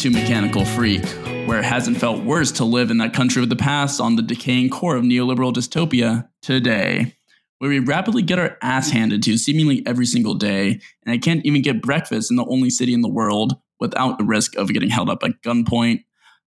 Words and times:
to 0.00 0.08
Mechanical 0.08 0.64
Freak, 0.64 1.04
where 1.46 1.58
it 1.58 1.64
hasn't 1.66 1.98
felt 1.98 2.24
worse 2.24 2.50
to 2.52 2.64
live 2.64 2.90
in 2.90 2.96
that 2.96 3.12
country 3.12 3.42
of 3.42 3.50
the 3.50 3.56
past 3.56 4.00
on 4.00 4.16
the 4.16 4.22
decaying 4.22 4.70
core 4.70 4.96
of 4.96 5.04
neoliberal 5.04 5.52
dystopia 5.52 6.26
today, 6.40 7.14
where 7.58 7.68
we 7.68 7.80
rapidly 7.80 8.22
get 8.22 8.38
our 8.38 8.56
ass 8.62 8.90
handed 8.90 9.22
to 9.24 9.36
seemingly 9.36 9.86
every 9.86 10.06
single 10.06 10.32
day, 10.32 10.80
and 11.04 11.12
I 11.12 11.18
can't 11.18 11.44
even 11.44 11.60
get 11.60 11.82
breakfast 11.82 12.30
in 12.30 12.38
the 12.38 12.46
only 12.46 12.70
city 12.70 12.94
in 12.94 13.02
the 13.02 13.10
world 13.10 13.60
without 13.78 14.16
the 14.16 14.24
risk 14.24 14.56
of 14.56 14.72
getting 14.72 14.88
held 14.88 15.10
up 15.10 15.22
at 15.22 15.42
gunpoint. 15.42 16.04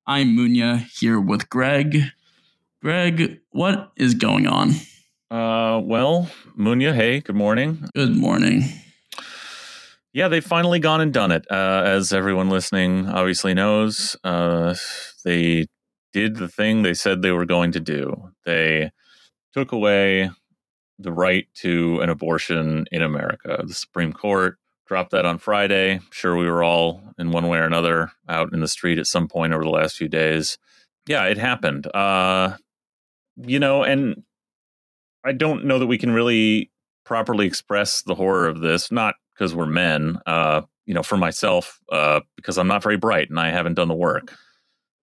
I'm 0.07 0.35
Munya 0.35 0.87
here 0.99 1.19
with 1.19 1.47
Greg. 1.51 2.05
Greg, 2.81 3.39
what 3.51 3.91
is 3.95 4.15
going 4.15 4.47
on? 4.47 4.71
Uh, 5.29 5.79
well, 5.83 6.27
Munya, 6.57 6.95
hey, 6.95 7.19
good 7.19 7.35
morning. 7.35 7.87
Good 7.93 8.15
morning. 8.15 8.63
Yeah, 10.13 10.27
they've 10.27 10.45
finally 10.45 10.79
gone 10.79 11.01
and 11.01 11.11
done 11.11 11.31
it. 11.31 11.45
Uh, 11.49 11.81
as 11.85 12.13
everyone 12.13 12.49
listening 12.49 13.09
obviously 13.09 13.55
knows, 13.55 14.15
uh, 14.23 14.75
they 15.25 15.65
did 16.13 16.35
the 16.35 16.47
thing 16.47 16.83
they 16.83 16.93
said 16.93 17.21
they 17.21 17.31
were 17.31 17.45
going 17.45 17.71
to 17.71 17.79
do. 17.79 18.31
They 18.45 18.91
took 19.53 19.71
away 19.71 20.29
the 20.99 21.11
right 21.11 21.47
to 21.55 21.99
an 22.01 22.09
abortion 22.09 22.85
in 22.91 23.01
America. 23.01 23.63
The 23.65 23.73
Supreme 23.73 24.13
Court 24.13 24.57
dropped 24.85 25.11
that 25.11 25.25
on 25.25 25.39
Friday. 25.39 25.93
I'm 25.93 26.07
sure 26.11 26.35
we 26.35 26.47
were 26.47 26.63
all, 26.63 27.01
in 27.17 27.31
one 27.31 27.47
way 27.47 27.57
or 27.57 27.65
another, 27.65 28.11
out 28.29 28.53
in 28.53 28.59
the 28.59 28.67
street 28.67 28.99
at 28.99 29.07
some 29.07 29.27
point 29.27 29.53
over 29.53 29.63
the 29.63 29.69
last 29.71 29.97
few 29.97 30.07
days. 30.07 30.59
Yeah, 31.07 31.23
it 31.25 31.39
happened. 31.39 31.87
Uh, 31.95 32.57
you 33.35 33.57
know, 33.57 33.83
and 33.83 34.23
I 35.25 35.31
don't 35.31 35.65
know 35.65 35.79
that 35.79 35.87
we 35.87 35.97
can 35.97 36.11
really 36.11 36.71
properly 37.03 37.47
express 37.47 38.03
the 38.03 38.15
horror 38.15 38.47
of 38.47 38.61
this. 38.61 38.91
Not 38.91 39.15
because 39.33 39.55
we're 39.55 39.65
men. 39.65 40.17
Uh, 40.25 40.61
you 40.85 40.93
know, 40.93 41.03
for 41.03 41.17
myself, 41.17 41.79
uh, 41.91 42.19
because 42.35 42.57
I'm 42.57 42.67
not 42.67 42.83
very 42.83 42.97
bright 42.97 43.29
and 43.29 43.39
I 43.39 43.51
haven't 43.51 43.75
done 43.75 43.87
the 43.87 43.93
work. 43.93 44.33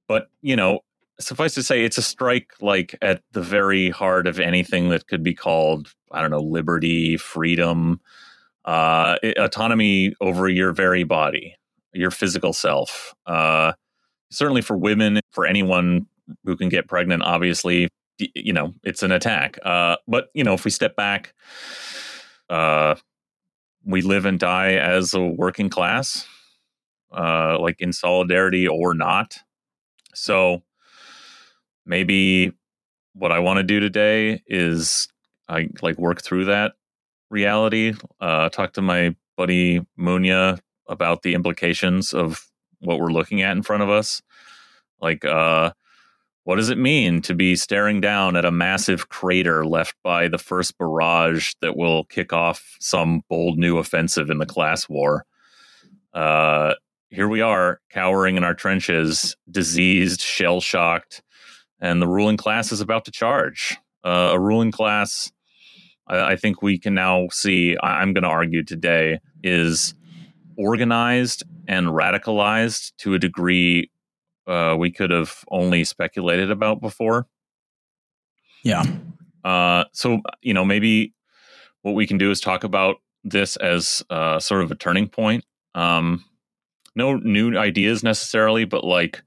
But 0.09 0.29
you 0.43 0.57
know, 0.57 0.81
suffice 1.21 1.55
to 1.55 1.63
say, 1.63 1.85
it's 1.85 1.99
a 1.99 2.03
strike 2.03 2.51
like 2.61 2.97
at 3.01 3.23
the 3.33 3.43
very 3.43 3.91
heart 3.91 4.27
of 4.27 4.41
anything 4.41 4.91
that 4.91 5.07
could 5.07 5.23
be 5.23 5.35
called, 5.35 5.93
I 6.13 6.21
don't 6.21 6.31
know, 6.31 6.41
liberty, 6.41 7.17
freedom, 7.17 8.01
uh, 8.65 9.17
autonomy 9.37 10.15
over 10.21 10.49
your 10.49 10.73
very 10.73 11.05
body, 11.05 11.57
your 11.93 12.11
physical 12.11 12.53
self. 12.53 13.15
Uh, 13.27 13.73
certainly 14.31 14.63
for 14.63 14.77
women, 14.77 15.21
for 15.31 15.47
anyone 15.47 16.07
who 16.45 16.57
can 16.57 16.69
get 16.69 16.89
pregnant, 16.89 17.23
obviously, 17.23 17.89
you 18.19 18.53
know, 18.53 18.75
it's 18.85 19.03
an 19.03 19.13
attack. 19.13 19.59
Uh, 19.65 19.97
but 20.07 20.29
you 20.35 20.45
know, 20.45 20.55
if 20.55 20.65
we 20.65 20.71
step 20.71 20.97
back, 20.97 21.35
uh, 22.49 22.95
we 23.85 24.03
live 24.03 24.25
and 24.27 24.39
die 24.39 24.75
as 24.75 25.15
a 25.15 25.21
working 25.21 25.69
class, 25.69 26.27
uh, 27.13 27.59
like 27.59 27.77
in 27.81 27.93
solidarity 27.93 28.69
or 28.69 28.95
not. 28.95 29.39
So 30.15 30.63
maybe 31.87 32.53
what 33.15 33.33
I 33.33 33.39
want 33.39 33.59
to 33.59 33.63
do 33.63 33.81
today 33.81 34.43
is 34.47 35.09
I 35.49 35.69
like 35.83 35.99
work 35.99 36.23
through 36.23 36.47
that 36.47 36.75
reality. 37.31 37.95
Uh, 38.21 38.49
talk 38.49 38.75
to 38.75 38.83
my 38.83 39.17
buddy 39.37 39.81
Munya 39.99 40.59
about 40.89 41.23
the 41.23 41.35
implications 41.35 42.13
of 42.13 42.47
what 42.81 42.99
we're 42.99 43.13
looking 43.13 43.43
at 43.43 43.57
in 43.57 43.63
front 43.63 43.83
of 43.83 43.91
us. 43.91 44.23
Like, 45.01 45.25
uh, 45.25 45.73
what 46.51 46.57
does 46.57 46.69
it 46.69 46.79
mean 46.79 47.23
to 47.23 47.33
be 47.33 47.55
staring 47.55 48.01
down 48.01 48.35
at 48.35 48.45
a 48.45 48.51
massive 48.51 49.09
crater 49.09 49.65
left 49.65 49.95
by 50.03 50.27
the 50.27 50.37
first 50.37 50.77
barrage 50.79 51.53
that 51.61 51.77
will 51.77 52.03
kick 52.07 52.33
off 52.33 52.77
some 52.81 53.23
bold 53.29 53.57
new 53.57 53.79
offensive 53.79 54.31
in 54.31 54.39
the 54.39 54.47
class 54.47 54.89
war? 54.89 55.25
Uh, 56.13 56.75
here 57.09 57.29
we 57.29 57.41
are, 57.41 57.81
cowering 57.89 58.37
in 58.37 58.43
our 58.43 58.53
trenches, 58.53 59.37
diseased, 59.49 60.21
shell 60.21 60.61
shocked, 60.61 61.23
and 61.81 62.03
the 62.03 62.09
ruling 62.09 62.37
class 62.37 62.73
is 62.73 62.81
about 62.81 63.05
to 63.05 63.13
charge. 63.13 63.79
Uh, 64.03 64.31
a 64.33 64.41
ruling 64.41 64.73
class, 64.73 65.31
I, 66.09 66.33
I, 66.33 66.37
think 66.37 66.63
we 66.63 66.81
can 66.81 66.95
now 66.95 67.29
see, 67.31 67.77
I, 67.77 68.01
I'm 68.01 68.13
going 68.13 68.25
to 68.25 68.29
argue 68.29 68.65
today, 68.65 69.21
is 69.45 69.95
organized 70.59 71.45
and 71.69 71.87
radicalized 71.87 72.91
to 72.97 73.15
a 73.15 73.21
degree 73.21 73.89
uh, 74.51 74.77
we 74.77 74.91
could 74.91 75.11
have 75.11 75.45
only 75.51 75.85
speculated 75.85 76.51
about 76.51 76.81
before. 76.81 77.27
Yeah. 78.63 78.85
Uh, 79.45 79.85
so 79.93 80.21
you 80.43 80.53
know, 80.53 80.65
maybe 80.65 81.15
what 81.83 81.93
we 81.93 82.07
can 82.07 82.19
do 82.19 82.31
is 82.31 82.41
talk 82.41 82.65
about 82.65 82.97
this 83.25 83.57
as 83.57 84.05
uh, 84.11 84.39
sort 84.39 84.63
of 84.63 84.71
a 84.71 84.75
turning 84.75 85.09
point. 85.09 85.45
Um, 85.75 86.25
no 86.95 87.17
new 87.17 87.57
ideas 87.57 88.03
necessarily, 88.03 88.65
but 88.65 88.85
like 88.85 89.23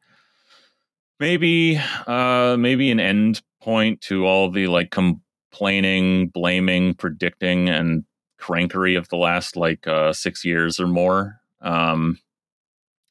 maybe 1.19 1.79
uh, 2.05 2.55
maybe 2.59 2.91
an 2.91 2.99
end 2.99 3.41
point 3.61 4.01
to 4.01 4.25
all 4.25 4.51
the 4.51 4.67
like 4.67 4.91
complaining, 4.91 6.27
blaming, 6.27 6.93
predicting, 6.93 7.69
and 7.69 8.03
crankery 8.37 8.95
of 8.95 9.07
the 9.09 9.15
last 9.15 9.55
like 9.55 9.87
uh, 9.87 10.11
six 10.11 10.43
years 10.43 10.79
or 10.79 10.87
more. 10.87 11.39
Um, 11.61 12.19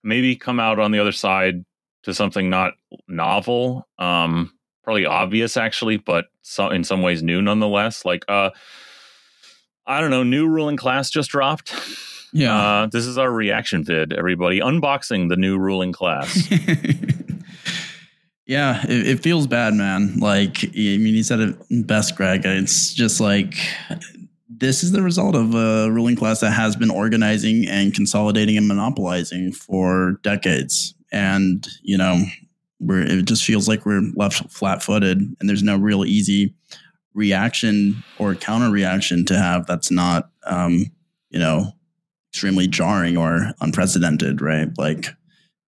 maybe 0.05 0.37
come 0.37 0.61
out 0.61 0.79
on 0.79 0.91
the 0.91 0.99
other 0.99 1.13
side 1.13 1.65
to 2.05 2.15
something 2.15 2.51
not 2.51 2.75
novel, 3.09 3.87
um, 3.99 4.53
probably 4.83 5.07
obvious 5.07 5.57
actually, 5.57 5.97
but 5.97 6.27
so, 6.43 6.69
in 6.71 6.85
some 6.85 7.03
ways 7.03 7.23
new 7.23 7.41
nonetheless. 7.41 8.05
Like, 8.05 8.25
uh, 8.29 8.51
I 9.87 10.01
don't 10.01 10.11
know, 10.11 10.23
new 10.23 10.49
ruling 10.49 10.77
class 10.77 11.11
just 11.11 11.31
dropped. 11.31 11.75
Yeah, 12.33 12.57
uh, 12.57 12.87
this 12.87 13.07
is 13.07 13.19
our 13.19 13.31
reaction 13.31 13.85
vid. 13.85 14.13
Everybody 14.13 14.61
unboxing 14.61 15.29
the 15.29 15.37
new 15.37 15.59
ruling 15.59 15.93
class. 15.93 16.51
yeah, 18.47 18.83
it, 18.85 19.07
it, 19.07 19.21
feels 19.21 19.47
bad, 19.47 19.75
man. 19.75 20.19
Like, 20.19 20.65
I 20.65 20.97
mean, 20.97 21.15
you 21.15 21.23
said 21.23 21.41
it 21.41 21.87
best, 21.87 22.17
Greg. 22.17 22.43
It's 22.45 22.95
just 22.95 23.21
like 23.21 23.55
this 24.49 24.83
is 24.83 24.93
the 24.93 25.03
result 25.03 25.35
of 25.35 25.55
a 25.55 25.91
ruling 25.91 26.17
class 26.17 26.41
that 26.41 26.53
has 26.53 26.75
been 26.75 26.91
organizing 26.91 27.69
and 27.69 27.93
consolidating 27.93 28.57
and 28.57 28.67
monopolizing 28.67 29.53
for 29.53 30.19
decades 30.23 30.95
and 31.13 31.69
you 31.83 31.97
know 31.97 32.25
we're 32.81 33.03
it 33.03 33.25
just 33.27 33.45
feels 33.45 33.69
like 33.69 33.87
we're 33.87 34.03
left 34.17 34.51
flat-footed 34.51 35.19
and 35.19 35.49
there's 35.49 35.63
no 35.63 35.77
real 35.77 36.05
easy 36.05 36.55
reaction 37.15 38.03
or 38.19 38.35
counter 38.35 38.71
reaction 38.71 39.25
to 39.27 39.39
have 39.39 39.67
that's 39.67 39.91
not 39.91 40.31
um, 40.47 40.91
you 41.31 41.39
know 41.39 41.73
extremely 42.33 42.67
jarring 42.67 43.17
or 43.17 43.53
unprecedented 43.61 44.41
right? 44.41 44.69
Like 44.79 45.09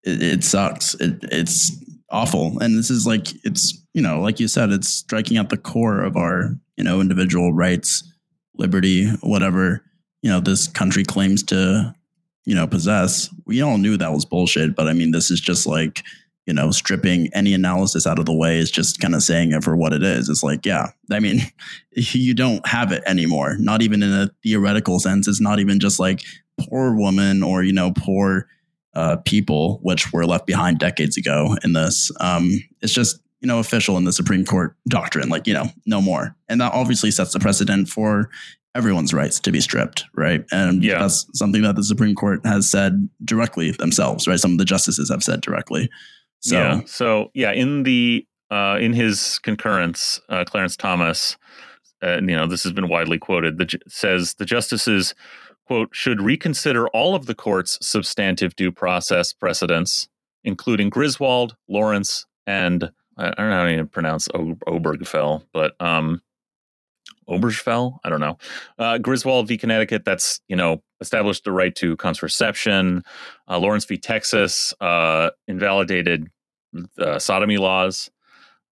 it, 0.05 0.23
it 0.23 0.45
sucks. 0.45 0.95
It, 0.95 1.19
it's 1.23 1.73
awful. 2.11 2.59
And 2.61 2.79
this 2.79 2.91
is 2.91 3.07
like 3.07 3.29
it's 3.45 3.81
you 3.95 4.03
know 4.03 4.21
like 4.21 4.39
you 4.39 4.49
said 4.49 4.71
it's 4.71 4.89
striking 4.89 5.37
at 5.37 5.51
the 5.51 5.57
core 5.57 6.03
of 6.03 6.17
our 6.17 6.55
you 6.77 6.85
know 6.85 7.01
individual 7.01 7.53
rights 7.53 8.09
liberty 8.57 9.09
whatever 9.23 9.83
you 10.23 10.31
know 10.31 10.41
this 10.41 10.69
country 10.69 11.05
claims 11.05 11.43
to 11.43 11.95
you 12.45 12.55
know, 12.55 12.67
possess. 12.67 13.33
We 13.47 13.63
all 13.63 13.79
knew 13.79 13.97
that 13.97 14.13
was 14.13 14.25
bullshit, 14.25 14.75
but 14.75 14.89
I 14.89 14.93
mean, 14.93 15.13
this 15.13 15.31
is 15.31 15.41
just 15.41 15.67
like, 15.67 16.03
you 16.47 16.53
know, 16.53 16.73
stripping 16.73 17.29
any 17.35 17.55
analysis 17.55 18.07
out 18.07 18.19
of 18.19 18.27
the 18.27 18.35
way 18.35 18.59
is 18.59 18.71
just 18.71 19.01
kind 19.01 19.15
of 19.15 19.23
saying 19.23 19.53
it 19.53 19.63
for 19.63 19.77
what 19.77 19.93
it 19.93 20.03
is. 20.03 20.29
It's 20.29 20.43
like, 20.43 20.67
yeah, 20.67 20.89
I 21.11 21.21
mean, 21.21 21.41
you 21.93 22.35
don't 22.35 22.67
have 22.67 22.91
it 22.91 23.03
anymore. 23.07 23.57
Not 23.59 23.83
even 23.83 24.03
in 24.03 24.13
a 24.13 24.31
theoretical 24.43 24.99
sense. 24.99 25.29
It's 25.29 25.41
not 25.41 25.61
even 25.61 25.79
just 25.79 26.01
like 26.01 26.23
poor 26.59 26.95
woman 26.95 27.43
or, 27.43 27.63
you 27.63 27.73
know, 27.73 27.93
poor 27.93 28.49
uh, 28.95 29.17
people, 29.25 29.79
which 29.83 30.13
were 30.13 30.27
left 30.27 30.47
behind 30.47 30.79
decades 30.79 31.17
ago 31.17 31.57
in 31.63 31.73
this. 31.73 32.11
Um, 32.21 32.63
it's 32.81 32.93
just, 32.93 33.21
you 33.41 33.49
know, 33.49 33.59
official 33.59 33.97
in 33.97 34.05
the 34.05 34.13
Supreme 34.13 34.45
Court 34.45 34.77
doctrine, 34.89 35.29
like, 35.29 35.47
you 35.47 35.55
know, 35.55 35.71
no 35.87 36.01
more. 36.01 36.37
And 36.49 36.61
that 36.61 36.73
obviously 36.73 37.11
sets 37.11 37.33
the 37.33 37.41
precedent 37.41 37.89
for 37.89 38.31
everyone's 38.75 39.13
rights 39.13 39.39
to 39.41 39.53
be 39.53 39.61
stripped, 39.61 40.05
right? 40.15 40.45
And 40.51 40.83
yeah. 40.83 40.99
that's 40.99 41.27
something 41.35 41.63
that 41.63 41.77
the 41.77 41.85
Supreme 41.85 42.15
Court 42.15 42.41
has 42.45 42.71
said 42.71 43.09
directly 43.25 43.73
themselves, 43.73 44.27
right? 44.27 44.41
Some 44.41 44.53
of 44.53 44.59
the 44.59 44.65
justices 44.65 45.11
have 45.11 45.23
said 45.23 45.41
directly. 45.41 45.91
So, 46.41 46.57
yeah. 46.57 46.81
So, 46.87 47.31
yeah, 47.35 47.53
in 47.53 47.83
the 47.83 48.27
uh, 48.51 48.79
in 48.81 48.93
his 48.93 49.39
concurrence, 49.39 50.21
uh, 50.29 50.45
Clarence 50.45 50.77
Thomas, 50.77 51.37
uh, 52.03 52.17
you 52.17 52.37
know, 52.37 52.47
this 52.47 52.63
has 52.65 52.73
been 52.73 52.89
widely 52.89 53.19
quoted. 53.19 53.59
That 53.59 53.75
says 53.89 54.35
the 54.35 54.45
justices 54.45 55.15
quote 55.67 55.91
should 55.93 56.21
reconsider 56.21 56.89
all 56.89 57.15
of 57.15 57.27
the 57.27 57.35
court's 57.35 57.79
substantive 57.87 58.57
due 58.57 58.73
process 58.73 59.33
precedents, 59.33 60.09
including 60.45 60.91
Griswold, 60.91 61.57
Lawrence, 61.69 62.27
and 62.47 62.91
I 63.17 63.31
don't 63.31 63.51
know 63.51 63.57
how 63.57 63.77
to 63.77 63.85
pronounce 63.87 64.29
Obergefell, 64.29 65.45
but 65.53 65.81
um, 65.81 66.23
Obergefell. 67.33 67.99
I 68.05 68.11
don't 68.11 68.21
know. 68.21 68.39
Uh, 68.79 68.99
Griswold 68.99 69.49
v. 69.49 69.59
Connecticut. 69.59 70.05
That's 70.05 70.41
you 70.49 70.57
know 70.57 70.83
established 71.01 71.45
the 71.45 71.53
right 71.53 71.75
to 71.77 71.97
contraception. 71.97 73.03
Uh, 73.49 73.59
Lawrence 73.59 73.85
v. 73.85 73.99
Texas 73.99 74.75
uh, 74.81 75.31
invalidated 75.49 76.29
the 76.97 77.19
sodomy 77.19 77.59
laws. 77.59 78.11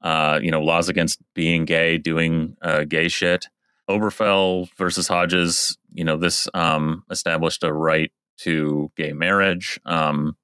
Uh, 0.02 0.40
you 0.42 0.50
know 0.50 0.62
laws 0.62 0.88
against 0.88 1.20
being 1.34 1.64
gay, 1.64 1.98
doing 1.98 2.56
uh, 2.62 2.84
gay 2.84 3.08
shit. 3.08 3.48
Obergefell 3.88 4.68
versus 4.76 5.08
Hodges. 5.08 5.76
You 5.92 6.04
know 6.04 6.16
this 6.16 6.48
um, 6.54 7.04
established 7.10 7.62
a 7.64 7.72
right 7.72 8.12
to 8.38 8.90
gay 8.96 9.12
marriage. 9.12 9.78
Um, 9.84 10.36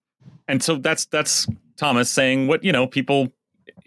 and 0.48 0.62
so 0.62 0.76
that's 0.76 1.06
that's 1.06 1.46
Thomas 1.76 2.10
saying 2.10 2.48
what 2.48 2.64
you 2.64 2.72
know 2.72 2.86
people 2.86 3.32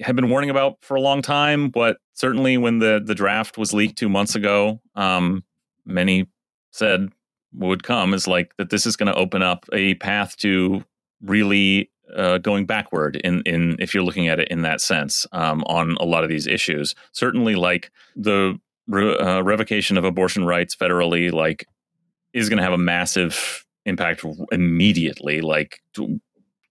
have 0.01 0.15
been 0.15 0.29
warning 0.29 0.49
about 0.49 0.77
for 0.81 0.95
a 0.95 1.01
long 1.01 1.21
time. 1.21 1.71
What 1.71 1.97
certainly 2.13 2.57
when 2.57 2.79
the 2.79 3.01
the 3.03 3.15
draft 3.15 3.57
was 3.57 3.73
leaked 3.73 3.97
two 3.97 4.09
months 4.09 4.35
ago, 4.35 4.81
um, 4.95 5.43
many 5.85 6.27
said 6.71 7.09
would 7.53 7.83
come 7.83 8.13
is 8.13 8.27
like 8.27 8.55
that. 8.57 8.69
This 8.69 8.85
is 8.85 8.95
going 8.95 9.07
to 9.07 9.15
open 9.15 9.41
up 9.41 9.65
a 9.73 9.95
path 9.95 10.37
to 10.37 10.83
really 11.21 11.91
uh, 12.15 12.37
going 12.39 12.65
backward 12.65 13.15
in 13.17 13.41
in 13.45 13.75
if 13.79 13.93
you're 13.93 14.03
looking 14.03 14.27
at 14.27 14.39
it 14.39 14.47
in 14.49 14.61
that 14.63 14.81
sense 14.81 15.27
um, 15.31 15.63
on 15.67 15.97
a 15.99 16.05
lot 16.05 16.23
of 16.23 16.29
these 16.29 16.47
issues. 16.47 16.95
Certainly, 17.11 17.55
like 17.55 17.91
the 18.15 18.59
re- 18.87 19.17
uh, 19.17 19.41
revocation 19.41 19.97
of 19.97 20.05
abortion 20.05 20.45
rights 20.45 20.75
federally, 20.75 21.31
like 21.31 21.65
is 22.33 22.49
going 22.49 22.57
to 22.57 22.63
have 22.63 22.73
a 22.73 22.77
massive 22.77 23.65
impact 23.85 24.23
immediately. 24.51 25.41
Like 25.41 25.81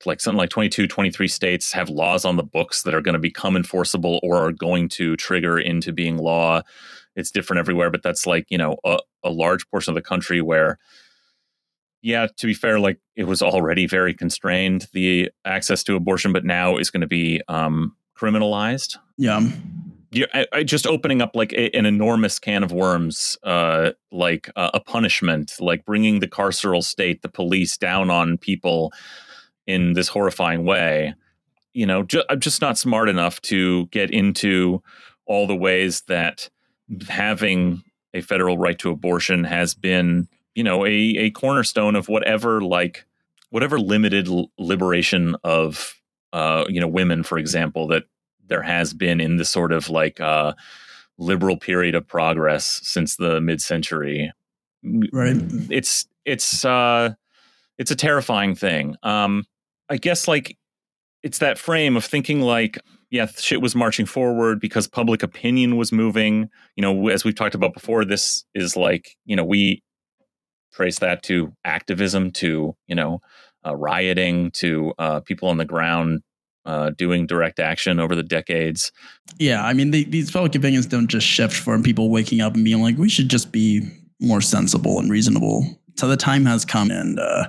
like 0.06 0.21
something 0.21 0.39
like 0.39 0.50
22 0.50 0.87
23 0.87 1.29
states 1.29 1.73
have 1.73 1.91
laws 1.91 2.25
on 2.25 2.37
the 2.37 2.43
books 2.43 2.83
that 2.83 2.95
are 2.95 3.03
going 3.03 3.15
to 3.15 3.19
become 3.19 3.56
enforceable 3.56 4.21
or 4.23 4.37
are 4.37 4.53
going 4.53 4.89
to 4.89 5.17
trigger 5.17 5.59
into 5.59 5.93
being 5.93 6.17
law 6.17 6.62
it's 7.17 7.31
different 7.31 7.59
everywhere 7.59 7.91
but 7.91 8.03
that's 8.03 8.27
like 8.27 8.47
you 8.49 8.59
know 8.59 8.77
a, 8.85 8.99
a 9.25 9.31
large 9.31 9.69
portion 9.71 9.91
of 9.91 9.95
the 9.95 10.03
country 10.03 10.41
where 10.41 10.79
yeah, 12.03 12.29
to 12.37 12.47
be 12.47 12.55
fair, 12.55 12.79
like 12.79 12.99
it 13.17 13.25
was 13.25 13.43
already 13.43 13.87
very 13.87 14.15
constrained 14.15 14.87
the 14.93 15.31
access 15.45 15.83
to 15.85 15.97
abortion, 15.97 16.33
but 16.33 16.45
now 16.45 16.77
is 16.77 16.91
going 16.91 17.00
to 17.00 17.09
be 17.09 17.41
um, 17.49 17.97
criminalized. 18.17 18.97
Yeah. 19.17 19.41
Yeah, 20.11 20.25
I, 20.33 20.47
I 20.55 20.62
just 20.62 20.87
opening 20.87 21.21
up 21.21 21.33
like 21.35 21.53
a, 21.53 21.71
an 21.77 21.85
enormous 21.85 22.39
can 22.39 22.62
of 22.62 22.73
worms, 22.73 23.37
uh, 23.43 23.91
like 24.11 24.49
uh, 24.56 24.71
a 24.73 24.81
punishment, 24.81 25.53
like 25.61 25.85
bringing 25.85 26.21
the 26.21 26.29
carceral 26.29 26.83
state, 26.83 27.21
the 27.21 27.29
police 27.29 27.77
down 27.77 28.09
on 28.09 28.39
people 28.39 28.91
in 29.69 29.93
this 29.93 30.09
horrifying 30.09 30.65
way. 30.65 31.15
You 31.75 31.87
know, 31.87 32.03
ju- 32.03 32.25
I'm 32.29 32.41
just 32.41 32.61
not 32.61 32.76
smart 32.76 33.09
enough 33.09 33.41
to 33.43 33.87
get 33.87 34.11
into 34.11 34.82
all 35.26 35.47
the 35.47 35.55
ways 35.55 36.00
that 36.09 36.49
having 37.09 37.85
a 38.15 38.23
federal 38.23 38.59
right 38.59 38.79
to 38.81 38.91
abortion 38.91 39.44
has 39.44 39.75
been 39.75 40.26
you 40.55 40.65
know 40.65 40.85
a, 40.85 40.91
a 40.91 41.31
cornerstone 41.31 41.94
of 41.94 42.09
whatever 42.09 42.62
like 42.62 43.05
whatever 43.50 43.79
limited 43.79 44.26
l- 44.26 44.50
liberation 44.59 45.37
of 45.44 45.94
uh 46.32 46.64
you 46.69 46.81
know 46.81 46.88
women 46.88 47.23
for 47.23 47.37
example 47.37 47.87
that 47.88 48.05
there 48.47 48.62
has 48.62 48.94
been 48.94 49.21
in 49.21 49.37
this 49.37 49.50
sort 49.50 49.71
of 49.71 49.91
like 49.91 50.19
uh 50.21 50.55
liberal 51.19 51.59
period 51.59 51.94
of 51.94 52.09
progress 52.09 52.81
since 52.82 53.17
the 53.17 53.41
mid-century 53.43 54.32
right 55.12 55.37
it's 55.71 56.06
it's 56.25 56.64
uh 56.64 57.12
it's 57.76 57.91
a 57.91 57.97
terrifying 57.97 58.55
thing 58.55 58.97
um 59.03 59.44
i 59.90 59.96
guess 59.96 60.29
like 60.29 60.56
it's 61.23 61.38
that 61.38 61.58
frame 61.58 61.96
of 61.96 62.05
thinking 62.05 62.40
like 62.40 62.79
yeah 63.11 63.26
shit 63.26 63.61
was 63.61 63.75
marching 63.75 64.06
forward 64.06 64.61
because 64.61 64.87
public 64.87 65.23
opinion 65.23 65.76
was 65.76 65.93
moving 65.93 66.49
you 66.76 66.82
know 66.82 67.08
as 67.08 67.25
we've 67.25 67.35
talked 67.35 67.55
about 67.55 67.75
before 67.75 68.05
this 68.05 68.44
is 68.55 68.76
like 68.76 69.17
you 69.25 69.35
know 69.35 69.44
we 69.44 69.82
trace 70.79 71.00
that 71.00 71.23
to 71.25 71.52
activism, 71.64 72.31
to 72.31 72.75
you 72.87 72.94
know, 72.94 73.20
uh, 73.67 73.75
rioting, 73.75 74.50
to 74.52 74.93
uh, 74.99 75.20
people 75.20 75.49
on 75.49 75.58
the 75.58 75.64
ground 75.64 76.23
uh, 76.64 76.90
doing 76.90 77.26
direct 77.26 77.58
action 77.58 77.99
over 77.99 78.14
the 78.14 78.23
decades. 78.23 78.93
Yeah, 79.38 79.64
I 79.64 79.73
mean, 79.73 79.90
the, 79.90 80.05
these 80.05 80.31
public 80.31 80.55
opinions 80.55 80.87
don't 80.87 81.08
just 81.08 81.26
shift 81.26 81.55
from 81.55 81.82
people 81.82 82.11
waking 82.11 82.40
up 82.40 82.55
and 82.55 82.64
being 82.64 82.81
like, 82.81 82.96
"We 82.96 83.08
should 83.08 83.29
just 83.29 83.50
be 83.50 83.82
more 84.20 84.40
sensible 84.40 84.99
and 84.99 85.11
reasonable." 85.11 85.67
So 85.96 86.06
the 86.06 86.17
time 86.17 86.46
has 86.46 86.64
come, 86.64 86.90
and 86.90 87.19
uh, 87.19 87.49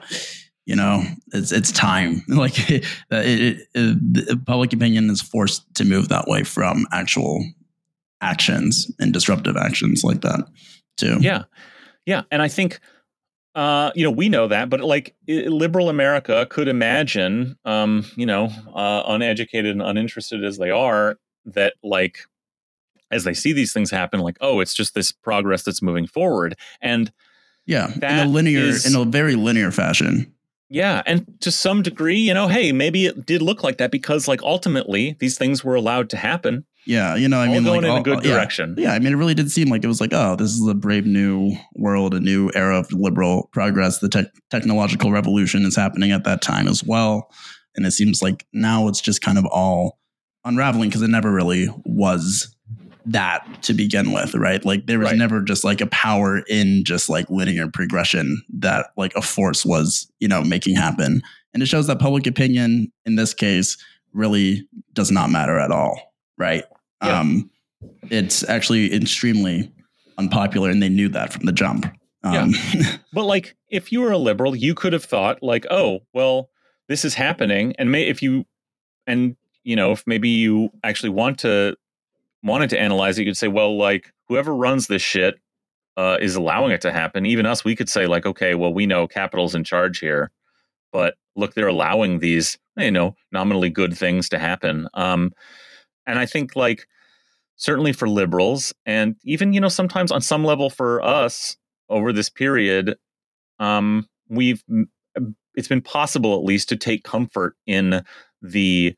you 0.69 0.75
know, 0.75 1.03
it's 1.33 1.51
it's 1.51 1.71
time. 1.71 2.23
Like 2.29 2.69
it, 2.69 2.85
it, 3.09 3.67
it, 3.73 4.45
public 4.45 4.71
opinion 4.71 5.09
is 5.09 5.19
forced 5.19 5.65
to 5.75 5.83
move 5.83 6.09
that 6.09 6.27
way 6.27 6.43
from 6.43 6.85
actual 6.91 7.43
actions 8.21 8.89
and 8.99 9.11
disruptive 9.11 9.57
actions 9.57 10.03
like 10.03 10.21
that 10.21 10.47
too. 10.95 11.17
Yeah, 11.19 11.45
yeah, 12.05 12.21
and 12.29 12.43
I 12.43 12.47
think 12.47 12.79
uh, 13.55 13.91
you 13.95 14.03
know, 14.03 14.11
we 14.11 14.29
know 14.29 14.47
that, 14.47 14.69
but 14.69 14.81
like 14.81 15.15
liberal 15.27 15.89
America 15.89 16.45
could 16.51 16.67
imagine, 16.67 17.57
um, 17.65 18.05
you 18.15 18.27
know, 18.27 18.49
uh, 18.75 19.03
uneducated 19.07 19.71
and 19.71 19.81
uninterested 19.81 20.45
as 20.45 20.59
they 20.59 20.69
are, 20.69 21.17
that 21.45 21.73
like 21.83 22.19
as 23.09 23.23
they 23.23 23.33
see 23.33 23.53
these 23.53 23.73
things 23.73 23.89
happen, 23.89 24.19
like, 24.19 24.37
oh, 24.39 24.59
it's 24.59 24.75
just 24.75 24.93
this 24.93 25.11
progress 25.11 25.63
that's 25.63 25.81
moving 25.81 26.05
forward, 26.05 26.55
and 26.79 27.11
yeah, 27.65 27.91
in 27.95 28.03
a 28.03 28.25
linear, 28.25 28.59
is, 28.59 28.85
in 28.85 28.99
a 28.99 29.03
very 29.03 29.35
linear 29.35 29.71
fashion. 29.71 30.31
Yeah, 30.69 31.01
and 31.05 31.25
to 31.41 31.51
some 31.51 31.81
degree, 31.81 32.19
you 32.19 32.33
know, 32.33 32.47
hey, 32.47 32.71
maybe 32.71 33.07
it 33.07 33.25
did 33.25 33.41
look 33.41 33.63
like 33.63 33.79
that 33.79 33.91
because, 33.91 34.27
like, 34.27 34.43
ultimately, 34.43 35.15
these 35.19 35.37
things 35.37 35.63
were 35.63 35.75
allowed 35.75 36.11
to 36.11 36.17
happen. 36.17 36.65
Yeah, 36.85 37.15
you 37.15 37.27
know, 37.27 37.39
I 37.39 37.47
all 37.47 37.53
mean, 37.53 37.63
going 37.63 37.81
like, 37.81 37.85
in 37.85 37.91
all, 37.91 37.97
a 37.97 38.03
good 38.03 38.17
uh, 38.17 38.21
yeah, 38.23 38.33
direction. 38.33 38.75
Yeah, 38.77 38.93
I 38.93 38.99
mean, 38.99 39.13
it 39.13 39.15
really 39.15 39.33
did 39.33 39.51
seem 39.51 39.69
like 39.69 39.83
it 39.83 39.87
was 39.87 39.99
like, 39.99 40.13
oh, 40.13 40.35
this 40.35 40.51
is 40.51 40.67
a 40.67 40.75
brave 40.75 41.05
new 41.05 41.55
world, 41.75 42.13
a 42.13 42.19
new 42.19 42.51
era 42.53 42.79
of 42.79 42.91
liberal 42.93 43.49
progress. 43.51 43.99
The 43.99 44.09
te- 44.09 44.29
technological 44.49 45.11
revolution 45.11 45.63
is 45.65 45.75
happening 45.75 46.11
at 46.11 46.23
that 46.23 46.41
time 46.41 46.67
as 46.67 46.83
well, 46.83 47.29
and 47.75 47.85
it 47.85 47.91
seems 47.91 48.21
like 48.21 48.45
now 48.53 48.87
it's 48.87 49.01
just 49.01 49.21
kind 49.21 49.37
of 49.37 49.45
all 49.45 49.99
unraveling 50.45 50.89
because 50.89 51.01
it 51.01 51.09
never 51.09 51.31
really 51.31 51.67
was 51.83 52.55
that 53.05 53.63
to 53.63 53.73
begin 53.73 54.11
with, 54.11 54.35
right? 54.35 54.63
Like 54.63 54.85
there 54.87 54.99
was 54.99 55.09
Right. 55.09 55.17
never 55.17 55.41
just 55.41 55.63
like 55.63 55.81
a 55.81 55.87
power 55.87 56.39
in 56.49 56.83
just 56.83 57.09
like 57.09 57.29
linear 57.29 57.67
progression 57.67 58.41
that 58.59 58.87
like 58.97 59.13
a 59.15 59.21
force 59.21 59.65
was, 59.65 60.11
you 60.19 60.27
know, 60.27 60.43
making 60.43 60.75
happen. 60.75 61.21
And 61.53 61.63
it 61.63 61.67
shows 61.67 61.87
that 61.87 61.99
public 61.99 62.27
opinion 62.27 62.91
in 63.05 63.15
this 63.15 63.33
case 63.33 63.77
really 64.13 64.67
does 64.93 65.11
not 65.11 65.29
matter 65.29 65.57
at 65.59 65.71
all, 65.71 66.13
right? 66.37 66.63
Yeah. 67.03 67.19
Um 67.19 67.49
it's 68.09 68.47
actually 68.49 68.93
extremely 68.93 69.71
unpopular 70.17 70.69
and 70.69 70.83
they 70.83 70.89
knew 70.89 71.07
that 71.09 71.31
from 71.31 71.45
the 71.45 71.51
jump. 71.53 71.85
Um, 72.23 72.53
But 73.13 73.23
like, 73.23 73.55
if 73.69 73.91
you 73.93 74.01
were 74.01 74.11
a 74.11 74.17
liberal, 74.17 74.53
you 74.55 74.75
could 74.75 74.91
have 74.91 75.05
thought 75.05 75.41
like, 75.41 75.65
oh, 75.71 76.01
well, 76.13 76.49
this 76.89 77.05
is 77.05 77.13
happening, 77.13 77.73
and 77.79 77.91
may 77.91 78.03
if 78.07 78.21
you, 78.21 78.45
and 79.07 79.37
you 79.63 79.75
know, 79.77 79.93
if 79.93 80.03
maybe 80.05 80.27
you 80.27 80.71
actually 80.83 81.11
want 81.11 81.37
to 81.39 81.77
wanted 82.43 82.69
to 82.71 82.79
analyze 82.79 83.17
it, 83.17 83.23
you 83.23 83.27
could 83.27 83.37
say, 83.37 83.47
well, 83.47 83.77
like 83.77 84.11
whoever 84.27 84.55
runs 84.55 84.87
this 84.87 85.01
shit 85.01 85.35
uh, 85.97 86.17
is 86.21 86.35
allowing 86.35 86.71
it 86.71 86.81
to 86.81 86.91
happen. 86.91 87.25
Even 87.25 87.45
us, 87.45 87.65
we 87.65 87.75
could 87.75 87.89
say 87.89 88.07
like, 88.07 88.25
okay, 88.25 88.55
well, 88.55 88.73
we 88.73 88.85
know 88.85 89.07
capital's 89.07 89.55
in 89.55 89.63
charge 89.63 89.99
here, 89.99 90.31
but 90.91 91.15
look, 91.35 91.53
they're 91.53 91.67
allowing 91.67 92.19
these, 92.19 92.57
you 92.77 92.91
know, 92.91 93.15
nominally 93.31 93.69
good 93.69 93.97
things 93.97 94.29
to 94.29 94.39
happen. 94.39 94.87
Um, 94.93 95.33
and 96.05 96.17
I 96.17 96.25
think 96.25 96.55
like 96.55 96.87
certainly 97.55 97.93
for 97.93 98.09
liberals, 98.09 98.73
and 98.85 99.15
even 99.23 99.53
you 99.53 99.61
know 99.61 99.69
sometimes 99.69 100.11
on 100.11 100.21
some 100.21 100.43
level 100.43 100.69
for 100.69 101.01
us 101.03 101.57
over 101.89 102.11
this 102.11 102.29
period, 102.29 102.95
um, 103.59 104.07
we've 104.27 104.63
it's 105.55 105.67
been 105.67 105.81
possible 105.81 106.35
at 106.35 106.43
least 106.43 106.69
to 106.69 106.77
take 106.77 107.03
comfort 107.03 107.55
in 107.67 108.03
the 108.41 108.95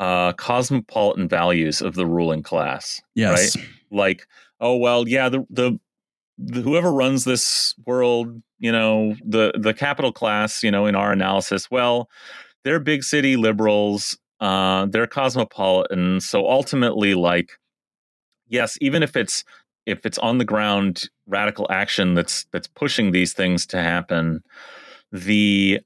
uh, 0.00 0.32
cosmopolitan 0.34 1.28
values 1.28 1.80
of 1.80 1.94
the 1.94 2.06
ruling 2.06 2.42
class. 2.42 3.00
yes. 3.14 3.56
Like, 3.90 4.26
oh 4.60 4.76
well, 4.76 5.08
yeah, 5.08 5.28
the, 5.28 5.46
the 5.50 5.78
the 6.38 6.60
whoever 6.62 6.92
runs 6.92 7.24
this 7.24 7.74
world, 7.86 8.42
you 8.58 8.70
know, 8.70 9.16
the 9.24 9.52
the 9.58 9.74
capital 9.74 10.12
class, 10.12 10.62
you 10.62 10.70
know, 10.70 10.86
in 10.86 10.94
our 10.94 11.12
analysis, 11.12 11.70
well, 11.70 12.08
they're 12.64 12.80
big 12.80 13.02
city 13.02 13.36
liberals, 13.36 14.18
uh, 14.40 14.86
they're 14.86 15.06
cosmopolitan, 15.06 16.20
so 16.20 16.48
ultimately, 16.48 17.14
like, 17.14 17.52
yes, 18.46 18.78
even 18.80 19.02
if 19.02 19.16
it's 19.16 19.44
if 19.86 20.04
it's 20.04 20.18
on 20.18 20.38
the 20.38 20.44
ground 20.44 21.04
radical 21.26 21.66
action 21.70 22.14
that's 22.14 22.44
that's 22.52 22.68
pushing 22.68 23.10
these 23.10 23.32
things 23.32 23.66
to 23.66 23.82
happen, 23.82 24.42
the 25.10 25.80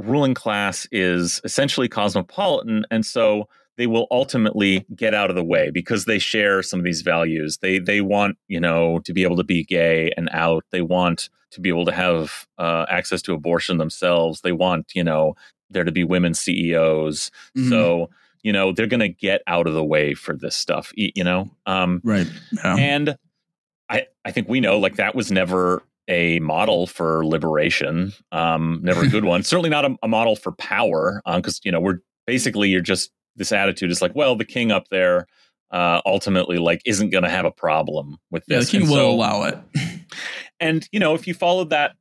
ruling 0.00 0.34
class 0.34 0.86
is 0.92 1.40
essentially 1.44 1.88
cosmopolitan, 1.88 2.84
and 2.90 3.04
so 3.04 3.48
they 3.76 3.86
will 3.86 4.06
ultimately 4.10 4.84
get 4.94 5.14
out 5.14 5.30
of 5.30 5.36
the 5.36 5.44
way 5.44 5.70
because 5.70 6.04
they 6.04 6.18
share 6.18 6.62
some 6.62 6.78
of 6.80 6.84
these 6.84 7.02
values. 7.02 7.58
They 7.62 7.78
they 7.78 8.00
want 8.00 8.36
you 8.48 8.60
know 8.60 8.98
to 9.00 9.12
be 9.12 9.22
able 9.22 9.36
to 9.36 9.44
be 9.44 9.64
gay 9.64 10.12
and 10.16 10.28
out. 10.32 10.64
They 10.70 10.82
want 10.82 11.28
to 11.52 11.60
be 11.60 11.68
able 11.68 11.84
to 11.86 11.92
have 11.92 12.46
uh, 12.58 12.86
access 12.88 13.22
to 13.22 13.32
abortion 13.32 13.78
themselves. 13.78 14.40
They 14.42 14.52
want 14.52 14.92
you 14.94 15.04
know 15.04 15.34
there 15.70 15.84
to 15.84 15.92
be 15.92 16.04
women 16.04 16.34
CEOs. 16.34 17.30
Mhm. 17.56 17.68
So 17.68 18.10
you 18.42 18.52
know 18.52 18.72
they're 18.72 18.86
going 18.86 19.00
to 19.00 19.08
get 19.08 19.42
out 19.46 19.66
of 19.66 19.74
the 19.74 19.84
way 19.84 20.14
for 20.14 20.36
this 20.36 20.56
stuff. 20.56 20.92
You 20.94 21.24
know, 21.24 21.50
um, 21.66 22.00
right. 22.04 22.26
Yeah. 22.52 22.76
and 22.76 23.16
I 23.88 24.06
I 24.24 24.30
think 24.30 24.48
we 24.48 24.60
know 24.60 24.78
like 24.78 24.96
that 24.96 25.14
was 25.14 25.30
never 25.32 25.82
a 26.10 26.40
model 26.40 26.86
for 26.86 27.24
liberation. 27.24 28.12
Um, 28.32 28.80
never 28.82 29.04
a 29.04 29.08
good 29.08 29.24
one. 29.24 29.42
Certainly 29.44 29.70
not 29.70 29.84
a, 29.84 29.96
a 30.02 30.08
model 30.08 30.36
for 30.36 30.52
power. 30.52 31.22
Because 31.24 31.60
you 31.64 31.72
know 31.72 31.80
we're 31.80 32.00
basically 32.26 32.68
you're 32.68 32.82
just 32.82 33.10
this 33.36 33.52
attitude 33.52 33.90
is 33.90 34.02
like 34.02 34.14
well 34.14 34.36
the 34.36 34.44
king 34.44 34.70
up 34.70 34.88
there 34.90 35.26
uh, 35.70 36.00
ultimately 36.04 36.58
like 36.58 36.82
isn't 36.84 37.10
going 37.10 37.24
to 37.24 37.30
have 37.30 37.44
a 37.44 37.50
problem 37.50 38.18
with 38.30 38.44
yeah, 38.48 38.56
the 38.56 38.60
this. 38.60 38.70
king 38.70 38.88
will 38.88 39.10
allow 39.10 39.44
it. 39.44 39.58
and 40.60 40.86
you 40.92 41.00
know 41.00 41.14
if 41.14 41.26
you 41.26 41.32
followed 41.32 41.70
that 41.70 41.92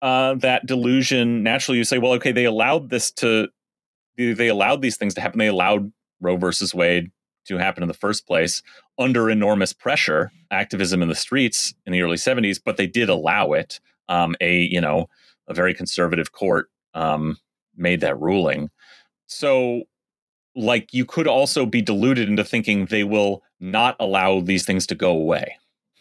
uh, 0.00 0.34
that 0.36 0.66
delusion 0.66 1.42
naturally 1.44 1.78
you 1.78 1.84
say 1.84 1.98
well 1.98 2.12
okay 2.12 2.32
they 2.32 2.44
allowed 2.44 2.90
this 2.90 3.12
to 3.12 3.48
they 4.16 4.48
allowed 4.48 4.82
these 4.82 4.96
things 4.96 5.14
to 5.14 5.20
happen. 5.20 5.38
They 5.38 5.46
allowed 5.46 5.92
Roe 6.20 6.36
versus 6.36 6.74
Wade 6.74 7.10
to 7.46 7.56
happen 7.56 7.82
in 7.82 7.88
the 7.88 7.94
first 7.94 8.26
place 8.26 8.62
under 8.98 9.30
enormous 9.30 9.72
pressure, 9.72 10.30
activism 10.50 11.02
in 11.02 11.08
the 11.08 11.14
streets 11.14 11.74
in 11.86 11.92
the 11.92 12.02
early 12.02 12.16
70s, 12.16 12.60
but 12.62 12.76
they 12.76 12.86
did 12.86 13.08
allow 13.08 13.52
it. 13.52 13.80
Um, 14.08 14.34
a 14.40 14.62
you 14.62 14.80
know 14.80 15.08
a 15.48 15.54
very 15.54 15.74
conservative 15.74 16.32
court 16.32 16.70
um, 16.94 17.38
made 17.76 18.00
that 18.00 18.20
ruling. 18.20 18.70
So, 19.26 19.84
like, 20.54 20.92
you 20.92 21.04
could 21.04 21.26
also 21.26 21.64
be 21.64 21.80
deluded 21.80 22.28
into 22.28 22.44
thinking 22.44 22.86
they 22.86 23.04
will 23.04 23.42
not 23.60 23.96
allow 23.98 24.40
these 24.40 24.64
things 24.64 24.86
to 24.88 24.94
go 24.94 25.10
away. 25.10 25.56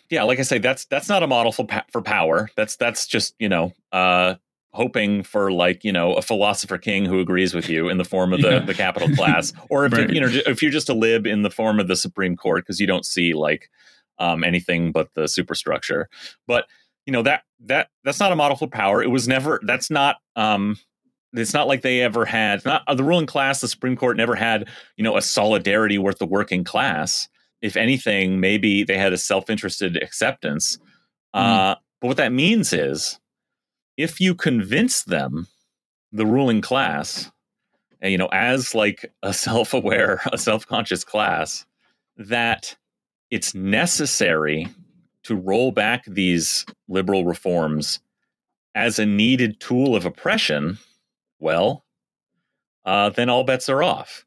Yeah, 0.09 0.23
like 0.23 0.39
I 0.39 0.43
say, 0.43 0.57
that's 0.57 0.85
that's 0.85 1.07
not 1.07 1.23
a 1.23 1.27
model 1.27 1.53
for 1.53 1.65
for 1.91 2.01
power. 2.01 2.49
That's 2.57 2.75
that's 2.75 3.07
just 3.07 3.33
you 3.39 3.47
know 3.47 3.71
uh, 3.93 4.35
hoping 4.73 5.21
for 5.23 5.51
like 5.51 5.83
you 5.83 5.91
know 5.91 6.13
a 6.13 6.21
philosopher 6.21 6.77
king 6.77 7.05
who 7.05 7.19
agrees 7.19 7.53
with 7.53 7.69
you 7.69 7.89
in 7.89 7.97
the 7.97 8.05
form 8.05 8.31
of 8.33 8.41
the, 8.41 8.51
yeah. 8.51 8.59
the 8.59 8.73
capital 8.73 9.13
class 9.15 9.53
or 9.69 9.85
if 9.85 9.93
right. 9.93 10.09
you 10.09 10.21
know 10.21 10.29
if 10.47 10.61
you're 10.61 10.71
just 10.71 10.89
a 10.89 10.93
lib 10.93 11.27
in 11.27 11.41
the 11.41 11.49
form 11.49 11.79
of 11.79 11.87
the 11.87 11.95
supreme 11.95 12.35
court 12.35 12.63
because 12.63 12.79
you 12.79 12.87
don't 12.87 13.05
see 13.05 13.33
like 13.33 13.69
um, 14.19 14.43
anything 14.43 14.91
but 14.91 15.09
the 15.13 15.27
superstructure 15.27 16.07
but 16.47 16.65
you 17.05 17.13
know 17.13 17.23
that 17.23 17.43
that 17.65 17.89
that's 18.03 18.19
not 18.19 18.31
a 18.31 18.35
model 18.35 18.55
for 18.55 18.67
power 18.67 19.01
it 19.01 19.09
was 19.09 19.27
never 19.27 19.59
that's 19.63 19.89
not 19.89 20.17
um 20.35 20.77
it's 21.33 21.53
not 21.53 21.67
like 21.67 21.81
they 21.81 22.01
ever 22.01 22.25
had 22.25 22.63
not 22.63 22.83
uh, 22.87 22.93
the 22.93 23.03
ruling 23.03 23.25
class 23.25 23.61
the 23.61 23.67
supreme 23.67 23.95
court 23.95 24.15
never 24.15 24.35
had 24.35 24.67
you 24.95 25.03
know 25.03 25.17
a 25.17 25.21
solidarity 25.21 25.97
with 25.97 26.19
the 26.19 26.25
working 26.25 26.63
class 26.63 27.27
if 27.61 27.75
anything 27.75 28.39
maybe 28.39 28.83
they 28.83 28.97
had 28.97 29.11
a 29.11 29.17
self-interested 29.17 30.01
acceptance 30.01 30.77
mm. 31.35 31.39
uh, 31.41 31.75
but 31.99 32.07
what 32.07 32.17
that 32.17 32.31
means 32.31 32.73
is 32.73 33.19
if 34.01 34.19
you 34.19 34.35
convince 34.35 35.03
them, 35.03 35.47
the 36.11 36.25
ruling 36.25 36.61
class, 36.61 37.31
you 38.01 38.17
know, 38.17 38.29
as 38.31 38.75
like 38.75 39.11
a 39.23 39.33
self 39.47 39.73
aware, 39.73 40.21
a 40.31 40.37
self 40.37 40.65
conscious 40.65 41.03
class, 41.03 41.65
that 42.17 42.75
it's 43.29 43.55
necessary 43.55 44.67
to 45.23 45.35
roll 45.35 45.71
back 45.71 46.03
these 46.05 46.65
liberal 46.87 47.25
reforms 47.25 47.99
as 48.73 48.99
a 48.99 49.05
needed 49.05 49.59
tool 49.59 49.95
of 49.95 50.05
oppression, 50.05 50.77
well, 51.39 51.85
uh, 52.85 53.09
then 53.09 53.29
all 53.29 53.43
bets 53.43 53.69
are 53.69 53.83
off. 53.83 54.25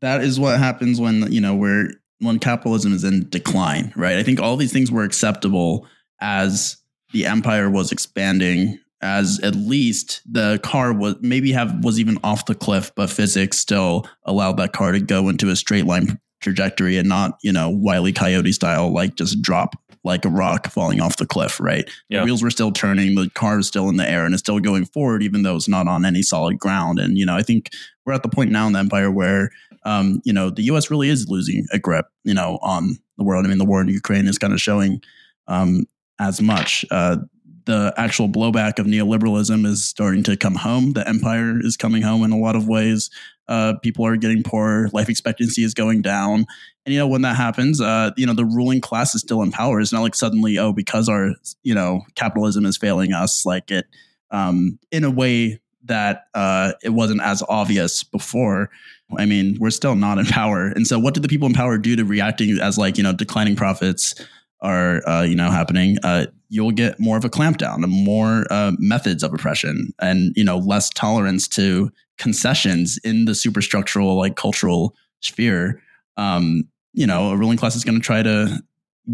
That 0.00 0.22
is 0.22 0.40
what 0.40 0.58
happens 0.58 1.00
when 1.00 1.30
you 1.30 1.40
know 1.40 1.54
where 1.54 1.90
when 2.18 2.38
capitalism 2.38 2.92
is 2.92 3.04
in 3.04 3.28
decline, 3.28 3.92
right? 3.96 4.16
I 4.16 4.22
think 4.22 4.40
all 4.40 4.56
these 4.56 4.72
things 4.72 4.90
were 4.90 5.04
acceptable 5.04 5.86
as 6.20 6.76
the 7.12 7.26
empire 7.26 7.70
was 7.70 7.92
expanding 7.92 8.78
as 9.02 9.40
at 9.40 9.54
least 9.54 10.20
the 10.30 10.60
car 10.62 10.92
was 10.92 11.16
maybe 11.20 11.52
have 11.52 11.82
was 11.82 11.98
even 11.98 12.18
off 12.22 12.46
the 12.46 12.54
cliff, 12.54 12.92
but 12.94 13.08
physics 13.08 13.58
still 13.58 14.06
allowed 14.24 14.58
that 14.58 14.72
car 14.72 14.92
to 14.92 15.00
go 15.00 15.28
into 15.28 15.48
a 15.48 15.56
straight 15.56 15.86
line 15.86 16.18
trajectory 16.40 16.96
and 16.98 17.08
not, 17.08 17.38
you 17.42 17.52
know, 17.52 17.68
wily 17.70 18.12
coyote 18.12 18.52
style, 18.52 18.92
like 18.92 19.14
just 19.14 19.40
drop 19.40 19.74
like 20.02 20.24
a 20.24 20.30
rock 20.30 20.66
falling 20.70 21.00
off 21.00 21.16
the 21.16 21.26
cliff, 21.26 21.60
right? 21.60 21.88
Yeah. 22.08 22.20
The 22.20 22.26
wheels 22.26 22.42
were 22.42 22.50
still 22.50 22.72
turning, 22.72 23.14
the 23.14 23.30
car 23.30 23.58
is 23.58 23.66
still 23.66 23.88
in 23.90 23.96
the 23.96 24.08
air 24.08 24.24
and 24.24 24.32
it's 24.32 24.42
still 24.42 24.58
going 24.58 24.86
forward, 24.86 25.22
even 25.22 25.42
though 25.42 25.56
it's 25.56 25.68
not 25.68 25.88
on 25.88 26.06
any 26.06 26.22
solid 26.22 26.58
ground. 26.58 26.98
And, 26.98 27.18
you 27.18 27.26
know, 27.26 27.36
I 27.36 27.42
think 27.42 27.70
we're 28.04 28.14
at 28.14 28.22
the 28.22 28.30
point 28.30 28.50
now 28.50 28.66
in 28.66 28.72
the 28.72 28.78
empire 28.78 29.10
where 29.10 29.50
um, 29.84 30.20
you 30.24 30.32
know, 30.32 30.50
the 30.50 30.62
US 30.64 30.90
really 30.90 31.08
is 31.08 31.28
losing 31.28 31.66
a 31.72 31.78
grip, 31.78 32.06
you 32.24 32.34
know, 32.34 32.58
on 32.62 32.98
the 33.16 33.24
world. 33.24 33.44
I 33.44 33.48
mean, 33.48 33.58
the 33.58 33.64
war 33.64 33.80
in 33.80 33.88
Ukraine 33.88 34.26
is 34.26 34.38
kind 34.38 34.52
of 34.52 34.60
showing 34.60 35.02
um, 35.46 35.86
as 36.20 36.40
much. 36.40 36.84
Uh, 36.90 37.16
the 37.64 37.92
actual 37.96 38.28
blowback 38.28 38.78
of 38.78 38.86
neoliberalism 38.86 39.66
is 39.66 39.84
starting 39.84 40.22
to 40.24 40.36
come 40.36 40.54
home. 40.54 40.92
The 40.92 41.06
empire 41.08 41.58
is 41.60 41.76
coming 41.76 42.02
home 42.02 42.22
in 42.22 42.30
a 42.30 42.38
lot 42.38 42.56
of 42.56 42.68
ways. 42.68 43.10
Uh, 43.48 43.74
people 43.82 44.06
are 44.06 44.16
getting 44.16 44.42
poorer. 44.42 44.88
Life 44.92 45.08
expectancy 45.08 45.64
is 45.64 45.74
going 45.74 46.02
down. 46.02 46.46
And, 46.84 46.92
you 46.92 46.98
know, 46.98 47.08
when 47.08 47.22
that 47.22 47.36
happens, 47.36 47.80
uh, 47.80 48.10
you 48.16 48.26
know, 48.26 48.32
the 48.32 48.44
ruling 48.44 48.80
class 48.80 49.14
is 49.14 49.22
still 49.22 49.42
in 49.42 49.50
power. 49.50 49.80
It's 49.80 49.92
not 49.92 50.02
like 50.02 50.14
suddenly, 50.14 50.58
oh, 50.58 50.72
because 50.72 51.08
our, 51.08 51.32
you 51.62 51.74
know, 51.74 52.02
capitalism 52.14 52.64
is 52.64 52.76
failing 52.76 53.12
us, 53.12 53.44
like 53.44 53.70
it, 53.70 53.86
um, 54.30 54.78
in 54.90 55.04
a 55.04 55.10
way 55.10 55.60
that 55.84 56.26
uh, 56.34 56.72
it 56.82 56.90
wasn't 56.90 57.22
as 57.22 57.42
obvious 57.48 58.04
before. 58.04 58.70
I 59.18 59.26
mean, 59.26 59.56
we're 59.58 59.70
still 59.70 59.96
not 59.96 60.18
in 60.18 60.26
power. 60.26 60.66
And 60.66 60.86
so, 60.86 60.98
what 60.98 61.14
did 61.14 61.22
the 61.22 61.28
people 61.28 61.48
in 61.48 61.54
power 61.54 61.78
do 61.78 61.96
to 61.96 62.04
reacting 62.04 62.58
as 62.60 62.78
like, 62.78 62.96
you 62.96 63.02
know, 63.02 63.12
declining 63.12 63.56
profits? 63.56 64.14
Are 64.62 65.06
uh, 65.08 65.22
you 65.22 65.36
know 65.36 65.50
happening, 65.50 65.96
uh, 66.02 66.26
you'll 66.48 66.72
get 66.72 66.98
more 67.00 67.16
of 67.16 67.24
a 67.24 67.30
clampdown 67.30 67.86
more 67.88 68.46
uh, 68.50 68.72
methods 68.78 69.22
of 69.22 69.32
oppression, 69.32 69.92
and 70.00 70.32
you 70.36 70.44
know 70.44 70.58
less 70.58 70.90
tolerance 70.90 71.48
to 71.48 71.90
concessions 72.18 72.98
in 73.02 73.24
the 73.24 73.32
superstructural 73.32 74.16
like 74.16 74.36
cultural 74.36 74.94
sphere. 75.20 75.82
Um, 76.16 76.64
you 76.92 77.06
know, 77.06 77.30
a 77.30 77.36
ruling 77.36 77.56
class 77.56 77.76
is 77.76 77.84
going 77.84 77.98
to 77.98 78.04
try 78.04 78.22
to 78.22 78.62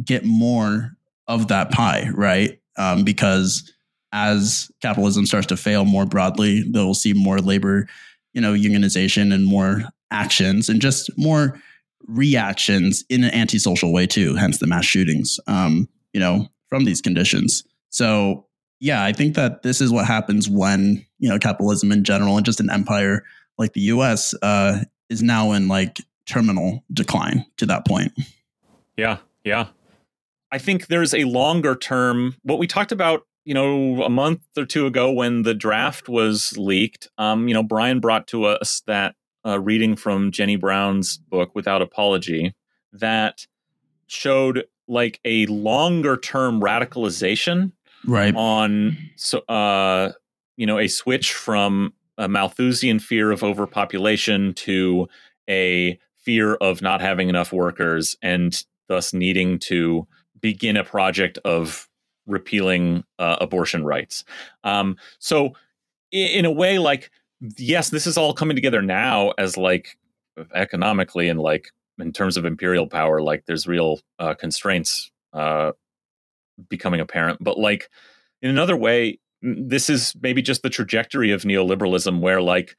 get 0.04 0.24
more 0.24 0.96
of 1.28 1.48
that 1.48 1.70
pie, 1.70 2.08
right? 2.14 2.58
Um, 2.78 3.04
because 3.04 3.72
as 4.12 4.70
capitalism 4.80 5.26
starts 5.26 5.46
to 5.48 5.56
fail 5.56 5.84
more 5.84 6.06
broadly, 6.06 6.62
they'll 6.70 6.94
see 6.94 7.12
more 7.12 7.38
labor, 7.38 7.86
you 8.32 8.40
know, 8.40 8.54
unionization 8.54 9.32
and 9.32 9.44
more 9.44 9.82
actions 10.10 10.68
and 10.68 10.80
just 10.80 11.10
more 11.18 11.60
reactions 12.06 13.04
in 13.08 13.24
an 13.24 13.34
antisocial 13.34 13.92
way 13.92 14.06
too, 14.06 14.34
hence 14.34 14.58
the 14.58 14.66
mass 14.66 14.84
shootings, 14.84 15.38
um, 15.46 15.88
you 16.12 16.20
know, 16.20 16.46
from 16.68 16.84
these 16.84 17.00
conditions. 17.00 17.64
So 17.90 18.46
yeah, 18.80 19.04
I 19.04 19.12
think 19.12 19.34
that 19.36 19.62
this 19.62 19.80
is 19.80 19.90
what 19.90 20.06
happens 20.06 20.48
when, 20.48 21.04
you 21.18 21.28
know, 21.28 21.38
capitalism 21.38 21.92
in 21.92 22.04
general 22.04 22.36
and 22.36 22.44
just 22.44 22.60
an 22.60 22.70
empire 22.70 23.24
like 23.58 23.72
the 23.72 23.80
US 23.82 24.34
uh, 24.42 24.80
is 25.08 25.22
now 25.22 25.52
in 25.52 25.68
like 25.68 25.98
terminal 26.26 26.84
decline 26.92 27.46
to 27.56 27.66
that 27.66 27.86
point. 27.86 28.12
Yeah, 28.96 29.18
yeah. 29.44 29.68
I 30.52 30.58
think 30.58 30.86
there's 30.86 31.14
a 31.14 31.24
longer 31.24 31.74
term, 31.74 32.36
what 32.42 32.58
we 32.58 32.66
talked 32.66 32.92
about 32.92 33.22
you 33.46 33.54
know, 33.54 34.02
a 34.02 34.10
month 34.10 34.40
or 34.58 34.66
two 34.66 34.86
ago 34.86 35.10
when 35.10 35.42
the 35.42 35.54
draft 35.54 36.08
was 36.08 36.52
leaked, 36.58 37.08
um, 37.16 37.46
you 37.46 37.54
know, 37.54 37.62
Brian 37.62 38.00
brought 38.00 38.26
to 38.26 38.44
us 38.44 38.82
that 38.88 39.14
uh, 39.46 39.60
reading 39.60 39.96
from 39.96 40.32
Jenny 40.32 40.56
Brown's 40.56 41.18
book, 41.18 41.54
Without 41.54 41.82
Apology, 41.82 42.54
that 42.92 43.46
showed 44.06 44.64
like 44.88 45.20
a 45.24 45.46
longer 45.46 46.16
term 46.16 46.60
radicalization 46.60 47.72
right. 48.06 48.34
on 48.36 48.96
so 49.16 49.38
uh 49.48 50.12
you 50.56 50.66
know 50.66 50.78
a 50.78 50.88
switch 50.88 51.34
from 51.34 51.92
a 52.18 52.28
malthusian 52.28 52.98
fear 52.98 53.30
of 53.32 53.42
overpopulation 53.42 54.54
to 54.54 55.08
a 55.48 55.98
fear 56.16 56.54
of 56.54 56.82
not 56.82 57.00
having 57.00 57.28
enough 57.28 57.52
workers 57.52 58.16
and 58.22 58.64
thus 58.88 59.12
needing 59.12 59.58
to 59.58 60.06
begin 60.40 60.76
a 60.76 60.84
project 60.84 61.38
of 61.44 61.88
repealing 62.26 63.04
uh, 63.18 63.36
abortion 63.40 63.84
rights. 63.84 64.24
Um 64.64 64.96
so 65.18 65.54
in, 66.12 66.28
in 66.28 66.44
a 66.44 66.52
way 66.52 66.78
like 66.78 67.10
yes, 67.40 67.90
this 67.90 68.06
is 68.06 68.16
all 68.16 68.32
coming 68.32 68.56
together 68.56 68.82
now 68.82 69.32
as 69.38 69.56
like 69.56 69.96
economically 70.54 71.28
and 71.28 71.40
like 71.40 71.70
in 71.98 72.12
terms 72.12 72.36
of 72.36 72.44
imperial 72.44 72.86
power, 72.86 73.22
like 73.22 73.44
there's 73.46 73.66
real 73.66 74.00
uh, 74.18 74.34
constraints 74.34 75.10
uh, 75.32 75.72
becoming 76.68 77.00
apparent. 77.00 77.42
But 77.42 77.58
like 77.58 77.90
in 78.42 78.50
another 78.50 78.76
way, 78.76 79.18
this 79.42 79.88
is 79.88 80.14
maybe 80.20 80.42
just 80.42 80.62
the 80.62 80.70
trajectory 80.70 81.30
of 81.30 81.42
neoliberalism, 81.42 82.20
where 82.20 82.42
like 82.42 82.76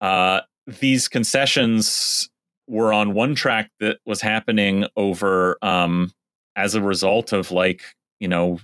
uh, 0.00 0.40
these 0.66 1.08
concessions 1.08 2.28
were 2.66 2.92
on 2.92 3.12
one 3.12 3.34
track 3.34 3.70
that 3.80 3.98
was 4.06 4.20
happening 4.20 4.86
over 4.96 5.58
um, 5.62 6.12
as 6.56 6.74
a 6.74 6.82
result 6.82 7.32
of 7.32 7.50
like 7.50 7.82
you 8.20 8.28
know 8.28 8.58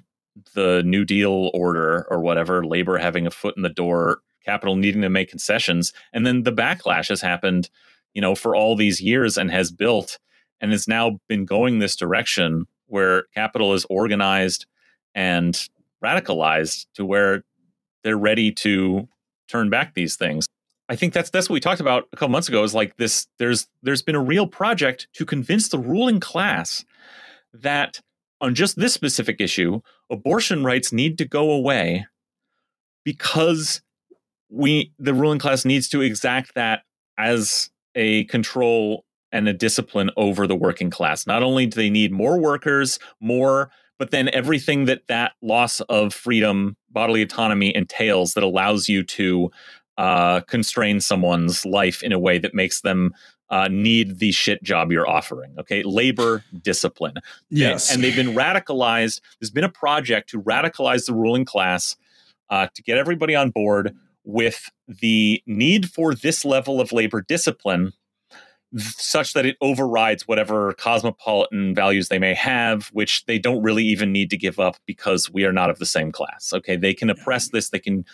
the 0.55 0.83
New 0.85 1.05
Deal 1.05 1.51
order 1.53 2.07
or 2.09 2.21
whatever, 2.21 2.65
labor 2.65 2.97
having 2.97 3.27
a 3.27 3.31
foot 3.31 3.57
in 3.57 3.63
the 3.63 3.69
door 3.69 4.21
capital 4.45 4.77
needing 4.77 5.03
to 5.03 5.11
make 5.11 5.31
concessions. 5.31 5.93
And 6.13 6.27
then 6.27 6.43
the 6.43 6.53
backlash 6.53 7.09
has 7.09 7.21
happened, 7.21 7.71
you 8.15 8.21
know, 8.21 8.35
for 8.35 8.57
all 8.57 8.77
these 8.77 9.01
years 9.01 9.37
and 9.37 9.51
has 9.51 9.71
built 9.71 10.19
and 10.61 10.73
has 10.73 10.89
now 10.89 11.19
been 11.29 11.45
going 11.45 11.79
this 11.79 11.97
direction 11.97 12.67
where 12.87 13.25
capital 13.35 13.73
is 13.75 13.87
organized 13.89 14.67
and 15.15 15.69
radicalized 16.05 16.87
to 16.95 17.05
where 17.05 17.45
they're 18.03 18.17
ready 18.17 18.51
to 18.53 19.09
turn 19.49 19.71
back 19.71 19.95
these 19.95 20.17
things. 20.17 20.47
I 20.89 20.97
think 20.97 21.13
that's 21.13 21.31
that's 21.31 21.49
what 21.49 21.55
we 21.55 21.61
talked 21.61 21.81
about 21.81 22.09
a 22.13 22.17
couple 22.17 22.33
months 22.33 22.49
ago 22.49 22.65
is 22.65 22.75
like 22.75 22.97
this 22.97 23.29
there's 23.39 23.69
there's 23.83 24.03
been 24.03 24.17
a 24.17 24.23
real 24.23 24.47
project 24.47 25.07
to 25.15 25.25
convince 25.25 25.69
the 25.69 25.79
ruling 25.79 26.19
class 26.19 26.85
that 27.55 28.01
on 28.41 28.57
just 28.57 28.77
this 28.77 28.93
specific 28.93 29.41
issue 29.41 29.81
abortion 30.11 30.65
rights 30.65 30.93
need 30.93 31.17
to 31.19 31.25
go 31.25 31.53
away 31.53 32.07
because 33.05 33.83
we 34.51 34.93
the 34.99 35.15
ruling 35.15 35.39
class 35.39 35.65
needs 35.65 35.89
to 35.91 36.01
exact 36.01 36.55
that 36.55 36.83
as 37.19 37.71
a 37.95 38.25
control 38.25 39.05
and 39.33 39.49
a 39.49 39.53
discipline 39.53 40.11
over 40.17 40.47
the 40.47 40.57
working 40.57 40.91
class. 40.91 41.27
Not 41.27 41.43
only 41.43 41.67
do 41.67 41.77
they 41.77 41.91
need 41.91 42.13
more 42.13 42.39
workers, 42.39 42.99
more, 43.21 43.71
but 43.99 44.11
then 44.11 44.29
everything 44.31 44.87
that 44.87 45.07
that 45.09 45.33
loss 45.43 45.81
of 45.83 46.13
freedom, 46.13 46.77
bodily 46.91 47.23
autonomy 47.23 47.75
entails 47.75 48.35
that 48.35 48.43
allows 48.43 48.89
you 48.89 49.05
to 49.05 49.51
uh, 49.99 50.41
constrain 50.41 51.01
someone's 51.01 51.65
life 51.67 52.03
in 52.03 52.13
a 52.13 52.19
way 52.19 52.39
that 52.39 52.55
makes 52.55 52.81
them 52.81 53.13
uh, 53.51 53.69
need 53.69 54.19
the 54.19 54.33
shit 54.33 54.63
job 54.63 54.91
you're 54.91 55.09
offering. 55.09 55.55
Okay, 55.59 55.83
labor 55.83 56.43
discipline. 56.63 57.15
Yes, 57.51 57.93
and 57.93 58.03
they've 58.03 58.17
been 58.17 58.35
radicalized. 58.35 59.21
There's 59.39 59.51
been 59.51 59.65
a 59.65 59.69
project 59.69 60.31
to 60.31 60.41
radicalize 60.43 61.07
the 61.07 61.15
ruling 61.15 61.45
class 61.45 61.97
uh, 62.49 62.69
to 62.75 62.83
get 62.83 62.97
everybody 62.97 63.35
on 63.35 63.51
board 63.51 63.95
with 64.31 64.71
the 64.89 65.43
need 65.47 65.91
for 65.91 66.15
this 66.15 66.45
level 66.45 66.81
of 66.81 66.93
labor 66.93 67.23
discipline 67.23 67.93
such 68.77 69.33
that 69.33 69.45
it 69.45 69.57
overrides 69.61 70.29
whatever 70.29 70.73
cosmopolitan 70.75 71.75
values 71.75 72.09
they 72.09 72.19
may 72.19 72.35
have, 72.35 72.89
which 72.93 73.25
they 73.27 73.39
don't 73.39 73.63
really 73.63 73.85
even 73.85 74.13
need 74.13 74.31
to 74.31 74.37
give 74.37 74.61
up 74.61 74.77
because 74.87 75.31
we 75.31 75.45
are 75.45 75.53
not 75.53 75.71
of 75.71 75.79
the 75.79 75.87
same 75.87 76.13
class. 76.13 76.53
Okay, 76.53 76.77
they 76.77 76.95
can 76.95 77.11
oppress 77.11 77.49
this, 77.49 77.71
they 77.71 77.81
can 77.81 78.05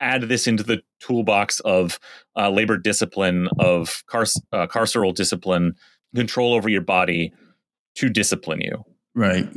add 0.00 0.22
this 0.22 0.46
into 0.46 0.62
the 0.62 0.82
toolbox 1.00 1.60
of 1.60 2.00
uh, 2.36 2.50
labor 2.50 2.76
discipline, 2.76 3.48
of 3.58 4.02
car- 4.06 4.26
uh, 4.52 4.66
carceral 4.66 5.14
discipline, 5.14 5.74
control 6.14 6.54
over 6.54 6.68
your 6.68 6.80
body 6.80 7.32
to 7.94 8.08
discipline 8.08 8.60
you. 8.60 8.84
Right. 9.14 9.48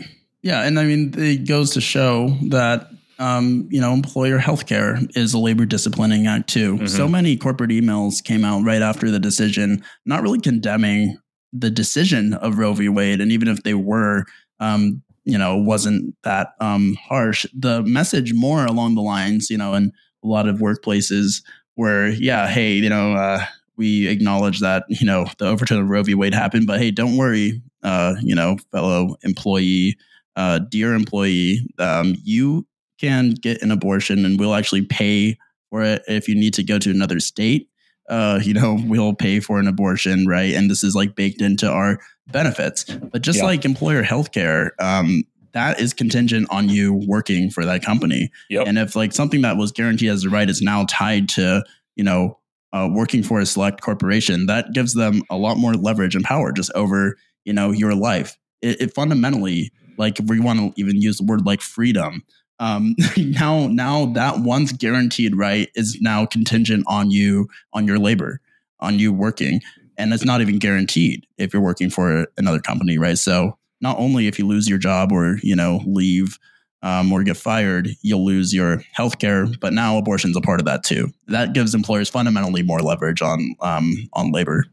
Yeah, 0.44 0.64
and 0.64 0.80
I 0.80 0.84
mean, 0.84 1.14
it 1.18 1.48
goes 1.48 1.72
to 1.72 1.82
show 1.82 2.38
that 2.44 2.92
um, 3.20 3.68
you 3.72 3.82
know, 3.82 3.94
employer 3.94 4.40
healthcare 4.40 5.10
is 5.16 5.34
a 5.34 5.40
labor 5.40 5.66
disciplining 5.66 6.28
act 6.28 6.50
too. 6.50 6.76
Mm-hmm. 6.76 6.88
So 6.88 7.08
many 7.08 7.36
corporate 7.36 7.72
emails 7.72 8.24
came 8.24 8.46
out 8.46 8.64
right 8.64 8.82
after 8.82 9.10
the 9.10 9.20
decision, 9.20 9.84
not 10.06 10.22
really 10.22 10.40
condemning 10.40 11.18
the 11.54 11.70
decision 11.70 12.34
of 12.36 12.58
Roe 12.58 12.74
v. 12.74 12.90
Wade, 12.90 13.22
and 13.22 13.32
even 13.32 13.48
if 13.48 13.64
they 13.64 13.74
were, 13.74 14.26
um, 14.60 15.02
you 15.26 15.38
know, 15.38 15.58
wasn't 15.58 16.16
that 16.24 16.50
um, 16.60 16.98
harsh. 17.02 17.46
The 17.54 17.82
message 17.84 18.34
more 18.34 18.66
along 18.66 18.96
the 18.96 19.02
lines, 19.02 19.50
you 19.50 19.58
know, 19.58 19.74
in 19.74 19.92
a 20.24 20.28
lot 20.28 20.48
of 20.48 20.58
workplaces 20.58 21.42
where, 21.76 22.10
yeah, 22.10 22.48
hey, 22.48 22.74
you 22.74 22.90
know, 22.90 23.14
uh, 23.14 23.46
we 23.78 24.08
acknowledge 24.08 24.60
that 24.60 24.86
you 24.90 25.06
know 25.06 25.28
the 25.38 25.48
overturn 25.48 25.80
of 25.80 25.90
Roe 25.90 26.04
v. 26.04 26.16
Wade 26.16 26.34
happened, 26.34 26.68
but 26.68 26.80
hey, 26.80 26.92
don't 26.92 27.18
worry, 27.18 27.62
uh, 27.84 28.16
you 28.22 28.36
know, 28.36 28.58
fellow 28.72 29.16
employee, 29.24 29.98
uh, 30.36 30.60
dear 30.60 30.94
employee, 30.94 31.62
um, 31.80 32.16
you 32.24 32.66
can 33.00 33.32
get 33.32 33.62
an 33.62 33.72
abortion 33.72 34.26
and 34.26 34.40
we'll 34.40 34.56
actually 34.56 34.84
pay 34.84 35.38
for 35.70 35.84
it 35.84 36.04
if 36.08 36.28
you 36.28 36.36
need 36.36 36.54
to 36.56 36.64
go 36.64 36.80
to 36.80 36.92
another 36.92 37.20
state. 37.20 37.70
Uh, 38.10 38.40
you 38.42 38.54
know, 38.54 38.78
we'll 38.86 39.14
pay 39.14 39.40
for 39.40 39.60
an 39.60 39.68
abortion, 39.68 40.28
right? 40.28 40.54
And 40.54 40.70
this 40.70 40.84
is 40.84 40.96
like 40.96 41.16
baked 41.16 41.42
into 41.42 41.70
our 41.70 42.00
benefits. 42.32 42.84
But 42.86 43.22
just 43.22 43.40
yeah. 43.40 43.46
like 43.46 43.66
employer 43.66 44.04
healthcare, 44.04 44.72
um, 44.80 45.24
that 45.54 45.80
is 45.80 45.94
contingent 45.94 46.48
on 46.52 46.70
you 46.70 46.94
working 47.08 47.50
for 47.50 47.66
that 47.66 47.84
company. 47.84 48.30
Yep. 48.50 48.68
And 48.68 48.78
if 48.78 48.96
like 48.96 49.14
something 49.14 49.42
that 49.42 49.58
was 49.58 49.72
guaranteed 49.72 50.10
as 50.10 50.24
a 50.24 50.30
right 50.30 50.50
is 50.50 50.62
now 50.62 50.86
tied 50.88 51.30
to, 51.30 51.64
you 51.96 52.04
know, 52.04 52.38
uh, 52.74 52.88
working 52.92 53.24
for 53.24 53.40
a 53.40 53.46
select 53.46 53.82
corporation, 53.82 54.46
that 54.48 54.74
gives 54.74 54.94
them 54.94 55.24
a 55.30 55.38
lot 55.38 55.58
more 55.58 55.74
leverage 55.74 56.16
and 56.16 56.24
power 56.24 56.52
just 56.52 56.72
over, 56.76 57.18
you 57.44 57.54
know, 57.54 57.72
your 57.72 57.96
life. 57.96 58.38
It, 58.62 58.82
it 58.82 58.94
fundamentally, 58.94 59.72
like 59.98 60.20
if 60.20 60.28
we 60.28 60.40
want 60.40 60.60
to 60.60 60.74
even 60.80 61.02
use 61.02 61.18
the 61.18 61.24
word 61.24 61.46
like 61.46 61.62
freedom, 61.62 62.24
um, 62.60 62.96
now 63.18 63.68
now 63.68 64.06
that 64.08 64.40
once 64.40 64.72
guaranteed 64.72 65.36
right 65.36 65.70
is 65.76 66.00
now 66.02 66.26
contingent 66.26 66.84
on 66.88 67.12
you 67.12 67.48
on 67.74 67.88
your 67.88 68.00
labor 68.00 68.42
on 68.80 69.00
you 69.00 69.12
working. 69.14 69.62
And 70.00 70.14
it's 70.14 70.26
not 70.26 70.42
even 70.42 70.60
guaranteed 70.60 71.26
if 71.40 71.54
you're 71.54 71.62
working 71.62 71.90
for 71.90 72.28
another 72.38 72.60
company 72.60 72.98
right? 72.98 73.18
So 73.18 73.58
not 73.82 73.98
only 74.00 74.28
if 74.28 74.40
you 74.40 74.48
lose 74.48 74.68
your 74.68 74.80
job 74.80 75.12
or 75.12 75.38
you 75.44 75.56
know 75.56 75.82
leave 75.86 76.38
um, 76.84 77.12
or 77.12 77.24
get 77.24 77.38
fired 77.38 77.90
you'll 78.02 78.26
lose 78.26 78.54
your 78.54 78.84
health 78.94 79.18
care 79.20 79.48
but 79.60 79.74
now 79.74 79.98
abortion's 79.98 80.38
a 80.38 80.42
part 80.42 80.60
of 80.60 80.66
that 80.66 80.84
too. 80.84 81.12
That 81.28 81.54
gives 81.54 81.76
employers 81.76 82.10
fundamentally 82.10 82.64
more 82.64 82.80
leverage 82.80 83.22
on 83.22 83.56
um, 83.62 84.10
on 84.14 84.32
labor. 84.32 84.66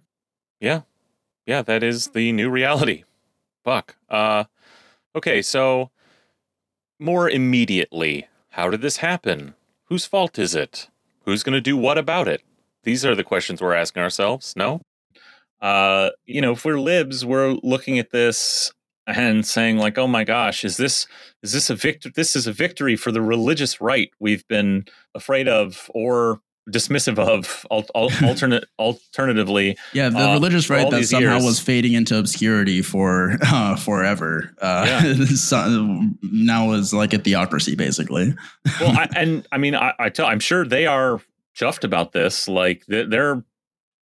Yeah. 0.60 0.82
Yeah 1.46 1.62
that 1.62 1.82
is 1.82 2.08
the 2.08 2.32
new 2.32 2.50
reality. 2.50 3.04
Fuck. 3.64 3.96
Uh 4.08 4.44
okay 5.16 5.42
so 5.42 5.90
more 6.98 7.28
immediately, 7.28 8.28
how 8.50 8.70
did 8.70 8.80
this 8.80 8.98
happen? 8.98 9.54
Whose 9.86 10.06
fault 10.06 10.38
is 10.38 10.54
it? 10.54 10.88
Who's 11.24 11.42
going 11.42 11.54
to 11.54 11.60
do 11.60 11.76
what 11.76 11.98
about 11.98 12.28
it? 12.28 12.42
These 12.84 13.04
are 13.04 13.14
the 13.14 13.24
questions 13.24 13.60
we're 13.60 13.74
asking 13.74 14.02
ourselves, 14.02 14.54
no? 14.56 14.80
Uh, 15.60 16.10
you 16.26 16.40
know, 16.40 16.52
if 16.52 16.64
we're 16.64 16.78
libs, 16.78 17.24
we're 17.24 17.56
looking 17.62 17.98
at 17.98 18.10
this 18.10 18.72
and 19.06 19.46
saying 19.46 19.78
like, 19.78 19.98
"Oh 19.98 20.06
my 20.06 20.24
gosh, 20.24 20.64
is 20.64 20.76
this 20.76 21.06
is 21.42 21.52
this 21.52 21.70
a 21.70 21.74
victory? 21.74 22.12
This 22.14 22.36
is 22.36 22.46
a 22.46 22.52
victory 22.52 22.96
for 22.96 23.12
the 23.12 23.22
religious 23.22 23.80
right 23.80 24.10
we've 24.18 24.46
been 24.48 24.84
afraid 25.14 25.48
of, 25.48 25.90
or 25.94 26.40
dismissive 26.70 27.18
of 27.18 27.66
al- 27.70 27.84
al- 27.94 28.10
alternate 28.28 28.64
alternatively 28.78 29.76
yeah 29.92 30.08
the 30.08 30.18
uh, 30.18 30.32
religious 30.32 30.70
right 30.70 30.90
that 30.90 31.04
somehow 31.04 31.34
years. 31.34 31.44
was 31.44 31.60
fading 31.60 31.92
into 31.92 32.18
obscurity 32.18 32.80
for 32.80 33.36
uh, 33.42 33.76
forever 33.76 34.54
uh, 34.62 34.84
yeah. 34.86 35.14
now 36.22 36.72
is 36.72 36.94
like 36.94 37.12
a 37.12 37.18
theocracy 37.18 37.76
basically 37.76 38.34
well 38.80 38.96
I, 38.96 39.08
and 39.14 39.46
i 39.52 39.58
mean 39.58 39.74
i, 39.74 39.92
I 39.98 40.08
tell 40.08 40.26
i'm 40.26 40.40
sure 40.40 40.64
they 40.64 40.86
are 40.86 41.20
chuffed 41.54 41.84
about 41.84 42.12
this 42.12 42.48
like 42.48 42.84
they're 42.86 43.44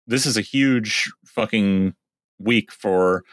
this 0.06 0.26
is 0.26 0.36
a 0.36 0.42
huge 0.42 1.10
fucking 1.24 1.94
week 2.38 2.72
for 2.72 3.24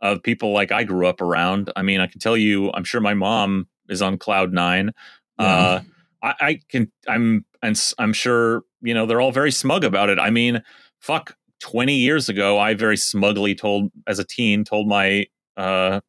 uh, 0.00 0.18
people 0.24 0.52
like 0.52 0.72
i 0.72 0.82
grew 0.82 1.06
up 1.06 1.20
around 1.20 1.70
i 1.76 1.82
mean 1.82 2.00
i 2.00 2.08
can 2.08 2.20
tell 2.20 2.36
you 2.36 2.72
i'm 2.72 2.84
sure 2.84 3.00
my 3.00 3.14
mom 3.14 3.68
is 3.88 4.02
on 4.02 4.18
cloud 4.18 4.52
nine 4.52 4.90
yeah. 5.38 5.46
Uh, 5.46 5.80
I, 6.22 6.34
I 6.40 6.60
can 6.68 6.90
i'm 7.08 7.44
and 7.62 7.80
I'm 7.98 8.12
sure 8.12 8.64
you 8.82 8.94
know 8.94 9.06
they're 9.06 9.20
all 9.20 9.32
very 9.32 9.52
smug 9.52 9.84
about 9.84 10.08
it. 10.08 10.18
I 10.18 10.30
mean, 10.30 10.62
fuck, 11.00 11.36
20 11.60 11.94
years 11.94 12.28
ago, 12.28 12.58
I 12.58 12.74
very 12.74 12.96
smugly 12.96 13.54
told 13.54 13.90
as 14.06 14.18
a 14.18 14.24
teen 14.24 14.64
told 14.64 14.88
my 14.88 15.26
uh, 15.56 16.00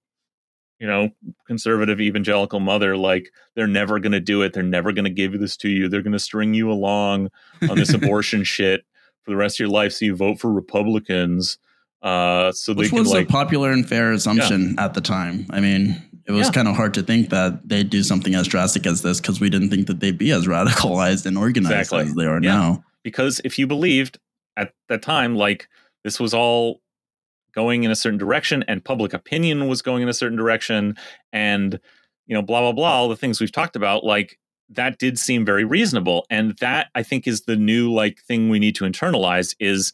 you 0.80 0.88
know 0.88 1.10
conservative 1.48 2.02
evangelical 2.02 2.60
mother 2.60 2.98
like 2.98 3.32
they're 3.56 3.68
never 3.68 4.00
going 4.00 4.12
to 4.12 4.20
do 4.20 4.42
it. 4.42 4.54
They're 4.54 4.64
never 4.64 4.92
going 4.92 5.06
to 5.06 5.12
give 5.12 5.40
this 5.40 5.56
to 5.58 5.70
you. 5.70 5.88
They're 5.88 6.02
going 6.02 6.14
to 6.14 6.20
string 6.20 6.54
you 6.54 6.72
along 6.72 7.30
on 7.70 7.78
this 7.78 7.94
abortion 7.94 8.44
shit 8.44 8.82
for 9.24 9.32
the 9.32 9.38
rest 9.38 9.56
of 9.56 9.60
your 9.60 9.70
life. 9.70 9.94
So 9.94 10.06
you 10.06 10.16
vote 10.16 10.40
for 10.40 10.52
Republicans. 10.52 11.58
Uh, 12.04 12.52
so 12.52 12.74
Which 12.74 12.92
they 12.92 13.00
was 13.00 13.12
like, 13.12 13.30
a 13.30 13.32
popular 13.32 13.72
and 13.72 13.88
fair 13.88 14.12
assumption 14.12 14.76
yeah. 14.78 14.86
at 14.86 14.94
the 14.94 15.00
time. 15.00 15.48
I 15.50 15.62
mean, 15.62 16.02
it 16.26 16.34
was 16.34 16.48
yeah. 16.48 16.52
kind 16.52 16.68
of 16.68 16.76
hard 16.76 16.94
to 16.96 17.04
think 17.04 17.30
that 17.30 17.68
they'd 17.68 17.90
do 17.90 18.04
something 18.04 18.36
as 18.36 18.48
drastic 18.48 18.86
as 18.86 19.02
this 19.02 19.22
because 19.22 19.40
we 19.40 19.50
didn't 19.50 19.70
think 19.70 19.88
that 19.88 20.02
they'd 20.02 20.18
be 20.18 20.32
as 20.32 20.46
radicalized 20.48 21.26
and 21.26 21.38
organized 21.38 21.74
exactly. 21.74 22.02
as 22.02 22.16
they 22.16 22.26
are 22.26 22.42
yeah. 22.42 22.56
now. 22.56 22.84
Because 23.04 23.40
if 23.46 23.58
you 23.58 23.68
believed 23.68 24.20
at 24.58 24.74
that 24.90 25.02
time, 25.02 25.36
like 25.36 25.70
this 26.04 26.20
was 26.20 26.34
all 26.34 26.82
going 27.56 27.84
in 27.84 27.92
a 27.92 27.96
certain 27.96 28.18
direction 28.18 28.64
and 28.68 28.84
public 28.84 29.14
opinion 29.14 29.68
was 29.68 29.82
going 29.82 30.04
in 30.04 30.10
a 30.10 30.14
certain 30.14 30.38
direction 30.38 30.96
and, 31.32 31.80
you 32.26 32.34
know, 32.34 32.42
blah, 32.42 32.62
blah, 32.62 32.72
blah, 32.72 32.94
all 32.94 33.10
the 33.10 33.16
things 33.16 33.40
we've 33.40 33.52
talked 33.52 33.76
about, 33.76 34.04
like 34.04 34.40
that 34.70 34.98
did 34.98 35.18
seem 35.20 35.46
very 35.46 35.64
reasonable. 35.64 36.26
And 36.30 36.58
that 36.60 36.88
I 36.96 37.04
think 37.04 37.28
is 37.28 37.42
the 37.42 37.56
new 37.56 37.94
like 37.94 38.20
thing 38.28 38.50
we 38.50 38.60
need 38.60 38.76
to 38.76 38.86
internalize 38.86 39.56
is 39.60 39.94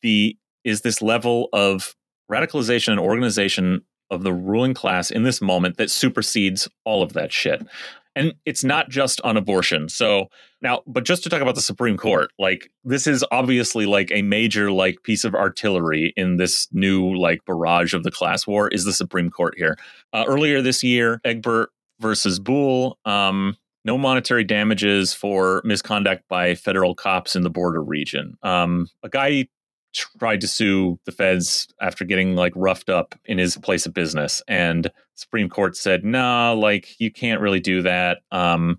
the, 0.00 0.36
is 0.64 0.82
this 0.82 1.02
level 1.02 1.48
of 1.52 1.94
radicalization 2.30 2.88
and 2.88 3.00
organization 3.00 3.82
of 4.10 4.22
the 4.22 4.32
ruling 4.32 4.74
class 4.74 5.10
in 5.10 5.22
this 5.22 5.40
moment 5.40 5.78
that 5.78 5.90
supersedes 5.90 6.68
all 6.84 7.02
of 7.02 7.14
that 7.14 7.32
shit. 7.32 7.66
And 8.14 8.34
it's 8.44 8.62
not 8.62 8.90
just 8.90 9.22
on 9.22 9.38
abortion. 9.38 9.88
So 9.88 10.26
now, 10.60 10.82
but 10.86 11.04
just 11.04 11.22
to 11.22 11.30
talk 11.30 11.40
about 11.40 11.54
the 11.54 11.62
Supreme 11.62 11.96
Court, 11.96 12.30
like 12.38 12.70
this 12.84 13.06
is 13.06 13.24
obviously 13.32 13.86
like 13.86 14.10
a 14.12 14.20
major 14.20 14.70
like 14.70 15.02
piece 15.02 15.24
of 15.24 15.34
artillery 15.34 16.12
in 16.14 16.36
this 16.36 16.68
new 16.72 17.16
like 17.16 17.42
barrage 17.46 17.94
of 17.94 18.02
the 18.02 18.10
class 18.10 18.46
war 18.46 18.68
is 18.68 18.84
the 18.84 18.92
Supreme 18.92 19.30
Court 19.30 19.54
here. 19.56 19.78
Uh, 20.12 20.24
earlier 20.26 20.60
this 20.60 20.84
year, 20.84 21.22
Egbert 21.24 21.70
versus 22.00 22.38
Boule, 22.38 22.98
um, 23.06 23.56
no 23.84 23.96
monetary 23.96 24.44
damages 24.44 25.14
for 25.14 25.62
misconduct 25.64 26.24
by 26.28 26.54
federal 26.54 26.94
cops 26.94 27.34
in 27.34 27.42
the 27.42 27.50
border 27.50 27.82
region. 27.82 28.36
Um, 28.42 28.88
a 29.02 29.08
guy 29.08 29.48
tried 29.92 30.40
to 30.40 30.48
sue 30.48 30.98
the 31.04 31.12
feds 31.12 31.68
after 31.80 32.04
getting 32.04 32.34
like 32.34 32.52
roughed 32.56 32.88
up 32.88 33.14
in 33.24 33.38
his 33.38 33.56
place 33.56 33.86
of 33.86 33.94
business. 33.94 34.42
And 34.48 34.90
supreme 35.14 35.48
court 35.48 35.76
said 35.76 36.04
nah, 36.04 36.52
like 36.52 36.98
you 37.00 37.10
can't 37.10 37.40
really 37.40 37.60
do 37.60 37.82
that. 37.82 38.18
Um, 38.30 38.78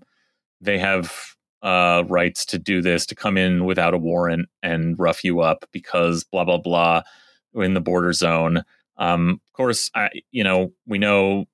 they 0.60 0.78
have 0.78 1.34
uh, 1.62 2.04
rights 2.08 2.44
to 2.46 2.58
do 2.58 2.82
this 2.82 3.06
to 3.06 3.14
come 3.14 3.38
in 3.38 3.64
without 3.64 3.94
a 3.94 3.98
warrant 3.98 4.48
and 4.62 4.98
rough 4.98 5.24
you 5.24 5.40
up 5.40 5.64
because 5.72 6.24
blah 6.24 6.44
blah 6.44 6.58
blah 6.58 7.02
in 7.54 7.74
the 7.74 7.80
border 7.80 8.12
zone. 8.12 8.62
Um, 8.96 9.40
of 9.46 9.52
course 9.54 9.90
I, 9.94 10.10
you 10.30 10.44
know 10.44 10.72
we 10.86 10.98
know 10.98 11.46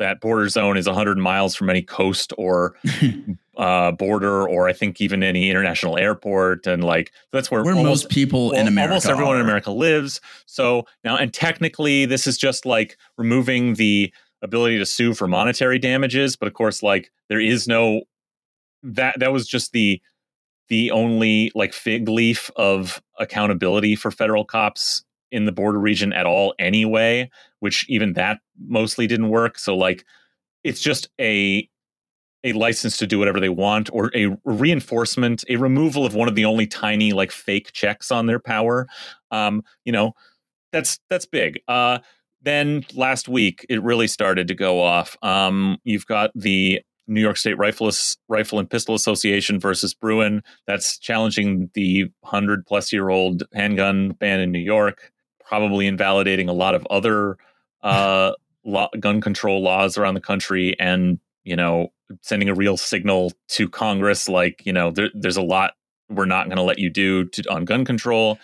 that 0.00 0.20
border 0.20 0.48
zone 0.48 0.76
is 0.76 0.86
100 0.86 1.18
miles 1.18 1.54
from 1.54 1.70
any 1.70 1.82
coast 1.82 2.32
or 2.36 2.74
uh, 3.56 3.92
border 3.92 4.48
or 4.48 4.66
I 4.66 4.72
think 4.72 5.00
even 5.00 5.22
any 5.22 5.48
international 5.50 5.96
airport. 5.98 6.66
And 6.66 6.82
like 6.82 7.12
that's 7.32 7.50
where, 7.50 7.62
where 7.62 7.74
almost, 7.74 8.04
most 8.04 8.10
people 8.10 8.48
well, 8.48 8.60
in 8.60 8.66
America, 8.66 8.94
almost 8.94 9.06
everyone 9.06 9.36
are. 9.36 9.40
in 9.40 9.46
America 9.46 9.70
lives. 9.70 10.20
So 10.46 10.86
now, 11.04 11.16
and 11.16 11.32
technically, 11.32 12.06
this 12.06 12.26
is 12.26 12.36
just 12.38 12.66
like 12.66 12.96
removing 13.18 13.74
the 13.74 14.12
ability 14.42 14.78
to 14.78 14.86
sue 14.86 15.12
for 15.14 15.28
monetary 15.28 15.78
damages. 15.78 16.34
But 16.34 16.48
of 16.48 16.54
course, 16.54 16.82
like 16.82 17.12
there 17.28 17.40
is 17.40 17.68
no 17.68 18.02
that 18.82 19.20
that 19.20 19.32
was 19.32 19.46
just 19.46 19.72
the 19.72 20.00
the 20.68 20.90
only 20.92 21.52
like 21.54 21.74
fig 21.74 22.08
leaf 22.08 22.50
of 22.56 23.02
accountability 23.18 23.96
for 23.96 24.10
federal 24.10 24.46
cops 24.46 25.04
in 25.32 25.44
the 25.44 25.52
border 25.52 25.78
region 25.78 26.12
at 26.12 26.26
all 26.26 26.54
anyway, 26.58 27.30
which 27.60 27.86
even 27.88 28.14
that 28.14 28.40
mostly 28.66 29.06
didn't 29.06 29.28
work. 29.28 29.58
So 29.58 29.76
like 29.76 30.04
it's 30.64 30.80
just 30.80 31.08
a 31.20 31.68
a 32.42 32.52
license 32.54 32.96
to 32.96 33.06
do 33.06 33.18
whatever 33.18 33.38
they 33.38 33.50
want 33.50 33.90
or 33.92 34.10
a 34.14 34.34
reinforcement, 34.44 35.44
a 35.50 35.56
removal 35.56 36.06
of 36.06 36.14
one 36.14 36.26
of 36.26 36.34
the 36.34 36.46
only 36.46 36.66
tiny 36.66 37.12
like 37.12 37.30
fake 37.30 37.70
checks 37.72 38.10
on 38.10 38.26
their 38.26 38.38
power. 38.38 38.86
Um, 39.30 39.62
you 39.84 39.92
know, 39.92 40.12
that's 40.72 40.98
that's 41.08 41.26
big. 41.26 41.60
Uh 41.68 41.98
then 42.42 42.84
last 42.94 43.28
week 43.28 43.66
it 43.68 43.82
really 43.82 44.06
started 44.06 44.48
to 44.48 44.54
go 44.54 44.80
off. 44.80 45.16
Um, 45.22 45.78
you've 45.84 46.06
got 46.06 46.30
the 46.34 46.80
New 47.06 47.20
York 47.20 47.36
State 47.36 47.58
Rifle 47.58 47.90
Rifle 48.28 48.58
and 48.58 48.70
Pistol 48.70 48.94
Association 48.94 49.58
versus 49.58 49.92
Bruen. 49.94 50.42
That's 50.66 50.98
challenging 50.98 51.70
the 51.74 52.10
hundred 52.24 52.64
plus 52.66 52.92
year 52.92 53.08
old 53.08 53.42
handgun 53.52 54.12
ban 54.12 54.40
in 54.40 54.52
New 54.52 54.60
York 54.60 55.12
probably 55.50 55.88
invalidating 55.88 56.48
a 56.48 56.52
lot 56.52 56.76
of 56.76 56.86
other 56.90 57.36
uh, 57.82 58.30
law, 58.64 58.88
gun 59.00 59.20
control 59.20 59.60
laws 59.60 59.98
around 59.98 60.14
the 60.14 60.20
country 60.20 60.78
and 60.78 61.18
you 61.42 61.56
know 61.56 61.88
sending 62.22 62.48
a 62.48 62.54
real 62.54 62.76
signal 62.76 63.32
to 63.48 63.68
congress 63.68 64.28
like 64.28 64.64
you 64.64 64.72
know 64.72 64.92
there, 64.92 65.08
there's 65.12 65.36
a 65.36 65.42
lot 65.42 65.72
we're 66.08 66.24
not 66.24 66.46
going 66.46 66.56
to 66.56 66.62
let 66.62 66.78
you 66.78 66.88
do 66.88 67.24
to, 67.24 67.42
on 67.50 67.64
gun 67.64 67.84
control 67.84 68.38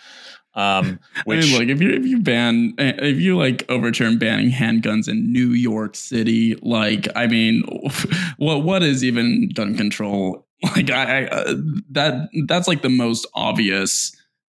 um, 0.53 0.99
which, 1.23 1.45
I 1.45 1.47
mean, 1.47 1.59
like 1.59 1.69
if 1.69 1.81
you 1.81 1.91
if 1.91 2.05
you 2.05 2.19
ban 2.19 2.73
if 2.77 3.19
you 3.19 3.37
like 3.37 3.63
overturn 3.69 4.17
banning 4.17 4.51
handguns 4.51 5.07
in 5.07 5.31
New 5.31 5.49
York 5.49 5.95
City, 5.95 6.55
like 6.63 7.07
I 7.15 7.27
mean, 7.27 7.61
what 8.37 8.63
what 8.63 8.81
is 8.81 9.03
even 9.03 9.49
gun 9.53 9.77
control? 9.77 10.47
Like 10.63 10.89
I, 10.89 11.25
I 11.25 11.27
uh, 11.27 11.53
that 11.91 12.29
that's 12.47 12.67
like 12.67 12.81
the 12.81 12.89
most 12.89 13.27
obvious 13.35 14.16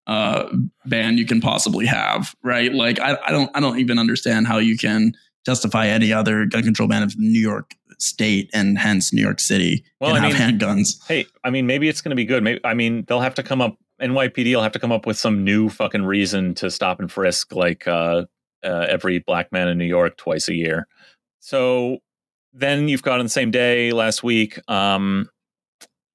uh, 0.10 0.50
ban 0.88 1.20
you 1.20 1.26
can 1.26 1.40
possibly 1.40 1.86
have, 1.86 2.36
right? 2.44 2.74
Like 2.74 3.00
I, 3.00 3.16
I 3.28 3.32
don't 3.32 3.52
I 3.54 3.60
don't 3.60 3.78
even 3.78 4.00
understand 4.00 4.48
how 4.48 4.58
you 4.58 4.76
can 4.76 5.14
justify 5.46 5.86
any 5.86 6.12
other 6.12 6.48
gun 6.48 6.64
control 6.64 6.90
ban 6.90 7.04
of 7.04 7.18
New 7.20 7.40
York 7.40 7.76
State 8.00 8.50
and 8.52 8.80
hence 8.80 9.14
New 9.14 9.22
York 9.22 9.40
City 9.40 9.86
well, 10.02 10.16
can 10.16 10.24
I 10.24 10.32
have 10.32 10.40
mean, 10.40 10.60
handguns. 10.60 11.00
Hey, 11.08 11.28
I 11.44 11.52
mean, 11.52 11.68
maybe 11.68 11.88
it's 11.88 12.02
going 12.02 12.10
to 12.10 12.16
be 12.16 12.26
good. 12.26 12.44
Maybe 12.44 12.60
I 12.64 12.74
mean 12.74 13.06
they'll 13.08 13.22
have 13.22 13.36
to 13.36 13.44
come 13.44 13.62
up. 13.62 13.78
NYPD 14.02 14.56
will 14.56 14.64
have 14.64 14.72
to 14.72 14.80
come 14.80 14.92
up 14.92 15.06
with 15.06 15.18
some 15.18 15.44
new 15.44 15.70
fucking 15.70 16.04
reason 16.04 16.56
to 16.56 16.72
stop 16.72 17.00
and 17.00 17.12
frisk 17.12 17.54
like 17.54 17.88
uh, 17.88 18.24
uh, 18.64 18.86
every 18.90 19.20
black 19.20 19.52
man 19.52 19.68
in 19.68 19.78
New 19.78 19.86
York 19.86 20.18
twice 20.18 20.48
a 20.48 20.56
year. 20.56 20.88
So 21.40 22.00
then 22.52 22.88
you've 22.88 23.04
got 23.04 23.20
on 23.20 23.26
the 23.26 23.30
same 23.30 23.52
day 23.52 23.92
last 23.92 24.24
week 24.24 24.60
um, 24.68 25.30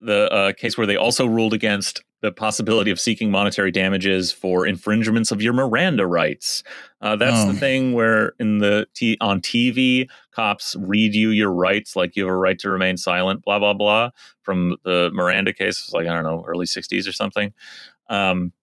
the 0.00 0.32
uh, 0.32 0.52
case 0.52 0.76
where 0.76 0.86
they 0.86 0.96
also 0.96 1.26
ruled 1.26 1.54
against 1.54 2.02
the 2.24 2.32
possibility 2.32 2.90
of 2.90 2.98
seeking 2.98 3.30
monetary 3.30 3.70
damages 3.70 4.32
for 4.32 4.66
infringements 4.66 5.30
of 5.30 5.42
your 5.42 5.52
Miranda 5.52 6.06
rights. 6.06 6.62
Uh, 7.02 7.14
that's 7.16 7.44
oh. 7.44 7.52
the 7.52 7.58
thing 7.58 7.92
where 7.92 8.32
in 8.40 8.60
the 8.60 8.86
t- 8.94 9.18
on 9.20 9.42
TV, 9.42 10.08
cops 10.30 10.74
read 10.78 11.14
you 11.14 11.28
your 11.28 11.52
rights, 11.52 11.94
like 11.94 12.16
you 12.16 12.24
have 12.24 12.32
a 12.32 12.36
right 12.36 12.58
to 12.60 12.70
remain 12.70 12.96
silent, 12.96 13.42
blah 13.42 13.58
blah 13.58 13.74
blah, 13.74 14.08
from 14.40 14.74
the 14.84 15.10
Miranda 15.12 15.52
case, 15.52 15.92
like 15.92 16.06
I 16.06 16.14
don't 16.14 16.22
know, 16.22 16.42
early 16.48 16.64
'60s 16.64 17.06
or 17.06 17.12
something. 17.12 17.52
Um, 18.08 18.54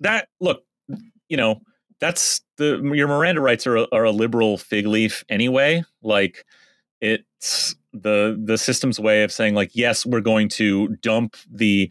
that 0.00 0.26
look, 0.40 0.64
you 1.28 1.36
know, 1.36 1.60
that's 2.00 2.40
the 2.56 2.82
your 2.92 3.06
Miranda 3.06 3.40
rights 3.40 3.68
are 3.68 3.86
are 3.92 4.02
a 4.02 4.10
liberal 4.10 4.58
fig 4.58 4.88
leaf 4.88 5.24
anyway. 5.28 5.84
Like 6.02 6.44
it's 7.00 7.76
the 7.92 8.36
the 8.44 8.58
system's 8.58 8.98
way 8.98 9.22
of 9.22 9.30
saying 9.30 9.54
like 9.54 9.70
yes 9.74 10.06
we're 10.06 10.20
going 10.20 10.48
to 10.48 10.88
dump 11.02 11.36
the 11.48 11.90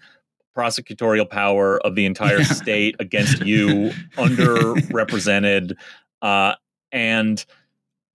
prosecutorial 0.56 1.30
power 1.30 1.80
of 1.86 1.96
the 1.96 2.06
entire 2.06 2.44
state 2.44 2.96
against 3.00 3.46
you, 3.46 3.92
underrepresented, 4.18 5.74
uh, 6.22 6.56
and 6.92 7.46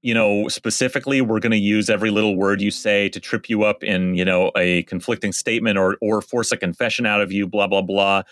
you 0.03 0.15
know 0.15 0.47
specifically 0.49 1.21
we're 1.21 1.41
going 1.41 1.53
to 1.53 1.59
use 1.59 1.91
every 1.91 2.11
little 2.11 2.37
word 2.37 2.61
you 2.61 2.71
say 2.71 3.09
to 3.09 3.19
trip 3.19 3.49
you 3.49 3.65
up 3.65 3.83
in 3.83 4.15
you 4.15 4.25
know 4.25 4.53
a 4.57 4.85
conflicting 4.85 5.33
statement 5.33 5.79
or 5.79 5.97
or 6.01 6.23
force 6.23 6.53
a 6.53 6.57
confession 6.57 7.07
out 7.07 7.21
of 7.21 7.33
you 7.33 7.47
blah 7.47 7.67
blah 7.67 7.83
blah. 7.83 8.23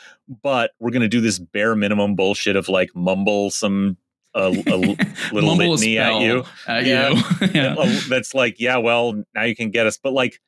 But 0.43 0.73
we're 0.79 0.91
going 0.91 1.03
to 1.03 1.09
do 1.09 1.21
this 1.21 1.39
bare 1.39 1.75
minimum 1.75 2.15
bullshit 2.15 2.57
of 2.57 2.69
like 2.69 2.95
mumble 2.95 3.51
some 3.51 3.97
a, 4.35 4.47
a 4.47 4.77
little 5.33 5.57
litany 5.57 5.99
at 5.99 6.21
you. 6.21 6.45
at 6.67 6.85
yeah, 6.85 7.11
you. 7.11 7.49
yeah. 7.55 8.01
that's 8.09 8.35
like 8.35 8.61
yeah 8.61 8.77
well 8.77 9.25
now 9.35 9.43
you 9.43 9.57
can 9.57 9.71
get 9.71 9.87
us. 9.87 9.99
But 9.99 10.13
like 10.13 10.41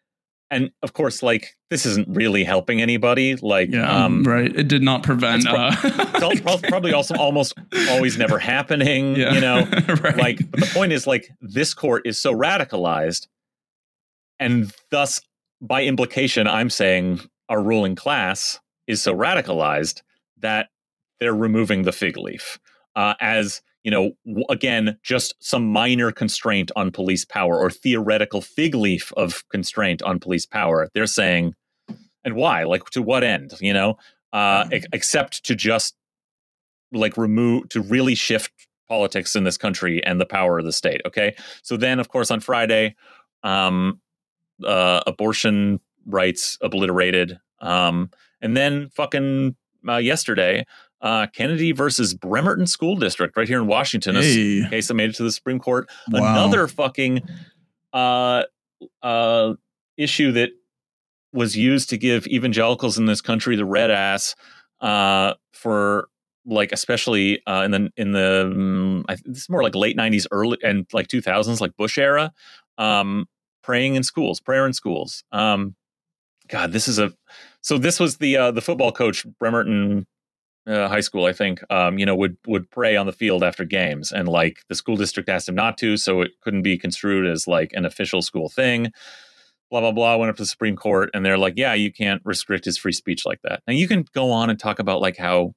and 0.50 0.70
of 0.82 0.92
course, 0.92 1.22
like 1.22 1.56
this 1.70 1.85
isn't 1.87 2.09
really 2.09 2.44
helping 2.44 2.80
anybody. 2.80 3.37
Like, 3.37 3.70
yeah, 3.72 4.04
um, 4.04 4.22
right. 4.22 4.54
It 4.54 4.68
did 4.68 4.82
not 4.82 5.02
prevent. 5.02 5.44
Pro- 5.44 5.68
uh, 5.68 6.59
probably 6.68 6.92
also 6.92 7.16
almost 7.16 7.54
always 7.90 8.16
never 8.16 8.38
happening. 8.38 9.16
Yeah. 9.16 9.35
You 9.35 9.40
know, 9.40 9.64
right. 10.02 10.16
like. 10.16 10.50
But 10.50 10.61
the 10.61 10.70
point 10.72 10.92
is, 10.92 11.06
like, 11.06 11.28
this 11.40 11.74
court 11.74 12.06
is 12.06 12.18
so 12.18 12.32
radicalized, 12.32 13.26
and 14.38 14.72
thus, 14.90 15.20
by 15.61 15.85
implication, 15.85 16.46
I'm 16.46 16.70
saying 16.70 17.20
our 17.48 17.62
ruling 17.62 17.96
class 17.96 18.61
is 18.87 19.02
so 19.02 19.14
radicalized 19.14 20.02
that 20.38 20.68
they're 21.18 21.35
removing 21.35 21.82
the 21.82 21.92
fig 21.92 22.16
leaf 22.16 22.59
uh, 22.94 23.14
as 23.20 23.62
you 23.87 23.92
know, 23.92 24.11
again, 24.49 24.99
just 25.05 25.37
some 25.38 25.64
minor 25.64 26.11
constraint 26.11 26.72
on 26.75 26.90
police 26.90 27.25
power 27.25 27.57
or 27.57 27.70
theoretical 27.70 28.42
fig 28.42 28.75
leaf 28.75 29.12
of 29.16 29.49
constraint 29.49 30.03
on 30.03 30.18
police 30.18 30.44
power. 30.44 30.88
They're 30.92 31.07
saying, 31.07 31.55
and 32.25 32.35
why? 32.35 32.64
Like, 32.64 32.90
to 32.90 33.01
what 33.01 33.22
end? 33.22 33.53
You 33.61 33.72
know, 33.72 33.96
uh, 34.33 34.64
mm-hmm. 34.64 34.87
except 34.92 35.44
to 35.44 35.55
just 35.55 35.94
like 36.90 37.16
remove, 37.16 37.68
to 37.68 37.81
really 37.81 38.16
shift 38.16 38.51
politics 38.88 39.37
in 39.37 39.44
this 39.44 39.57
country 39.57 40.03
and 40.05 40.20
the 40.20 40.27
power 40.27 40.59
of 40.59 40.64
the 40.64 40.72
state. 40.72 41.01
Okay. 41.07 41.37
So 41.62 41.77
then, 41.77 42.01
of 42.01 42.09
course, 42.09 42.33
on 42.33 42.40
Friday, 42.40 42.96
um, 43.44 44.01
uh, 44.64 45.03
abortion 45.07 45.79
rights 46.07 46.59
obliterated. 46.61 47.38
Um, 47.61 48.11
and 48.40 48.57
then 48.57 48.88
fucking 48.88 49.55
uh, 49.88 49.99
yesterday, 49.99 50.66
uh, 51.00 51.26
Kennedy 51.28 51.72
versus 51.72 52.14
Bremerton 52.14 52.66
School 52.66 52.96
District 52.96 53.37
right 53.37 53.48
here 53.48 53.61
in 53.61 53.66
Washington. 53.66 54.16
Hey. 54.16 54.62
A 54.62 54.70
case 54.70 54.88
that 54.88 54.94
made 54.94 55.11
it 55.11 55.16
to 55.16 55.22
the 55.22 55.32
Supreme 55.32 55.59
Court. 55.59 55.88
Wow. 56.11 56.32
Another 56.32 56.66
fucking 56.68 57.22
uh, 57.92 58.44
uh, 59.02 59.54
issue 59.96 60.32
that 60.32 60.50
was 61.32 61.56
used 61.56 61.90
to 61.90 61.98
give 61.98 62.26
evangelicals 62.26 62.98
in 62.98 63.06
this 63.06 63.20
country 63.20 63.56
the 63.56 63.64
red 63.64 63.90
ass 63.90 64.35
uh, 64.80 65.35
for 65.52 66.09
like 66.46 66.72
especially 66.72 67.42
uh, 67.46 67.62
in 67.62 67.70
the 67.72 67.92
in 67.96 68.12
the 68.12 68.42
um, 68.46 69.04
I, 69.09 69.16
this 69.24 69.42
is 69.42 69.50
more 69.50 69.62
like 69.62 69.74
late 69.74 69.96
'90s, 69.96 70.26
early 70.30 70.59
and 70.62 70.87
like 70.92 71.09
2000s, 71.09 71.61
like 71.61 71.76
Bush 71.76 71.98
era. 71.98 72.32
Um, 72.78 73.26
praying 73.62 73.96
in 73.96 74.02
schools, 74.02 74.38
prayer 74.38 74.64
in 74.64 74.72
schools. 74.72 75.24
Um, 75.32 75.74
God, 76.48 76.72
this 76.72 76.87
is 76.87 76.98
a 76.98 77.12
so 77.61 77.78
this 77.78 77.98
was 77.98 78.18
the 78.18 78.37
uh, 78.37 78.50
the 78.52 78.62
football 78.62 78.92
coach 78.92 79.26
Bremerton 79.38 80.06
uh, 80.66 80.88
high 80.88 81.00
school, 81.00 81.26
I 81.26 81.33
think, 81.33 81.62
um, 81.70 81.98
you 81.98 82.07
know, 82.07 82.16
would 82.16 82.37
would 82.46 82.70
pray 82.70 82.96
on 82.96 83.07
the 83.07 83.12
field 83.12 83.44
after 83.44 83.64
games, 83.64 84.12
and 84.12 84.29
like 84.29 84.59
the 84.68 84.74
school 84.74 84.96
district 84.96 85.29
asked 85.29 85.48
him 85.48 85.55
not 85.55 85.79
to, 85.79 85.96
so 85.96 86.22
it 86.22 86.33
couldn't 86.42 86.62
be 86.62 86.76
construed 86.79 87.26
as 87.26 87.46
like 87.46 87.72
an 87.74 87.85
official 87.85 88.22
school 88.22 88.48
thing. 88.48 88.92
Blah 89.70 89.81
blah 89.81 89.92
blah. 89.92 90.16
Went 90.16 90.31
up 90.31 90.37
to 90.37 90.42
the 90.42 90.46
Supreme 90.46 90.76
Court, 90.76 91.11
and 91.14 91.24
they're 91.24 91.38
like, 91.38 91.55
"Yeah, 91.57 91.74
you 91.74 91.92
can't 91.92 92.22
restrict 92.24 92.64
his 92.64 92.79
free 92.79 92.92
speech 92.92 93.24
like 93.24 93.40
that." 93.42 93.62
Now 93.66 93.74
you 93.74 93.88
can 93.88 94.05
go 94.12 94.31
on 94.33 94.50
and 94.50 94.59
talk 94.59 94.79
about 94.79 95.00
like 95.00 95.16
how 95.16 95.55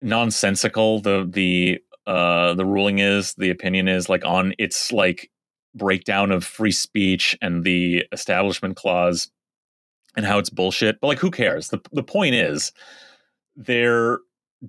nonsensical 0.00 1.00
the 1.00 1.26
the 1.28 1.78
uh, 2.06 2.54
the 2.54 2.64
ruling 2.64 3.00
is, 3.00 3.34
the 3.34 3.50
opinion 3.50 3.88
is, 3.88 4.08
like 4.08 4.24
on 4.24 4.54
its 4.58 4.92
like 4.92 5.30
breakdown 5.74 6.32
of 6.32 6.44
free 6.44 6.72
speech 6.72 7.36
and 7.42 7.64
the 7.64 8.04
Establishment 8.12 8.76
Clause, 8.76 9.30
and 10.16 10.24
how 10.24 10.38
it's 10.38 10.50
bullshit. 10.50 10.98
But 11.00 11.08
like, 11.08 11.18
who 11.18 11.30
cares? 11.30 11.68
the 11.68 11.80
The 11.92 12.02
point 12.02 12.34
is 12.34 12.72
they're 13.58 14.20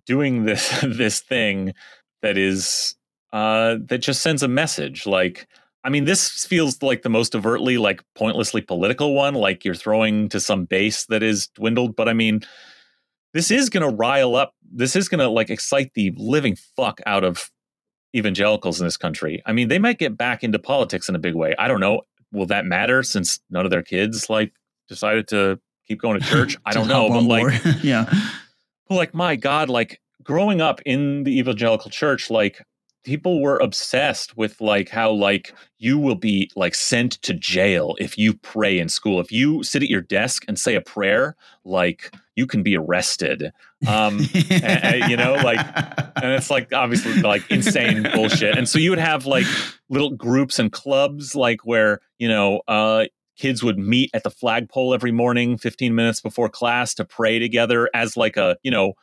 doing 0.05 0.43
this 0.43 0.81
this 0.83 1.21
thing 1.21 1.73
that 2.21 2.37
is 2.37 2.95
uh 3.31 3.75
that 3.85 3.99
just 3.99 4.21
sends 4.21 4.43
a 4.43 4.47
message 4.47 5.05
like 5.05 5.47
I 5.81 5.87
mean, 5.87 6.03
this 6.03 6.45
feels 6.45 6.81
like 6.81 7.03
the 7.03 7.09
most 7.09 7.33
overtly, 7.33 7.77
like 7.77 8.03
pointlessly 8.13 8.61
political 8.61 9.13
one, 9.15 9.33
like 9.33 9.63
you're 9.63 9.75
throwing 9.75 10.27
to 10.27 10.39
some 10.41 10.65
base 10.65 11.05
that 11.05 11.23
is 11.23 11.47
dwindled. 11.55 11.95
But 11.95 12.09
I 12.09 12.13
mean, 12.13 12.41
this 13.33 13.49
is 13.49 13.69
going 13.69 13.89
to 13.89 13.95
rile 13.95 14.35
up, 14.35 14.53
this 14.69 14.97
is 14.97 15.07
going 15.07 15.19
to 15.19 15.29
like 15.29 15.49
excite 15.49 15.93
the 15.93 16.13
living 16.17 16.57
fuck 16.75 16.99
out 17.05 17.23
of 17.23 17.49
evangelicals 18.13 18.81
in 18.81 18.87
this 18.87 18.97
country. 18.97 19.41
I 19.45 19.53
mean, 19.53 19.69
they 19.69 19.79
might 19.79 19.99
get 19.99 20.17
back 20.17 20.43
into 20.43 20.59
politics 20.59 21.07
in 21.07 21.15
a 21.15 21.19
big 21.19 21.35
way. 21.35 21.55
I 21.57 21.69
don't 21.69 21.79
know. 21.79 22.01
Will 22.33 22.47
that 22.47 22.65
matter 22.65 23.01
since 23.01 23.39
none 23.49 23.63
of 23.63 23.71
their 23.71 23.81
kids 23.81 24.29
like 24.29 24.51
decided 24.89 25.29
to 25.29 25.61
keep 25.87 26.01
going 26.01 26.19
to 26.19 26.25
church? 26.29 26.57
I 26.65 26.73
don't 26.73 26.89
know. 26.89 27.07
But 27.07 27.23
like, 27.23 27.63
yeah 27.83 28.13
like 28.89 29.13
my 29.13 29.35
god 29.35 29.69
like 29.69 30.01
growing 30.23 30.61
up 30.61 30.81
in 30.85 31.23
the 31.23 31.39
evangelical 31.39 31.89
church 31.89 32.29
like 32.29 32.65
people 33.03 33.41
were 33.41 33.57
obsessed 33.57 34.35
with 34.37 34.59
like 34.59 34.89
how 34.89 35.11
like 35.11 35.53
you 35.77 35.97
will 35.97 36.15
be 36.15 36.51
like 36.55 36.75
sent 36.75 37.13
to 37.21 37.33
jail 37.33 37.95
if 37.99 38.17
you 38.17 38.33
pray 38.33 38.77
in 38.77 38.89
school. 38.89 39.19
If 39.19 39.31
you 39.31 39.63
sit 39.63 39.83
at 39.83 39.89
your 39.89 40.01
desk 40.01 40.43
and 40.47 40.59
say 40.59 40.75
a 40.75 40.81
prayer 40.81 41.35
like 41.63 42.13
you 42.35 42.45
can 42.45 42.61
be 42.61 42.75
arrested. 42.77 43.51
Um 43.87 44.19
and, 44.51 44.83
and, 44.83 45.09
you 45.09 45.17
know 45.17 45.33
like 45.35 45.59
and 46.21 46.33
it's 46.33 46.49
like 46.49 46.73
obviously 46.73 47.21
like 47.21 47.49
insane 47.49 48.05
bullshit. 48.13 48.57
And 48.57 48.67
so 48.67 48.79
you 48.79 48.89
would 48.89 48.99
have 48.99 49.25
like 49.25 49.45
little 49.89 50.11
groups 50.11 50.59
and 50.59 50.71
clubs 50.71 51.35
like 51.35 51.65
where 51.65 52.01
you 52.17 52.27
know 52.27 52.61
uh 52.67 53.05
kids 53.39 53.63
would 53.63 53.79
meet 53.79 54.11
at 54.13 54.23
the 54.23 54.29
flagpole 54.29 54.93
every 54.93 55.11
morning 55.11 55.57
15 55.57 55.95
minutes 55.95 56.21
before 56.21 56.49
class 56.49 56.93
to 56.93 57.05
pray 57.05 57.39
together 57.39 57.89
as 57.93 58.15
like 58.15 58.37
a 58.37 58.57
you 58.63 58.69
know 58.69 58.93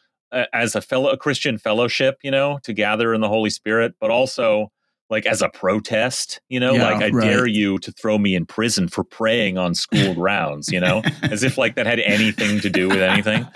as 0.53 0.75
a 0.75 0.81
fellow 0.81 1.11
a 1.11 1.17
Christian 1.17 1.59
fellowship, 1.59 2.19
you 2.23 2.31
know, 2.31 2.59
to 2.63 2.73
gather 2.73 3.15
in 3.15 3.21
the 3.21 3.29
Holy 3.29 3.51
Spirit, 3.51 3.95
but 4.01 4.11
also 4.11 4.71
like 5.09 5.25
as 5.25 5.41
a 5.41 5.49
protest, 5.49 6.41
you 6.49 6.59
know, 6.59 6.75
yeah, 6.75 6.91
like 6.91 7.03
I 7.03 7.11
right. 7.11 7.25
dare 7.25 7.47
you 7.47 7.79
to 7.79 7.93
throw 7.93 8.19
me 8.19 8.35
in 8.35 8.45
prison 8.45 8.89
for 8.89 9.05
praying 9.05 9.57
on 9.57 9.75
school 9.75 10.15
grounds, 10.21 10.71
you 10.71 10.81
know, 10.81 11.03
as 11.23 11.43
if 11.43 11.57
like 11.57 11.77
that 11.77 11.87
had 11.87 12.01
anything 12.01 12.61
to 12.61 12.71
do 12.71 12.89
with 12.89 13.01
anything. 13.01 13.47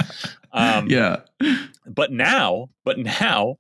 Um, 0.53 0.89
yeah. 0.89 1.21
But 1.87 2.13
now, 2.13 2.71
but 2.85 2.99
now, 2.99 3.57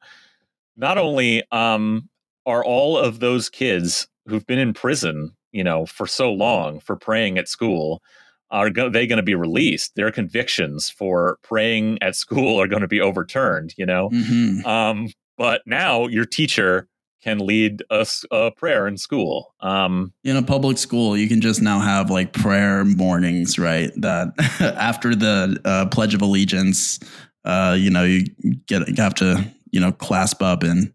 not 0.76 0.98
only 0.98 1.42
um, 1.50 2.08
are 2.46 2.64
all 2.64 2.96
of 2.96 3.20
those 3.20 3.48
kids 3.48 4.08
who've 4.26 4.46
been 4.46 4.58
in 4.58 4.72
prison, 4.72 5.36
you 5.52 5.64
know, 5.64 5.86
for 5.86 6.06
so 6.06 6.32
long 6.32 6.80
for 6.80 6.96
praying 6.96 7.38
at 7.38 7.48
school, 7.48 8.02
are 8.50 8.70
go- 8.70 8.88
they 8.88 9.06
going 9.06 9.18
to 9.18 9.22
be 9.22 9.34
released? 9.34 9.94
Their 9.94 10.10
convictions 10.10 10.90
for 10.90 11.38
praying 11.42 11.98
at 12.02 12.16
school 12.16 12.60
are 12.60 12.68
going 12.68 12.82
to 12.82 12.88
be 12.88 13.00
overturned, 13.00 13.74
you 13.76 13.86
know? 13.86 14.10
Mm-hmm. 14.10 14.66
Um, 14.66 15.08
but 15.36 15.62
now 15.66 16.06
your 16.06 16.26
teacher 16.26 16.88
can 17.22 17.38
lead 17.38 17.82
us 17.90 18.24
a 18.30 18.50
prayer 18.50 18.86
in 18.86 18.96
school. 18.96 19.54
Um, 19.60 20.12
in 20.24 20.36
a 20.36 20.42
public 20.42 20.78
school, 20.78 21.16
you 21.16 21.28
can 21.28 21.40
just 21.40 21.60
now 21.60 21.78
have 21.78 22.10
like 22.10 22.32
prayer 22.32 22.84
mornings, 22.84 23.58
right? 23.58 23.90
That 23.96 24.32
after 24.60 25.14
the 25.14 25.60
uh, 25.64 25.86
Pledge 25.86 26.14
of 26.14 26.22
Allegiance, 26.22 26.98
uh, 27.44 27.76
you 27.78 27.90
know, 27.90 28.04
you 28.04 28.24
get 28.66 28.88
you 28.88 28.94
have 28.96 29.14
to 29.16 29.44
you 29.70 29.80
know 29.80 29.92
clasp 29.92 30.42
up 30.42 30.62
and 30.62 30.92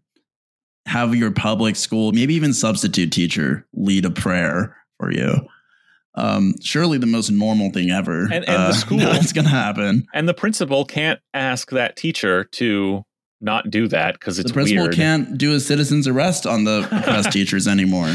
have 0.86 1.14
your 1.14 1.30
public 1.30 1.76
school, 1.76 2.12
maybe 2.12 2.34
even 2.34 2.54
substitute 2.54 3.12
teacher, 3.12 3.66
lead 3.74 4.04
a 4.04 4.10
prayer 4.10 4.76
for 4.98 5.12
you 5.12 5.46
um, 6.16 6.54
surely 6.62 6.98
the 6.98 7.06
most 7.06 7.30
normal 7.30 7.70
thing 7.70 7.90
ever. 7.90 8.24
And, 8.24 8.44
and 8.44 8.48
uh, 8.48 8.68
the 8.68 8.72
school, 8.74 9.00
it's 9.00 9.32
going 9.32 9.44
to 9.44 9.50
happen. 9.50 10.06
And 10.14 10.28
the 10.28 10.34
principal 10.34 10.84
can't 10.84 11.20
ask 11.34 11.70
that 11.70 11.96
teacher 11.96 12.44
to 12.44 13.04
not 13.40 13.70
do 13.70 13.86
that 13.88 14.14
because 14.14 14.38
it's 14.38 14.50
the 14.50 14.54
principal 14.54 14.84
weird. 14.84 14.94
can't 14.94 15.36
do 15.36 15.54
a 15.54 15.60
citizen's 15.60 16.08
arrest 16.08 16.46
on 16.46 16.64
the 16.64 16.86
press 17.04 17.32
teachers 17.32 17.68
anymore. 17.68 18.12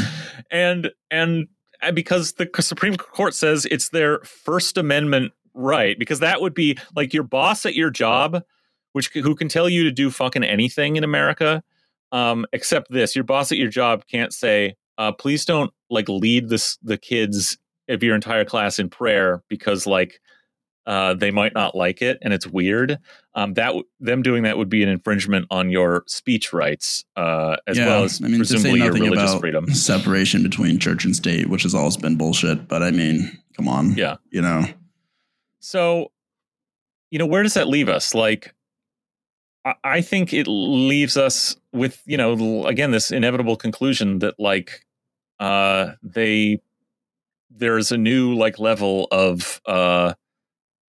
And 0.49 0.91
and 1.12 1.47
because 1.93 2.34
the 2.34 2.49
Supreme 2.60 2.97
Court 2.97 3.36
says 3.36 3.65
it's 3.69 3.89
their 3.89 4.19
First 4.21 4.77
Amendment 4.77 5.34
right, 5.53 5.97
because 5.97 6.19
that 6.19 6.41
would 6.41 6.53
be 6.53 6.77
like 6.95 7.13
your 7.13 7.23
boss 7.23 7.65
at 7.65 7.75
your 7.75 7.91
job, 7.91 8.43
which 8.93 9.10
who 9.10 9.36
can 9.36 9.47
tell 9.47 9.69
you 9.69 9.84
to 9.84 9.91
do 9.91 10.10
fucking 10.10 10.43
anything 10.43 10.95
in 10.95 11.03
America, 11.03 11.63
um, 12.12 12.45
except 12.54 12.91
this: 12.91 13.15
your 13.15 13.24
boss 13.24 13.52
at 13.52 13.58
your 13.58 13.69
job 13.69 14.06
can't 14.08 14.34
say, 14.34 14.76
uh, 14.97 15.12
"Please 15.12 15.45
don't 15.45 15.71
like 15.89 16.10
lead 16.10 16.50
this 16.50 16.78
the 16.82 16.97
kids 16.97 17.58
of 17.89 18.04
your 18.04 18.15
entire 18.15 18.45
class 18.45 18.80
in 18.80 18.89
prayer 18.89 19.43
because 19.50 19.86
like 19.86 20.21
uh, 20.86 21.13
they 21.13 21.32
might 21.32 21.54
not 21.54 21.76
like 21.76 22.02
it 22.02 22.17
and 22.21 22.34
it's 22.34 22.47
weird. 22.47 22.97
Um, 23.36 23.54
that 23.54 23.67
w- 23.67 23.86
them 24.00 24.21
doing 24.21 24.43
that 24.43 24.58
would 24.58 24.69
be 24.69 24.84
an 24.84 24.89
infringement 24.89 25.45
on 25.52 25.69
your 25.69 26.04
speech 26.08 26.54
rights 26.54 27.06
uh, 27.15 27.58
as 27.67 27.78
yeah, 27.78 27.86
well 27.86 28.04
as 28.04 28.21
I 28.24 28.28
mean, 28.28 28.38
presumably 28.38 28.80
your 28.80 28.91
religious 28.91 29.36
freedom. 29.36 29.71
Separation 29.74 30.43
between 30.43 30.80
church 30.80 31.06
and 31.06 31.15
state, 31.15 31.50
which 31.50 31.63
has 31.63 31.76
always 31.76 31.97
been 31.97 32.17
bullshit. 32.17 32.67
But 32.67 32.84
I 32.84 32.91
mean, 32.91 33.38
come 33.56 33.67
on, 33.67 33.95
yeah, 33.95 34.17
you 34.32 34.41
know. 34.41 34.65
So, 35.60 36.12
you 37.12 37.19
know, 37.19 37.28
where 37.28 37.43
does 37.43 37.54
that 37.54 37.67
leave 37.67 37.88
us? 37.88 38.15
Like, 38.15 38.54
I, 39.63 40.02
think 40.02 40.34
it 40.34 40.47
leaves 40.47 41.17
us 41.17 41.56
with 41.71 42.02
you 42.06 42.17
know 42.17 42.65
again 42.65 42.91
this 42.91 43.12
inevitable 43.12 43.56
conclusion 43.56 44.19
that 44.19 44.39
like 44.39 44.86
uh, 45.39 45.93
they 46.02 46.62
there's 47.50 47.91
a 47.91 47.97
new 47.97 48.34
like 48.34 48.60
level 48.60 49.08
of 49.12 49.62
uh 49.65 50.13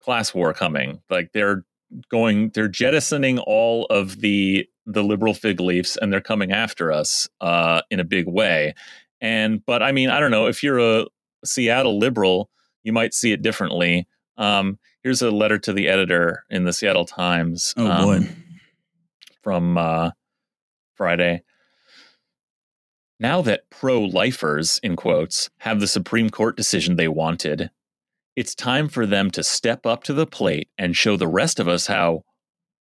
class 0.00 0.32
war 0.32 0.52
coming. 0.52 1.00
Like 1.10 1.32
they're 1.32 1.64
going 2.10 2.50
they're 2.54 2.68
jettisoning 2.68 3.38
all 3.38 3.86
of 3.86 4.20
the 4.20 4.66
the 4.86 5.02
liberal 5.02 5.34
fig 5.34 5.60
leaves 5.60 5.96
and 5.96 6.12
they're 6.12 6.20
coming 6.20 6.52
after 6.52 6.92
us 6.92 7.28
uh 7.40 7.82
in 7.90 8.00
a 8.00 8.04
big 8.04 8.26
way. 8.26 8.74
And 9.20 9.64
but 9.64 9.82
i 9.82 9.92
mean 9.92 10.10
i 10.10 10.20
don't 10.20 10.30
know 10.30 10.46
if 10.46 10.62
you're 10.62 10.78
a 10.78 11.06
seattle 11.44 11.98
liberal 11.98 12.50
you 12.82 12.92
might 12.92 13.14
see 13.14 13.32
it 13.32 13.42
differently. 13.42 14.06
Um 14.36 14.78
here's 15.02 15.22
a 15.22 15.30
letter 15.30 15.58
to 15.58 15.72
the 15.72 15.88
editor 15.88 16.44
in 16.50 16.64
the 16.64 16.72
seattle 16.72 17.04
times 17.04 17.74
oh 17.76 17.90
um, 17.90 18.04
boy 18.04 18.28
from 19.46 19.78
uh 19.78 20.10
friday 20.96 21.40
now 23.18 23.40
that 23.42 23.70
pro 23.70 24.02
lifers, 24.02 24.78
in 24.82 24.94
quotes, 24.94 25.48
have 25.60 25.80
the 25.80 25.86
Supreme 25.86 26.28
Court 26.28 26.56
decision 26.56 26.96
they 26.96 27.08
wanted, 27.08 27.70
it's 28.34 28.54
time 28.54 28.88
for 28.88 29.06
them 29.06 29.30
to 29.30 29.42
step 29.42 29.86
up 29.86 30.04
to 30.04 30.12
the 30.12 30.26
plate 30.26 30.68
and 30.76 30.94
show 30.94 31.16
the 31.16 31.28
rest 31.28 31.58
of 31.58 31.66
us 31.66 31.86
how, 31.86 32.24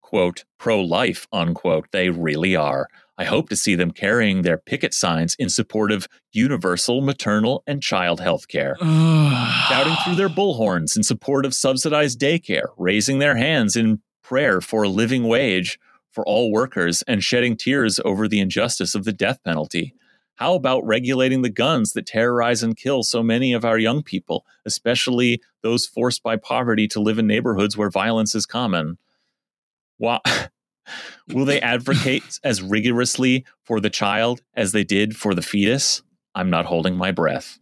quote, 0.02 0.44
pro 0.58 0.80
life, 0.80 1.28
unquote, 1.32 1.86
they 1.92 2.10
really 2.10 2.56
are. 2.56 2.88
I 3.16 3.24
hope 3.24 3.48
to 3.50 3.56
see 3.56 3.76
them 3.76 3.92
carrying 3.92 4.42
their 4.42 4.58
picket 4.58 4.92
signs 4.92 5.36
in 5.36 5.48
support 5.48 5.92
of 5.92 6.08
universal 6.32 7.00
maternal 7.00 7.62
and 7.64 7.80
child 7.80 8.18
health 8.18 8.48
care, 8.48 8.76
shouting 8.80 9.94
through 10.04 10.16
their 10.16 10.28
bullhorns 10.28 10.96
in 10.96 11.04
support 11.04 11.46
of 11.46 11.54
subsidized 11.54 12.18
daycare, 12.18 12.70
raising 12.76 13.20
their 13.20 13.36
hands 13.36 13.76
in 13.76 14.02
prayer 14.24 14.60
for 14.60 14.82
a 14.82 14.88
living 14.88 15.28
wage 15.28 15.78
for 16.14 16.24
all 16.26 16.52
workers, 16.52 17.02
and 17.02 17.22
shedding 17.22 17.56
tears 17.56 18.00
over 18.04 18.28
the 18.28 18.40
injustice 18.40 18.94
of 18.94 19.04
the 19.04 19.12
death 19.12 19.42
penalty. 19.44 19.94
How 20.36 20.54
about 20.54 20.84
regulating 20.84 21.42
the 21.42 21.50
guns 21.50 21.92
that 21.92 22.06
terrorize 22.06 22.62
and 22.62 22.76
kill 22.76 23.02
so 23.02 23.22
many 23.22 23.52
of 23.52 23.64
our 23.64 23.78
young 23.78 24.02
people, 24.02 24.44
especially 24.64 25.40
those 25.62 25.86
forced 25.86 26.22
by 26.22 26.36
poverty 26.36 26.88
to 26.88 27.00
live 27.00 27.18
in 27.18 27.26
neighborhoods 27.26 27.76
where 27.76 27.90
violence 27.90 28.34
is 28.34 28.46
common? 28.46 28.98
Well, 29.98 30.20
will 31.32 31.44
they 31.44 31.60
advocate 31.60 32.40
as 32.44 32.62
rigorously 32.62 33.44
for 33.62 33.80
the 33.80 33.90
child 33.90 34.42
as 34.54 34.72
they 34.72 34.84
did 34.84 35.16
for 35.16 35.34
the 35.34 35.42
fetus? 35.42 36.02
I'm 36.34 36.50
not 36.50 36.66
holding 36.66 36.96
my 36.96 37.12
breath. 37.12 37.58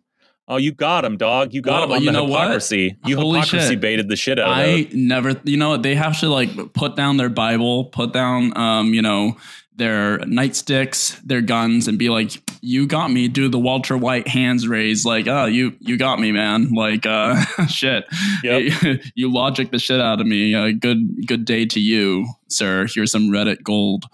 Oh, 0.52 0.58
you 0.58 0.70
got 0.70 1.02
him, 1.02 1.16
dog. 1.16 1.54
You 1.54 1.62
got 1.62 1.72
well, 1.72 1.84
him 1.84 1.92
on 1.92 2.00
you 2.00 2.06
the 2.06 2.12
know 2.12 2.26
hypocrisy. 2.26 2.96
What? 3.00 3.08
You 3.08 3.16
Holy 3.16 3.40
hypocrisy 3.40 3.68
shit. 3.68 3.80
baited 3.80 4.08
the 4.10 4.16
shit 4.16 4.38
out 4.38 4.50
of 4.50 4.58
I 4.58 4.86
never, 4.92 5.40
you 5.44 5.56
know, 5.56 5.78
they 5.78 5.94
have 5.94 6.20
to 6.20 6.28
like 6.28 6.74
put 6.74 6.94
down 6.94 7.16
their 7.16 7.30
Bible, 7.30 7.86
put 7.86 8.12
down, 8.12 8.54
um, 8.54 8.92
you 8.92 9.00
know, 9.00 9.38
their 9.74 10.18
nightsticks, 10.18 11.18
their 11.22 11.40
guns, 11.40 11.88
and 11.88 11.98
be 11.98 12.10
like, 12.10 12.32
"You 12.60 12.86
got 12.86 13.10
me." 13.10 13.28
Do 13.28 13.48
the 13.48 13.58
Walter 13.58 13.96
White 13.96 14.28
hands 14.28 14.68
raise, 14.68 15.06
like, 15.06 15.26
"Oh, 15.26 15.46
you 15.46 15.74
you 15.80 15.96
got 15.96 16.20
me, 16.20 16.30
man." 16.32 16.74
Like, 16.74 17.06
uh, 17.06 17.42
shit, 17.66 18.04
yep. 18.44 19.00
you 19.14 19.32
logic 19.32 19.70
the 19.70 19.78
shit 19.78 20.00
out 20.00 20.20
of 20.20 20.26
me. 20.26 20.54
Uh, 20.54 20.72
good 20.78 21.26
good 21.26 21.46
day 21.46 21.64
to 21.64 21.80
you, 21.80 22.26
sir. 22.48 22.86
Here's 22.86 23.10
some 23.10 23.30
Reddit 23.30 23.62
gold. 23.62 24.04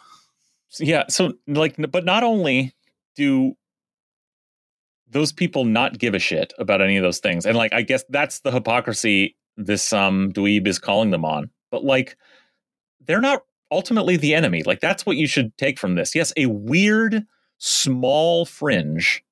Yeah. 0.78 1.04
So, 1.08 1.34
like, 1.48 1.74
but 1.90 2.04
not 2.04 2.22
only 2.22 2.72
do 3.16 3.56
those 5.10 5.32
people 5.32 5.64
not 5.64 5.98
give 5.98 6.14
a 6.14 6.18
shit 6.18 6.52
about 6.58 6.82
any 6.82 6.96
of 6.96 7.02
those 7.02 7.18
things, 7.18 7.46
and 7.46 7.56
like, 7.56 7.72
I 7.72 7.82
guess 7.82 8.04
that's 8.08 8.40
the 8.40 8.50
hypocrisy 8.50 9.36
this 9.56 9.92
um 9.92 10.32
dweeb 10.32 10.66
is 10.66 10.78
calling 10.78 11.10
them 11.10 11.24
on. 11.24 11.50
But 11.70 11.84
like, 11.84 12.16
they're 13.00 13.20
not 13.20 13.42
ultimately 13.70 14.16
the 14.16 14.34
enemy. 14.34 14.62
Like 14.62 14.80
that's 14.80 15.04
what 15.04 15.16
you 15.16 15.26
should 15.26 15.56
take 15.58 15.78
from 15.78 15.94
this. 15.94 16.14
Yes, 16.14 16.32
a 16.36 16.46
weird 16.46 17.26
small 17.58 18.44
fringe 18.44 19.24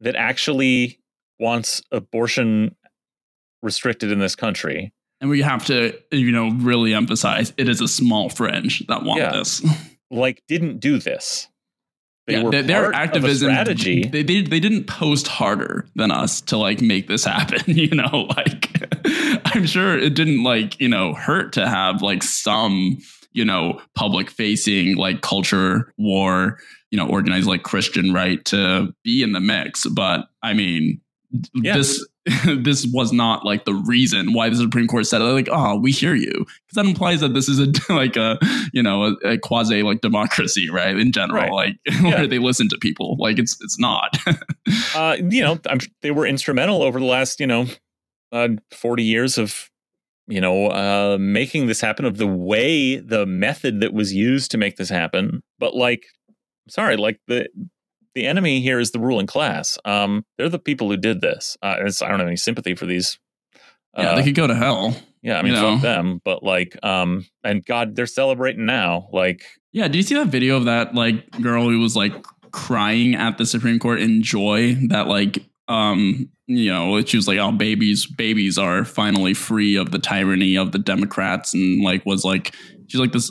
that 0.00 0.16
actually 0.16 1.00
wants 1.38 1.82
abortion 1.90 2.76
restricted 3.62 4.10
in 4.10 4.18
this 4.18 4.34
country. 4.34 4.92
And 5.20 5.28
we 5.28 5.42
have 5.42 5.66
to, 5.66 5.98
you 6.10 6.32
know, 6.32 6.50
really 6.50 6.94
emphasize 6.94 7.52
it 7.58 7.68
is 7.68 7.80
a 7.80 7.88
small 7.88 8.30
fringe 8.30 8.86
that 8.86 9.02
want 9.02 9.20
yeah. 9.20 9.32
this. 9.32 9.64
like 10.10 10.42
didn't 10.48 10.80
do 10.80 10.98
this. 10.98 11.48
They 12.30 12.36
yeah, 12.36 12.42
were 12.42 12.62
their 12.62 12.92
activism 12.92 13.50
strategy. 13.50 14.04
They, 14.04 14.22
they 14.22 14.42
they 14.42 14.60
didn't 14.60 14.84
post 14.84 15.28
harder 15.28 15.86
than 15.96 16.10
us 16.10 16.40
to 16.42 16.56
like 16.56 16.80
make 16.80 17.08
this 17.08 17.24
happen. 17.24 17.60
You 17.80 17.94
know, 17.94 18.28
like 18.36 18.68
I'm 19.54 19.66
sure 19.66 19.98
it 19.98 20.14
didn't 20.14 20.42
like 20.42 20.80
you 20.80 20.88
know 20.88 21.14
hurt 21.14 21.54
to 21.54 21.66
have 21.66 22.02
like 22.02 22.22
some 22.22 22.98
you 23.32 23.44
know, 23.44 23.80
public 23.94 24.30
facing 24.30 24.96
like 24.96 25.20
culture 25.20 25.92
war, 25.96 26.58
you 26.90 26.98
know, 26.98 27.08
organized 27.08 27.46
like 27.46 27.62
Christian 27.62 28.12
right 28.12 28.44
to 28.46 28.92
be 29.04 29.22
in 29.22 29.32
the 29.32 29.40
mix. 29.40 29.86
But 29.86 30.28
I 30.42 30.52
mean, 30.52 31.00
yeah. 31.54 31.76
this 31.76 32.04
this 32.62 32.86
was 32.92 33.12
not 33.12 33.44
like 33.44 33.64
the 33.64 33.74
reason 33.74 34.32
why 34.32 34.48
the 34.48 34.56
Supreme 34.56 34.86
Court 34.86 35.06
said 35.06 35.20
it. 35.20 35.24
Like, 35.24 35.48
oh, 35.50 35.78
we 35.78 35.90
hear 35.92 36.14
you, 36.14 36.30
because 36.32 36.74
that 36.74 36.86
implies 36.86 37.20
that 37.20 37.34
this 37.34 37.48
is 37.48 37.58
a 37.58 37.70
like 37.92 38.16
a 38.16 38.38
you 38.72 38.82
know 38.82 39.04
a, 39.22 39.28
a 39.30 39.38
quasi 39.38 39.82
like 39.82 40.00
democracy, 40.00 40.68
right? 40.70 40.96
In 40.96 41.12
general, 41.12 41.42
Right. 41.42 41.52
like 41.52 41.76
Yeah. 42.02 42.18
where 42.20 42.26
they 42.26 42.38
listen 42.38 42.68
to 42.70 42.78
people. 42.78 43.16
Like 43.18 43.38
it's 43.38 43.56
it's 43.62 43.78
not. 43.78 44.16
uh, 44.94 45.16
you 45.28 45.42
know, 45.42 45.58
I'm, 45.68 45.78
they 46.02 46.10
were 46.10 46.26
instrumental 46.26 46.82
over 46.82 46.98
the 46.98 47.04
last, 47.06 47.40
you 47.40 47.46
know, 47.46 47.66
uh, 48.32 48.48
40 48.70 49.02
years 49.02 49.38
of, 49.38 49.68
you 50.28 50.40
know, 50.40 50.68
uh, 50.68 51.16
making 51.18 51.66
this 51.66 51.80
happen, 51.80 52.04
of 52.04 52.16
the 52.18 52.26
way, 52.26 52.96
the 52.96 53.26
method 53.26 53.80
that 53.80 53.92
was 53.92 54.12
used 54.14 54.50
to 54.52 54.58
make 54.58 54.76
this 54.76 54.88
happen. 54.88 55.42
But 55.58 55.74
like, 55.74 56.04
sorry, 56.68 56.96
like 56.96 57.18
the 57.26 57.48
the 58.14 58.26
enemy 58.26 58.60
here 58.60 58.78
is 58.78 58.90
the 58.90 59.00
ruling 59.00 59.26
class. 59.26 59.78
Um, 59.84 60.24
they're 60.36 60.48
the 60.48 60.58
people 60.58 60.90
who 60.90 60.96
did 60.96 61.20
this. 61.20 61.56
Uh, 61.62 61.76
it's, 61.80 62.02
I 62.02 62.08
don't 62.08 62.18
have 62.18 62.26
any 62.28 62.36
sympathy 62.36 62.74
for 62.74 62.86
these. 62.86 63.18
yeah, 63.96 64.10
Uh, 64.10 64.16
they 64.16 64.22
could 64.22 64.34
go 64.34 64.46
to 64.46 64.54
hell. 64.54 64.96
yeah, 65.22 65.38
I 65.38 65.42
mean, 65.42 65.54
you 65.54 65.60
fuck 65.60 65.82
them. 65.82 66.20
But 66.24 66.42
like, 66.42 66.76
um, 66.82 67.26
and 67.44 67.64
God, 67.64 67.94
they're 67.96 68.06
celebrating 68.06 68.66
now. 68.66 69.08
Like, 69.12 69.44
Yeah, 69.72 69.86
did 69.88 69.96
you 69.96 70.02
see 70.02 70.14
that 70.16 70.28
video 70.28 70.56
of 70.56 70.64
that 70.64 70.94
like 70.94 71.30
girl 71.40 71.68
who 71.68 71.78
was 71.80 71.94
like 71.96 72.12
crying 72.52 73.14
at 73.14 73.38
the 73.38 73.46
Supreme 73.46 73.78
Court 73.78 74.00
in 74.00 74.22
joy 74.22 74.74
that 74.88 75.06
like 75.06 75.44
um 75.68 76.28
you 76.48 76.68
know 76.68 77.00
she 77.04 77.16
was 77.16 77.28
like 77.28 77.38
oh 77.38 77.52
babies 77.52 78.04
babies 78.04 78.58
are 78.58 78.84
finally 78.84 79.34
free 79.34 79.76
of 79.76 79.92
the 79.92 80.00
tyranny 80.00 80.56
of 80.56 80.72
the 80.72 80.80
Democrats 80.80 81.54
and 81.54 81.84
like 81.84 82.04
was 82.04 82.24
like 82.24 82.52
she's 82.88 83.00
like 83.00 83.12
this 83.12 83.30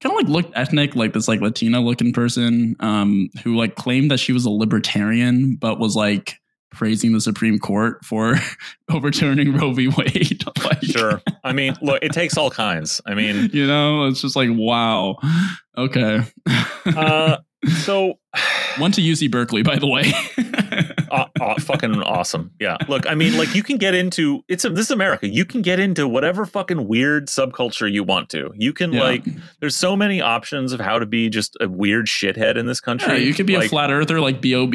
kind 0.00 0.12
of 0.12 0.16
like 0.16 0.28
looked 0.28 0.56
ethnic 0.56 0.96
like 0.96 1.12
this 1.12 1.28
like 1.28 1.40
Latina 1.40 1.80
looking 1.80 2.12
person 2.12 2.76
um 2.80 3.28
who 3.44 3.56
like 3.56 3.74
claimed 3.76 4.10
that 4.10 4.18
she 4.18 4.32
was 4.32 4.44
a 4.44 4.50
libertarian 4.50 5.56
but 5.56 5.78
was 5.78 5.94
like 5.96 6.40
praising 6.70 7.12
the 7.12 7.20
Supreme 7.20 7.58
Court 7.58 8.04
for 8.04 8.36
overturning 8.90 9.52
Roe 9.52 9.72
v. 9.72 9.88
Wade. 9.88 10.44
like, 10.64 10.82
sure. 10.82 11.20
I 11.44 11.52
mean, 11.52 11.76
look, 11.82 12.02
it 12.02 12.12
takes 12.12 12.36
all 12.36 12.50
kinds. 12.50 13.00
I 13.06 13.14
mean, 13.14 13.50
You 13.52 13.66
know, 13.66 14.06
it's 14.06 14.20
just 14.20 14.36
like 14.36 14.50
wow. 14.52 15.16
Okay. 15.76 16.22
uh, 16.86 17.38
so 17.82 18.18
Went 18.80 18.94
to 18.94 19.00
UC 19.00 19.30
Berkeley, 19.30 19.62
by 19.62 19.76
the 19.76 19.86
way. 19.88 20.12
Uh, 21.10 21.26
uh, 21.40 21.60
fucking 21.60 22.02
awesome. 22.02 22.50
Yeah. 22.60 22.76
Look, 22.88 23.06
I 23.08 23.14
mean, 23.14 23.36
like 23.36 23.54
you 23.54 23.62
can 23.62 23.76
get 23.76 23.94
into 23.94 24.42
it's 24.48 24.64
a, 24.64 24.70
this 24.70 24.86
is 24.86 24.90
America. 24.90 25.28
You 25.28 25.44
can 25.44 25.62
get 25.62 25.80
into 25.80 26.06
whatever 26.08 26.46
fucking 26.46 26.86
weird 26.88 27.28
subculture 27.28 27.90
you 27.90 28.04
want 28.04 28.28
to. 28.30 28.52
You 28.56 28.72
can 28.72 28.92
Yeah. 28.92 29.02
like 29.02 29.24
there's 29.60 29.76
so 29.76 29.96
many 29.96 30.20
options 30.20 30.72
of 30.72 30.80
how 30.80 30.98
to 30.98 31.06
be 31.06 31.28
just 31.28 31.56
a 31.60 31.68
weird 31.68 32.06
shithead 32.06 32.56
in 32.56 32.66
this 32.66 32.80
country. 32.80 33.12
Yeah, 33.14 33.18
you 33.18 33.34
could 33.34 33.46
be 33.46 33.56
like, 33.56 33.66
a 33.66 33.68
flat 33.68 33.90
earther 33.90 34.20
like 34.20 34.40
Bob. 34.40 34.74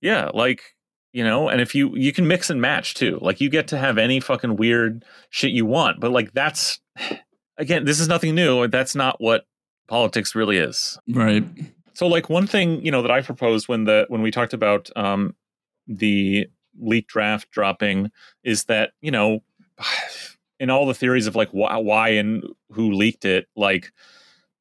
Yeah, 0.00 0.30
like 0.34 0.62
you 1.12 1.24
know, 1.24 1.48
and 1.48 1.60
if 1.60 1.74
you 1.74 1.96
you 1.96 2.12
can 2.12 2.28
mix 2.28 2.50
and 2.50 2.60
match 2.60 2.94
too. 2.94 3.18
Like 3.20 3.40
you 3.40 3.48
get 3.48 3.68
to 3.68 3.78
have 3.78 3.98
any 3.98 4.20
fucking 4.20 4.56
weird 4.56 5.04
shit 5.30 5.50
you 5.52 5.64
want, 5.66 6.00
but 6.00 6.10
like 6.12 6.32
that's 6.32 6.80
again, 7.56 7.84
this 7.84 7.98
is 8.00 8.08
nothing 8.08 8.34
new. 8.34 8.68
That's 8.68 8.94
not 8.94 9.20
what 9.20 9.44
politics 9.88 10.34
really 10.34 10.58
is. 10.58 10.98
Right. 11.08 11.44
So 11.98 12.06
like 12.06 12.30
one 12.30 12.46
thing, 12.46 12.80
you 12.86 12.92
know, 12.92 13.02
that 13.02 13.10
I 13.10 13.22
proposed 13.22 13.66
when 13.66 13.82
the 13.82 14.06
when 14.06 14.22
we 14.22 14.30
talked 14.30 14.52
about 14.52 14.88
um 14.94 15.34
the 15.88 16.46
leak 16.78 17.08
draft 17.08 17.50
dropping 17.50 18.12
is 18.44 18.66
that, 18.66 18.92
you 19.00 19.10
know, 19.10 19.40
in 20.60 20.70
all 20.70 20.86
the 20.86 20.94
theories 20.94 21.26
of 21.26 21.34
like 21.34 21.48
why, 21.50 21.76
why 21.78 22.10
and 22.10 22.44
who 22.70 22.92
leaked 22.92 23.24
it, 23.24 23.48
like 23.56 23.90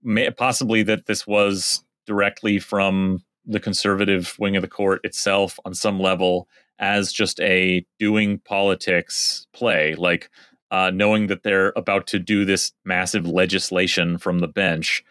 may, 0.01 0.31
possibly 0.31 0.81
that 0.81 1.05
this 1.05 1.27
was 1.27 1.83
directly 2.07 2.57
from 2.57 3.23
the 3.45 3.59
conservative 3.59 4.35
wing 4.39 4.55
of 4.55 4.63
the 4.63 4.67
court 4.67 4.99
itself 5.03 5.59
on 5.63 5.75
some 5.75 5.99
level 5.99 6.47
as 6.79 7.13
just 7.13 7.39
a 7.41 7.85
doing 7.99 8.39
politics 8.45 9.45
play, 9.53 9.93
like 9.93 10.31
uh, 10.71 10.89
knowing 10.89 11.27
that 11.27 11.43
they're 11.43 11.71
about 11.75 12.07
to 12.07 12.17
do 12.17 12.45
this 12.45 12.71
massive 12.83 13.27
legislation 13.27 14.17
from 14.17 14.39
the 14.39 14.47
bench. 14.47 15.03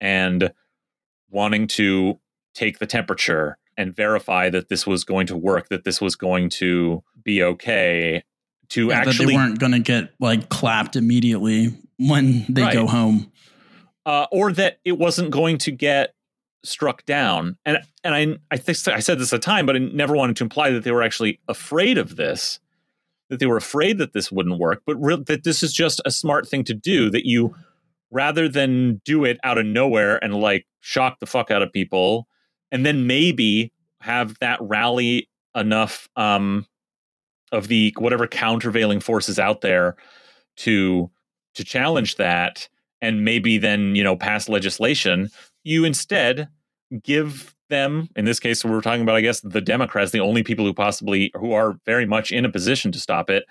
And 0.00 0.52
wanting 1.34 1.66
to 1.66 2.18
take 2.54 2.78
the 2.78 2.86
temperature 2.86 3.58
and 3.76 3.94
verify 3.94 4.48
that 4.48 4.68
this 4.68 4.86
was 4.86 5.04
going 5.04 5.26
to 5.26 5.36
work, 5.36 5.68
that 5.68 5.84
this 5.84 6.00
was 6.00 6.16
going 6.16 6.48
to 6.48 7.02
be 7.22 7.42
okay. 7.42 8.22
To 8.70 8.88
Yeah, 8.88 9.00
that 9.00 9.08
actually 9.08 9.26
they 9.26 9.34
weren't 9.34 9.58
going 9.58 9.72
to 9.72 9.78
get 9.80 10.14
like 10.20 10.48
clapped 10.48 10.96
immediately 10.96 11.76
when 11.98 12.46
they 12.48 12.72
go 12.72 12.86
home. 12.86 13.30
uh, 14.06 14.26
or 14.32 14.52
that 14.52 14.78
it 14.84 14.98
wasn't 14.98 15.30
going 15.30 15.58
to 15.58 15.70
get 15.70 16.14
struck 16.64 17.04
down. 17.04 17.58
And 17.66 17.78
and 18.02 18.14
I 18.14 18.54
I 18.54 18.56
think 18.56 18.78
I 18.88 19.00
said 19.00 19.18
this 19.18 19.32
at 19.32 19.40
the 19.40 19.44
time, 19.44 19.66
but 19.66 19.76
I 19.76 19.80
never 19.80 20.14
wanted 20.14 20.36
to 20.36 20.44
imply 20.44 20.70
that 20.70 20.82
they 20.82 20.92
were 20.92 21.02
actually 21.02 21.40
afraid 21.46 21.98
of 21.98 22.16
this, 22.16 22.58
that 23.28 23.38
they 23.38 23.46
were 23.46 23.58
afraid 23.58 23.98
that 23.98 24.12
this 24.14 24.32
wouldn't 24.32 24.58
work, 24.58 24.82
but 24.86 24.96
re- 24.96 25.22
that 25.26 25.44
this 25.44 25.62
is 25.62 25.72
just 25.72 26.00
a 26.06 26.10
smart 26.10 26.48
thing 26.48 26.64
to 26.64 26.74
do. 26.74 27.10
That 27.10 27.26
you 27.26 27.54
rather 28.14 28.48
than 28.48 29.02
do 29.04 29.24
it 29.24 29.38
out 29.42 29.58
of 29.58 29.66
nowhere 29.66 30.22
and 30.22 30.34
like 30.36 30.64
shock 30.80 31.18
the 31.18 31.26
fuck 31.26 31.50
out 31.50 31.62
of 31.62 31.72
people, 31.72 32.28
and 32.70 32.86
then 32.86 33.06
maybe 33.06 33.72
have 34.00 34.38
that 34.38 34.58
rally 34.62 35.28
enough 35.56 36.08
um, 36.16 36.64
of 37.52 37.68
the 37.68 37.92
whatever 37.98 38.26
countervailing 38.26 39.00
forces 39.00 39.38
out 39.38 39.60
there 39.60 39.96
to 40.56 41.10
to 41.54 41.64
challenge 41.64 42.16
that 42.16 42.68
and 43.00 43.24
maybe 43.24 43.58
then 43.58 43.94
you 43.94 44.02
know 44.02 44.16
pass 44.16 44.48
legislation 44.48 45.28
you 45.62 45.84
instead 45.84 46.48
give 47.02 47.54
them 47.70 48.08
in 48.16 48.24
this 48.24 48.40
case 48.40 48.64
we're 48.64 48.80
talking 48.80 49.02
about 49.02 49.16
i 49.16 49.20
guess 49.20 49.40
the 49.40 49.60
democrats 49.60 50.10
the 50.12 50.20
only 50.20 50.42
people 50.42 50.64
who 50.64 50.74
possibly 50.74 51.30
who 51.34 51.52
are 51.52 51.76
very 51.86 52.06
much 52.06 52.30
in 52.30 52.44
a 52.44 52.50
position 52.50 52.92
to 52.92 53.00
stop 53.00 53.30
it 53.30 53.44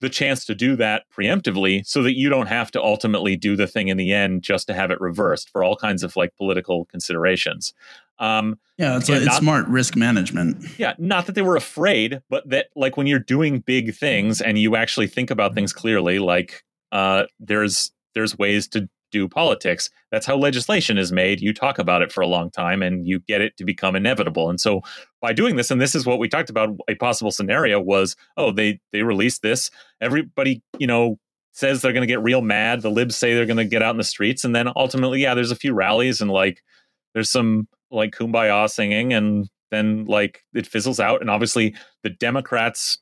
the 0.00 0.08
chance 0.10 0.44
to 0.44 0.54
do 0.54 0.76
that 0.76 1.04
preemptively 1.16 1.86
so 1.86 2.02
that 2.02 2.16
you 2.16 2.28
don't 2.28 2.48
have 2.48 2.70
to 2.70 2.82
ultimately 2.82 3.36
do 3.36 3.56
the 3.56 3.66
thing 3.66 3.88
in 3.88 3.96
the 3.96 4.12
end 4.12 4.42
just 4.42 4.66
to 4.66 4.74
have 4.74 4.90
it 4.90 5.00
reversed 5.00 5.48
for 5.50 5.64
all 5.64 5.76
kinds 5.76 6.02
of 6.02 6.14
like 6.16 6.34
political 6.36 6.84
considerations 6.86 7.72
um 8.18 8.58
Yeah, 8.78 8.96
it's, 8.96 9.08
a, 9.08 9.16
it's 9.16 9.26
not- 9.26 9.40
smart 9.40 9.66
risk 9.68 9.94
management. 9.96 10.64
yeah, 10.78 10.94
not 10.98 11.26
that 11.26 11.34
they 11.34 11.42
were 11.42 11.56
afraid, 11.56 12.20
but 12.30 12.48
that 12.48 12.68
like 12.74 12.96
when 12.96 13.06
you're 13.06 13.18
doing 13.18 13.60
big 13.60 13.94
things 13.94 14.40
and 14.40 14.58
you 14.58 14.74
actually 14.76 15.06
think 15.06 15.30
about 15.30 15.54
things 15.54 15.72
clearly, 15.72 16.18
like 16.18 16.62
uh, 16.92 17.24
there's 17.40 17.92
there's 18.14 18.38
ways 18.38 18.68
to 18.68 18.88
do 19.10 19.28
politics. 19.28 19.90
That's 20.10 20.26
how 20.26 20.36
legislation 20.36 20.98
is 20.98 21.12
made. 21.12 21.40
You 21.40 21.52
talk 21.52 21.78
about 21.78 22.02
it 22.02 22.12
for 22.12 22.20
a 22.20 22.26
long 22.26 22.50
time 22.50 22.82
and 22.82 23.06
you 23.06 23.20
get 23.20 23.40
it 23.40 23.56
to 23.56 23.64
become 23.64 23.96
inevitable. 23.96 24.50
And 24.50 24.60
so 24.60 24.82
by 25.20 25.32
doing 25.32 25.56
this, 25.56 25.70
and 25.70 25.80
this 25.80 25.94
is 25.94 26.06
what 26.06 26.18
we 26.18 26.28
talked 26.28 26.50
about, 26.50 26.76
a 26.88 26.94
possible 26.94 27.30
scenario 27.30 27.80
was, 27.80 28.16
oh, 28.36 28.52
they 28.52 28.80
they 28.92 29.02
released 29.02 29.42
this. 29.42 29.70
Everybody, 30.00 30.62
you 30.78 30.86
know, 30.86 31.18
says 31.52 31.80
they're 31.80 31.92
going 31.92 32.02
to 32.02 32.06
get 32.06 32.22
real 32.22 32.42
mad. 32.42 32.82
The 32.82 32.90
libs 32.90 33.16
say 33.16 33.34
they're 33.34 33.46
going 33.46 33.56
to 33.56 33.64
get 33.64 33.82
out 33.82 33.92
in 33.92 33.96
the 33.96 34.04
streets, 34.04 34.44
and 34.44 34.54
then 34.54 34.68
ultimately, 34.76 35.22
yeah, 35.22 35.34
there's 35.34 35.50
a 35.50 35.56
few 35.56 35.72
rallies 35.72 36.20
and 36.20 36.30
like 36.30 36.62
there's 37.14 37.30
some 37.30 37.66
like 37.90 38.12
kumbaya 38.12 38.68
singing 38.68 39.12
and 39.12 39.48
then 39.70 40.04
like 40.04 40.44
it 40.54 40.66
fizzles 40.66 41.00
out 41.00 41.20
and 41.20 41.30
obviously 41.30 41.74
the 42.02 42.10
democrats 42.10 42.98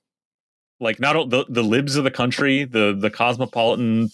like 0.81 1.01
not 1.01 1.31
the 1.31 1.45
the 1.49 1.63
libs 1.63 1.97
of 1.97 2.05
the 2.05 2.11
country 2.11 2.65
the 2.65 2.97
the 2.99 3.11
cosmopolitan 3.11 4.09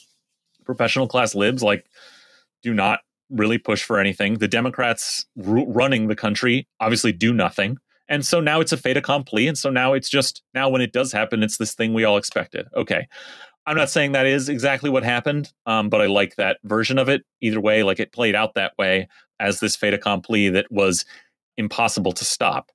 professional 0.75 1.09
class 1.09 1.35
libs 1.35 1.63
like 1.63 1.87
do 2.63 2.73
not 2.75 3.01
really 3.31 3.59
push 3.59 3.83
for 3.83 3.99
anything. 3.99 4.39
The 4.39 4.49
democrats 4.49 5.27
ru- 5.37 5.67
running 5.67 6.09
the 6.09 6.17
country 6.17 6.69
obviously 6.81 7.13
do 7.13 7.33
nothing. 7.33 7.79
And 8.09 8.27
so 8.27 8.41
now 8.41 8.61
it's 8.61 8.73
a 8.73 8.77
fait 8.77 8.97
accompli 8.97 9.47
and 9.47 9.57
so 9.57 9.71
now 9.71 9.93
it's 9.93 10.09
just 10.09 10.43
now 10.55 10.69
when 10.69 10.83
it 10.83 10.93
does 10.93 11.13
happen 11.13 11.43
it's 11.43 11.59
this 11.59 11.75
thing 11.75 11.95
we 11.95 12.05
all 12.05 12.17
expected. 12.17 12.67
Okay. 12.77 13.07
I'm 13.67 13.77
not 13.77 13.91
saying 13.91 14.13
that 14.13 14.27
is 14.27 14.49
exactly 14.49 14.91
what 14.91 15.05
happened 15.05 15.53
um, 15.67 15.91
but 15.91 16.01
i 16.01 16.07
like 16.07 16.37
that 16.37 16.59
version 16.65 16.99
of 16.99 17.09
it. 17.09 17.23
Either 17.41 17.61
way 17.61 17.83
like 17.83 18.01
it 18.01 18.13
played 18.13 18.35
out 18.35 18.55
that 18.55 18.73
way 18.79 19.09
as 19.39 19.61
this 19.61 19.77
fait 19.77 19.95
accompli 19.95 20.49
that 20.51 20.67
was 20.71 21.05
impossible 21.57 22.13
to 22.13 22.25
stop. 22.25 22.71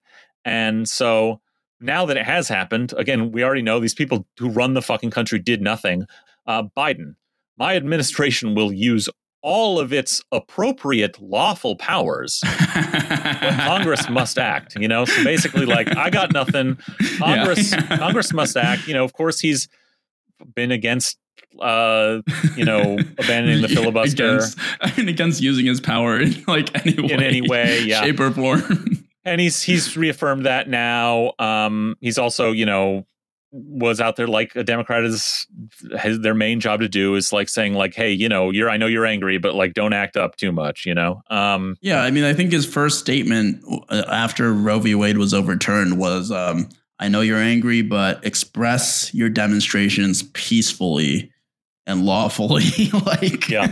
And 0.45 0.87
so 0.87 1.41
now 1.81 2.05
that 2.05 2.17
it 2.17 2.25
has 2.25 2.47
happened, 2.47 2.93
again, 2.97 3.31
we 3.31 3.43
already 3.43 3.61
know 3.61 3.79
these 3.79 3.93
people 3.93 4.25
who 4.39 4.49
run 4.49 4.73
the 4.73 4.81
fucking 4.81 5.11
country 5.11 5.39
did 5.39 5.61
nothing. 5.61 6.05
Uh, 6.47 6.63
Biden, 6.77 7.15
my 7.57 7.75
administration 7.75 8.55
will 8.55 8.71
use 8.71 9.09
all 9.41 9.79
of 9.79 9.93
its 9.93 10.23
appropriate 10.31 11.21
lawful 11.21 11.75
powers, 11.75 12.39
but 12.43 13.53
Congress 13.59 14.09
must 14.09 14.39
act. 14.39 14.75
You 14.75 14.87
know, 14.87 15.05
so 15.05 15.23
basically, 15.23 15.65
like 15.67 15.95
I 15.95 16.09
got 16.09 16.33
nothing. 16.33 16.77
Congress, 17.19 17.71
Yeah. 17.71 17.97
Congress 17.97 18.33
must 18.33 18.57
act. 18.57 18.87
You 18.87 18.95
know, 18.95 19.03
of 19.03 19.13
course, 19.13 19.39
he's 19.39 19.67
been 20.55 20.71
against, 20.71 21.17
uh, 21.61 22.21
you 22.57 22.65
know, 22.65 22.97
abandoning 23.19 23.61
the 23.61 23.67
filibuster. 23.69 24.37
Against, 24.37 24.57
I 24.81 24.91
mean, 24.97 25.09
against 25.09 25.41
using 25.41 25.67
his 25.67 25.79
power 25.79 26.19
in 26.19 26.43
like 26.47 26.75
any 26.85 26.99
way, 26.99 27.13
In 27.13 27.21
any 27.21 27.41
way, 27.47 27.81
yeah. 27.83 28.01
shape 28.01 28.19
or 28.19 28.31
form. 28.31 29.05
and 29.23 29.39
he's 29.39 29.61
he's 29.61 29.95
reaffirmed 29.95 30.45
that 30.47 30.67
now. 30.69 31.33
Um, 31.37 31.95
he's 32.01 32.17
also, 32.17 32.51
you 32.51 32.65
know, 32.65 33.05
was 33.55 34.01
out 34.01 34.17
there 34.17 34.27
like 34.27 34.55
a 34.55 34.63
Democrat 34.63 35.03
is 35.05 35.47
has 35.97 36.19
their 36.19 36.33
main 36.33 36.59
job 36.59 36.81
to 36.81 36.89
do 36.89 37.15
is 37.15 37.31
like 37.31 37.47
saying 37.47 37.73
like, 37.73 37.93
hey, 37.93 38.11
you 38.11 38.27
know, 38.27 38.51
you're 38.51 38.69
I 38.69 38.77
know 38.77 38.87
you're 38.87 39.05
angry, 39.05 39.37
but 39.37 39.55
like 39.55 39.73
don't 39.73 39.93
act 39.93 40.17
up 40.17 40.35
too 40.35 40.51
much, 40.51 40.85
you 40.85 40.93
know. 40.93 41.21
Um, 41.29 41.77
Yeah, 41.81 42.01
I 42.01 42.11
mean, 42.11 42.25
I 42.25 42.33
think 42.33 42.51
his 42.51 42.65
first 42.65 42.99
statement 42.99 43.63
uh, 43.89 44.03
after 44.09 44.53
Roe 44.53 44.79
v. 44.79 44.93
Wade 44.95 45.17
was 45.17 45.33
overturned 45.33 45.97
was, 45.97 46.31
um, 46.31 46.67
I 46.99 47.07
know 47.07 47.21
you're 47.21 47.39
angry, 47.39 47.81
but 47.81 48.25
express 48.25 49.13
your 49.13 49.29
demonstrations 49.29 50.23
peacefully 50.33 51.31
and 51.87 52.05
lawfully. 52.05 52.89
like, 53.05 53.49
Yeah. 53.49 53.67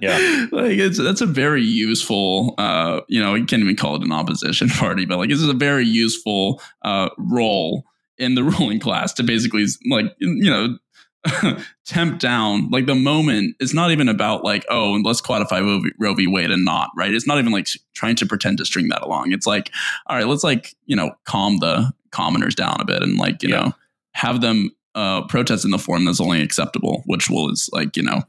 Yeah. 0.00 0.46
like 0.52 0.78
it's 0.78 0.98
that's 0.98 1.20
a 1.20 1.26
very 1.26 1.62
useful. 1.62 2.54
Uh, 2.56 3.02
you 3.08 3.20
know, 3.20 3.34
you 3.34 3.44
can't 3.44 3.62
even 3.62 3.76
call 3.76 3.96
it 3.96 4.02
an 4.02 4.12
opposition 4.12 4.68
party, 4.70 5.04
but 5.04 5.18
like 5.18 5.28
this 5.28 5.40
is 5.40 5.48
a 5.48 5.54
very 5.54 5.84
useful 5.84 6.62
uh 6.82 7.10
role 7.18 7.84
in 8.18 8.34
the 8.34 8.44
ruling 8.58 8.80
class 8.80 9.12
to 9.14 9.22
basically 9.22 9.64
like 9.90 10.06
you 10.18 10.50
know 10.50 10.78
tempt 11.86 12.20
down. 12.20 12.70
Like 12.70 12.86
the 12.86 12.94
moment 12.94 13.56
it's 13.60 13.74
not 13.74 13.90
even 13.90 14.08
about 14.08 14.44
like 14.44 14.64
oh 14.70 14.94
and 14.94 15.04
let's 15.04 15.20
codify 15.20 15.60
Roe 15.60 15.80
v, 15.80 15.90
Roe 15.98 16.14
v 16.14 16.26
Wade 16.26 16.50
and 16.50 16.64
not 16.64 16.90
right? 16.96 17.12
It's 17.12 17.26
not 17.26 17.38
even 17.38 17.52
like 17.52 17.66
trying 17.94 18.16
to 18.16 18.26
pretend 18.26 18.58
to 18.58 18.64
string 18.64 18.88
that 18.88 19.02
along. 19.02 19.32
It's 19.32 19.46
like 19.46 19.70
all 20.06 20.16
right 20.16 20.26
let's 20.26 20.44
like 20.44 20.74
you 20.86 20.96
know 20.96 21.12
calm 21.24 21.58
the 21.58 21.92
commoners 22.10 22.54
down 22.54 22.80
a 22.80 22.84
bit 22.84 23.02
and 23.02 23.18
like 23.18 23.42
you 23.42 23.50
Yeah. 23.50 23.60
know 23.66 23.72
have 24.14 24.40
them 24.40 24.70
uh 24.94 25.26
protest 25.26 25.64
in 25.64 25.70
the 25.70 25.78
form 25.78 26.04
that's 26.04 26.20
only 26.20 26.40
acceptable 26.40 27.02
which 27.06 27.28
was 27.28 27.68
like 27.72 27.96
you 27.96 28.02
know 28.02 28.22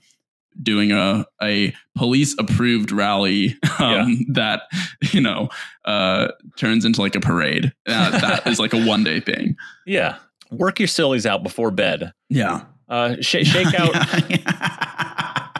doing 0.61 0.91
a 0.91 1.25
a 1.41 1.73
police 1.97 2.35
approved 2.39 2.91
rally 2.91 3.57
um, 3.79 4.25
that 4.29 4.63
you 5.11 5.21
know 5.21 5.49
uh 5.85 6.27
turns 6.57 6.83
into 6.85 7.01
like 7.01 7.15
a 7.15 7.19
parade 7.19 7.71
uh, 7.87 8.09
that 8.19 8.45
is 8.47 8.59
like 8.59 8.73
a 8.73 8.85
one 8.85 9.03
day 9.03 9.19
thing 9.19 9.55
Yeah. 9.85 10.17
Work 10.51 10.79
your 10.79 10.87
sillies 10.87 11.25
out 11.27 11.43
before 11.43 11.69
bed. 11.71 12.11
yeah 12.29 12.63
Uh, 12.89 13.15
sh- 13.21 13.45
shake 13.45 13.73
out, 13.79 13.93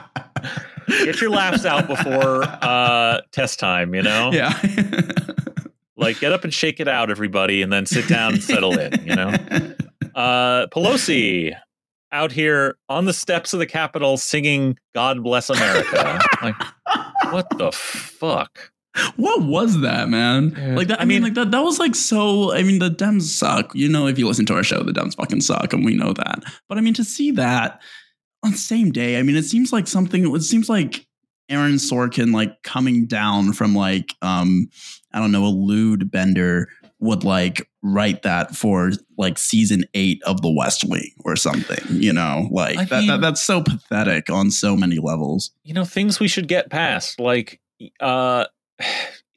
get 1.04 1.20
your 1.20 1.30
laughs 1.30 1.64
out 1.64 1.86
before 1.86 2.42
uh, 2.44 3.20
test 3.32 3.58
time, 3.60 3.94
you 3.94 4.02
know? 4.02 4.30
yeah 4.32 4.52
Like, 5.96 6.18
get 6.18 6.32
up 6.32 6.44
and 6.44 6.52
shake 6.54 6.80
it 6.80 6.88
out, 6.88 7.10
everybody, 7.10 7.60
and 7.60 7.70
then 7.70 7.84
sit 7.84 8.08
down 8.08 8.32
and 8.32 8.42
settle 8.42 8.78
in, 8.78 9.04
you 9.04 9.14
know? 9.14 9.28
Uh, 10.14 10.66
Pelosi 10.68 11.54
out 12.12 12.32
here 12.32 12.76
on 12.88 13.04
the 13.04 13.12
steps 13.12 13.52
of 13.52 13.58
the 13.58 13.66
Capitol 13.66 14.16
singing 14.16 14.78
God 14.94 15.22
Bless 15.22 15.50
America. 15.50 16.20
like, 16.42 16.54
what 17.32 17.46
the 17.58 17.70
fuck? 17.72 18.72
what 19.14 19.42
was 19.44 19.82
that 19.82 20.08
man 20.08 20.52
Yeah. 20.58 20.74
like 20.74 20.88
that 20.88 20.98
i, 20.98 21.02
I 21.02 21.04
mean, 21.04 21.22
mean- 21.22 21.22
like 21.22 21.34
that 21.34 21.52
that 21.52 21.62
was 21.62 21.78
like 21.78 21.94
so 21.94 22.52
i 22.52 22.64
mean 22.64 22.80
the 22.80 22.90
dems 22.90 23.22
suck 23.22 23.72
you 23.72 23.88
know 23.88 24.08
if 24.08 24.18
you 24.18 24.26
listen 24.26 24.44
to 24.46 24.54
our 24.54 24.64
show 24.64 24.82
the 24.82 24.90
dems 24.90 25.14
fucking 25.14 25.42
suck 25.42 25.72
and 25.72 25.84
we 25.84 25.94
know 25.94 26.12
that 26.12 26.42
but 26.68 26.76
i 26.76 26.80
mean 26.80 26.94
to 26.94 27.04
see 27.04 27.30
that 27.30 27.80
on 28.44 28.50
the 28.50 28.56
same 28.58 28.90
day 28.90 29.16
i 29.16 29.22
mean 29.22 29.36
it 29.36 29.44
seems 29.44 29.72
like 29.72 29.86
something 29.86 30.34
it 30.34 30.42
seems 30.42 30.68
like 30.68 31.06
aaron 31.48 31.74
sorkin 31.74 32.34
like 32.34 32.60
coming 32.64 33.06
down 33.06 33.52
from 33.52 33.76
like 33.76 34.12
um 34.22 34.68
i 35.12 35.20
don't 35.20 35.30
know 35.30 35.44
a 35.44 35.54
lewd 35.54 36.10
bender 36.10 36.66
would 37.00 37.24
like 37.24 37.68
write 37.82 38.22
that 38.22 38.54
for 38.54 38.92
like 39.16 39.38
season 39.38 39.84
eight 39.94 40.22
of 40.24 40.42
the 40.42 40.50
west 40.50 40.84
wing 40.86 41.10
or 41.24 41.34
something 41.36 41.82
you 41.90 42.12
know? 42.12 42.48
Like 42.50 42.78
I 42.78 42.84
that, 42.84 42.90
that 42.90 43.06
mean- 43.06 43.20
that's 43.20 43.40
so 43.40 43.62
pathetic 43.62 44.30
on 44.30 44.50
so 44.50 44.76
many 44.76 44.98
levels. 44.98 45.50
You 45.64 45.74
know 45.74 45.84
things 45.84 46.20
we 46.20 46.28
should 46.28 46.48
get 46.48 46.70
past 46.70 47.18
like 47.18 47.60
uh 48.00 48.44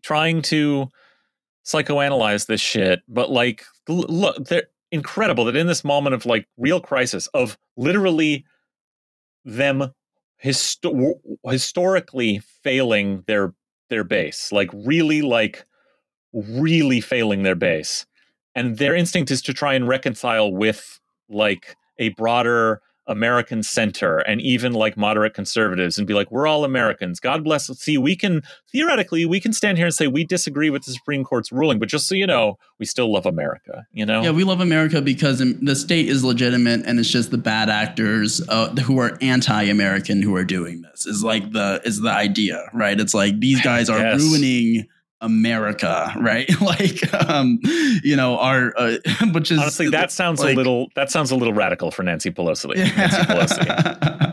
trying 0.03 0.41
to 0.41 0.89
psychoanalyze 1.66 2.47
this 2.47 2.59
shit 2.59 3.01
but 3.07 3.32
like 3.32 3.64
look 3.88 4.45
they're 4.47 4.68
incredible 4.91 5.45
that 5.45 5.55
in 5.55 5.66
this 5.66 5.84
moment 5.84 6.14
of 6.14 6.26
like 6.26 6.47
real 6.57 6.80
crisis 6.80 7.28
of 7.28 7.57
literally 7.78 8.45
them 9.45 9.91
histo- 10.43 11.14
historically 11.49 12.39
failing 12.64 13.24
their 13.28 13.53
their 13.89 14.03
base 14.03 14.51
like 14.51 14.70
really 14.74 15.22
like 15.22 15.66
really 16.34 17.00
failing 17.02 17.44
their 17.44 17.56
base 17.56 18.06
and 18.56 18.78
their 18.78 18.96
instinct 18.96 19.32
is 19.32 19.42
to 19.44 19.54
try 19.54 19.74
and 19.74 19.88
reconcile 19.88 20.52
with 20.52 21.00
like 21.30 21.76
a 22.00 22.10
broader 22.10 22.82
American 23.06 23.62
center 23.62 24.20
and 24.20 24.40
even 24.40 24.72
like 24.72 24.96
moderate 24.96 25.34
conservatives 25.34 25.98
and 25.98 26.08
be 26.08 26.14
like, 26.14 26.32
we're 26.32 26.48
all 26.48 26.64
Americans. 26.64 27.20
God 27.20 27.44
bless. 27.44 27.70
Us. 27.70 27.80
See, 27.80 27.98
we 27.98 28.16
can 28.16 28.44
theoretically 28.72 29.26
we 29.26 29.42
can 29.42 29.52
stand 29.52 29.78
here 29.78 29.88
and 29.88 29.94
say 29.94 30.08
we 30.08 30.24
disagree 30.24 30.70
with 30.70 30.86
the 30.86 30.94
Supreme 30.94 31.26
Court's 31.26 31.52
ruling, 31.52 31.80
but 31.80 31.90
just 31.90 32.08
so 32.08 32.16
you 32.16 32.26
know, 32.26 32.58
we 32.80 32.86
still 32.86 33.12
love 33.12 33.26
America. 33.26 33.86
You 33.92 34.06
know? 34.06 34.22
Yeah, 34.22 34.32
we 34.32 34.46
love 34.46 34.62
America 34.62 35.02
because 35.02 35.40
the 35.40 35.76
state 35.76 36.08
is 36.08 36.24
legitimate, 36.24 36.86
and 36.86 36.98
it's 36.98 37.10
just 37.10 37.32
the 37.32 37.38
bad 37.38 37.70
actors 37.70 38.42
uh, 38.48 38.70
who 38.76 39.00
are 39.00 39.18
anti-American 39.20 40.22
who 40.22 40.34
are 40.38 40.46
doing 40.46 40.82
this. 40.84 41.06
Is 41.06 41.26
like 41.26 41.52
the 41.52 41.82
is 41.84 42.00
the 42.00 42.12
idea, 42.12 42.70
right? 42.74 42.98
It's 42.98 43.14
like 43.14 43.40
these 43.42 43.62
guys 43.62 43.90
are 43.90 44.00
Yes. 44.00 44.22
ruining 44.22 44.88
America, 45.24 46.14
right? 46.18 46.50
like, 46.62 47.14
um, 47.30 47.60
you 48.04 48.16
know, 48.16 48.38
our 48.38 48.74
uh, 48.78 48.98
which 49.34 49.52
is 49.52 49.60
Honestly, 49.60 49.90
that 49.90 50.12
sounds 50.12 50.40
like- 50.40 50.54
a 50.54 50.58
little 50.58 50.90
that 50.96 51.10
sounds 51.10 51.32
a 51.32 51.36
little 51.36 51.54
radical 51.54 51.90
for 51.92 52.04
Nancy 52.04 52.30
Pelosi. 52.30 52.76
Nancy 52.76 53.18
Pelosi. 53.24 54.30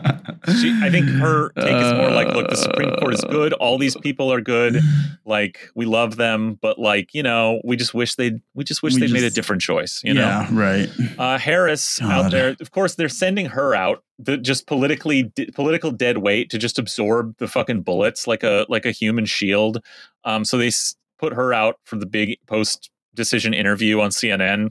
She, 0.59 0.77
I 0.81 0.89
think 0.89 1.07
her 1.07 1.49
take 1.51 1.75
is 1.75 1.93
more 1.93 2.09
like, 2.09 2.29
look, 2.29 2.49
the 2.49 2.55
Supreme 2.57 2.95
Court 2.95 3.13
is 3.13 3.23
good. 3.25 3.53
All 3.53 3.77
these 3.77 3.95
people 3.97 4.31
are 4.33 4.41
good. 4.41 4.79
Like 5.25 5.69
we 5.75 5.85
love 5.85 6.15
them, 6.15 6.57
but 6.61 6.79
like 6.79 7.13
you 7.13 7.21
know, 7.21 7.61
we 7.63 7.75
just 7.75 7.93
wish 7.93 8.15
they 8.15 8.39
we 8.55 8.63
just 8.63 8.81
wish 8.81 8.95
We 8.95 9.01
they 9.01 9.11
made 9.11 9.23
a 9.23 9.29
different 9.29 9.61
choice. 9.61 10.01
You 10.03 10.15
know, 10.15 10.47
right. 10.51 10.89
uh, 11.19 11.37
Harris 11.37 11.99
God. 11.99 12.11
out 12.11 12.31
there. 12.31 12.55
Of 12.59 12.71
course, 12.71 12.95
they're 12.95 13.07
sending 13.09 13.45
her 13.47 13.75
out, 13.75 14.03
the 14.17 14.37
just 14.37 14.65
politically 14.67 15.23
di- 15.23 15.51
political 15.53 15.91
dead 15.91 16.17
weight 16.17 16.49
to 16.49 16.57
just 16.57 16.79
absorb 16.79 17.37
the 17.37 17.47
fucking 17.47 17.81
bullets 17.81 18.25
like 18.25 18.43
a 18.43 18.65
like 18.67 18.85
a 18.85 18.91
human 18.91 19.25
shield. 19.25 19.83
Um, 20.23 20.43
so 20.43 20.57
they 20.57 20.67
s- 20.67 20.95
put 21.19 21.33
her 21.33 21.53
out 21.53 21.75
for 21.83 21.97
the 21.97 22.05
big 22.07 22.37
post 22.47 22.89
decision 23.13 23.53
interview 23.53 24.01
on 24.01 24.09
CNN. 24.09 24.69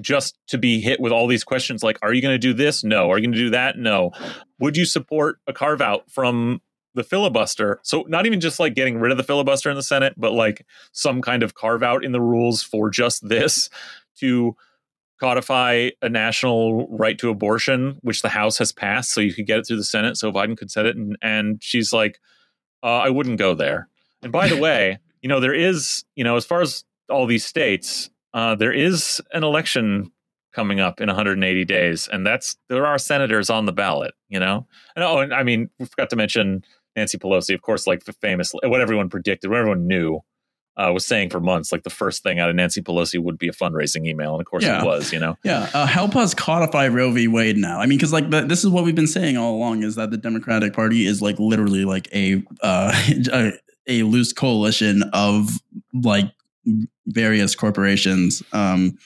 Just 0.00 0.38
to 0.48 0.58
be 0.58 0.80
hit 0.80 1.00
with 1.00 1.12
all 1.12 1.26
these 1.26 1.44
questions 1.44 1.82
like, 1.82 1.98
are 2.02 2.12
you 2.12 2.20
going 2.20 2.34
to 2.34 2.38
do 2.38 2.52
this? 2.52 2.82
No. 2.82 3.10
Are 3.10 3.18
you 3.18 3.24
going 3.24 3.32
to 3.32 3.38
do 3.38 3.50
that? 3.50 3.78
No. 3.78 4.10
Would 4.58 4.76
you 4.76 4.84
support 4.84 5.38
a 5.46 5.52
carve 5.52 5.80
out 5.80 6.10
from 6.10 6.60
the 6.94 7.04
filibuster? 7.04 7.80
So, 7.82 8.04
not 8.08 8.26
even 8.26 8.40
just 8.40 8.58
like 8.58 8.74
getting 8.74 8.98
rid 8.98 9.12
of 9.12 9.18
the 9.18 9.24
filibuster 9.24 9.70
in 9.70 9.76
the 9.76 9.82
Senate, 9.82 10.14
but 10.16 10.32
like 10.32 10.66
some 10.92 11.22
kind 11.22 11.42
of 11.42 11.54
carve 11.54 11.82
out 11.82 12.04
in 12.04 12.12
the 12.12 12.20
rules 12.20 12.62
for 12.62 12.90
just 12.90 13.28
this 13.28 13.70
to 14.18 14.56
codify 15.20 15.90
a 16.02 16.08
national 16.08 16.88
right 16.88 17.18
to 17.18 17.30
abortion, 17.30 17.98
which 18.02 18.22
the 18.22 18.28
House 18.28 18.58
has 18.58 18.72
passed, 18.72 19.12
so 19.12 19.20
you 19.20 19.32
could 19.32 19.46
get 19.46 19.58
it 19.58 19.66
through 19.66 19.76
the 19.76 19.84
Senate, 19.84 20.16
so 20.16 20.32
Biden 20.32 20.56
could 20.56 20.70
set 20.70 20.86
it. 20.86 20.96
And, 20.96 21.16
and 21.22 21.62
she's 21.62 21.92
like, 21.92 22.20
uh, 22.82 22.98
I 22.98 23.10
wouldn't 23.10 23.38
go 23.38 23.54
there. 23.54 23.88
And 24.22 24.32
by 24.32 24.48
the 24.48 24.56
way, 24.56 24.98
you 25.22 25.28
know, 25.28 25.40
there 25.40 25.54
is, 25.54 26.04
you 26.16 26.24
know, 26.24 26.36
as 26.36 26.44
far 26.44 26.60
as 26.60 26.84
all 27.08 27.26
these 27.26 27.44
states, 27.44 28.10
uh, 28.34 28.54
there 28.54 28.72
is 28.72 29.22
an 29.32 29.42
election 29.44 30.10
coming 30.54 30.78
up 30.80 31.00
in 31.00 31.06
180 31.06 31.64
days, 31.64 32.08
and 32.12 32.26
that's 32.26 32.56
there 32.68 32.86
are 32.86 32.98
senators 32.98 33.48
on 33.48 33.64
the 33.64 33.72
ballot. 33.72 34.12
You 34.28 34.40
know, 34.40 34.66
and 34.94 35.04
oh, 35.04 35.20
and 35.20 35.32
I 35.32 35.42
mean, 35.42 35.70
we 35.78 35.86
forgot 35.86 36.10
to 36.10 36.16
mention 36.16 36.62
Nancy 36.96 37.16
Pelosi, 37.18 37.54
of 37.54 37.62
course, 37.62 37.86
like 37.86 38.04
the 38.04 38.12
famous 38.12 38.52
what 38.62 38.80
everyone 38.80 39.08
predicted, 39.08 39.50
what 39.50 39.60
everyone 39.60 39.86
knew. 39.86 40.20
Uh, 40.76 40.90
was 40.92 41.06
saying 41.06 41.30
for 41.30 41.38
months, 41.38 41.70
like 41.70 41.84
the 41.84 41.88
first 41.88 42.24
thing 42.24 42.40
out 42.40 42.50
of 42.50 42.56
Nancy 42.56 42.82
Pelosi 42.82 43.22
would 43.22 43.38
be 43.38 43.46
a 43.46 43.52
fundraising 43.52 44.08
email, 44.08 44.32
and 44.32 44.40
of 44.40 44.46
course 44.48 44.64
Yeah. 44.64 44.82
it 44.82 44.84
was. 44.84 45.12
You 45.12 45.20
know, 45.20 45.36
Yeah, 45.44 45.70
uh, 45.72 45.86
help 45.86 46.16
us 46.16 46.34
codify 46.34 46.88
Roe 46.88 47.12
v. 47.12 47.28
Wade 47.28 47.56
now. 47.56 47.78
I 47.78 47.86
mean, 47.86 47.96
because 47.96 48.12
like 48.12 48.28
the, 48.30 48.40
this 48.40 48.64
is 48.64 48.70
what 48.70 48.82
we've 48.82 48.92
been 48.96 49.06
saying 49.06 49.36
all 49.36 49.54
along 49.54 49.84
is 49.84 49.94
that 49.94 50.10
the 50.10 50.16
Democratic 50.16 50.72
Party 50.72 51.06
is 51.06 51.22
like 51.22 51.38
literally 51.38 51.84
like 51.84 52.08
a 52.12 52.42
uh, 52.60 52.92
a, 53.32 53.52
a 53.86 54.02
loose 54.02 54.32
coalition 54.32 55.04
of 55.12 55.48
like 55.92 56.32
various 57.06 57.54
corporations, 57.54 58.42
um, 58.52 58.96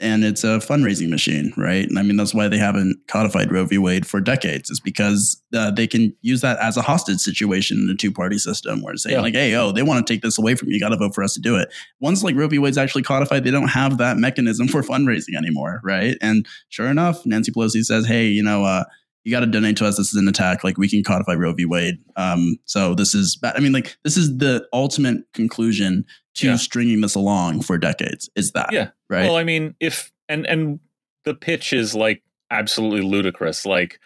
and 0.00 0.24
it's 0.24 0.42
a 0.42 0.58
fundraising 0.58 1.08
machine, 1.08 1.52
right? 1.56 1.88
And 1.88 1.98
I 1.98 2.02
mean 2.02 2.16
that's 2.16 2.34
why 2.34 2.48
they 2.48 2.58
haven't 2.58 2.96
codified 3.06 3.52
Roe 3.52 3.64
v. 3.64 3.78
Wade 3.78 4.06
for 4.06 4.20
decades, 4.20 4.68
is 4.68 4.80
because 4.80 5.40
uh, 5.54 5.70
they 5.70 5.86
can 5.86 6.14
use 6.20 6.40
that 6.40 6.58
as 6.58 6.76
a 6.76 6.82
hostage 6.82 7.20
situation 7.20 7.78
in 7.78 7.88
a 7.88 7.94
two 7.94 8.10
party 8.12 8.36
system, 8.38 8.82
where 8.82 8.92
it's 8.94 9.04
saying 9.04 9.14
Yeah. 9.14 9.22
like, 9.22 9.34
hey, 9.34 9.54
oh, 9.54 9.70
they 9.70 9.82
want 9.82 10.04
to 10.04 10.12
take 10.12 10.22
this 10.22 10.36
away 10.38 10.56
from 10.56 10.68
you, 10.68 10.74
you 10.74 10.80
got 10.80 10.88
to 10.88 10.96
vote 10.96 11.14
for 11.14 11.22
us 11.22 11.32
to 11.34 11.40
do 11.40 11.56
it 11.56 11.72
once 12.00 12.24
like 12.24 12.34
Roe 12.36 12.48
v. 12.48 12.58
Wade's 12.58 12.76
actually 12.78 13.02
codified, 13.02 13.44
they 13.44 13.50
don't 13.52 13.68
have 13.68 13.98
that 13.98 14.16
mechanism 14.16 14.66
for 14.68 14.82
fundraising 14.92 15.36
anymore, 15.36 15.80
right? 15.84 16.16
And 16.20 16.44
sure 16.70 16.88
enough, 16.88 17.24
Nancy 17.24 17.52
Pelosi 17.52 17.84
says, 17.84 18.04
"Hey, 18.06 18.26
you 18.26 18.42
know, 18.42 18.64
uh, 18.64 18.84
you 19.22 19.30
got 19.30 19.40
to 19.40 19.46
donate 19.46 19.76
to 19.78 19.86
us. 19.86 19.96
This 19.96 20.08
is 20.12 20.20
an 20.20 20.28
attack. 20.28 20.64
Like 20.64 20.76
we 20.76 20.86
can 20.86 21.02
codify 21.02 21.32
Roe 21.34 21.54
v. 21.54 21.64
Wade. 21.64 21.94
Um, 22.16 22.56
so 22.66 22.94
this 22.94 23.14
is, 23.14 23.36
ba- 23.36 23.54
I 23.56 23.60
mean, 23.60 23.72
like 23.72 23.96
this 24.04 24.18
is 24.18 24.36
the 24.36 24.66
ultimate 24.74 25.18
conclusion 25.32 26.04
to 26.34 26.48
Yeah. 26.48 26.56
stringing 26.56 27.00
this 27.00 27.14
along 27.14 27.62
for 27.62 27.78
decades. 27.78 28.28
Is 28.36 28.52
that 28.52 28.72
Yeah. 28.72 28.90
right? 29.08 29.24
Well, 29.24 29.36
I 29.36 29.44
mean, 29.44 29.74
if 29.80 30.10
and 30.28 30.46
and 30.46 30.80
the 31.24 31.34
pitch 31.34 31.72
is 31.72 31.94
like 31.94 32.22
absolutely 32.50 33.02
ludicrous. 33.02 33.64
Like, 33.66 33.98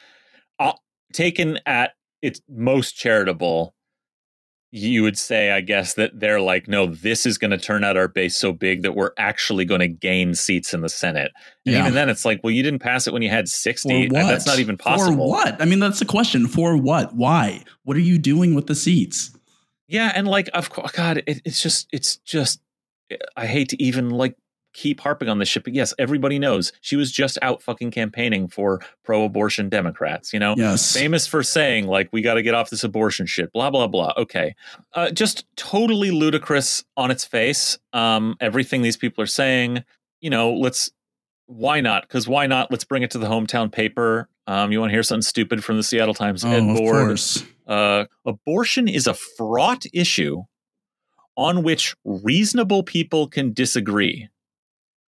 uh, 0.59 0.73
taken 1.13 1.59
at 1.67 1.93
its 2.23 2.41
most 2.49 2.93
charitable, 2.97 3.75
you 4.71 5.03
would 5.03 5.17
say, 5.19 5.51
I 5.51 5.61
guess, 5.63 5.95
that 5.95 6.21
they're 6.21 6.41
like, 6.41 6.69
no, 6.69 6.87
this 6.87 7.25
is 7.25 7.39
going 7.39 7.53
to 7.53 7.59
turn 7.59 7.85
out 7.85 7.97
our 7.97 8.07
base 8.09 8.37
so 8.37 8.53
big 8.53 8.83
that 8.83 8.95
we're 8.95 9.13
actually 9.19 9.65
going 9.65 9.81
to 9.81 9.89
gain 9.89 10.35
seats 10.35 10.75
in 10.75 10.83
the 10.83 10.89
Senate. 10.91 11.33
And 11.65 11.75
Yeah. 11.75 11.81
even 11.83 11.95
then, 11.95 12.11
it's 12.11 12.25
like, 12.27 12.41
well, 12.45 12.51
you 12.51 12.63
didn't 12.63 12.81
pass 12.81 13.07
it 13.07 13.13
when 13.15 13.23
you 13.23 13.31
had 13.31 13.47
For 13.47 13.55
sixty. 13.55 14.09
what? 14.09 14.27
That's 14.27 14.47
not 14.47 14.59
even 14.59 14.77
possible. 14.77 15.13
For 15.17 15.29
what? 15.45 15.61
I 15.63 15.65
mean, 15.65 15.79
that's 15.79 15.99
the 16.01 16.05
question. 16.05 16.47
For 16.47 16.77
what? 16.77 17.15
Why? 17.17 17.63
What 17.85 17.97
are 17.97 18.01
you 18.01 18.19
doing 18.19 18.55
with 18.55 18.67
the 18.67 18.75
seats? 18.75 19.31
Yeah, 19.89 20.13
and 20.15 20.29
like, 20.29 20.49
of 20.55 20.71
course, 20.71 20.93
God, 20.93 21.23
it, 21.27 21.41
it's 21.45 21.63
just, 21.63 21.89
it's 21.93 22.19
just, 22.19 22.61
I 23.37 23.47
hate 23.47 23.71
to 23.71 23.83
even 23.83 24.11
like 24.11 24.37
keep 24.75 25.01
harping 25.01 25.29
on 25.31 25.39
this 25.39 25.49
shit, 25.49 25.65
but 25.65 25.75
yes, 25.75 25.95
everybody 25.99 26.39
knows 26.39 26.73
she 26.83 26.95
was 26.95 27.11
just 27.11 27.39
out 27.41 27.63
fucking 27.63 27.91
campaigning 27.91 28.49
for 28.49 28.81
pro-abortion 29.03 29.71
Democrats. 29.71 30.33
You 30.33 30.39
know, 30.41 30.55
Yes. 30.59 30.93
famous 30.95 31.27
for 31.27 31.43
saying 31.43 31.87
like 31.87 32.11
we 32.13 32.21
got 32.21 32.35
to 32.35 32.43
get 32.43 32.55
off 32.55 32.69
this 32.71 32.85
abortion 32.85 33.25
shit 33.27 33.51
blah 33.53 33.71
blah 33.71 33.87
blah 33.87 34.13
okay 34.19 34.55
uh, 34.95 35.11
just 35.11 35.47
totally 35.57 36.11
ludicrous 36.11 36.85
on 36.99 37.11
its 37.11 37.25
face 37.25 37.79
um 37.95 38.37
everything 38.41 38.83
these 38.83 38.97
people 38.99 39.25
are 39.25 39.27
saying 39.27 39.83
you 40.21 40.29
know 40.31 40.53
let's 40.53 40.91
why 41.47 41.81
not 41.81 42.03
because 42.03 42.29
why 42.29 42.47
not 42.47 42.71
let's 42.71 42.85
bring 42.85 43.03
it 43.03 43.11
to 43.13 43.19
the 43.19 43.27
hometown 43.27 43.73
paper 43.73 44.29
um 44.47 44.71
you 44.71 44.79
want 44.81 44.91
to 44.91 44.95
hear 44.95 45.03
something 45.03 45.23
stupid 45.23 45.65
from 45.65 45.77
the 45.79 45.83
seattle 45.83 46.15
times 46.15 46.45
Oh, 46.45 46.51
ed 46.51 46.59
of 46.71 46.77
board 46.77 47.07
course. 47.09 47.43
Uh 47.69 48.07
abortion 48.27 48.89
is 48.89 49.07
a 49.07 49.15
fraught 49.15 49.85
issue 49.93 50.43
on 51.37 51.63
which 51.63 51.95
reasonable 52.05 52.83
people 52.83 53.29
can 53.29 53.53
disagree 53.53 54.29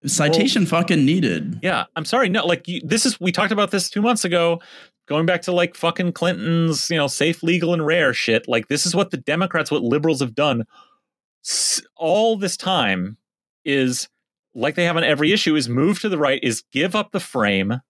Citation 0.06 0.66
fucking 0.66 1.06
needed. 1.06 1.60
Yeah, 1.64 1.86
I'm 1.96 2.06
sorry. 2.06 2.30
No, 2.30 2.46
like 2.46 2.68
you, 2.68 2.82
this 2.84 3.06
is 3.06 3.20
we 3.20 3.32
talked 3.32 3.52
about 3.52 3.72
this 3.72 3.90
two 3.90 4.02
months 4.02 4.24
ago, 4.24 4.62
going 5.08 5.26
back 5.26 5.42
to 5.44 5.52
like 5.52 5.76
fucking 5.76 6.14
Clinton's, 6.14 6.90
you 6.90 6.98
know, 6.98 7.08
safe, 7.08 7.42
legal, 7.42 7.74
and 7.74 7.86
rare 7.86 8.14
shit. 8.14 8.48
Like 8.48 8.68
this 8.68 8.86
is 8.86 8.96
what 8.96 9.10
the 9.10 9.18
Democrats, 9.18 9.72
what 9.72 9.82
liberals 9.82 10.20
have 10.20 10.36
done 10.36 10.66
s- 11.44 11.82
all 11.96 12.38
this 12.38 12.56
time 12.56 13.18
is 13.66 14.08
like 14.54 14.76
they 14.76 14.86
have 14.86 14.98
on 14.98 15.04
every 15.04 15.32
issue 15.32 15.56
is 15.56 15.68
move 15.68 16.00
to 16.02 16.10
the 16.10 16.18
right, 16.18 16.40
is 16.44 16.64
give 16.72 16.96
up 16.96 17.12
the 17.12 17.20
frame, 17.20 17.82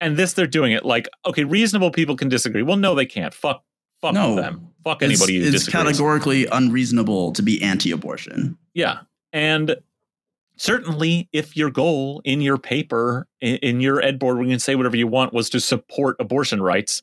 and 0.00 0.16
this 0.16 0.32
they're 0.34 0.46
doing 0.46 0.72
it 0.72 0.84
like 0.84 1.08
okay, 1.26 1.44
reasonable 1.44 1.90
people 1.90 2.16
can 2.16 2.28
disagree. 2.28 2.62
Well, 2.62 2.76
no, 2.76 2.94
they 2.94 3.06
can't. 3.06 3.32
Fuck, 3.34 3.62
fuck 4.00 4.14
No. 4.14 4.36
them. 4.36 4.68
Fuck 4.84 5.02
It's, 5.02 5.10
anybody 5.20 5.38
who 5.38 5.44
it's 5.44 5.52
disagrees. 5.64 5.72
categorically 5.84 6.46
unreasonable 6.46 7.32
to 7.32 7.42
be 7.42 7.62
anti-abortion. 7.62 8.56
Yeah. 8.74 9.00
And 9.32 9.76
certainly 10.56 11.28
if 11.32 11.56
your 11.56 11.70
goal 11.70 12.20
in 12.24 12.40
your 12.40 12.58
paper, 12.58 13.26
in, 13.40 13.56
in 13.56 13.80
your 13.80 14.02
ed 14.02 14.18
board, 14.18 14.36
where 14.36 14.44
you 14.44 14.52
can 14.52 14.58
say 14.60 14.74
whatever 14.76 14.96
you 14.96 15.06
want, 15.06 15.32
was 15.32 15.48
to 15.50 15.60
support 15.60 16.16
abortion 16.20 16.62
rights, 16.62 17.00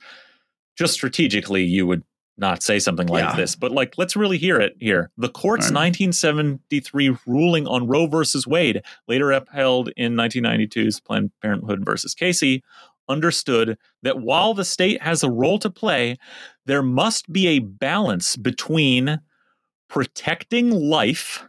just 0.77 0.93
strategically, 0.93 1.63
you 1.63 1.85
would 1.87 2.03
not 2.41 2.61
say 2.61 2.79
something 2.79 3.07
like 3.07 3.23
Yeah. 3.23 3.35
this. 3.37 3.55
But 3.55 3.71
like, 3.71 3.97
let's 3.97 4.17
really 4.17 4.37
hear 4.37 4.59
it 4.59 4.75
here. 4.79 5.11
The 5.17 5.29
court's 5.29 5.67
right. 5.71 5.89
1973 5.89 7.15
ruling 7.25 7.67
on 7.67 7.87
Roe 7.87 8.07
versus 8.07 8.45
Wade, 8.45 8.81
later 9.07 9.31
upheld 9.31 9.89
in 9.95 10.15
1992's 10.15 10.99
Planned 10.99 11.31
Parenthood 11.41 11.85
versus 11.85 12.13
Casey, 12.13 12.63
understood 13.07 13.77
that 14.03 14.19
while 14.19 14.53
the 14.53 14.65
state 14.65 15.01
has 15.01 15.23
a 15.23 15.31
role 15.31 15.59
to 15.59 15.69
play, 15.69 16.17
there 16.65 16.83
must 16.83 17.31
be 17.31 17.47
a 17.47 17.59
balance 17.59 18.35
between 18.35 19.21
protecting 19.87 20.69
life 20.71 21.45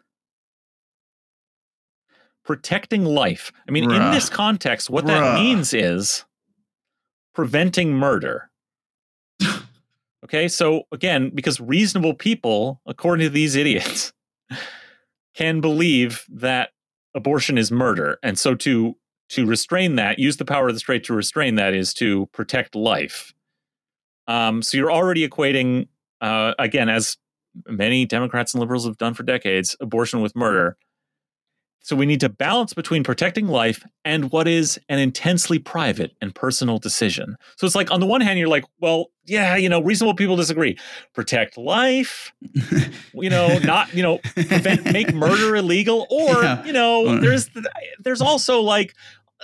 protecting 2.45 3.05
life 3.05 3.53
i 3.69 3.71
mean 3.71 3.85
in 3.89 4.11
this 4.11 4.29
context 4.29 4.91
what 4.91 5.07
that 5.07 5.35
means 5.37 5.73
is 5.73 6.25
preventing 7.35 7.93
murder 7.95 8.51
okay 10.25 10.49
so 10.49 10.83
again 10.93 11.31
because 11.35 11.61
reasonable 11.61 12.15
people 12.15 12.81
according 12.87 13.25
to 13.25 13.31
these 13.31 13.57
idiots 13.57 14.13
can 15.35 15.61
believe 15.61 16.25
that 16.29 16.71
abortion 17.15 17.59
is 17.59 17.71
murder. 17.71 18.19
And 18.23 18.39
so 18.39 18.55
to 18.57 18.97
to 19.31 19.47
restrain 19.47 19.97
that 19.97 20.19
use 20.19 20.37
the 20.37 20.45
power 20.45 20.69
of 20.69 20.75
the 20.75 20.81
state 20.81 21.05
to 21.05 21.15
restrain 21.15 21.55
that 21.55 21.73
is 21.73 21.95
to 21.95 22.27
protect 22.33 22.75
life. 22.75 23.33
Um, 24.29 24.61
so 24.61 24.77
you're 24.77 24.93
already 24.93 25.27
equating 25.27 25.89
uh, 26.21 26.55
again 26.59 26.89
as 26.89 27.17
many 27.67 28.07
democrats 28.07 28.55
and 28.55 28.61
liberals 28.61 28.87
have 28.87 28.97
done 28.97 29.13
for 29.13 29.23
decades 29.25 29.77
abortion 29.81 30.23
with 30.23 30.35
murder 30.35 30.77
so 31.83 31.97
we 31.97 32.07
need 32.07 32.21
to 32.21 32.29
balance 32.29 32.73
between 32.73 33.03
protecting 33.03 33.49
life 33.49 33.85
and 34.05 34.31
what 34.31 34.47
is 34.47 34.81
an 34.89 35.01
intensely 35.01 35.59
private 35.59 36.13
and 36.21 36.33
personal 36.35 36.79
decision. 36.79 37.37
So 37.57 37.67
it's 37.67 37.75
like 37.75 37.91
on 37.91 37.99
the 37.99 38.07
one 38.07 38.21
hand, 38.21 38.39
you're 38.39 38.49
like, 38.49 38.65
well, 38.81 39.07
yeah, 39.25 39.57
you 39.57 39.69
know, 39.69 39.83
reasonable 39.83 40.15
people 40.15 40.37
disagree. 40.37 40.79
Protect 41.13 41.59
life, 41.59 42.33
you 43.15 43.29
know, 43.31 43.59
not, 43.59 43.93
you 43.95 44.03
know, 44.03 44.19
prevent 44.35 44.93
make 44.93 45.13
murder 45.13 45.57
illegal, 45.57 46.07
or 46.11 46.43
Yeah. 46.43 46.65
you 46.65 46.73
know, 46.73 47.19
there's 47.19 47.51
there's 48.03 48.21
also 48.21 48.61
like 48.61 48.95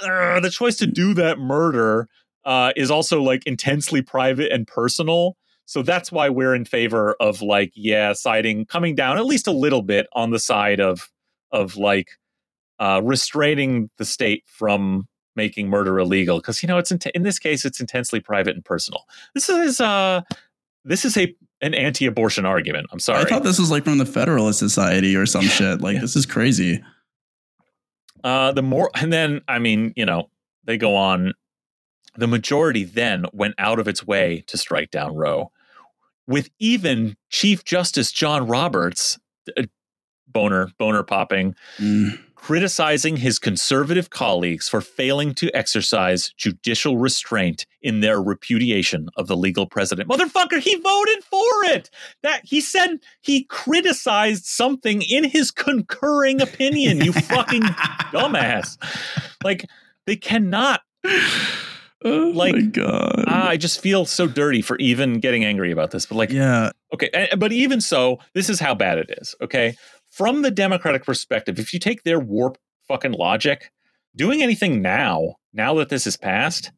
uh, 0.03 0.39
the 0.41 0.51
choice 0.51 0.76
to 0.76 0.86
do 0.86 1.14
that 1.14 1.39
murder 1.41 2.09
uh, 2.45 2.72
is 2.76 2.91
also 2.91 3.20
like 3.20 3.45
intensely 3.47 4.01
private 4.01 4.53
and 4.53 4.66
personal. 4.66 5.36
So 5.64 5.82
that's 5.82 6.11
why 6.12 6.28
we're 6.30 6.55
in 6.55 6.64
favor 6.64 7.14
of 7.20 7.43
like, 7.43 7.72
yeah, 7.74 8.12
siding 8.14 8.64
coming 8.64 8.95
down 8.95 9.18
at 9.18 9.26
least 9.26 9.47
a 9.49 9.53
little 9.53 9.82
bit 9.82 10.07
on 10.12 10.30
the 10.30 10.39
side 10.39 10.80
of 10.80 11.11
of 11.51 11.76
like 11.76 12.11
uh, 12.79 13.01
restraining 13.05 13.91
the 13.99 14.05
state 14.05 14.45
from 14.47 15.09
making 15.37 15.68
murder 15.68 15.99
illegal 16.01 16.39
because 16.39 16.62
you 16.62 16.66
know 16.66 16.79
it's 16.79 16.91
int- 16.91 17.07
in 17.14 17.22
this 17.22 17.39
case 17.39 17.64
it's 17.64 17.81
intensely 17.81 18.18
private 18.20 18.55
and 18.57 18.64
personal. 18.64 19.05
This 19.35 19.49
is 19.49 19.81
uh 19.81 20.22
this 20.85 21.05
is 21.05 21.16
a 21.16 21.35
an 21.61 21.74
anti-abortion 21.74 22.45
argument. 22.45 22.87
I'm 22.93 22.99
sorry. 23.01 23.20
I 23.20 23.24
thought 23.24 23.43
this 23.45 23.59
was 23.59 23.70
like 23.70 23.85
from 23.85 23.99
the 23.99 24.07
Federalist 24.07 24.59
Society 24.59 25.14
or 25.16 25.26
some 25.26 25.43
shit. 25.45 25.81
Like 25.81 25.95
Yeah. 25.95 26.01
this 26.01 26.16
is 26.16 26.26
crazy. 26.26 26.83
Uh, 28.24 28.51
the 28.53 28.62
more, 28.62 28.91
and 28.95 29.12
then 29.12 29.41
I 29.49 29.59
mean, 29.59 29.93
you 29.97 30.05
know, 30.05 30.31
they 30.64 30.76
go 30.76 30.97
on. 30.97 31.35
The 32.16 32.26
majority 32.26 32.83
then 32.83 33.26
went 33.33 33.55
out 33.59 33.79
of 33.79 33.87
its 33.87 34.05
way 34.05 34.43
to 34.49 34.57
strike 34.59 34.91
down 34.91 35.14
Roe, 35.14 35.53
with 36.26 36.51
even 36.59 37.16
Chief 37.31 37.62
Justice 37.64 38.11
John 38.11 38.49
Roberts, 38.49 39.18
uh, 39.57 39.62
boner 40.26 40.70
boner 40.79 41.05
popping, 41.05 41.55
Mm. 41.79 42.18
Criticizing 42.41 43.18
his 43.18 43.39
conservative 43.39 44.09
colleagues 44.09 44.68
for 44.68 44.80
failing 44.80 45.34
to 45.34 45.51
exercise 45.55 46.32
judicial 46.39 46.97
restraint 46.97 47.66
in 47.82 48.01
their 48.01 48.22
repudiation 48.22 49.09
of 49.16 49.26
the 49.26 49.36
legal 49.36 49.66
precedent. 49.66 50.09
Motherfucker, 50.09 50.59
he 50.59 50.74
voted 50.76 51.24
for 51.24 51.45
it. 51.64 51.91
That 52.22 52.41
he 52.45 52.62
said 52.62 53.01
he 53.20 53.45
criticized 53.45 54.47
something 54.47 55.03
in 55.03 55.24
his 55.24 55.51
concurring 55.51 56.41
opinion. 56.41 57.03
You 57.05 57.12
fucking 57.12 57.62
dumbass. 58.12 58.78
Like 59.45 59.66
they 60.07 60.16
cannot. 60.16 60.80
Oh 62.05 62.32
Like, 62.34 62.55
my 62.55 62.62
god. 62.62 63.24
I 63.26 63.57
just 63.57 63.80
feel 63.80 64.05
so 64.07 64.26
dirty 64.26 64.62
for 64.62 64.76
even 64.78 65.20
getting 65.20 65.45
angry 65.45 65.72
about 65.72 65.91
this. 65.91 66.07
But 66.07 66.14
like, 66.14 66.30
yeah. 66.30 66.70
Okay, 66.95 67.28
but 67.36 67.53
even 67.53 67.80
so, 67.82 68.20
this 68.34 68.49
is 68.49 68.61
how 68.61 68.74
bad 68.74 68.99
it 68.99 69.11
is. 69.20 69.34
Okay, 69.43 69.76
from 70.18 70.42
the 70.42 70.50
Democratic 70.50 71.04
perspective, 71.04 71.60
if 71.60 71.72
you 71.72 71.78
take 71.78 72.02
their 72.02 72.18
warp 72.18 72.58
fucking 72.88 73.12
logic, 73.12 73.70
doing 74.16 74.42
anything 74.42 74.82
now, 74.82 75.36
now 75.52 75.74
that 75.74 75.90
this 75.90 76.08
is 76.08 76.16
passed, 76.16 76.72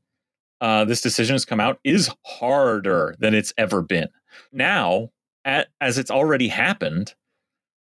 uh, 0.61 0.85
this 0.85 1.01
decision 1.01 1.35
has 1.35 1.47
come 1.47 1.59
out, 1.59 1.81
is 1.83 2.11
harder 2.27 3.15
than 3.19 3.35
it's 3.35 3.55
ever 3.57 3.81
been. 3.81 4.09
Now, 4.53 5.09
at, 5.47 5.69
as 5.81 5.97
it's 5.97 6.11
already 6.11 6.49
happened, 6.49 7.15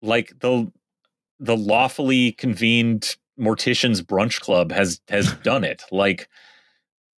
like 0.00 0.32
the 0.40 0.72
the 1.40 1.56
lawfully 1.58 2.32
convened 2.32 3.16
morticians 3.38 4.00
brunch 4.00 4.40
club 4.40 4.72
has 4.72 5.02
has 5.10 5.34
done 5.42 5.62
it. 5.62 5.82
Like, 5.92 6.26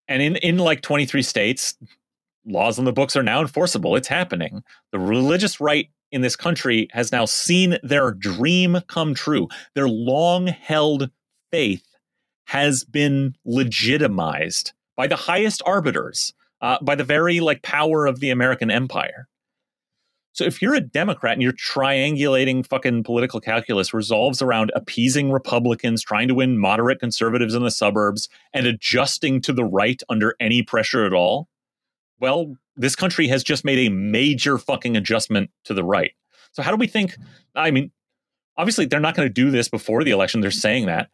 and 0.08 0.20
in 0.20 0.34
in 0.36 0.58
like 0.58 0.80
twenty 0.80 1.06
three 1.06 1.22
states, 1.22 1.76
laws 2.44 2.76
on 2.80 2.86
the 2.86 2.92
books 2.92 3.14
are 3.14 3.22
now 3.22 3.40
enforceable. 3.40 3.94
It's 3.94 4.08
happening. 4.08 4.64
The 4.90 4.98
religious 4.98 5.60
right 5.60 5.90
in 6.16 6.22
this 6.22 6.34
country 6.34 6.88
has 6.92 7.12
now 7.12 7.26
seen 7.26 7.76
their 7.82 8.10
dream 8.10 8.78
come 8.88 9.14
true. 9.14 9.46
Their 9.74 9.88
long 9.88 10.48
held 10.48 11.10
faith 11.52 11.86
has 12.46 12.84
been 12.84 13.36
legitimized 13.44 14.72
by 14.96 15.06
the 15.06 15.16
highest 15.16 15.62
arbiters, 15.66 16.32
uh, 16.62 16.78
by 16.82 16.94
the 16.94 17.04
very 17.04 17.38
like 17.40 17.62
power 17.62 18.06
of 18.06 18.20
the 18.20 18.30
American 18.30 18.70
empire. 18.70 19.28
So 20.32 20.44
if 20.44 20.60
you're 20.60 20.74
a 20.74 20.80
Democrat 20.80 21.34
and 21.34 21.42
you're 21.42 21.52
triangulating 21.52 22.66
fucking 22.66 23.04
political 23.04 23.40
calculus 23.40 23.92
resolves 23.92 24.40
around 24.40 24.72
appeasing 24.74 25.30
Republicans, 25.30 26.02
trying 26.02 26.28
to 26.28 26.34
win 26.34 26.58
moderate 26.58 26.98
conservatives 26.98 27.54
in 27.54 27.62
the 27.62 27.70
suburbs, 27.70 28.28
and 28.54 28.66
adjusting 28.66 29.40
to 29.42 29.52
the 29.52 29.64
right 29.64 30.02
under 30.08 30.34
any 30.40 30.62
pressure 30.62 31.04
at 31.04 31.12
all, 31.12 31.48
well, 32.20 32.56
this 32.76 32.96
country 32.96 33.28
has 33.28 33.42
just 33.42 33.64
made 33.64 33.86
a 33.86 33.90
major 33.90 34.58
fucking 34.58 34.96
adjustment 34.96 35.50
to 35.64 35.74
the 35.74 35.84
right. 35.84 36.12
So 36.52 36.62
how 36.62 36.70
do 36.70 36.76
we 36.76 36.86
think? 36.86 37.16
I 37.54 37.70
mean, 37.70 37.90
obviously 38.56 38.86
they're 38.86 39.00
not 39.00 39.14
going 39.14 39.28
to 39.28 39.32
do 39.32 39.50
this 39.50 39.68
before 39.68 40.04
the 40.04 40.10
election. 40.10 40.40
They're 40.40 40.50
saying 40.50 40.86
that. 40.86 41.10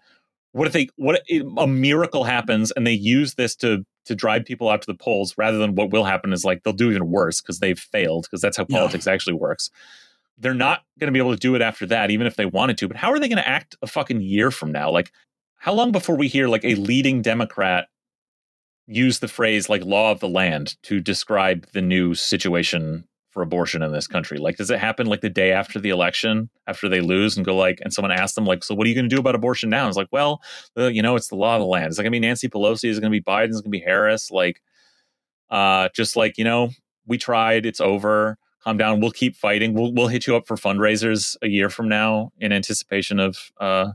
What 0.53 0.67
if 0.67 0.73
they? 0.75 0.89
What 0.97 1.23
if 1.27 1.45
a 1.57 1.67
miracle 1.67 2.25
happens 2.25 2.71
and 2.73 2.87
they 2.87 2.93
use 2.93 3.35
this 3.35 3.57
to 3.57 3.85
to 4.05 4.15
drive 4.15 4.45
people 4.45 4.69
out 4.69 4.83
to 4.83 4.87
the 4.87 4.97
polls 4.99 5.35
rather 5.39 5.59
than 5.59 5.75
what 5.77 5.91
will 5.91 6.05
happen 6.05 6.33
is 6.33 6.45
like 6.45 6.63
they'll 6.63 6.73
do 6.73 6.91
even 6.91 7.09
worse 7.11 7.41
because 7.41 7.61
they've 7.61 7.79
failed 7.79 8.25
because 8.25 8.41
that's 8.41 8.57
how 8.57 8.67
Yeah. 8.69 8.79
politics 8.79 9.07
actually 9.07 9.35
works. 9.35 9.71
They're 10.39 10.55
not 10.55 10.83
going 10.99 11.07
to 11.07 11.13
be 11.13 11.21
able 11.21 11.33
to 11.33 11.39
do 11.39 11.55
it 11.55 11.63
after 11.63 11.87
that, 11.87 12.11
even 12.11 12.27
if 12.27 12.35
they 12.37 12.47
wanted 12.47 12.77
to. 12.79 12.89
But 12.89 12.97
how 12.97 13.13
are 13.13 13.19
they 13.21 13.29
going 13.29 13.43
to 13.43 13.49
act 13.49 13.77
a 13.81 13.87
fucking 13.87 14.21
year 14.21 14.51
from 14.51 14.73
now? 14.73 14.91
Like, 14.91 15.13
how 15.57 15.73
long 15.73 15.93
before 15.93 16.17
we 16.17 16.27
hear 16.27 16.49
like 16.49 16.65
a 16.65 16.75
leading 16.75 17.23
Democrat 17.23 17.89
use 18.87 19.19
the 19.21 19.29
phrase 19.29 19.69
like 19.69 19.85
law 19.85 20.11
of 20.11 20.21
the 20.21 20.29
land 20.29 20.77
to 20.85 21.01
describe 21.01 21.67
the 21.73 21.83
new 21.83 22.15
situation 22.15 23.05
for 23.31 23.43
abortion 23.43 23.83
in 23.83 23.93
this 23.93 24.07
country? 24.07 24.39
Like, 24.39 24.57
does 24.57 24.71
it 24.71 24.79
happen 24.79 25.07
like 25.07 25.23
the 25.23 25.31
day 25.31 25.53
after 25.53 25.81
the 25.81 25.91
election, 25.91 26.51
after 26.67 26.89
they 26.89 27.01
lose, 27.01 27.37
and 27.37 27.47
go 27.47 27.57
like, 27.57 27.81
and 27.83 27.93
someone 27.93 28.13
asks 28.13 28.35
them 28.35 28.45
like, 28.45 28.63
so 28.63 28.75
what 28.75 28.87
are 28.87 28.89
you 28.89 28.95
going 28.95 29.09
to 29.09 29.15
do 29.15 29.21
about 29.21 29.35
abortion 29.35 29.71
now? 29.71 29.83
And 29.83 29.89
it's 29.89 29.97
like, 29.97 30.13
well, 30.13 30.43
uh, 30.77 30.89
you 30.89 31.03
know, 31.03 31.17
it's 31.17 31.29
the 31.29 31.37
law 31.37 31.57
of 31.57 31.61
the 31.61 31.67
land. 31.67 31.87
It's 31.87 31.99
like, 31.99 32.07
I 32.07 32.11
mean, 32.11 32.23
Nancy 32.23 32.49
Pelosi 32.49 32.89
is 32.89 33.01
going 33.01 33.11
to 33.11 33.19
be 33.19 33.23
Biden, 33.23 33.51
is 33.51 33.61
going 33.61 33.73
to 33.73 33.79
be 33.79 33.81
Harris. 33.81 34.31
Like, 34.31 34.61
uh, 35.51 35.89
just 35.95 36.17
like 36.17 36.39
you 36.39 36.45
know, 36.45 36.71
we 37.07 37.19
tried, 37.19 37.67
it's 37.67 37.81
over. 37.81 38.39
Calm 38.65 38.77
down. 38.77 39.01
We'll 39.01 39.11
keep 39.11 39.35
fighting. 39.37 39.75
We'll 39.75 39.93
we'll 39.93 40.07
hit 40.07 40.27
you 40.27 40.37
up 40.37 40.47
for 40.47 40.57
fundraisers 40.57 41.37
a 41.43 41.49
year 41.49 41.69
from 41.69 41.89
now 41.89 42.31
in 42.39 42.53
anticipation 42.53 43.19
of 43.19 43.51
uh 43.61 43.87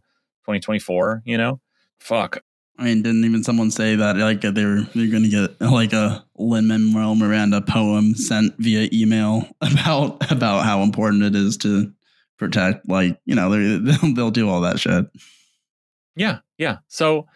2024. 0.44 1.24
You 1.26 1.38
know, 1.38 1.62
fuck. 2.00 2.40
I 2.80 2.84
mean, 2.84 3.02
didn't 3.02 3.26
even 3.26 3.44
someone 3.44 3.72
say 3.72 3.96
that 3.96 4.18
like 4.18 4.42
they 4.42 4.66
were 4.66 4.82
they're 4.94 5.08
to 5.08 5.30
get 5.30 5.60
like 5.62 5.94
a 5.94 6.24
Lin 6.38 6.68
Manuel 6.68 7.16
Miranda 7.16 7.62
poem 7.62 8.14
sent 8.14 8.56
via 8.58 8.88
email 8.94 9.48
about 9.62 10.32
about 10.32 10.64
how 10.64 10.82
important 10.82 11.24
it 11.24 11.36
is 11.36 11.58
to 11.58 11.92
protect 12.38 12.88
like 12.88 13.20
you 13.26 13.36
know 13.36 13.50
they'll 13.80 14.14
they'll 14.14 14.32
do 14.32 14.50
all 14.50 14.62
that 14.62 14.80
shit. 14.80 15.06
Yeah, 16.16 16.40
yeah. 16.58 16.78
So 16.88 17.28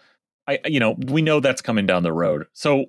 I 0.47 0.59
you 0.65 0.79
know 0.79 0.91
we 0.91 1.21
know 1.21 1.39
that's 1.39 1.61
coming 1.61 1.85
down 1.87 2.03
the 2.03 2.13
road. 2.13 2.45
So, 2.53 2.85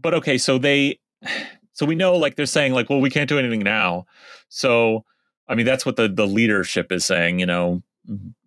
but 0.00 0.14
okay, 0.14 0.38
so 0.38 0.58
they 0.58 1.00
so 1.72 1.84
we 1.84 1.94
know 1.94 2.16
like 2.16 2.36
they're 2.36 2.46
saying 2.46 2.72
like 2.72 2.88
well 2.88 3.00
we 3.00 3.10
can't 3.10 3.28
do 3.28 3.38
anything 3.38 3.60
now. 3.60 4.06
So 4.48 5.04
I 5.48 5.54
mean 5.54 5.66
that's 5.66 5.84
what 5.84 5.96
the 5.96 6.08
the 6.08 6.26
leadership 6.26 6.90
is 6.92 7.04
saying. 7.04 7.40
You 7.40 7.46
know, 7.46 7.82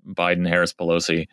Biden, 0.07 0.47
Harris, 0.47 0.73
Pelosi. 0.73 1.27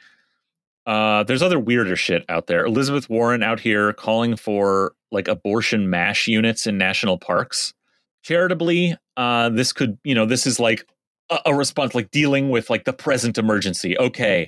Uh, 0.88 1.22
there's 1.24 1.42
other 1.42 1.58
weirder 1.58 1.96
shit 1.96 2.24
out 2.30 2.46
there. 2.46 2.64
Elizabeth 2.64 3.10
Warren 3.10 3.42
out 3.42 3.60
here 3.60 3.92
calling 3.92 4.36
for 4.36 4.94
like 5.12 5.28
abortion 5.28 5.90
mash 5.90 6.26
units 6.26 6.66
in 6.66 6.78
national 6.78 7.18
parks. 7.18 7.74
Charitably, 8.22 8.96
uh, 9.18 9.50
this 9.50 9.74
could, 9.74 9.98
you 10.02 10.14
know, 10.14 10.24
this 10.24 10.46
is 10.46 10.58
like 10.58 10.88
a, 11.28 11.40
a 11.44 11.54
response, 11.54 11.94
like 11.94 12.10
dealing 12.10 12.48
with 12.48 12.70
like 12.70 12.84
the 12.84 12.94
present 12.94 13.36
emergency. 13.36 13.98
Okay, 13.98 14.46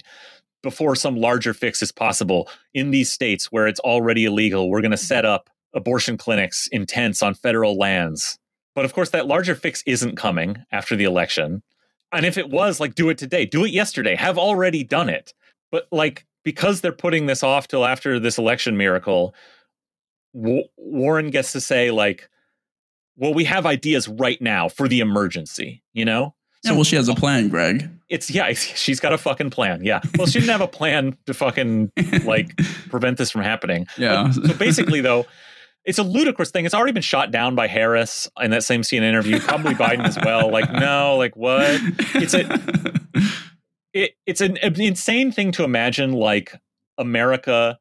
before 0.62 0.96
some 0.96 1.16
larger 1.16 1.52
fix 1.52 1.82
is 1.82 1.92
possible 1.92 2.48
in 2.72 2.90
these 2.90 3.12
states 3.12 3.52
where 3.52 3.66
it's 3.66 3.80
already 3.80 4.24
illegal, 4.24 4.70
we're 4.70 4.80
going 4.80 4.90
to 4.92 4.96
set 4.96 5.26
up 5.26 5.50
abortion 5.74 6.16
clinics 6.16 6.68
in 6.72 6.86
tents 6.86 7.22
on 7.22 7.34
federal 7.34 7.76
lands. 7.76 8.38
But 8.74 8.86
of 8.86 8.94
course, 8.94 9.10
that 9.10 9.26
larger 9.26 9.54
fix 9.54 9.82
isn't 9.84 10.16
coming 10.16 10.56
after 10.72 10.96
the 10.96 11.04
election. 11.04 11.62
And 12.12 12.24
if 12.24 12.38
it 12.38 12.48
was, 12.48 12.80
like, 12.80 12.94
do 12.94 13.10
it 13.10 13.18
today, 13.18 13.44
do 13.44 13.66
it 13.66 13.72
yesterday, 13.72 14.14
have 14.16 14.38
already 14.38 14.84
done 14.84 15.10
it. 15.10 15.34
But 15.70 15.86
like, 15.92 16.24
because 16.44 16.80
they're 16.80 16.92
putting 16.92 17.26
this 17.26 17.42
off 17.42 17.68
till 17.68 17.84
after 17.84 18.18
this 18.18 18.38
election 18.38 18.76
miracle, 18.76 19.34
w- 20.34 20.64
Warren 20.76 21.30
gets 21.30 21.52
to 21.52 21.60
say 21.60 21.90
like, 21.90 22.28
"Well, 23.16 23.34
we 23.34 23.44
have 23.44 23.66
ideas 23.66 24.08
right 24.08 24.40
now 24.40 24.68
for 24.68 24.88
the 24.88 25.00
emergency," 25.00 25.82
you 25.92 26.04
know. 26.04 26.34
So, 26.62 26.72
yeah, 26.72 26.76
well, 26.76 26.84
she 26.84 26.96
has 26.96 27.08
a 27.08 27.14
plan, 27.14 27.48
Greg. 27.48 27.88
It's 28.08 28.30
yeah, 28.30 28.52
she's 28.52 29.00
got 29.00 29.12
a 29.12 29.18
fucking 29.18 29.50
plan. 29.50 29.82
Yeah. 29.84 30.00
Well, 30.18 30.26
she 30.26 30.40
didn't 30.40 30.52
have 30.52 30.60
a 30.60 30.68
plan 30.68 31.16
to 31.26 31.34
fucking 31.34 31.90
like 32.24 32.56
prevent 32.90 33.18
this 33.18 33.30
from 33.30 33.42
happening. 33.42 33.86
Yeah. 33.96 34.30
But, 34.34 34.48
so 34.50 34.54
basically, 34.54 35.00
though, 35.00 35.26
it's 35.84 35.98
a 35.98 36.02
ludicrous 36.02 36.50
thing. 36.50 36.66
It's 36.66 36.74
already 36.74 36.92
been 36.92 37.02
shot 37.02 37.30
down 37.30 37.54
by 37.54 37.66
Harris 37.66 38.28
in 38.38 38.50
that 38.50 38.62
same 38.64 38.82
CNN 38.82 39.02
interview, 39.02 39.40
probably 39.40 39.74
Biden 39.74 40.04
as 40.04 40.18
well. 40.22 40.50
Like, 40.50 40.70
no, 40.70 41.16
like 41.16 41.34
what? 41.36 41.80
It's 42.14 42.34
a 42.34 42.44
it, 43.92 44.12
it's 44.26 44.40
an, 44.40 44.56
an 44.58 44.80
insane 44.80 45.32
thing 45.32 45.52
to 45.52 45.64
imagine 45.64 46.12
like 46.12 46.54
America 46.98 47.78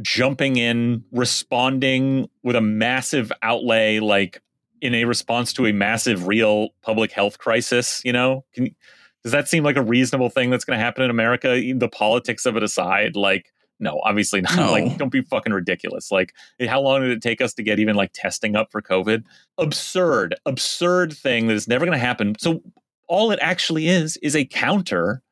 jumping 0.00 0.56
in, 0.56 1.04
responding 1.10 2.28
with 2.42 2.56
a 2.56 2.60
massive 2.60 3.32
outlay, 3.42 3.98
like 3.98 4.40
in 4.80 4.94
a 4.94 5.04
response 5.04 5.52
to 5.54 5.66
a 5.66 5.72
massive, 5.72 6.26
real 6.26 6.68
public 6.82 7.12
health 7.12 7.38
crisis. 7.38 8.00
You 8.04 8.12
know, 8.12 8.44
Can, 8.54 8.74
does 9.22 9.32
that 9.32 9.48
seem 9.48 9.64
like 9.64 9.76
a 9.76 9.82
reasonable 9.82 10.30
thing 10.30 10.50
that's 10.50 10.64
going 10.64 10.78
to 10.78 10.84
happen 10.84 11.02
in 11.02 11.10
America? 11.10 11.60
The 11.74 11.88
politics 11.88 12.46
of 12.46 12.56
it 12.56 12.62
aside, 12.62 13.16
like, 13.16 13.52
no, 13.80 14.00
obviously 14.04 14.40
not. 14.42 14.56
No. 14.56 14.72
Like, 14.72 14.96
don't 14.96 15.12
be 15.12 15.22
fucking 15.22 15.52
ridiculous. 15.52 16.10
Like, 16.12 16.34
how 16.66 16.80
long 16.80 17.02
did 17.02 17.10
it 17.10 17.22
take 17.22 17.40
us 17.40 17.54
to 17.54 17.62
get 17.62 17.78
even 17.78 17.96
like 17.96 18.12
testing 18.12 18.54
up 18.54 18.70
for 18.70 18.80
COVID? 18.80 19.24
Absurd, 19.58 20.36
absurd 20.46 21.12
thing 21.12 21.48
that 21.48 21.54
is 21.54 21.66
never 21.66 21.84
going 21.84 21.98
to 21.98 22.04
happen. 22.04 22.34
So, 22.38 22.62
all 23.08 23.30
it 23.30 23.38
actually 23.40 23.88
is 23.88 24.18
is 24.18 24.36
a 24.36 24.44
counter 24.44 25.22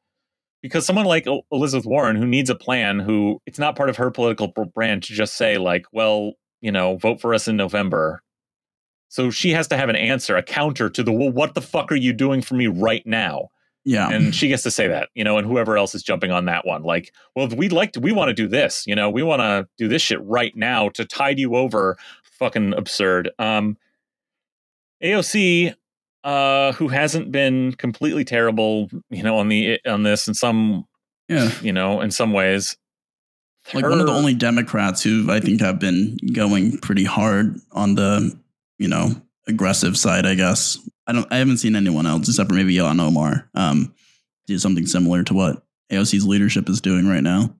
because 0.66 0.84
someone 0.84 1.06
like 1.06 1.28
Elizabeth 1.52 1.86
Warren, 1.86 2.16
who 2.16 2.26
needs 2.26 2.50
a 2.50 2.56
plan, 2.56 2.98
who 2.98 3.40
it's 3.46 3.58
not 3.58 3.76
part 3.76 3.88
of 3.88 3.96
her 3.98 4.10
political 4.10 4.48
brand 4.48 5.04
to 5.04 5.12
just 5.12 5.36
say, 5.36 5.58
like, 5.58 5.86
well, 5.92 6.32
you 6.60 6.72
know, 6.72 6.96
vote 6.96 7.20
for 7.20 7.32
us 7.34 7.46
in 7.46 7.56
November. 7.56 8.20
So 9.08 9.30
she 9.30 9.52
has 9.52 9.68
to 9.68 9.76
have 9.76 9.88
an 9.88 9.94
answer, 9.94 10.36
a 10.36 10.42
counter 10.42 10.90
to 10.90 11.02
the, 11.04 11.12
well, 11.12 11.30
what 11.30 11.54
the 11.54 11.62
fuck 11.62 11.92
are 11.92 11.96
you 11.96 12.12
doing 12.12 12.42
for 12.42 12.56
me 12.56 12.66
right 12.66 13.06
now? 13.06 13.50
Yeah. 13.84 14.08
And 14.08 14.34
she 14.34 14.48
gets 14.48 14.64
to 14.64 14.70
say 14.72 14.88
that, 14.88 15.10
you 15.14 15.22
know, 15.22 15.38
and 15.38 15.46
whoever 15.46 15.76
else 15.76 15.94
is 15.94 16.02
jumping 16.02 16.32
on 16.32 16.46
that 16.46 16.66
one, 16.66 16.82
like, 16.82 17.12
well, 17.36 17.46
we'd 17.46 17.70
like 17.70 17.92
to, 17.92 18.00
we 18.00 18.10
want 18.10 18.30
to 18.30 18.34
do 18.34 18.48
this, 18.48 18.84
you 18.88 18.96
know, 18.96 19.08
we 19.08 19.22
want 19.22 19.42
to 19.42 19.68
do 19.78 19.86
this 19.86 20.02
shit 20.02 20.20
right 20.24 20.56
now 20.56 20.88
to 20.90 21.04
tide 21.04 21.38
you 21.38 21.54
over. 21.54 21.96
Fucking 22.24 22.74
absurd. 22.74 23.30
Um, 23.38 23.76
AOC 25.02 25.74
uh, 26.27 26.72
who 26.72 26.89
hasn't 26.89 27.31
been 27.31 27.72
completely 27.74 28.24
terrible, 28.24 28.91
you 29.11 29.22
know, 29.22 29.39
on 29.39 29.49
the 29.49 29.79
on 29.87 30.03
this 30.03 30.27
in 30.27 30.35
some, 30.35 30.85
yeah, 31.29 31.53
you 31.62 31.72
know, 31.72 32.01
in 32.01 32.11
some 32.11 32.33
ways. 32.33 32.77
Like 33.72 33.85
Her, 33.85 33.91
one 33.91 34.01
of 34.01 34.07
the 34.07 34.12
only 34.12 34.35
Democrats 34.35 35.05
who 35.05 35.31
I 35.31 35.39
think 35.39 35.61
have 35.61 35.79
been 35.79 36.18
going 36.33 36.79
pretty 36.79 37.05
hard 37.05 37.61
on 37.70 37.95
the, 37.95 38.37
you 38.79 38.89
know, 38.89 39.11
aggressive 39.47 39.97
side. 39.97 40.27
I 40.27 40.35
guess 40.35 40.79
I 41.07 41.12
don't. 41.12 41.33
I 41.33 41.37
haven't 41.37 41.59
seen 41.59 41.77
anyone 41.77 42.07
else 42.07 42.29
except 42.29 42.49
for 42.49 42.57
maybe 42.57 42.74
Ilhan 42.74 43.01
Omar 43.01 43.49
um, 43.55 43.95
do 44.49 44.59
something 44.59 44.87
similar 44.87 45.22
to 45.22 45.35
what 45.35 45.64
AOC's 45.93 46.27
leadership 46.27 46.68
is 46.68 46.81
doing 46.81 47.07
right 47.07 47.22
now. 47.22 47.55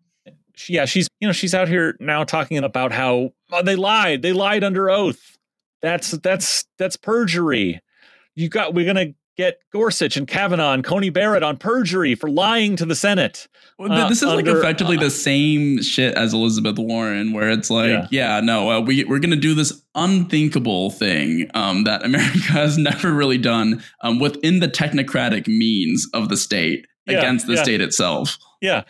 Yeah, 0.69 0.87
she's 0.87 1.07
you 1.21 1.29
know 1.29 1.33
she's 1.33 1.55
out 1.55 1.69
here 1.69 1.97
now 2.01 2.25
talking 2.25 2.59
about 2.59 2.91
how 2.91 3.31
oh, 3.53 3.63
they 3.63 3.77
lied. 3.77 4.23
They 4.23 4.33
lied 4.33 4.65
under 4.65 4.91
oath. 4.91 5.39
That's 5.83 6.11
that's 6.11 6.65
that's 6.79 6.97
perjury 6.97 7.81
you 8.37 8.49
got 8.49 8.75
we're 8.75 8.87
gonna 8.87 9.15
get 9.37 9.61
Gorsuch 9.71 10.17
and 10.17 10.27
Kavanaugh 10.27 10.73
and 10.73 10.83
Coney 10.83 11.11
Barrett 11.11 11.43
on 11.43 11.59
perjury 11.59 12.15
for 12.15 12.31
lying 12.31 12.77
to 12.77 12.87
the 12.87 12.95
Senate. 12.95 13.49
Well, 13.79 13.93
uh, 13.93 14.09
this 14.09 14.23
is 14.23 14.29
under, 14.29 14.53
like 14.53 14.59
effectively 14.59 14.97
uh, 14.97 15.01
the 15.01 15.11
same 15.11 15.83
shit 15.83 16.15
as 16.15 16.33
Elizabeth 16.33 16.79
Warren, 16.79 17.33
where 17.33 17.51
it's 17.51 17.69
like, 17.69 17.91
yeah, 17.91 18.09
yeah 18.11 18.41
no, 18.41 18.71
uh, 18.71 18.81
we 18.81 19.05
we're 19.05 19.19
gonna 19.19 19.37
do 19.37 19.55
this 19.55 19.83
unthinkable 19.95 20.91
thing 20.91 21.51
um, 21.55 21.85
that 21.85 22.05
America 22.05 22.53
has 22.53 22.79
never 22.79 23.13
really 23.13 23.39
done 23.39 23.83
um, 24.03 24.19
within 24.19 24.61
the 24.61 24.69
technocratic 24.69 25.47
means 25.49 26.09
of 26.15 26.29
the 26.29 26.37
state 26.37 26.87
yeah, 27.07 27.19
against 27.19 27.47
the 27.47 27.55
yeah. 27.55 27.63
state 27.63 27.81
itself. 27.81 28.37
Yeah. 28.61 28.85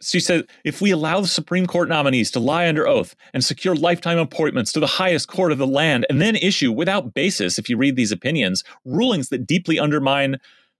She 0.00 0.20
said 0.20 0.46
if 0.64 0.80
we 0.80 0.90
allow 0.90 1.20
the 1.20 1.28
Supreme 1.28 1.66
Court 1.66 1.88
nominees 1.88 2.30
to 2.32 2.40
lie 2.40 2.66
under 2.66 2.88
oath 2.88 3.14
and 3.34 3.44
secure 3.44 3.74
lifetime 3.74 4.18
appointments 4.18 4.72
to 4.72 4.80
the 4.80 4.86
highest 4.86 5.28
court 5.28 5.52
of 5.52 5.58
the 5.58 5.66
land 5.66 6.06
and 6.08 6.20
then 6.20 6.34
issue 6.36 6.72
without 6.72 7.14
basis, 7.14 7.58
if 7.58 7.68
you 7.68 7.76
read 7.76 7.94
these 7.94 8.10
opinions, 8.10 8.64
rulings 8.84 9.28
that 9.28 9.46
deeply 9.46 9.78
undermine 9.78 10.38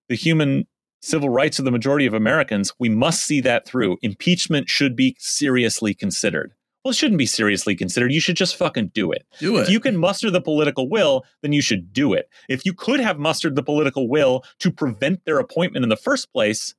the 0.09 0.15
human 0.15 0.67
civil 1.03 1.29
rights 1.29 1.59
of 1.59 1.65
the 1.65 1.71
majority 1.71 2.07
of 2.07 2.15
Americans, 2.15 2.73
we 2.79 2.89
must 2.89 3.25
see 3.25 3.41
that 3.41 3.67
through. 3.67 3.99
Impeachment 4.03 4.69
should 4.69 4.97
be 4.97 5.17
seriously 5.19 5.95
considered. 5.95 6.55
Well, 6.85 6.91
it 6.91 6.97
shouldn't 6.97 7.19
be 7.19 7.27
seriously 7.27 7.77
considered. 7.77 8.13
You 8.13 8.21
should 8.21 8.37
just 8.37 8.57
fucking 8.57 8.89
do 8.89 9.13
it. 9.13 9.25
Do 9.39 9.57
it. 9.57 9.63
If 9.63 9.69
you 9.71 9.79
can 9.79 9.97
muster 9.97 10.31
the 10.31 10.41
political 10.41 10.89
will, 10.89 11.25
then 11.41 11.53
you 11.53 11.63
should 11.63 11.93
do 11.93 12.13
it. 12.13 12.29
If 12.49 12.65
you 12.65 12.75
could 12.75 12.99
have 12.99 13.19
mustered 13.19 13.55
the 13.55 13.63
political 13.63 14.09
will 14.09 14.45
to 14.59 14.71
prevent 14.73 15.25
their 15.25 15.39
appointment 15.39 15.85
in 15.85 15.91
the 15.91 15.97
first 15.97 16.33
place, 16.33 16.75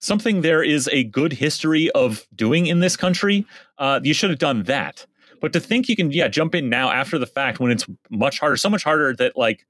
something 0.00 0.42
there 0.42 0.62
is 0.62 0.88
a 0.92 1.04
good 1.04 1.32
history 1.32 1.90
of 1.92 2.26
doing 2.34 2.66
in 2.66 2.80
this 2.80 2.96
country, 2.96 3.46
uh, 3.78 4.00
you 4.02 4.12
should 4.12 4.30
have 4.30 4.38
done 4.38 4.64
that. 4.64 5.06
But 5.40 5.52
to 5.54 5.60
think 5.60 5.88
you 5.88 5.96
can, 5.96 6.10
yeah, 6.10 6.28
jump 6.28 6.54
in 6.54 6.68
now 6.68 6.90
after 6.90 7.18
the 7.18 7.26
fact 7.26 7.60
when 7.60 7.70
it's 7.70 7.86
much 8.10 8.40
harder, 8.40 8.56
so 8.56 8.68
much 8.68 8.84
harder 8.84 9.14
that 9.16 9.36
like 9.36 9.66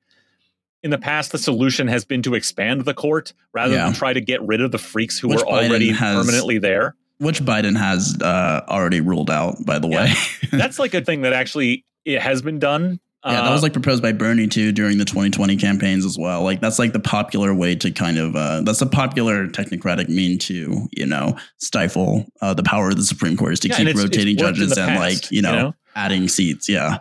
in 0.83 0.91
the 0.91 0.99
past 0.99 1.33
the 1.33 1.39
solution 1.39 1.89
has 1.89 2.05
been 2.05 2.23
to 2.23 2.35
expand 2.35 2.85
the 2.85 2.95
court 2.95 3.33
rather 3.53 3.75
yeah. 3.75 3.85
than 3.85 3.95
try 3.95 4.13
to 4.13 4.21
get 4.21 4.41
rid 4.43 4.61
of 4.61 4.73
the 4.73 4.79
freaks 4.79 5.19
who 5.19 5.29
Which 5.29 5.41
were 5.41 5.47
already 5.47 5.91
has, 5.91 6.17
permanently 6.17 6.59
there. 6.59 6.97
Which 7.19 7.43
Biden 7.43 7.77
has 7.77 8.17
uh, 8.23 8.65
already 8.69 9.01
ruled 9.01 9.31
out, 9.31 9.65
by 9.65 9.79
the 9.79 9.89
yeah. 9.89 10.05
way. 10.05 10.13
That's 10.53 10.79
like 10.79 10.95
a 10.95 11.05
thing 11.05 11.23
that 11.23 11.33
actually 11.33 11.85
it 12.05 12.23
has 12.23 12.43
been 12.43 12.59
done 12.59 13.01
yeah, 13.25 13.43
that 13.43 13.51
was 13.51 13.63
uh, 13.63 13.65
like 13.65 13.73
proposed 13.73 14.03
by 14.03 14.13
Bernie 14.13 14.47
too 14.47 14.71
during 14.71 14.99
the 14.99 15.05
2020 15.05 15.57
campaigns 15.57 16.05
as 16.05 16.17
well. 16.17 16.43
Like 16.43 16.61
that's 16.61 16.79
like 16.79 16.93
the 16.93 17.01
popular 17.01 17.53
way 17.53 17.75
to 17.75 17.91
kind 17.91 18.17
of 18.17 18.37
uh, 18.37 18.61
that's 18.63 18.81
a 18.81 18.87
popular 18.87 19.49
technocratic 19.49 20.09
mean 20.09 20.39
to 20.41 20.89
you 20.93 21.07
know 21.07 21.37
stifle 21.59 22.27
uh, 22.41 22.55
the 22.55 22.63
power 22.63 22.91
of 22.91 22.97
the 22.97 23.03
Supreme 23.03 23.37
Court 23.37 23.55
is 23.55 23.61
to 23.61 23.69
yeah, 23.69 23.77
keep 23.77 23.89
it's, 23.89 24.01
rotating 24.01 24.35
it's 24.35 24.43
judges 24.43 24.79
and 24.79 24.89
past, 24.89 25.01
like 25.01 25.31
you 25.33 25.43
know, 25.43 25.51
you 25.51 25.57
know, 25.57 25.75
adding 25.97 26.29
seats. 26.29 26.69
Yeah, 26.69 26.99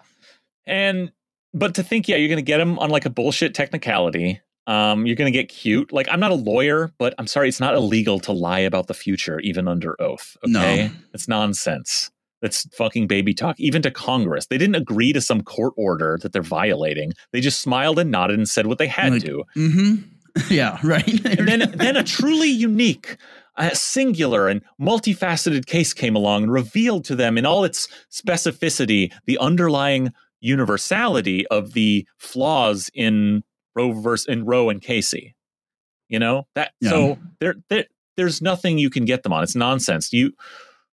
and 0.66 1.12
but 1.54 1.76
to 1.76 1.84
think 1.84 2.08
yeah 2.08 2.16
you're 2.16 2.30
going 2.30 2.38
to 2.38 2.42
get 2.42 2.58
them 2.58 2.80
on 2.80 2.90
like 2.90 3.06
a 3.06 3.12
bullshit 3.12 3.54
technicality. 3.54 4.42
Um, 4.68 5.06
you're 5.06 5.16
going 5.16 5.32
to 5.32 5.38
get 5.38 5.48
cute. 5.50 5.92
Like 5.92 6.08
I'm 6.12 6.20
not 6.20 6.32
a 6.32 6.36
lawyer, 6.36 6.92
but 7.00 7.16
I'm 7.18 7.26
sorry, 7.28 7.48
it's 7.48 7.60
not 7.60 7.74
illegal 7.74 8.20
to 8.22 8.32
lie 8.34 8.60
about 8.60 8.88
the 8.88 8.94
future 8.94 9.40
even 9.40 9.68
under 9.68 10.00
oath. 10.02 10.38
Okay, 10.44 10.52
no. 10.52 10.90
it's 11.14 11.28
nonsense. 11.28 12.12
That's 12.42 12.68
fucking 12.76 13.08
baby 13.08 13.34
talk, 13.34 13.60
even 13.60 13.82
to 13.82 13.90
Congress. 13.90 14.46
They 14.46 14.60
didn't 14.60 14.76
agree 14.76 15.12
to 15.14 15.22
some 15.22 15.42
court 15.42 15.74
order 15.76 16.20
that 16.22 16.34
they're 16.34 16.44
violating. 16.44 17.14
They 17.32 17.42
just 17.42 17.62
smiled 17.62 17.98
and 17.98 18.12
nodded 18.12 18.38
and 18.38 18.48
said 18.48 18.68
what 18.68 18.78
they 18.78 18.86
had 18.88 19.14
Like, 19.14 19.24
to. 19.24 19.44
Mm-hmm. 19.56 19.96
Yeah, 20.52 20.78
right. 20.84 21.26
And 21.26 21.48
then, 21.48 21.72
then 21.78 21.98
a 21.98 22.04
truly 22.04 22.50
unique, 22.50 23.18
uh, 23.56 23.72
singular, 23.72 24.48
and 24.48 24.62
multifaceted 24.80 25.66
case 25.66 25.96
came 25.96 26.16
along 26.16 26.44
and 26.44 26.52
revealed 26.52 27.06
to 27.06 27.16
them 27.16 27.40
in 27.40 27.46
all 27.48 27.64
its 27.64 27.88
specificity 28.12 29.12
the 29.26 29.40
underlying 29.40 30.14
universality 30.40 31.48
of 31.48 31.74
the 31.74 32.06
flaws 32.18 32.92
in 32.94 33.44
Roe 33.78 33.92
versus 33.92 34.26
in 34.26 34.46
Roe 34.46 34.70
and 34.70 34.82
Casey. 34.82 35.36
You 36.10 36.20
know 36.20 36.48
that. 36.56 36.72
Yeah. 36.82 36.90
So 36.90 37.20
there, 37.40 37.56
there, 37.70 37.86
there's 38.16 38.42
nothing 38.42 38.78
you 38.78 38.90
can 38.90 39.06
get 39.06 39.24
them 39.24 39.34
on. 39.34 39.44
It's 39.44 39.56
nonsense. 39.56 40.12
You 40.12 40.34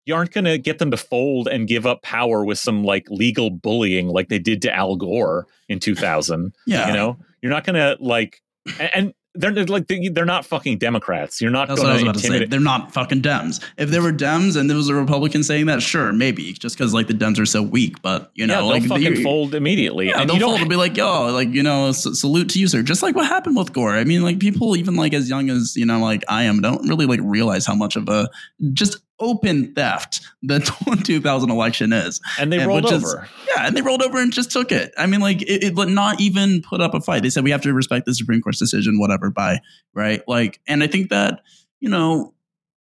you 0.05 0.13
aren't 0.13 0.33
going 0.33 0.43
to 0.43 0.57
get 0.57 0.79
them 0.79 0.91
to 0.91 0.97
fold 0.97 1.47
and 1.47 1.67
give 1.67 1.85
up 1.85 2.01
power 2.01 2.43
with 2.43 2.59
some 2.59 2.83
like 2.83 3.09
legal 3.09 3.49
bullying 3.49 4.09
like 4.09 4.27
they 4.27 4.39
did 4.39 4.61
to 4.63 4.75
Al 4.75 4.97
Gore 4.97 5.47
in 5.69 5.79
2000. 5.79 6.53
yeah. 6.67 6.87
You 6.87 6.93
know, 6.93 7.17
you're 7.41 7.51
not 7.51 7.63
going 7.63 7.75
to 7.75 7.97
like 8.03 8.41
and. 8.79 8.91
and 8.93 9.13
they're 9.35 9.51
they're 9.51 9.65
like 9.65 9.87
they're 9.87 10.25
not 10.25 10.45
fucking 10.45 10.77
Democrats. 10.77 11.41
You're 11.41 11.51
not 11.51 11.67
That's 11.67 11.79
what 11.81 11.89
I 11.89 11.93
going 11.93 11.95
was 11.95 12.03
about 12.03 12.13
to 12.15 12.19
say. 12.19 12.27
intimidate. 12.27 12.49
They're 12.51 12.59
not 12.59 12.93
fucking 12.93 13.21
Dems. 13.21 13.63
If 13.77 13.89
there 13.89 14.01
were 14.01 14.11
Dems 14.11 14.55
and 14.55 14.69
there 14.69 14.77
was 14.77 14.89
a 14.89 14.95
Republican 14.95 15.43
saying 15.43 15.65
that, 15.67 15.81
sure, 15.81 16.13
maybe, 16.13 16.53
just 16.53 16.77
because 16.77 16.93
like 16.93 17.07
the 17.07 17.13
Dems 17.13 17.39
are 17.39 17.45
so 17.45 17.61
weak. 17.61 18.01
But 18.01 18.31
you 18.35 18.45
know, 18.47 18.53
yeah, 18.53 18.59
they'll 18.59 18.69
like 18.69 18.83
fucking 18.85 19.13
they- 19.15 19.23
fold 19.23 19.55
immediately. 19.55 20.09
Yeah, 20.09 20.21
and 20.21 20.29
they'll 20.29 20.37
you 20.37 20.43
fold 20.45 20.59
and 20.61 20.69
be 20.69 20.75
like, 20.75 20.95
yo, 20.97 21.31
like, 21.33 21.49
you 21.49 21.63
know, 21.63 21.91
salute 21.91 22.49
to 22.49 22.59
you, 22.59 22.67
sir. 22.67 22.83
Just 22.83 23.01
like 23.03 23.15
what 23.15 23.27
happened 23.27 23.55
with 23.57 23.73
Gore. 23.73 23.95
I 23.95 24.03
mean, 24.03 24.21
like, 24.23 24.39
people 24.39 24.75
even 24.77 24.95
like 24.95 25.13
as 25.13 25.29
young 25.29 25.49
as, 25.49 25.75
you 25.75 25.85
know, 25.85 25.99
like 25.99 26.23
I 26.27 26.43
am, 26.43 26.61
don't 26.61 26.87
really 26.87 27.05
like 27.05 27.19
realize 27.23 27.65
how 27.65 27.75
much 27.75 27.95
of 27.95 28.09
a 28.09 28.29
just 28.73 28.97
open 29.19 29.73
theft 29.73 30.21
the 30.41 30.59
2000 31.03 31.49
election 31.49 31.93
is. 31.93 32.19
and 32.39 32.51
they 32.51 32.57
and 32.59 32.67
rolled 32.67 32.83
which 32.83 32.93
is- 32.93 33.03
over. 33.03 33.27
Yeah, 33.55 33.67
and 33.67 33.77
they 33.77 33.81
rolled 33.81 34.01
over 34.01 34.17
and 34.19 34.33
just 34.33 34.51
took 34.51 34.71
it. 34.71 34.93
I 34.97 35.05
mean, 35.05 35.21
like, 35.21 35.41
it, 35.43 35.63
it 35.63 35.75
but 35.75 35.87
not 35.89 36.19
even 36.19 36.61
put 36.61 36.81
up 36.81 36.93
a 36.93 37.01
fight. 37.01 37.23
They 37.23 37.29
said 37.29 37.43
we 37.43 37.51
have 37.51 37.61
to 37.61 37.73
respect 37.73 38.05
the 38.05 38.15
Supreme 38.15 38.41
Court's 38.41 38.59
decision, 38.59 38.99
whatever, 38.99 39.29
by 39.29 39.59
right. 39.93 40.21
Like, 40.27 40.59
and 40.67 40.83
I 40.83 40.87
think 40.87 41.09
that 41.09 41.41
you 41.79 41.89
know 41.89 42.33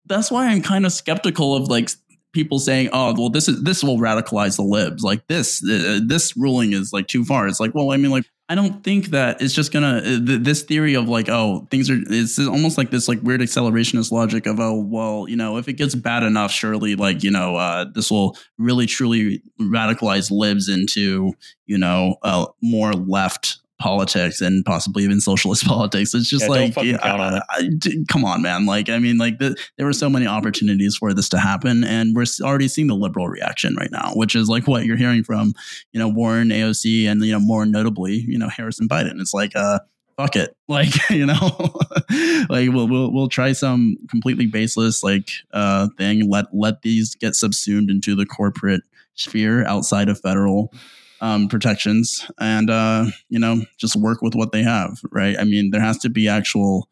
that's 0.05 0.29
why 0.31 0.47
I'm 0.47 0.61
kind 0.61 0.85
of 0.85 0.91
skeptical 0.93 1.55
of 1.55 1.67
like 1.67 1.89
people 2.31 2.59
saying, 2.59 2.89
"Oh, 2.93 3.13
well, 3.17 3.29
this 3.29 3.47
is 3.47 3.63
this 3.63 3.83
will 3.83 3.97
radicalize 3.97 4.55
the 4.55 4.63
libs." 4.63 5.03
Like 5.03 5.27
this, 5.27 5.63
uh, 5.63 5.99
this 6.05 6.37
ruling 6.37 6.73
is 6.73 6.93
like 6.93 7.07
too 7.07 7.25
far. 7.25 7.47
It's 7.47 7.59
like, 7.59 7.73
well, 7.73 7.91
I 7.91 7.97
mean, 7.97 8.11
like. 8.11 8.25
I 8.51 8.55
don't 8.55 8.83
think 8.83 9.07
that 9.09 9.41
it's 9.43 9.53
just 9.53 9.71
gonna 9.71 9.97
uh, 9.97 10.17
this 10.19 10.63
theory 10.63 10.95
of 10.95 11.07
like 11.07 11.29
oh 11.29 11.67
things 11.69 11.87
are 11.87 11.97
it's 12.07 12.39
almost 12.39 12.79
like 12.79 12.89
this 12.89 13.07
like 13.07 13.21
weird 13.21 13.41
accelerationist 13.41 14.11
logic 14.11 14.47
of 14.47 14.59
oh 14.59 14.73
well 14.73 15.27
you 15.29 15.35
know 15.35 15.57
if 15.57 15.67
it 15.67 15.73
gets 15.73 15.93
bad 15.93 16.23
enough 16.23 16.51
surely 16.51 16.95
like 16.95 17.23
you 17.23 17.29
know 17.29 17.55
uh, 17.55 17.85
this 17.93 18.09
will 18.09 18.35
really 18.57 18.87
truly 18.87 19.43
radicalize 19.61 20.31
libs 20.31 20.67
into 20.67 21.31
you 21.67 21.77
know 21.77 22.15
uh, 22.23 22.47
more 22.63 22.91
left 22.93 23.58
politics 23.79 24.41
and 24.41 24.63
possibly 24.65 25.03
even 25.03 25.19
socialist 25.21 25.65
politics. 25.67 26.13
It's 26.13 26.29
just 26.29 26.43
Yeah, 26.43 26.49
like 26.49 26.75
yeah, 26.83 26.97
count 26.97 27.21
on 27.21 27.35
it. 27.35 27.43
I- 27.49 27.69
I- 27.85 28.03
come 28.07 28.23
on, 28.25 28.41
man. 28.41 28.65
Like 28.65 28.89
I 28.89 28.99
mean, 28.99 29.17
like 29.17 29.39
the, 29.39 29.55
there 29.77 29.85
were 29.85 29.93
so 29.93 30.09
many 30.09 30.27
opportunities 30.27 30.95
for 30.97 31.13
this 31.13 31.29
to 31.29 31.39
happen, 31.39 31.83
and 31.83 32.15
we're 32.15 32.25
already 32.41 32.67
seeing 32.67 32.87
the 32.87 32.95
liberal 32.95 33.27
reaction 33.27 33.75
right 33.75 33.91
now, 33.91 34.11
which 34.15 34.35
is 34.35 34.47
like 34.49 34.67
what 34.67 34.85
you're 34.85 34.97
hearing 34.97 35.23
from 35.23 35.53
you 35.93 35.99
know 35.99 36.07
Warren, 36.07 36.49
AOC, 36.49 37.05
and 37.07 37.23
you 37.23 37.31
know 37.31 37.39
more 37.39 37.65
notably 37.65 38.13
you 38.27 38.37
know 38.37 38.49
Harrison 38.49 38.87
Biden. 38.87 39.19
It's 39.19 39.33
like 39.33 39.55
uh 39.55 39.79
fuck 40.17 40.35
it 40.35 40.53
like 40.67 41.09
you 41.09 41.25
know 41.25 41.33
like 42.49 42.69
we'll, 42.71 42.89
we'll 42.89 43.11
we'll 43.13 43.29
try 43.29 43.53
some 43.53 43.95
completely 44.09 44.45
baseless 44.45 45.01
like 45.01 45.29
uh 45.53 45.87
thing 45.97 46.29
let 46.29 46.45
let 46.53 46.81
these 46.81 47.15
get 47.15 47.35
subsumed 47.35 47.89
into 47.89 48.15
the 48.17 48.25
corporate 48.25 48.81
sphere 49.13 49.65
outside 49.65 50.09
of 50.09 50.19
federal 50.19 50.73
um 51.21 51.47
protections 51.47 52.29
and 52.39 52.69
uh 52.69 53.05
you 53.29 53.39
know 53.39 53.61
just 53.77 53.95
work 53.95 54.21
with 54.21 54.35
what 54.35 54.51
they 54.51 54.63
have 54.63 54.99
right 55.11 55.37
i 55.39 55.43
mean 55.43 55.71
there 55.71 55.81
has 55.81 55.97
to 55.97 56.09
be 56.09 56.27
actual 56.27 56.87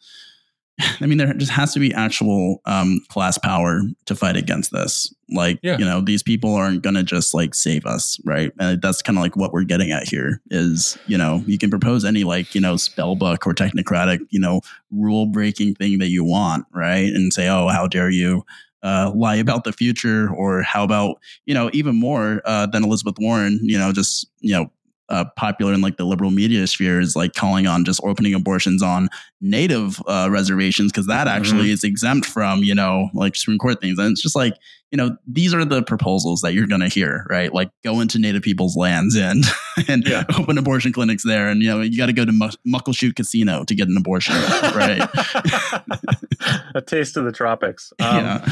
I 1.01 1.07
mean, 1.07 1.17
there 1.17 1.33
just 1.33 1.51
has 1.53 1.73
to 1.73 1.79
be 1.79 1.91
actual 1.91 2.61
um, 2.65 2.99
class 3.09 3.39
power 3.39 3.81
to 4.05 4.15
fight 4.15 4.37
against 4.37 4.71
this. 4.71 5.11
Like, 5.27 5.57
Yeah. 5.63 5.77
you 5.79 5.85
know, 5.85 6.01
these 6.01 6.21
people 6.21 6.53
aren't 6.53 6.83
going 6.83 6.93
to 6.95 7.01
just 7.01 7.33
like 7.33 7.55
save 7.55 7.87
us, 7.87 8.19
right? 8.25 8.51
And 8.59 8.79
that's 8.79 9.01
kind 9.01 9.17
of 9.17 9.23
like 9.23 9.35
what 9.35 9.53
we're 9.53 9.63
getting 9.63 9.91
at 9.91 10.07
here 10.07 10.39
is, 10.51 10.95
you 11.07 11.17
know, 11.17 11.43
you 11.47 11.57
can 11.57 11.71
propose 11.71 12.05
any 12.05 12.23
like, 12.23 12.53
you 12.53 12.61
know, 12.61 12.77
spell 12.77 13.15
book 13.15 13.47
or 13.47 13.55
technocratic, 13.55 14.19
you 14.29 14.39
know, 14.39 14.61
rule 14.91 15.25
breaking 15.25 15.73
thing 15.73 15.97
that 15.97 16.09
you 16.09 16.23
want, 16.23 16.67
right? 16.71 17.11
And 17.11 17.33
say, 17.33 17.47
oh, 17.49 17.69
how 17.69 17.87
dare 17.87 18.11
you 18.11 18.45
uh, 18.83 19.11
lie 19.15 19.35
about 19.35 19.63
the 19.63 19.73
future? 19.73 20.29
Or 20.33 20.61
how 20.61 20.83
about, 20.83 21.17
you 21.45 21.53
know, 21.53 21.69
even 21.73 21.95
more 21.95 22.41
uh, 22.45 22.65
than 22.67 22.83
Elizabeth 22.83 23.15
Warren, 23.19 23.59
you 23.61 23.77
know, 23.77 23.91
just, 23.91 24.29
you 24.39 24.53
know, 24.53 24.71
uh, 25.09 25.25
popular 25.35 25.73
in 25.73 25.81
like 25.81 25.97
the 25.97 26.03
liberal 26.05 26.31
media 26.31 26.65
sphere 26.67 26.99
is 26.99 27.15
like 27.15 27.33
calling 27.33 27.65
on 27.67 27.85
just 27.85 28.01
opening 28.03 28.33
abortions 28.33 28.81
on 28.83 29.09
native 29.41 30.01
uh, 30.07 30.27
reservations 30.31 30.91
because 30.91 31.07
that 31.07 31.27
actually 31.27 31.71
is 31.71 31.83
exempt 31.83 32.25
from 32.25 32.63
you 32.63 32.75
know 32.75 33.09
like 33.13 33.35
Supreme 33.35 33.57
Court 33.57 33.79
things, 33.81 33.97
and 33.99 34.11
it's 34.11 34.21
just 34.21 34.35
like 34.35 34.53
you 34.91 34.97
know 34.97 35.15
these 35.27 35.53
are 35.53 35.63
the 35.65 35.81
proposals 35.83 36.41
that 36.41 36.53
you're 36.53 36.67
going 36.67 36.81
to 36.81 36.87
hear, 36.87 37.25
right? 37.29 37.53
Like 37.53 37.69
go 37.83 37.99
into 37.99 38.19
native 38.19 38.41
people's 38.41 38.75
lands 38.77 39.15
and 39.15 39.43
and 39.87 40.05
Yeah. 40.07 40.23
open 40.37 40.57
abortion 40.57 40.91
clinics 40.93 41.23
there, 41.23 41.47
and 41.49 41.61
you 41.61 41.69
know 41.69 41.81
you 41.81 41.97
got 41.97 42.07
to 42.07 42.13
go 42.13 42.25
to 42.25 42.31
Muck- 42.31 42.55
Muckleshoot 42.67 43.15
Casino 43.15 43.63
to 43.65 43.75
get 43.75 43.87
an 43.87 43.97
abortion, 43.97 44.35
right? 44.75 45.01
a 46.75 46.81
taste 46.81 47.17
of 47.17 47.25
the 47.25 47.31
tropics. 47.31 47.91
Um, 47.99 48.17
yeah, 48.25 48.45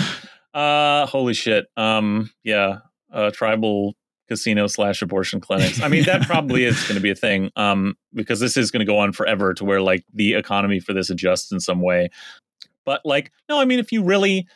Uh, 0.54 1.06
holy 1.06 1.34
shit. 1.34 1.68
Um, 1.78 2.32
yeah. 2.44 2.80
Uh, 3.12 3.32
tribal 3.32 3.96
casino 4.28 4.68
slash 4.68 5.02
abortion 5.02 5.40
clinics. 5.40 5.82
I 5.82 5.88
mean, 5.88 6.04
that 6.04 6.22
probably 6.28 6.66
is 6.66 6.82
going 6.84 6.96
to 6.96 7.02
be 7.02 7.12
a 7.12 7.16
thing. 7.16 7.52
Um, 7.56 7.96
because 8.14 8.40
this 8.40 8.58
is 8.58 8.72
going 8.72 8.80
to 8.80 8.86
go 8.86 8.98
on 8.98 9.12
forever 9.12 9.54
to 9.54 9.66
where 9.66 9.82
like 9.82 10.04
the 10.14 10.34
economy 10.34 10.80
for 10.80 10.94
this 10.94 11.10
adjusts 11.10 11.52
in 11.52 11.60
some 11.60 11.82
way. 11.82 12.10
But 12.86 13.02
like, 13.06 13.32
no, 13.50 13.60
I 13.60 13.66
mean, 13.66 13.80
if 13.80 13.92
you 13.92 14.04
really, 14.04 14.48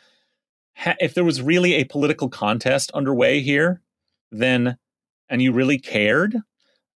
ha- 0.76 0.96
if 1.00 1.14
there 1.14 1.24
was 1.24 1.42
really 1.42 1.74
a 1.74 1.84
political 1.84 2.28
contest 2.28 2.90
underway 2.92 3.40
here, 3.40 3.82
then, 4.30 4.76
and 5.28 5.42
you 5.42 5.52
really 5.52 5.78
cared, 5.78 6.36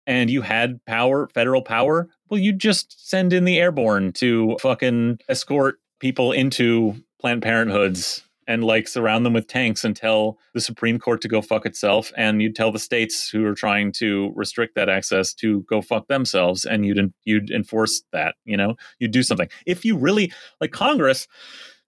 and 0.06 0.30
you 0.30 0.42
had 0.42 0.84
power, 0.86 1.30
federal 1.34 1.62
power, 1.62 2.10
well, 2.30 2.40
you 2.40 2.52
just 2.54 3.10
send 3.10 3.34
in 3.34 3.46
the 3.46 3.60
airborne 3.60 4.12
to 4.14 4.58
fucking 4.60 5.20
escort 5.30 5.80
people 6.00 6.32
into 6.32 6.96
Planned 7.20 7.44
Parenthoods 7.44 8.24
and 8.52 8.66
like 8.66 8.86
surround 8.86 9.26
them 9.26 9.32
with 9.32 9.48
tanks 9.48 9.86
and 9.86 9.96
tell 9.96 10.38
the 10.54 10.60
Supreme 10.60 11.00
Court 11.00 11.22
to 11.22 11.30
go 11.30 11.42
fuck 11.42 11.66
itself. 11.66 12.12
And 12.18 12.42
you'd 12.42 12.56
tell 12.56 12.70
the 12.70 12.80
states 12.80 13.30
who 13.30 13.46
are 13.46 13.56
trying 13.56 13.94
to 13.94 14.34
restrict 14.36 14.76
that 14.76 14.90
access 14.90 15.34
to 15.36 15.62
go 15.70 15.82
fuck 15.82 16.10
themselves. 16.10 16.66
And 16.66 16.86
you'd 16.86 17.14
you'd 17.24 17.50
enforce 17.50 18.04
that. 18.12 18.36
You 18.44 18.58
know, 18.58 18.76
you'd 19.00 19.12
do 19.12 19.24
something. 19.24 19.48
If 19.66 19.86
you 19.86 19.98
really 19.98 20.34
like 20.60 20.72
Congress, 20.72 21.30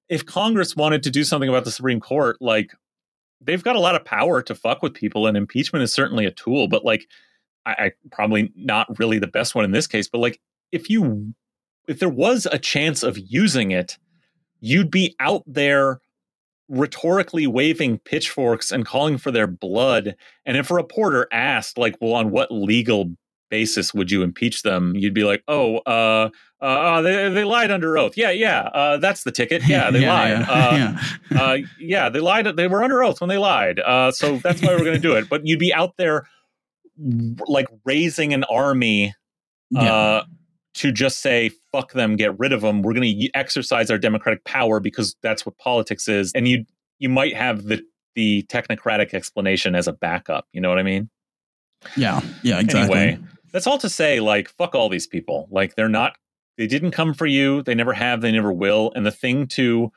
if 0.07 0.25
Congress 0.25 0.73
wanted 0.73 1.03
to 1.03 1.11
do 1.11 1.25
something 1.25 1.49
about 1.49 1.65
the 1.65 1.71
Supreme 1.71 1.99
Court, 1.99 2.37
like 2.39 2.71
they've 3.41 3.63
got 3.63 3.75
a 3.75 3.81
lot 3.81 3.95
of 3.95 4.05
power 4.05 4.41
to 4.41 4.55
fuck 4.55 4.81
with 4.81 4.93
people, 4.93 5.27
and 5.27 5.35
impeachment 5.35 5.83
is 5.83 5.93
certainly 5.93 6.25
a 6.25 6.31
tool. 6.31 6.69
But 6.69 6.85
like, 6.85 7.07
I, 7.65 7.71
I 7.71 7.91
probably 8.09 8.53
not 8.55 8.97
really 8.97 9.19
the 9.19 9.27
best 9.27 9.53
one 9.53 9.65
in 9.65 9.71
this 9.71 9.87
case. 9.87 10.07
But 10.07 10.19
like, 10.19 10.39
if 10.71 10.89
you 10.89 11.33
if 11.89 11.99
there 11.99 12.07
was 12.07 12.47
a 12.49 12.57
chance 12.57 13.03
of 13.03 13.17
using 13.17 13.71
it, 13.71 13.97
you'd 14.61 14.89
be 14.89 15.13
out 15.19 15.43
there 15.45 15.99
rhetorically 16.69 17.45
waving 17.47 17.99
pitchforks 17.99 18.71
and 18.71 18.85
calling 18.85 19.17
for 19.17 19.31
their 19.31 19.47
blood. 19.47 20.15
And 20.45 20.57
if 20.57 20.71
a 20.71 20.73
reporter 20.75 21.27
asked, 21.31 21.77
like, 21.77 21.95
well, 22.01 22.13
on 22.13 22.31
what 22.31 22.51
legal 22.51 23.11
basis 23.49 23.93
would 23.93 24.09
you 24.09 24.23
impeach 24.23 24.63
them? 24.63 24.95
You'd 24.95 25.13
be 25.13 25.23
like, 25.25 25.43
oh, 25.47 25.77
uh, 25.79 26.29
uh, 26.61 27.01
they, 27.01 27.29
they 27.29 27.43
lied 27.43 27.69
under 27.69 27.97
oath. 27.97 28.13
Yeah, 28.17 28.31
yeah, 28.31 28.61
uh, 28.61 28.97
that's 28.97 29.23
the 29.23 29.31
ticket. 29.31 29.61
Yeah, 29.67 29.91
they 29.91 30.07
lied. 30.07 30.29
Yeah, 30.39 30.45
Uh, 30.49 30.75
yeah. 31.31 31.41
uh, 31.41 31.57
yeah, 31.79 32.09
they 32.09 32.19
lied. 32.19 32.45
They 32.55 32.67
were 32.67 32.83
under 32.83 33.03
oath 33.03 33.21
when 33.21 33.27
they 33.29 33.37
lied. 33.37 33.79
Uh, 33.79 34.11
so 34.11 34.37
that's 34.37 34.61
why 34.61 34.69
we're 34.69 34.79
going 34.85 34.95
to 34.95 34.99
do 34.99 35.13
it. 35.15 35.29
But 35.29 35.45
you'd 35.45 35.59
be 35.59 35.73
out 35.73 35.97
there 35.97 36.25
like 37.47 37.67
raising 37.85 38.33
an 38.33 38.43
army 38.45 39.13
Yeah. 39.69 39.93
uh, 39.93 40.23
to 40.75 40.91
just 40.91 41.19
say 41.19 41.51
fuck 41.73 41.91
them, 41.91 42.15
get 42.15 42.39
rid 42.39 42.53
of 42.53 42.61
them. 42.61 42.81
We're 42.81 42.93
going 42.93 43.19
to 43.19 43.29
exercise 43.33 43.91
our 43.91 43.97
democratic 43.97 44.45
power 44.45 44.79
because 44.79 45.17
that's 45.21 45.45
what 45.45 45.57
politics 45.57 46.07
is. 46.07 46.31
And 46.33 46.47
you 46.47 46.65
you 46.99 47.09
might 47.09 47.35
have 47.35 47.65
the 47.65 47.83
the 48.15 48.43
technocratic 48.43 49.13
explanation 49.13 49.75
as 49.75 49.87
a 49.87 49.93
backup. 49.93 50.47
You 50.53 50.61
know 50.61 50.69
what 50.69 50.79
I 50.79 50.83
mean? 50.83 51.09
yeah, 51.97 52.21
yeah, 52.43 52.59
exactly. 52.59 52.97
Anyway, 52.97 53.19
that's 53.51 53.67
all 53.67 53.77
to 53.79 53.89
say. 53.89 54.21
Like 54.21 54.47
fuck 54.49 54.75
all 54.75 54.87
these 54.87 55.07
people. 55.07 55.49
Like 55.51 55.75
they're 55.75 55.89
not. 55.89 56.15
They 56.57 56.67
didn't 56.67 56.91
come 56.91 57.13
for 57.15 57.25
you. 57.25 57.63
They 57.63 57.75
never 57.75 57.93
have. 57.93 58.21
They 58.21 58.31
never 58.31 58.53
will. 58.53 58.93
And 58.95 59.05
the 59.05 59.11
thing 59.11 59.47
to 59.47 59.91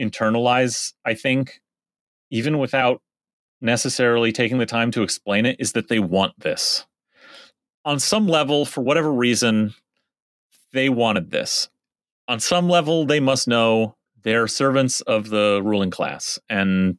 internalize, 0.00 0.92
I 1.04 1.14
think, 1.14 1.60
even 2.30 2.58
without 2.58 3.00
necessarily 3.60 4.32
taking 4.32 4.58
the 4.58 4.66
time 4.66 4.90
to 4.90 5.02
explain 5.02 5.46
it, 5.46 5.56
is 5.60 5.72
that 5.72 5.88
they 5.88 6.00
want 6.00 6.38
this. 6.40 6.84
On 7.84 8.00
some 8.00 8.26
level, 8.26 8.64
for 8.64 8.80
whatever 8.80 9.12
reason, 9.12 9.74
they 10.74 10.90
wanted 10.90 11.30
this. 11.30 11.70
On 12.28 12.40
some 12.40 12.68
level, 12.68 13.06
they 13.06 13.20
must 13.20 13.48
know 13.48 13.96
they're 14.22 14.46
servants 14.46 15.00
of 15.02 15.30
the 15.30 15.62
ruling 15.64 15.90
class. 15.90 16.38
And 16.50 16.98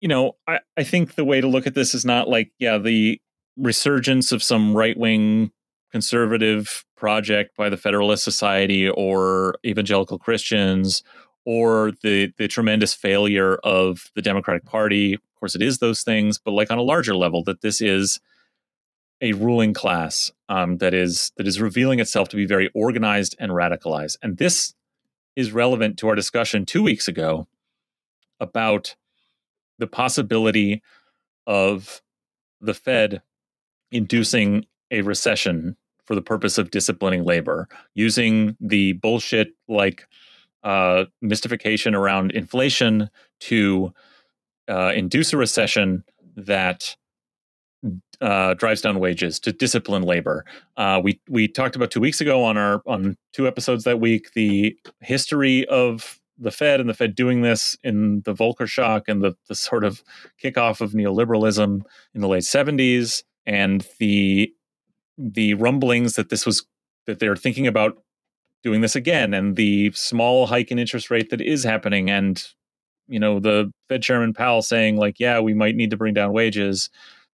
you 0.00 0.08
know, 0.08 0.36
I, 0.46 0.60
I 0.76 0.84
think 0.84 1.16
the 1.16 1.24
way 1.24 1.40
to 1.40 1.48
look 1.48 1.66
at 1.66 1.74
this 1.74 1.92
is 1.92 2.04
not 2.04 2.28
like, 2.28 2.52
yeah, 2.58 2.78
the 2.78 3.20
resurgence 3.56 4.30
of 4.30 4.42
some 4.42 4.76
right 4.76 4.96
wing 4.96 5.50
conservative 5.90 6.84
project 6.96 7.56
by 7.56 7.68
the 7.68 7.76
Federalist 7.76 8.22
Society 8.22 8.88
or 8.88 9.56
evangelical 9.66 10.18
Christians 10.18 11.02
or 11.44 11.92
the 12.02 12.32
the 12.38 12.46
tremendous 12.46 12.94
failure 12.94 13.56
of 13.64 14.10
the 14.14 14.22
Democratic 14.22 14.64
Party. 14.64 15.14
Of 15.14 15.20
course, 15.40 15.54
it 15.54 15.62
is 15.62 15.78
those 15.78 16.02
things, 16.02 16.38
but 16.38 16.52
like 16.52 16.70
on 16.70 16.78
a 16.78 16.82
larger 16.82 17.16
level, 17.16 17.42
that 17.44 17.62
this 17.62 17.80
is 17.80 18.20
a 19.20 19.32
ruling 19.32 19.74
class 19.74 20.32
um, 20.48 20.78
that 20.78 20.94
is 20.94 21.32
that 21.36 21.46
is 21.46 21.60
revealing 21.60 22.00
itself 22.00 22.28
to 22.28 22.36
be 22.36 22.46
very 22.46 22.70
organized 22.74 23.36
and 23.38 23.52
radicalized. 23.52 24.16
And 24.22 24.36
this 24.36 24.74
is 25.36 25.52
relevant 25.52 25.98
to 25.98 26.08
our 26.08 26.14
discussion 26.14 26.66
two 26.66 26.82
weeks 26.82 27.08
ago 27.08 27.46
about 28.40 28.96
the 29.78 29.86
possibility 29.86 30.82
of 31.46 32.02
the 32.60 32.74
Fed 32.74 33.22
inducing 33.90 34.66
a 34.90 35.02
recession 35.02 35.76
for 36.04 36.14
the 36.14 36.22
purpose 36.22 36.58
of 36.58 36.70
disciplining 36.70 37.24
labor, 37.24 37.68
using 37.94 38.56
the 38.60 38.94
bullshit 38.94 39.52
like 39.68 40.06
uh, 40.62 41.04
mystification 41.20 41.94
around 41.94 42.32
inflation 42.32 43.10
to 43.40 43.92
uh, 44.68 44.92
induce 44.94 45.32
a 45.32 45.36
recession 45.36 46.04
that 46.36 46.96
uh, 48.20 48.54
drives 48.54 48.80
down 48.80 48.98
wages 48.98 49.38
to 49.40 49.52
discipline 49.52 50.02
labor. 50.02 50.44
Uh, 50.76 51.00
we 51.02 51.20
we 51.28 51.48
talked 51.48 51.76
about 51.76 51.90
two 51.90 52.00
weeks 52.00 52.20
ago 52.20 52.42
on 52.42 52.56
our 52.56 52.82
on 52.86 53.16
two 53.32 53.46
episodes 53.46 53.84
that 53.84 54.00
week 54.00 54.32
the 54.34 54.76
history 55.00 55.66
of 55.66 56.20
the 56.38 56.50
Fed 56.50 56.80
and 56.80 56.88
the 56.88 56.94
Fed 56.94 57.14
doing 57.14 57.42
this 57.42 57.76
in 57.82 58.22
the 58.22 58.34
Volcker 58.34 58.66
shock 58.66 59.08
and 59.08 59.22
the 59.22 59.36
the 59.48 59.54
sort 59.54 59.84
of 59.84 60.02
kickoff 60.42 60.80
of 60.80 60.92
neoliberalism 60.92 61.82
in 62.14 62.20
the 62.20 62.28
late 62.28 62.44
seventies 62.44 63.24
and 63.46 63.86
the 63.98 64.52
the 65.16 65.54
rumblings 65.54 66.14
that 66.14 66.28
this 66.28 66.46
was 66.46 66.64
that 67.06 67.18
they're 67.18 67.36
thinking 67.36 67.66
about 67.66 68.02
doing 68.62 68.80
this 68.80 68.96
again 68.96 69.32
and 69.32 69.56
the 69.56 69.90
small 69.92 70.46
hike 70.46 70.70
in 70.70 70.78
interest 70.78 71.10
rate 71.10 71.30
that 71.30 71.40
is 71.40 71.62
happening 71.64 72.10
and 72.10 72.48
you 73.06 73.18
know 73.18 73.38
the 73.38 73.72
Fed 73.88 74.02
chairman 74.02 74.32
Powell 74.32 74.62
saying 74.62 74.96
like 74.96 75.20
yeah 75.20 75.40
we 75.40 75.54
might 75.54 75.76
need 75.76 75.90
to 75.90 75.96
bring 75.96 76.14
down 76.14 76.32
wages 76.32 76.90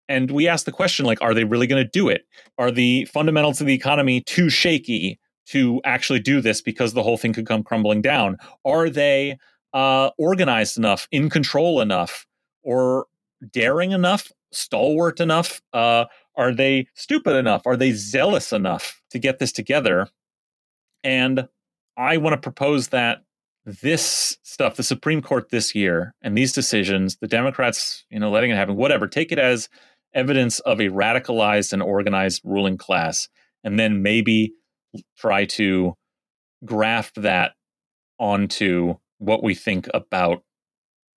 and 0.07 0.31
we 0.31 0.47
asked 0.47 0.65
the 0.65 0.71
question 0.71 1.05
like 1.05 1.21
are 1.21 1.33
they 1.33 1.43
really 1.43 1.67
going 1.67 1.83
to 1.83 1.89
do 1.89 2.09
it? 2.09 2.25
Are 2.57 2.71
the 2.71 3.05
fundamentals 3.05 3.61
of 3.61 3.67
the 3.67 3.73
economy 3.73 4.21
too 4.21 4.49
shaky 4.49 5.19
to 5.47 5.81
actually 5.83 6.19
do 6.19 6.41
this 6.41 6.61
because 6.61 6.93
the 6.93 7.03
whole 7.03 7.17
thing 7.17 7.33
could 7.33 7.47
come 7.47 7.63
crumbling 7.63 8.01
down? 8.01 8.37
Are 8.65 8.89
they 8.89 9.37
uh, 9.73 10.11
organized 10.17 10.77
enough 10.77 11.07
in 11.11 11.29
control 11.29 11.81
enough 11.81 12.25
or 12.63 13.07
daring 13.51 13.91
enough 13.91 14.31
stalwart 14.51 15.19
enough? 15.19 15.61
Uh, 15.73 16.05
are 16.35 16.53
they 16.53 16.87
stupid 16.93 17.35
enough? 17.35 17.65
Are 17.65 17.77
they 17.77 17.91
zealous 17.91 18.53
enough 18.53 19.01
to 19.11 19.19
get 19.19 19.39
this 19.39 19.51
together? 19.51 20.07
And 21.03 21.47
i 21.97 22.17
want 22.17 22.33
to 22.33 22.37
propose 22.37 22.89
that 22.89 23.23
this 23.65 24.37
stuff 24.43 24.75
the 24.75 24.83
supreme 24.83 25.21
court 25.21 25.49
this 25.49 25.73
year 25.73 26.13
and 26.21 26.37
these 26.37 26.51
decisions 26.51 27.17
the 27.17 27.27
democrats 27.27 28.05
you 28.09 28.19
know 28.19 28.29
letting 28.29 28.51
it 28.51 28.55
happen 28.55 28.75
whatever 28.75 29.07
take 29.07 29.31
it 29.31 29.39
as 29.39 29.69
evidence 30.13 30.59
of 30.61 30.79
a 30.79 30.89
radicalized 30.89 31.73
and 31.73 31.81
organized 31.81 32.41
ruling 32.43 32.77
class, 32.77 33.29
and 33.63 33.79
then 33.79 34.01
maybe 34.01 34.53
try 35.17 35.45
to 35.45 35.95
graft 36.65 37.21
that 37.21 37.53
onto 38.19 38.95
what 39.17 39.43
we 39.43 39.55
think 39.55 39.87
about 39.93 40.43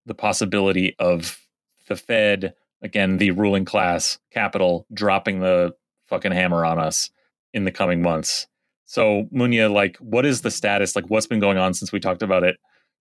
the 0.06 0.14
possibility 0.14 0.94
of 0.98 1.38
the 1.88 1.96
Fed, 1.96 2.54
again, 2.82 3.18
the 3.18 3.32
ruling 3.32 3.64
class, 3.64 4.18
capital, 4.32 4.86
dropping 4.92 5.40
the 5.40 5.74
fucking 6.08 6.32
hammer 6.32 6.64
on 6.64 6.78
us 6.78 7.10
in 7.52 7.64
the 7.64 7.72
coming 7.72 8.02
months. 8.02 8.46
So, 8.86 9.28
Munya, 9.34 9.72
like, 9.72 9.96
what 9.98 10.24
is 10.24 10.42
the 10.42 10.50
status? 10.50 10.94
Like, 10.94 11.10
what's 11.10 11.26
been 11.26 11.40
going 11.40 11.58
on 11.58 11.74
since 11.74 11.90
we 11.90 11.98
talked 11.98 12.22
about 12.22 12.44
it 12.44 12.56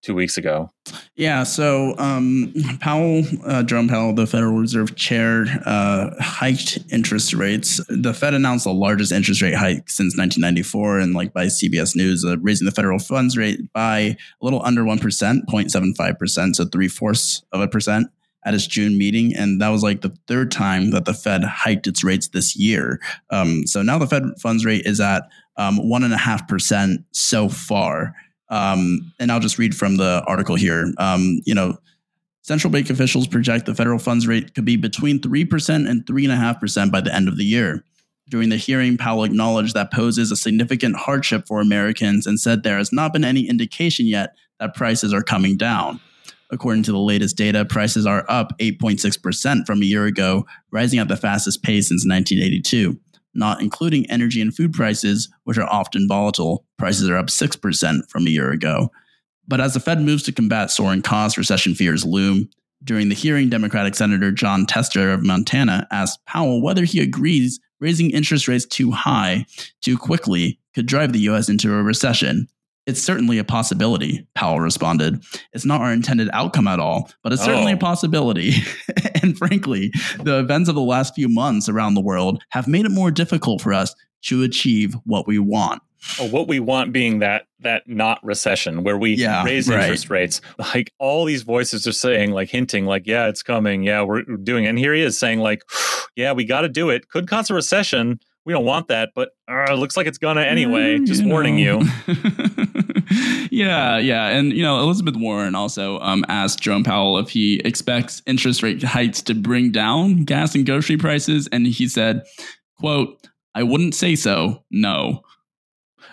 two 0.06 0.14
weeks 0.14 0.38
ago. 0.38 0.72
Yeah. 1.16 1.44
So 1.44 1.96
um, 1.98 2.54
Powell, 2.80 3.24
uh, 3.46 3.64
Jerome 3.64 3.90
Powell, 3.90 4.14
the 4.14 4.28
Federal 4.28 4.54
Reserve 4.54 4.96
chair, 4.96 5.46
uh, 5.66 6.12
hiked 6.20 6.78
interest 6.92 7.34
rates. 7.34 7.82
The 7.90 8.14
Fed 8.14 8.36
announced 8.36 8.66
the 8.66 8.74
largest 8.74 9.12
interest 9.12 9.42
rate 9.42 9.56
hike 9.56 9.90
since 9.90 10.16
1994, 10.16 11.00
and 11.00 11.14
like 11.14 11.34
by 11.34 11.48
CBS 11.48 11.96
News, 11.96 12.24
uh, 12.24 12.38
raising 12.38 12.66
the 12.66 12.72
federal 12.72 13.00
funds 13.00 13.36
rate 13.36 13.74
by 13.74 13.98
a 14.00 14.18
little 14.42 14.64
under 14.64 14.86
one 14.86 15.00
percent, 15.00 15.48
0.75 15.48 16.20
percent, 16.20 16.56
so 16.56 16.66
three 16.66 16.88
fourths 16.88 17.44
of 17.52 17.62
a 17.62 17.68
percent 17.68 18.08
at 18.46 18.54
its 18.54 18.68
June 18.68 18.96
meeting, 18.96 19.36
and 19.36 19.60
that 19.60 19.70
was 19.70 19.82
like 19.82 20.02
the 20.02 20.16
third 20.28 20.52
time 20.52 20.92
that 20.92 21.06
the 21.06 21.16
Fed 21.16 21.44
hiked 21.44 21.88
its 21.88 22.04
rates 22.04 22.28
this 22.28 22.56
year. 22.56 23.02
Um, 23.32 23.66
so 23.66 23.82
now 23.82 23.98
the 23.98 24.06
Fed 24.06 24.24
funds 24.40 24.66
rate 24.66 24.86
is 24.86 25.02
at 25.02 25.24
um, 25.58 25.90
one 25.90 26.04
and 26.04 26.14
a 26.14 26.18
half 26.18 26.48
percent 26.48 27.06
so 27.12 27.50
far. 27.50 28.14
Um, 28.50 29.14
and 29.20 29.32
I'll 29.32 29.40
just 29.40 29.58
read 29.58 29.76
from 29.76 29.98
the 29.98 30.24
article 30.28 30.56
here. 30.56 30.94
Um, 30.98 31.42
you 31.46 31.56
know, 31.56 31.78
central 32.42 32.72
bank 32.72 32.90
officials 32.90 33.28
project 33.28 33.66
the 33.66 33.74
federal 33.74 34.00
funds 34.00 34.28
rate 34.28 34.54
could 34.54 34.66
be 34.66 34.76
between 34.76 35.20
3% 35.20 35.90
and 35.90 36.06
3.5% 36.06 36.92
by 36.92 37.02
the 37.02 37.14
end 37.14 37.28
of 37.28 37.38
the 37.38 37.46
year. 37.46 37.84
During 38.30 38.50
the 38.50 38.58
hearing, 38.58 38.98
Powell 38.98 39.24
acknowledged 39.24 39.76
that 39.76 39.92
poses 39.92 40.32
a 40.32 40.36
significant 40.36 40.96
hardship 40.96 41.48
for 41.48 41.62
Americans 41.62 42.26
and 42.26 42.40
said 42.40 42.64
there 42.64 42.78
has 42.78 42.92
not 42.92 43.14
been 43.14 43.24
any 43.24 43.48
indication 43.48 44.08
yet 44.08 44.36
that 44.60 44.76
prices 44.76 45.14
are 45.14 45.22
coming 45.22 45.58
down. 45.58 46.00
According 46.52 46.84
to 46.84 46.92
the 46.92 47.00
latest 47.00 47.38
data, 47.38 47.66
prices 47.66 48.06
are 48.06 48.26
up 48.30 48.58
8.6% 48.60 49.66
from 49.66 49.82
a 49.82 49.86
year 49.86 50.06
ago, 50.06 50.46
rising 50.72 51.00
at 51.00 51.08
the 51.08 51.18
fastest 51.18 51.64
pace 51.64 51.88
since 51.88 52.06
1982 52.06 53.00
not 53.36 53.62
including 53.62 54.10
energy 54.10 54.42
and 54.42 54.56
food 54.56 54.74
prices, 54.74 55.30
which 55.44 55.58
are 55.58 55.70
often 55.70 56.08
volatile. 56.08 56.66
Prices 56.78 57.10
are 57.10 57.18
up 57.18 57.28
6% 57.28 58.10
from 58.10 58.28
a 58.28 58.30
year 58.30 58.52
ago. 58.52 58.92
But 59.48 59.62
as 59.62 59.74
the 59.74 59.80
Fed 59.80 60.02
moves 60.02 60.24
to 60.24 60.32
combat 60.32 60.72
soaring 60.72 61.02
costs, 61.02 61.38
recession 61.38 61.76
fears 61.76 62.06
loom. 62.06 62.50
During 62.84 63.10
the 63.10 63.16
hearing, 63.16 63.50
Democratic 63.50 63.96
Senator 63.96 64.32
Jon 64.32 64.66
Tester 64.66 65.12
of 65.12 65.24
Montana 65.24 65.88
asked 65.92 66.26
Powell 66.26 66.62
whether 66.62 66.84
he 66.84 67.00
agrees 67.00 67.60
raising 67.80 68.12
interest 68.12 68.48
rates 68.48 68.66
too 68.66 68.92
high 68.92 69.46
too 69.82 69.98
quickly 69.98 70.60
could 70.74 70.86
drive 70.86 71.14
the 71.14 71.20
U.S. 71.20 71.50
into 71.50 71.74
a 71.74 71.84
recession. 71.84 72.48
It's 72.86 73.02
certainly 73.02 73.40
a 73.40 73.44
possibility, 73.44 74.28
Powell 74.36 74.60
responded. 74.60 75.24
It's 75.54 75.66
not 75.66 75.82
our 75.82 75.92
intended 75.92 76.30
outcome 76.34 76.68
at 76.68 76.80
all, 76.80 77.10
but 77.24 77.34
it's 77.34 77.44
certainly 77.44 77.72
oh. 77.72 77.76
a 77.76 77.80
possibility. 77.80 78.54
and 79.24 79.38
frankly, 79.38 79.92
the 80.22 80.40
events 80.40 80.70
of 80.70 80.76
the 80.76 80.82
last 80.82 81.16
few 81.16 81.28
months 81.28 81.68
around 81.68 81.96
the 81.96 82.02
world 82.02 82.44
have 82.50 82.68
made 82.68 82.86
it 82.86 82.92
more 82.92 83.10
difficult 83.10 83.62
for 83.62 83.74
us 83.74 83.96
to 84.24 84.44
achieve 84.44 84.96
what 85.06 85.28
we 85.28 85.40
want. 85.40 85.82
Oh, 86.20 86.30
what 86.30 86.48
we 86.48 86.60
want 86.60 86.94
being 86.94 87.20
that 87.20 87.48
that 87.62 87.88
not 87.88 88.24
recession 88.24 88.84
where 88.84 88.98
we 88.98 89.16
yeah, 89.16 89.44
raise 89.44 89.68
right. 89.68 89.82
interest 89.82 90.12
rates. 90.12 90.40
Like 90.60 90.94
all 91.00 91.26
these 91.26 91.42
voices 91.42 91.88
are 91.88 91.92
saying, 91.94 92.32
like 92.32 92.50
hinting, 92.50 92.86
like, 92.86 93.08
yeah, 93.08 93.28
it's 93.28 93.42
coming. 93.42 93.84
Yeah, 93.84 94.04
we're 94.04 94.22
doing 94.22 94.66
it. 94.66 94.70
And 94.70 94.78
here 94.78 94.94
he 94.94 95.02
is 95.02 95.18
saying, 95.18 95.40
like, 95.40 95.64
yeah, 96.16 96.34
we 96.34 96.46
got 96.46 96.62
to 96.62 96.70
do 96.70 96.90
it. 96.90 97.10
Could 97.10 97.28
cause 97.28 97.50
a 97.50 97.56
recession 97.56 98.20
we 98.46 98.54
don't 98.54 98.66
want 98.66 98.88
that, 98.90 99.10
but 99.16 99.32
uh, 99.50 99.74
looks 99.74 99.98
like 99.98 100.06
it's 100.08 100.20
gonna 100.20 100.42
anyway. 100.42 100.98
Mm, 101.00 101.08
just 101.08 101.24
you 101.24 101.30
warning 101.30 101.56
know. 101.56 101.82
you. 101.82 103.48
yeah, 103.52 103.98
yeah, 103.98 104.28
and 104.28 104.54
you 104.54 104.62
know 104.62 104.80
Elizabeth 104.80 105.16
Warren 105.16 105.56
also 105.56 106.00
um, 106.00 106.24
asked 106.30 106.60
Jerome 106.60 106.84
Powell 106.84 107.18
if 107.18 107.30
he 107.30 107.60
expects 107.66 108.22
interest 108.28 108.62
rate 108.62 108.84
hikes 108.84 109.22
to 109.24 109.34
bring 109.34 109.72
down 109.72 110.24
gas 110.26 110.54
and 110.54 110.66
grocery 110.66 110.98
prices, 110.98 111.50
and 111.52 111.66
he 111.66 111.88
said, 111.88 112.24
"quote 112.80 113.28
I 113.56 113.64
wouldn't 113.64 113.96
say 113.96 114.16
so. 114.16 114.64
No." 114.70 115.24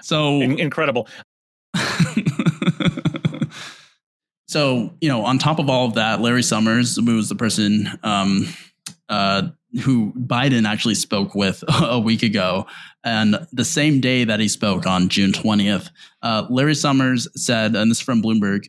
So 0.00 0.40
In- 0.40 0.58
incredible. 0.58 1.06
so 4.48 4.92
you 5.00 5.08
know, 5.08 5.24
on 5.24 5.38
top 5.38 5.58
of 5.58 5.68
all 5.68 5.86
of 5.86 5.94
that, 5.94 6.20
Larry 6.20 6.42
Summers, 6.42 6.96
who 6.96 7.16
was 7.16 7.28
the 7.28 7.34
person 7.34 7.88
um, 8.02 8.48
uh, 9.08 9.48
who 9.80 10.12
Biden 10.12 10.66
actually 10.66 10.94
spoke 10.94 11.34
with 11.34 11.64
a 11.68 11.98
week 11.98 12.22
ago. 12.22 12.66
And 13.04 13.46
the 13.52 13.64
same 13.64 14.00
day 14.00 14.24
that 14.24 14.40
he 14.40 14.48
spoke 14.48 14.86
on 14.86 15.08
June 15.08 15.32
20th, 15.32 15.90
uh, 16.22 16.46
Larry 16.50 16.74
Summers 16.74 17.28
said, 17.36 17.74
and 17.74 17.90
this 17.90 17.98
is 17.98 18.04
from 18.04 18.22
Bloomberg, 18.22 18.68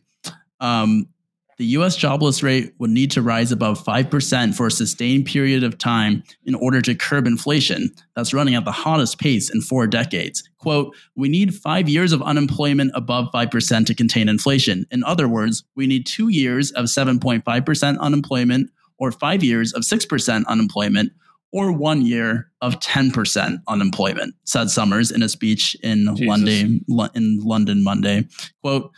um, 0.60 1.08
the 1.56 1.66
US 1.66 1.94
jobless 1.96 2.42
rate 2.42 2.74
would 2.78 2.90
need 2.90 3.10
to 3.12 3.22
rise 3.22 3.52
above 3.52 3.82
5% 3.82 4.54
for 4.54 4.66
a 4.66 4.70
sustained 4.70 5.26
period 5.26 5.62
of 5.62 5.78
time 5.78 6.24
in 6.44 6.54
order 6.54 6.80
to 6.82 6.94
curb 6.94 7.26
inflation 7.26 7.90
that's 8.16 8.34
running 8.34 8.54
at 8.54 8.64
the 8.64 8.72
hottest 8.72 9.20
pace 9.20 9.50
in 9.50 9.60
four 9.60 9.86
decades. 9.86 10.42
Quote, 10.58 10.96
we 11.14 11.28
need 11.28 11.54
five 11.54 11.88
years 11.88 12.12
of 12.12 12.22
unemployment 12.22 12.90
above 12.94 13.28
5% 13.32 13.86
to 13.86 13.94
contain 13.94 14.28
inflation. 14.28 14.84
In 14.90 15.04
other 15.04 15.28
words, 15.28 15.62
we 15.76 15.86
need 15.86 16.06
two 16.06 16.28
years 16.28 16.72
of 16.72 16.86
7.5% 16.86 17.98
unemployment 18.00 18.70
or 19.06 19.12
five 19.12 19.42
years 19.42 19.72
of 19.72 19.82
6% 19.82 20.46
unemployment, 20.46 21.12
or 21.52 21.70
one 21.70 22.02
year 22.02 22.50
of 22.60 22.80
10% 22.80 23.58
unemployment, 23.68 24.34
said 24.44 24.70
Summers 24.70 25.10
in 25.10 25.22
a 25.22 25.28
speech 25.28 25.76
in 25.82 26.06
London, 26.16 26.84
in 27.14 27.40
London 27.44 27.84
Monday. 27.84 28.26
Quote, 28.62 28.90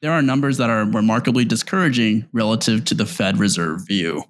there 0.00 0.12
are 0.12 0.22
numbers 0.22 0.56
that 0.56 0.70
are 0.70 0.86
remarkably 0.86 1.44
discouraging 1.44 2.26
relative 2.32 2.86
to 2.86 2.94
the 2.94 3.04
Fed 3.04 3.38
Reserve 3.38 3.86
view. 3.86 4.24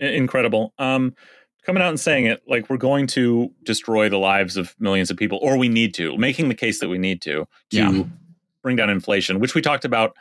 Incredible. 0.00 0.74
Um, 0.78 1.14
coming 1.64 1.82
out 1.82 1.88
and 1.88 2.00
saying 2.00 2.26
it 2.26 2.42
like 2.48 2.68
we're 2.68 2.76
going 2.76 3.06
to 3.08 3.50
destroy 3.62 4.08
the 4.08 4.18
lives 4.18 4.56
of 4.56 4.74
millions 4.78 5.10
of 5.10 5.16
people, 5.16 5.38
or 5.40 5.56
we 5.56 5.68
need 5.68 5.94
to, 5.94 6.16
making 6.18 6.48
the 6.48 6.54
case 6.54 6.80
that 6.80 6.88
we 6.88 6.98
need 6.98 7.22
to 7.22 7.46
to 7.70 7.76
yeah. 7.76 8.02
bring 8.62 8.76
down 8.76 8.90
inflation, 8.90 9.40
which 9.40 9.54
we 9.54 9.62
talked 9.62 9.84
about. 9.84 10.16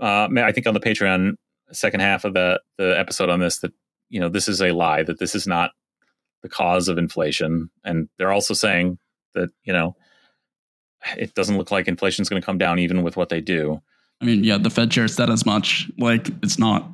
Uh, 0.00 0.26
I 0.36 0.50
think 0.52 0.66
on 0.66 0.74
the 0.74 0.80
Patreon 0.80 1.36
second 1.72 2.00
half 2.00 2.24
of 2.24 2.34
the 2.34 2.60
the 2.78 2.98
episode 2.98 3.28
on 3.28 3.40
this 3.40 3.58
that 3.60 3.72
you 4.08 4.20
know 4.20 4.28
this 4.28 4.48
is 4.48 4.60
a 4.60 4.72
lie 4.72 5.02
that 5.02 5.18
this 5.18 5.34
is 5.34 5.46
not 5.46 5.70
the 6.42 6.48
cause 6.48 6.88
of 6.88 6.98
inflation, 6.98 7.70
and 7.84 8.08
they're 8.18 8.32
also 8.32 8.54
saying 8.54 8.98
that 9.34 9.50
you 9.64 9.72
know 9.72 9.96
it 11.16 11.34
doesn't 11.34 11.56
look 11.56 11.70
like 11.70 11.88
inflation 11.88 12.22
is 12.22 12.28
going 12.28 12.40
to 12.40 12.46
come 12.46 12.58
down 12.58 12.78
even 12.78 13.02
with 13.02 13.16
what 13.16 13.28
they 13.28 13.40
do. 13.40 13.80
I 14.20 14.24
mean, 14.24 14.44
yeah, 14.44 14.58
the 14.58 14.70
Fed 14.70 14.90
chair 14.90 15.08
said 15.08 15.30
as 15.30 15.44
much. 15.44 15.90
Like 15.98 16.28
it's 16.42 16.58
not. 16.58 16.88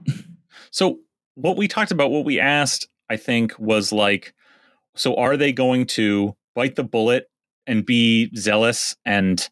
So 0.70 1.00
what 1.34 1.56
we 1.56 1.68
talked 1.68 1.90
about, 1.90 2.10
what 2.10 2.24
we 2.24 2.40
asked, 2.40 2.88
I 3.08 3.16
think, 3.16 3.58
was 3.58 3.92
like, 3.92 4.34
so 4.96 5.14
are 5.16 5.36
they 5.36 5.52
going 5.52 5.86
to 5.86 6.36
bite 6.54 6.76
the 6.76 6.84
bullet 6.84 7.30
and 7.66 7.84
be 7.84 8.34
zealous 8.36 8.96
and 9.04 9.48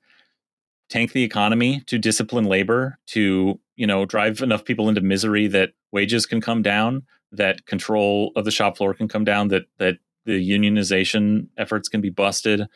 tank 0.89 1.13
the 1.13 1.23
economy 1.23 1.83
to 1.87 1.99
discipline 1.99 2.45
labor 2.45 2.99
to 3.09 3.61
you 3.77 3.87
know 3.87 4.05
drive 4.05 4.41
enough 4.43 4.65
people 4.65 4.89
into 4.89 5.01
misery 5.01 5.47
that 5.47 5.71
wages 5.93 6.27
can 6.27 6.41
come 6.41 6.63
down 6.63 7.03
that 7.33 7.67
control 7.67 8.33
of 8.37 8.45
the 8.45 8.51
shop 8.51 8.77
floor 8.77 8.95
can 8.95 9.09
come 9.09 9.25
down 9.25 9.49
that 9.49 9.67
that 9.79 9.99
the 10.25 10.51
unionization 10.51 11.47
efforts 11.57 11.89
can 11.89 12.01
be 12.01 12.11
busted. 12.11 12.67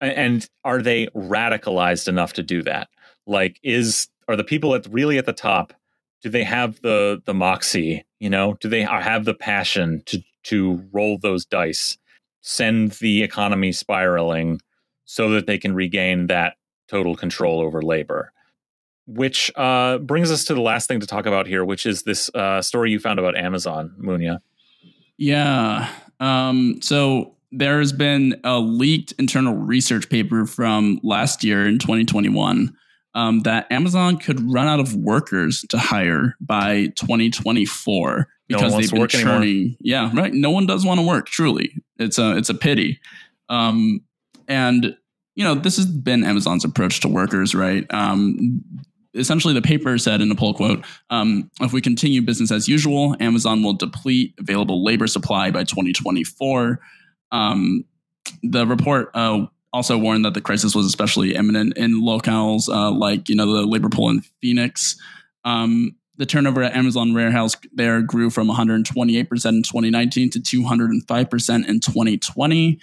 And 0.00 0.48
are 0.64 0.80
they 0.80 1.06
radicalized 1.08 2.08
enough 2.08 2.32
to 2.34 2.42
do 2.42 2.62
that? 2.62 2.88
Like 3.26 3.58
is 3.62 4.08
are 4.28 4.36
the 4.36 4.44
people 4.44 4.74
at 4.74 4.86
really 4.90 5.18
at 5.18 5.26
the 5.26 5.32
top 5.32 5.74
do 6.22 6.28
they 6.28 6.44
have 6.44 6.80
the 6.82 7.20
the 7.24 7.34
moxie 7.34 8.04
you 8.20 8.30
know? 8.30 8.54
Do 8.60 8.68
they 8.68 8.82
have 8.82 9.24
the 9.24 9.34
passion 9.34 10.02
to 10.06 10.22
to 10.44 10.84
roll 10.92 11.18
those 11.18 11.44
dice 11.44 11.98
send 12.40 12.92
the 12.92 13.22
economy 13.22 13.70
spiraling 13.70 14.60
so 15.04 15.30
that 15.30 15.46
they 15.46 15.58
can 15.58 15.74
regain 15.74 16.26
that 16.26 16.54
total 16.88 17.14
control 17.14 17.60
over 17.60 17.82
labor 17.82 18.32
which 19.14 19.50
uh, 19.56 19.98
brings 19.98 20.30
us 20.30 20.44
to 20.44 20.54
the 20.54 20.60
last 20.60 20.88
thing 20.88 21.00
to 21.00 21.06
talk 21.06 21.26
about 21.26 21.46
here 21.46 21.64
which 21.64 21.86
is 21.86 22.02
this 22.02 22.30
uh, 22.34 22.60
story 22.62 22.90
you 22.90 22.98
found 22.98 23.18
about 23.18 23.36
amazon 23.36 23.94
munya 24.00 24.38
yeah 25.16 25.88
um, 26.20 26.78
so 26.80 27.36
there 27.50 27.80
has 27.80 27.92
been 27.92 28.40
a 28.44 28.58
leaked 28.58 29.12
internal 29.18 29.54
research 29.54 30.08
paper 30.08 30.46
from 30.46 31.00
last 31.02 31.44
year 31.44 31.66
in 31.66 31.78
2021 31.78 32.74
um, 33.14 33.40
that 33.40 33.70
Amazon 33.70 34.16
could 34.16 34.40
run 34.50 34.66
out 34.66 34.80
of 34.80 34.94
workers 34.94 35.64
to 35.68 35.78
hire 35.78 36.36
by 36.40 36.86
2024 36.96 38.28
because 38.48 38.72
no 38.72 38.80
they've 38.80 38.90
been 38.90 39.08
churning. 39.08 39.50
Anymore. 39.50 39.76
Yeah, 39.80 40.10
right. 40.14 40.32
No 40.32 40.50
one 40.50 40.66
does 40.66 40.84
want 40.84 41.00
to 41.00 41.06
work. 41.06 41.26
Truly, 41.26 41.72
it's 41.98 42.18
a 42.18 42.36
it's 42.36 42.48
a 42.48 42.54
pity. 42.54 43.00
Um, 43.48 44.00
and 44.48 44.96
you 45.34 45.44
know 45.44 45.54
this 45.54 45.76
has 45.76 45.86
been 45.86 46.24
Amazon's 46.24 46.64
approach 46.64 47.00
to 47.00 47.08
workers, 47.08 47.54
right? 47.54 47.84
Um, 47.92 48.62
essentially, 49.14 49.54
the 49.54 49.62
paper 49.62 49.98
said 49.98 50.20
in 50.20 50.30
a 50.30 50.34
poll 50.34 50.54
quote: 50.54 50.84
um, 51.10 51.50
"If 51.60 51.72
we 51.72 51.80
continue 51.80 52.22
business 52.22 52.50
as 52.50 52.68
usual, 52.68 53.16
Amazon 53.20 53.62
will 53.62 53.74
deplete 53.74 54.34
available 54.38 54.84
labor 54.84 55.06
supply 55.06 55.50
by 55.50 55.64
2024." 55.64 56.80
Um, 57.30 57.84
the 58.42 58.66
report 58.66 59.10
uh, 59.14 59.46
also 59.72 59.96
warned 59.98 60.24
that 60.24 60.34
the 60.34 60.40
crisis 60.40 60.74
was 60.74 60.86
especially 60.86 61.34
imminent 61.34 61.76
in 61.76 62.02
locales 62.02 62.68
uh, 62.68 62.90
like 62.90 63.28
you 63.28 63.34
know 63.34 63.52
the 63.52 63.66
labor 63.66 63.88
pool 63.88 64.08
in 64.08 64.22
Phoenix. 64.40 64.96
Um, 65.44 65.96
the 66.18 66.26
turnover 66.26 66.62
at 66.62 66.76
Amazon 66.76 67.14
warehouse 67.14 67.56
there 67.72 68.00
grew 68.02 68.30
from 68.30 68.48
128% 68.48 68.84
in 68.84 69.62
2019 69.62 70.30
to 70.30 70.38
205% 70.38 71.68
in 71.68 71.80
2020, 71.80 72.78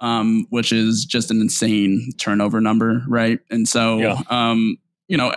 um, 0.00 0.46
which 0.50 0.72
is 0.72 1.04
just 1.04 1.30
an 1.30 1.40
insane 1.40 2.10
turnover 2.18 2.60
number, 2.60 3.02
right? 3.06 3.38
And 3.50 3.68
so, 3.68 3.98
yeah. 3.98 4.22
um, 4.28 4.78
you 5.08 5.16
know, 5.16 5.32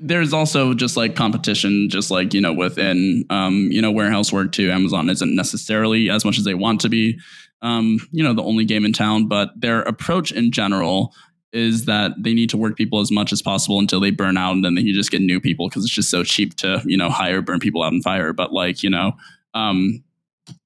there's 0.00 0.32
also 0.32 0.74
just 0.74 0.96
like 0.96 1.16
competition, 1.16 1.88
just 1.88 2.10
like 2.10 2.32
you 2.34 2.40
know 2.40 2.52
within 2.52 3.24
um, 3.30 3.68
you 3.70 3.82
know 3.82 3.90
warehouse 3.90 4.32
work 4.32 4.52
too. 4.52 4.70
Amazon 4.70 5.08
isn't 5.10 5.34
necessarily 5.34 6.10
as 6.10 6.24
much 6.24 6.38
as 6.38 6.44
they 6.44 6.54
want 6.54 6.80
to 6.82 6.88
be, 6.88 7.18
um, 7.62 7.98
you 8.12 8.22
know, 8.22 8.32
the 8.32 8.42
only 8.42 8.64
game 8.64 8.84
in 8.84 8.92
town. 8.92 9.26
But 9.26 9.50
their 9.56 9.82
approach 9.82 10.30
in 10.32 10.52
general 10.52 11.14
is 11.52 11.86
that 11.86 12.12
they 12.18 12.34
need 12.34 12.50
to 12.50 12.56
work 12.56 12.76
people 12.76 13.00
as 13.00 13.10
much 13.10 13.32
as 13.32 13.40
possible 13.42 13.78
until 13.78 14.00
they 14.00 14.10
burn 14.10 14.36
out, 14.36 14.52
and 14.52 14.64
then 14.64 14.76
you 14.76 14.94
just 14.94 15.10
get 15.10 15.20
new 15.20 15.40
people 15.40 15.68
because 15.68 15.84
it's 15.84 15.94
just 15.94 16.10
so 16.10 16.22
cheap 16.22 16.54
to 16.56 16.82
you 16.84 16.96
know 16.96 17.10
hire, 17.10 17.42
burn 17.42 17.58
people 17.58 17.82
out, 17.82 17.92
and 17.92 18.04
fire. 18.04 18.32
But 18.32 18.52
like 18.52 18.82
you 18.82 18.90
know, 18.90 19.12
um, 19.54 20.02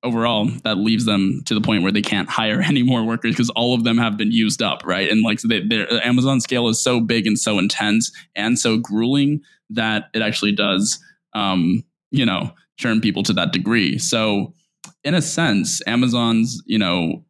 overall 0.02 0.46
that 0.64 0.78
leaves 0.78 1.04
them 1.04 1.42
to 1.46 1.54
the 1.54 1.60
point 1.60 1.82
where 1.82 1.92
they 1.92 2.02
can't 2.02 2.28
hire 2.28 2.60
any 2.66 2.82
more 2.82 3.04
workers 3.04 3.32
because 3.32 3.50
all 3.50 3.74
of 3.74 3.84
them 3.84 3.98
have 3.98 4.16
been 4.16 4.32
used 4.32 4.62
up 4.62 4.82
right? 4.84 5.10
And 5.10 5.22
like 5.22 5.40
their 5.42 5.90
amazon 6.04 6.40
scale 6.40 6.68
is 6.68 6.82
so 6.82 7.00
big 7.00 7.26
and 7.26 7.38
so 7.38 7.58
intense 7.58 8.12
and 8.34 8.58
so 8.58 8.78
grueling 8.78 9.40
that 9.70 10.10
it 10.14 10.22
actually 10.22 10.52
does 10.52 10.98
um, 11.34 11.84
you 12.10 12.26
know 12.26 12.52
churn 12.76 13.00
people 13.00 13.22
to 13.24 13.32
that 13.34 13.52
degree. 13.52 13.98
So 13.98 14.54
in 15.04 15.14
a 15.14 15.22
sense 15.22 15.80
amazon's 15.86 16.62
you 16.66 16.78
know 16.78 17.24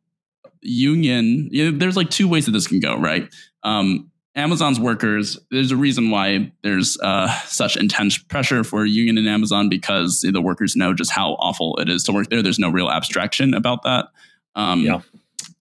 union 0.62 1.48
you 1.50 1.70
know, 1.70 1.78
there's 1.78 1.96
like 1.96 2.10
two 2.10 2.28
ways 2.28 2.46
that 2.46 2.52
this 2.52 2.66
can 2.68 2.80
go 2.80 2.96
right? 2.96 3.28
Um, 3.64 4.10
Amazon's 4.34 4.80
workers, 4.80 5.38
there's 5.50 5.70
a 5.70 5.76
reason 5.76 6.10
why 6.10 6.50
there's 6.62 6.98
uh, 7.00 7.30
such 7.40 7.76
intense 7.76 8.16
pressure 8.16 8.64
for 8.64 8.86
union 8.86 9.18
in 9.18 9.26
Amazon 9.26 9.68
because 9.68 10.22
the 10.22 10.40
workers 10.40 10.74
know 10.74 10.94
just 10.94 11.10
how 11.10 11.32
awful 11.34 11.76
it 11.78 11.88
is 11.88 12.02
to 12.04 12.12
work 12.12 12.30
there. 12.30 12.42
There's 12.42 12.58
no 12.58 12.70
real 12.70 12.90
abstraction 12.90 13.52
about 13.52 13.82
that. 13.82 14.06
Um, 14.54 14.80
yeah. 14.80 15.00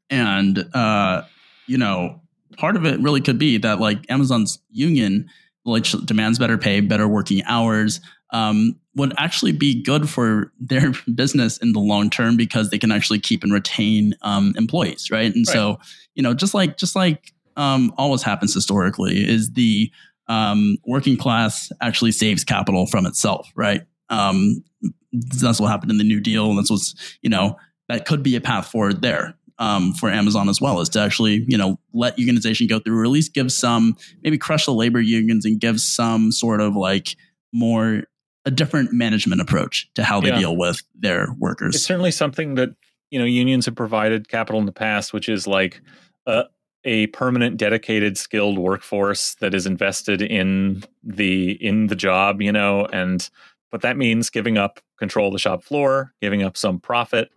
And, 0.09 0.69
uh, 0.74 1.24
you 1.67 1.78
know, 1.78 2.22
part 2.57 2.78
of 2.78 2.86
it 2.86 2.99
really 3.01 3.22
could 3.22 3.38
be 3.38 3.57
that 3.57 3.80
like 3.80 4.09
Amazon's 4.09 4.59
union 4.69 5.30
like 5.65 5.86
demands 6.05 6.39
better 6.39 6.57
pay, 6.57 6.80
better 6.80 7.07
working 7.07 7.43
hours, 7.45 7.99
um, 8.32 8.80
would 8.95 9.13
actually 9.17 9.51
be 9.51 9.82
good 9.82 10.09
for 10.09 10.51
their 10.59 10.93
business 11.13 11.57
in 11.57 11.74
the 11.74 11.80
long 11.80 12.09
term 12.09 12.38
because 12.38 12.69
they 12.69 12.78
can 12.78 12.91
actually 12.91 13.19
keep 13.19 13.43
and 13.43 13.53
retain 13.53 14.15
um, 14.22 14.53
employees, 14.57 15.11
right? 15.11 15.34
And 15.34 15.45
right. 15.47 15.53
so, 15.53 15.80
you 16.15 16.24
know, 16.24 16.34
just 16.34 16.53
like 16.53 16.78
just 16.78 16.95
like 16.95 17.34
um, 17.58 17.93
always 17.97 18.24
happens 18.24 18.54
historically 18.54 19.28
is 19.28 19.54
the 19.54 19.91
um, 20.28 20.78
working 20.86 21.18
class 21.18 21.72
actually 21.82 22.12
saves 22.12 22.43
capital 22.43 22.86
from 22.88 23.06
itself, 23.06 23.49
right? 23.56 23.82
Um, 24.10 24.64
that's 25.12 25.60
what 25.60 25.68
happened 25.68 25.91
in 25.91 25.97
the 25.97 26.04
New 26.04 26.22
Deal, 26.22 26.49
and 26.49 26.58
that's 26.58 26.72
what's 26.72 27.18
you 27.22 27.30
know 27.30 27.58
that 27.89 28.06
could 28.06 28.24
be 28.24 28.36
a 28.36 28.41
path 28.41 28.68
forward 28.68 29.02
there 29.02 29.36
um, 29.60 29.93
for 29.93 30.10
Amazon 30.10 30.47
as 30.47 30.62
well, 30.62 30.80
is 30.80 30.89
to 30.89 31.02
actually 31.02 31.45
you 31.47 31.58
know 31.58 31.80
let 31.93 32.18
unionization 32.18 32.70
go 32.70 32.80
through, 32.80 32.99
or 32.99 33.04
at 33.04 33.10
least 33.10 33.34
give 33.34 33.52
some 33.52 33.97
maybe 34.24 34.38
crush 34.38 34.66
the 34.66 34.74
labor 34.74 35.02
unions 35.02 35.45
and 35.45 35.60
give 35.60 35.82
some 35.82 36.32
sort 36.32 36.62
of 36.62 36.76
like 36.76 37.16
more 37.54 38.04
a 38.45 38.52
different 38.52 38.91
management 38.91 39.41
approach 39.41 39.89
to 39.93 40.04
how 40.04 40.20
they 40.20 40.30
yeah. 40.30 40.39
deal 40.39 40.58
with 40.58 40.82
their 40.95 41.28
workers. 41.38 41.76
It's 41.76 41.84
certainly 41.84 42.12
something 42.12 42.56
that 42.56 42.70
you 43.10 43.20
know 43.20 43.26
unions 43.26 43.66
have 43.66 43.76
provided 43.76 44.30
capital 44.30 44.60
in 44.60 44.66
the 44.66 44.72
past, 44.72 45.14
which 45.14 45.28
is 45.28 45.47
like. 45.47 45.82
Uh, 46.28 46.43
a 46.84 47.08
permanent 47.08 47.58
dedicated 47.58 48.18
skilled 48.18 48.58
workforce 48.58 49.36
that 49.36 49.54
is 49.54 49.66
invested 49.66 50.22
in 50.22 50.84
the 51.04 51.52
in 51.64 51.88
the 51.88 51.96
job 51.96 52.42
you 52.42 52.52
know 52.52 52.88
and 52.92 53.30
but 53.72 53.82
that 53.82 53.98
means 53.98 54.30
giving 54.30 54.58
up 54.58 54.80
control 54.98 55.28
of 55.28 55.34
the 55.34 55.40
shop 55.40 55.64
floor 55.64 56.14
giving 56.22 56.44
up 56.44 56.58
some 56.58 56.80
profit. 56.80 57.32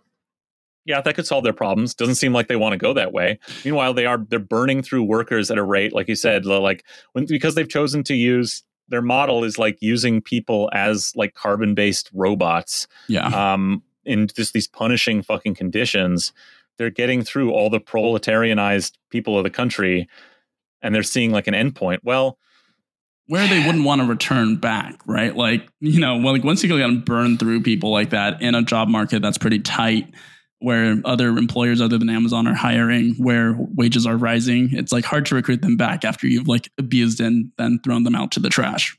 Yeah 0.86 1.00
that 1.00 1.14
could 1.14 1.26
solve 1.26 1.44
their 1.44 1.52
problems. 1.52 1.94
Doesn't 1.94 2.16
seem 2.16 2.32
like 2.32 2.48
they 2.48 2.56
want 2.56 2.72
to 2.72 2.78
go 2.78 2.92
that 2.94 3.12
way. 3.12 3.38
Meanwhile 3.64 3.94
they 3.94 4.06
are 4.06 4.18
they're 4.28 4.38
burning 4.38 4.82
through 4.82 5.04
workers 5.04 5.50
at 5.50 5.58
a 5.58 5.62
rate 5.62 5.92
like 5.92 6.08
you 6.08 6.16
said 6.16 6.46
like 6.46 6.84
when 7.12 7.26
because 7.26 7.54
they've 7.54 7.68
chosen 7.68 8.02
to 8.04 8.14
use 8.14 8.62
their 8.88 9.02
model 9.02 9.44
is 9.44 9.58
like 9.58 9.78
using 9.80 10.20
people 10.20 10.70
as 10.72 11.12
like 11.16 11.34
carbon 11.34 11.74
based 11.74 12.10
robots 12.12 12.86
yeah. 13.08 13.52
um 13.52 13.82
in 14.04 14.26
just 14.26 14.52
these 14.52 14.68
punishing 14.68 15.22
fucking 15.22 15.54
conditions 15.54 16.32
they're 16.78 16.90
getting 16.90 17.22
through 17.22 17.52
all 17.52 17.70
the 17.70 17.80
proletarianized 17.80 18.92
people 19.10 19.38
of 19.38 19.44
the 19.44 19.50
country 19.50 20.08
and 20.82 20.94
they're 20.94 21.02
seeing 21.02 21.30
like 21.30 21.46
an 21.46 21.54
endpoint. 21.54 22.00
Well, 22.02 22.38
where 23.26 23.48
they 23.48 23.64
wouldn't 23.64 23.84
want 23.84 24.02
to 24.02 24.06
return 24.06 24.56
back, 24.56 25.00
right? 25.06 25.34
Like, 25.34 25.66
you 25.80 25.98
know, 25.98 26.18
well, 26.18 26.34
like 26.34 26.44
once 26.44 26.62
you 26.62 26.68
go 26.68 26.76
and 26.76 27.04
burn 27.04 27.38
through 27.38 27.62
people 27.62 27.90
like 27.90 28.10
that 28.10 28.42
in 28.42 28.54
a 28.54 28.62
job 28.62 28.88
market 28.88 29.22
that's 29.22 29.38
pretty 29.38 29.60
tight, 29.60 30.12
where 30.58 31.00
other 31.04 31.28
employers 31.28 31.80
other 31.80 31.98
than 31.98 32.10
Amazon 32.10 32.46
are 32.46 32.54
hiring, 32.54 33.14
where 33.14 33.54
wages 33.58 34.06
are 34.06 34.16
rising, 34.16 34.70
it's 34.72 34.92
like 34.92 35.04
hard 35.04 35.26
to 35.26 35.34
recruit 35.34 35.62
them 35.62 35.76
back 35.76 36.04
after 36.04 36.26
you've 36.26 36.48
like 36.48 36.70
abused 36.78 37.20
and 37.20 37.50
then 37.56 37.80
thrown 37.82 38.02
them 38.04 38.14
out 38.14 38.30
to 38.32 38.40
the 38.40 38.50
trash. 38.50 38.96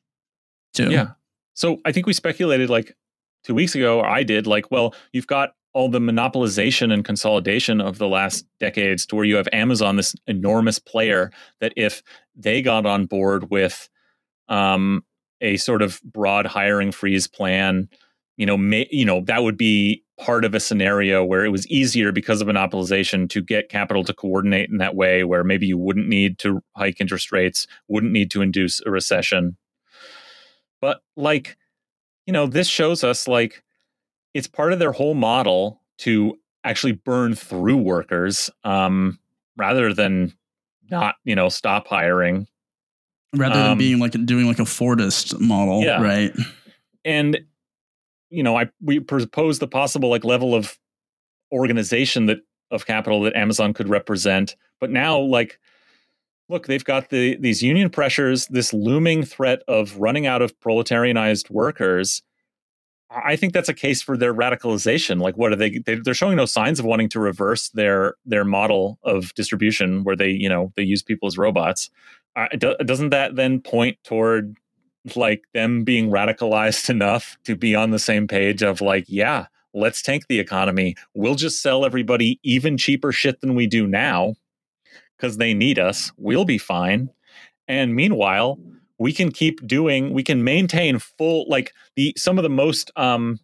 Too. 0.74 0.92
Yeah. 0.92 1.12
So 1.54 1.80
I 1.86 1.92
think 1.92 2.06
we 2.06 2.14
speculated 2.14 2.70
like 2.70 2.96
two 3.44 3.54
weeks 3.56 3.76
ago, 3.76 4.00
or 4.00 4.08
I 4.08 4.24
did, 4.24 4.48
like, 4.48 4.72
well, 4.72 4.96
you've 5.14 5.28
got 5.28 5.54
all 5.76 5.90
the 5.90 6.00
monopolization 6.00 6.92
and 6.92 7.04
consolidation 7.04 7.82
of 7.82 7.98
the 7.98 8.08
last 8.08 8.46
decades 8.62 9.06
to 9.06 9.16
where 9.16 9.26
you 9.26 9.36
have 9.36 9.50
Amazon, 9.52 9.98
this 9.98 10.16
enormous 10.26 10.80
player 10.80 11.32
that 11.60 11.74
if 11.76 12.02
they 12.34 12.62
got 12.62 12.86
on 12.86 13.06
board 13.06 13.52
with 13.52 13.90
um, 14.48 15.04
a 15.42 15.58
sort 15.58 15.82
of 15.82 16.02
broad 16.02 16.46
hiring 16.46 16.94
freeze 16.94 17.28
plan, 17.28 17.90
you 18.38 18.46
know, 18.46 18.56
may, 18.56 18.88
you 18.90 19.04
know 19.04 19.20
that 19.26 19.44
would 19.44 19.58
be 19.58 20.02
part 20.18 20.46
of 20.46 20.56
a 20.56 20.62
scenario 20.62 21.26
where 21.26 21.44
it 21.44 21.50
was 21.50 21.68
easier 21.68 22.14
because 22.14 22.40
of 22.40 22.48
monopolization 22.48 23.30
to 23.30 23.42
get 23.42 23.68
capital 23.68 24.06
to 24.06 24.14
coordinate 24.14 24.70
in 24.70 24.78
that 24.78 24.96
way, 24.96 25.26
where 25.26 25.44
maybe 25.44 25.68
you 25.68 25.78
wouldn't 25.78 26.08
need 26.08 26.40
to 26.40 26.62
hike 26.78 27.02
interest 27.02 27.34
rates, 27.34 27.68
wouldn't 27.90 28.14
need 28.14 28.32
to 28.32 28.42
induce 28.42 28.82
a 28.86 28.92
recession. 28.92 29.58
But 30.80 31.02
like, 31.18 31.58
you 32.26 32.32
know, 32.32 32.48
this 32.48 32.68
shows 32.70 33.04
us 33.04 33.28
like 33.28 33.62
it's 34.36 34.48
part 34.48 34.74
of 34.74 34.80
their 34.80 34.92
whole 34.92 35.14
model 35.16 35.82
to 36.00 36.38
actually 36.66 36.92
burn 36.92 37.34
through 37.34 37.78
workers 37.78 38.50
um, 38.66 39.18
rather 39.56 39.94
than 39.94 40.34
not, 40.92 41.16
you 41.24 41.36
know, 41.36 41.48
stop 41.48 41.88
hiring. 41.88 42.46
Rather 43.34 43.56
than 43.56 43.72
Um, 43.72 43.78
being 43.78 44.00
like 44.00 44.12
doing 44.26 44.46
like 44.46 44.60
a 44.60 44.64
Fordist 44.64 45.40
model, 45.40 45.82
Yeah. 45.84 46.02
right? 46.02 46.34
And 47.06 47.40
you 48.30 48.44
know, 48.44 48.58
I 48.58 48.68
we 48.82 49.00
propose 49.00 49.60
the 49.60 49.68
possible 49.68 50.10
like 50.10 50.26
level 50.26 50.54
of 50.54 50.78
organization 51.52 52.26
that 52.26 52.40
of 52.72 52.86
capital 52.86 53.22
that 53.22 53.36
Amazon 53.36 53.74
could 53.74 53.88
represent, 53.88 54.56
but 54.82 54.90
now 54.92 55.18
like 55.18 55.60
look, 56.50 56.68
they've 56.68 56.84
got 56.84 57.10
the 57.10 57.38
these 57.38 57.64
union 57.64 57.90
pressures, 57.90 58.48
this 58.48 58.74
looming 58.74 59.24
threat 59.24 59.62
of 59.68 59.98
running 59.98 60.28
out 60.28 60.42
of 60.42 60.60
proletarianized 60.60 61.50
workers. 61.50 62.22
I 63.24 63.36
think 63.36 63.54
that's 63.54 63.70
a 63.70 63.74
case 63.74 64.02
for 64.02 64.18
their 64.18 64.34
radicalization. 64.34 65.22
Like, 65.22 65.38
what 65.38 65.52
are 65.52 65.56
they? 65.56 65.80
they 65.80 65.96
they're 65.96 66.14
showing 66.14 66.38
no 66.38 66.46
signs 66.46 66.80
of 66.80 66.86
wanting 66.86 67.10
to 67.10 67.20
reverse 67.20 67.70
their 67.70 68.16
their 68.26 68.44
model 68.44 69.00
of 69.04 69.34
distribution, 69.36 70.04
where 70.04 70.16
they, 70.16 70.30
you 70.30 70.50
know, 70.50 70.74
they 70.76 70.84
use 70.84 71.02
people 71.02 71.28
as 71.28 71.38
robots. 71.38 71.90
Uh, 72.36 72.48
do, 72.58 72.76
doesn't 72.78 73.10
that 73.12 73.36
then 73.36 73.62
point 73.62 73.98
toward 74.04 74.58
like 75.16 75.44
them 75.54 75.84
being 75.84 76.10
radicalized 76.10 76.90
enough 76.90 77.38
to 77.46 77.56
be 77.56 77.76
on 77.76 77.92
the 77.92 78.00
same 78.00 78.28
page 78.28 78.62
of 78.62 78.82
like, 78.82 79.06
yeah, 79.08 79.48
let's 79.74 80.02
tank 80.02 80.26
the 80.28 80.40
economy. 80.40 80.96
We'll 81.14 81.36
just 81.36 81.62
sell 81.62 81.86
everybody 81.86 82.40
even 82.44 82.78
cheaper 82.78 83.12
shit 83.12 83.42
than 83.42 83.56
we 83.56 83.68
do 83.68 83.88
now 83.88 84.36
because 85.18 85.38
they 85.38 85.54
need 85.54 85.80
us. 85.80 86.12
We'll 86.18 86.46
be 86.46 86.58
fine. 86.58 87.10
And 87.68 87.96
meanwhile, 87.96 88.60
we 88.98 89.14
can 89.14 89.32
keep 89.32 89.66
doing, 89.68 90.14
we 90.14 90.24
can 90.24 90.44
maintain 90.44 91.00
full, 91.00 91.46
like 91.50 91.74
the 91.96 92.14
some 92.18 92.38
of 92.38 92.44
the 92.44 92.50
most 92.50 92.92
um, 92.96 93.40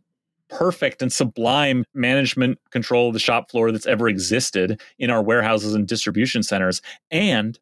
perfect 0.50 1.02
and 1.02 1.12
sublime 1.12 1.84
management 1.94 2.60
control 2.70 3.08
of 3.08 3.14
the 3.14 3.20
shop 3.20 3.50
floor 3.50 3.72
that's 3.72 3.88
ever 3.88 4.08
existed 4.08 4.80
in 5.00 5.10
our 5.10 5.24
warehouses 5.24 5.74
and 5.74 5.88
distribution 5.88 6.44
centers. 6.44 6.82
And 7.10 7.58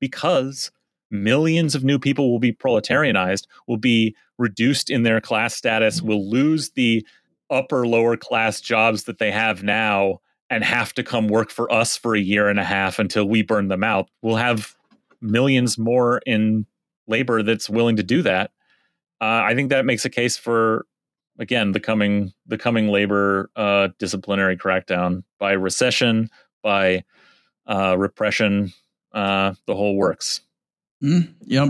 because 0.00 0.70
millions 1.10 1.74
of 1.74 1.84
new 1.84 1.98
people 1.98 2.30
will 2.30 2.40
be 2.40 2.52
proletarianized, 2.52 3.46
will 3.66 3.76
be 3.76 4.16
reduced 4.38 4.90
in 4.90 5.04
their 5.04 5.20
class 5.20 5.54
status, 5.54 6.02
will 6.02 6.28
lose 6.28 6.70
the 6.70 7.06
upper 7.50 7.86
lower 7.86 8.16
class 8.16 8.60
jobs 8.60 9.04
that 9.04 9.18
they 9.18 9.30
have 9.30 9.62
now 9.62 10.18
and 10.50 10.64
have 10.64 10.92
to 10.94 11.02
come 11.02 11.28
work 11.28 11.50
for 11.50 11.72
us 11.72 11.96
for 11.96 12.14
a 12.14 12.20
year 12.20 12.48
and 12.48 12.58
a 12.58 12.64
half 12.64 12.98
until 12.98 13.24
we 13.24 13.42
burn 13.42 13.68
them 13.68 13.84
out. 13.84 14.08
We'll 14.20 14.36
have 14.36 14.74
millions 15.20 15.78
more 15.78 16.20
in 16.26 16.66
labor 17.06 17.42
that's 17.42 17.68
willing 17.68 17.96
to 17.96 18.02
do 18.02 18.22
that. 18.22 18.50
Uh, 19.20 19.42
I 19.44 19.54
think 19.54 19.70
that 19.70 19.84
makes 19.84 20.04
a 20.04 20.10
case 20.10 20.36
for 20.36 20.86
again 21.38 21.72
the 21.72 21.80
coming 21.80 22.32
the 22.46 22.58
coming 22.58 22.88
labor 22.88 23.50
uh, 23.56 23.88
disciplinary 23.98 24.56
crackdown 24.56 25.22
by 25.38 25.52
recession, 25.52 26.28
by 26.62 27.04
uh, 27.66 27.96
repression, 27.96 28.72
uh, 29.12 29.54
the 29.66 29.74
whole 29.74 29.96
works. 29.96 30.40
Mm, 31.02 31.32
yep. 31.44 31.68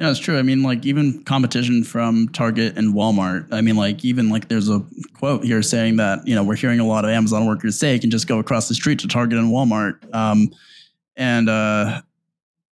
Yeah, 0.00 0.10
it's 0.10 0.18
true. 0.18 0.38
I 0.38 0.42
mean, 0.42 0.62
like 0.62 0.84
even 0.84 1.22
competition 1.24 1.84
from 1.84 2.28
Target 2.30 2.76
and 2.76 2.94
Walmart. 2.94 3.46
I 3.52 3.60
mean, 3.60 3.76
like 3.76 4.04
even 4.04 4.28
like 4.28 4.48
there's 4.48 4.68
a 4.68 4.84
quote 5.14 5.44
here 5.44 5.62
saying 5.62 5.96
that 5.96 6.26
you 6.26 6.34
know 6.34 6.42
we're 6.42 6.56
hearing 6.56 6.80
a 6.80 6.86
lot 6.86 7.04
of 7.04 7.10
Amazon 7.10 7.46
workers 7.46 7.78
say 7.78 7.94
you 7.94 8.00
can 8.00 8.10
just 8.10 8.26
go 8.26 8.38
across 8.38 8.68
the 8.68 8.74
street 8.74 8.98
to 9.00 9.08
Target 9.08 9.38
and 9.38 9.52
Walmart. 9.52 10.12
Um, 10.14 10.50
and 11.16 11.48
uh, 11.48 12.00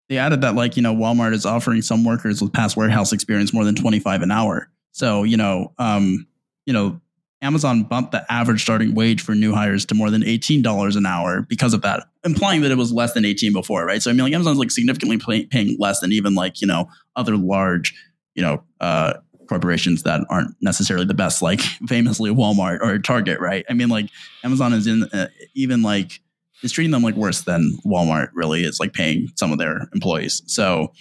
they 0.09 0.19
added 0.19 0.43
that 0.43 0.55
like 0.55 0.77
you 0.77 0.83
know 0.83 0.95
Walmart 0.95 1.33
is 1.33 1.47
offering 1.47 1.83
some 1.83 2.05
workers 2.05 2.43
with 2.43 2.53
past 2.53 2.77
warehouse 2.77 3.13
experience 3.13 3.53
more 3.53 3.65
than 3.65 3.75
25 3.75 4.23
an 4.23 4.31
hour. 4.31 4.69
So 4.93 5.23
you 5.23 5.37
know, 5.37 5.73
um, 5.79 6.27
you 6.67 6.73
know, 6.73 7.01
Amazon 7.43 7.83
bumped 7.83 8.13
the 8.13 8.31
average 8.33 8.63
starting 8.63 8.95
wage 8.95 9.21
for 9.21 9.35
new 9.35 9.53
hires 9.53 9.85
to 9.87 9.95
more 9.95 10.11
than 10.11 10.23
$18 10.23 10.97
an 10.97 11.07
hour 11.07 11.43
because 11.43 11.75
of 11.75 11.83
that, 11.83 12.07
implying 12.25 12.63
that 12.63 12.71
it 12.71 12.79
was 12.79 12.93
less 12.93 13.13
than 13.13 13.25
18 13.25 13.53
before, 13.53 13.85
right? 13.85 14.03
So 14.03 14.11
I 14.11 14.15
mean, 14.15 14.25
like 14.25 14.33
Amazon's 14.33 14.59
like 14.59 14.71
significantly 14.71 15.19
pay, 15.19 15.47
paying 15.47 15.77
less 15.79 16.01
than 16.01 16.13
even 16.13 16.35
like 16.35 16.61
you 16.61 16.67
know 16.67 16.89
other 17.17 17.37
large, 17.37 17.95
you 18.35 18.43
know, 18.43 18.63
uh, 18.81 19.15
corporations 19.49 20.03
that 20.05 20.23
aren't 20.31 20.55
necessarily 20.61 21.07
the 21.07 21.15
best, 21.15 21.43
like 21.43 21.61
famously 21.87 22.31
Walmart 22.31 22.81
or 22.81 22.99
Target, 22.99 23.41
right? 23.41 23.65
I 23.69 23.75
mean, 23.75 23.89
like 23.89 24.11
Amazon 24.43 24.73
is 24.73 24.87
in 24.87 25.05
uh, 25.05 25.29
even 25.55 25.83
like 25.83 26.21
is 26.65 26.73
treating 26.73 26.91
them 26.91 27.03
like 27.03 27.15
worse 27.15 27.43
than 27.43 27.77
Walmart 27.85 28.31
really 28.33 28.65
is 28.65 28.81
like 28.81 28.95
paying 28.95 29.29
some 29.37 29.53
of 29.53 29.59
their 29.59 29.89
employees. 29.93 30.43
So, 30.47 30.93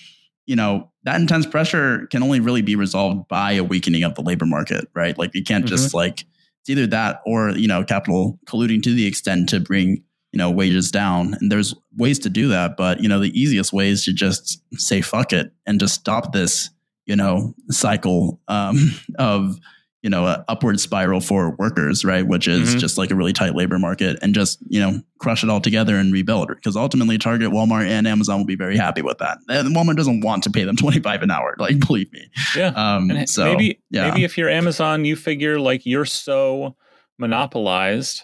you 0.46 0.58
know, 0.58 0.92
that 1.04 1.20
intense 1.20 1.46
pressure 1.46 2.06
can 2.08 2.22
only 2.22 2.42
really 2.42 2.62
be 2.62 2.76
resolved 2.76 3.28
by 3.30 3.54
a 3.54 3.64
weakening 3.64 4.04
of 4.04 4.14
the 4.16 4.22
labor 4.22 4.46
market, 4.46 4.90
right? 4.94 5.18
Like 5.18 5.34
you 5.34 5.44
can't 5.44 5.66
just 5.66 5.94
like 5.94 6.26
it's 6.62 6.70
either 6.70 6.86
that 6.88 7.22
or, 7.26 7.52
you 7.52 7.68
know, 7.68 7.84
capital 7.84 8.40
colluding 8.46 8.84
to 8.84 8.94
the 8.94 9.06
extent 9.06 9.50
to 9.50 9.60
bring, 9.62 10.04
you 10.32 10.38
know, 10.38 10.52
wages 10.52 10.92
down. 10.92 11.36
And 11.40 11.52
there's 11.52 11.74
ways 11.98 12.20
to 12.20 12.30
do 12.30 12.50
that, 12.50 12.76
but 12.76 13.02
you 13.02 13.08
know, 13.08 13.20
the 13.20 13.38
easiest 13.40 13.72
way 13.72 13.90
is 13.90 14.04
to 14.06 14.14
just 14.14 14.62
say 14.74 15.02
fuck 15.02 15.32
it 15.32 15.54
and 15.66 15.80
just 15.80 15.96
stop 15.96 16.34
this, 16.34 16.70
you 17.06 17.16
know, 17.16 17.56
cycle 17.70 18.42
um, 18.50 18.92
of 19.18 19.58
you 20.04 20.10
know, 20.10 20.28
an 20.28 20.44
upward 20.50 20.80
spiral 20.80 21.22
for 21.22 21.56
workers, 21.58 22.04
right? 22.06 22.28
Which 22.28 22.48
is 22.48 22.76
Mhm. 22.76 22.80
just 22.80 22.98
like 22.98 23.10
a 23.10 23.16
really 23.16 23.34
tight 23.34 23.56
labor 23.56 23.80
market 23.80 24.20
and 24.22 24.36
just, 24.36 24.60
you 24.68 24.80
know, 24.80 25.02
crush 25.18 25.44
it 25.44 25.50
all 25.50 25.62
together 25.62 25.96
and 25.96 26.12
rebuild. 26.14 26.50
Because 26.50 26.76
ultimately 26.76 27.18
Target, 27.18 27.50
Walmart, 27.52 27.88
and 27.88 28.06
Amazon 28.06 28.38
will 28.38 28.46
be 28.46 28.56
very 28.58 28.76
happy 28.78 29.02
with 29.02 29.18
that. 29.20 29.38
And 29.48 29.76
Walmart 29.76 29.96
doesn't 29.96 30.20
want 30.22 30.44
to 30.44 30.52
pay 30.52 30.66
them 30.66 30.76
25 30.86 31.24
an 31.24 31.32
hour, 31.32 31.56
like 31.58 31.80
believe 31.80 32.12
me. 32.14 32.28
Yeah. 32.56 32.74
Um 32.76 33.10
And 33.10 33.28
so 33.30 33.46
maybe 33.46 33.80
yeah. 33.90 34.10
maybe 34.10 34.24
if 34.26 34.38
you're 34.38 34.50
Amazon, 34.50 35.06
you 35.06 35.16
figure 35.16 35.58
like 35.60 35.86
you're 35.86 36.06
so 36.06 36.76
monopolized, 37.18 38.24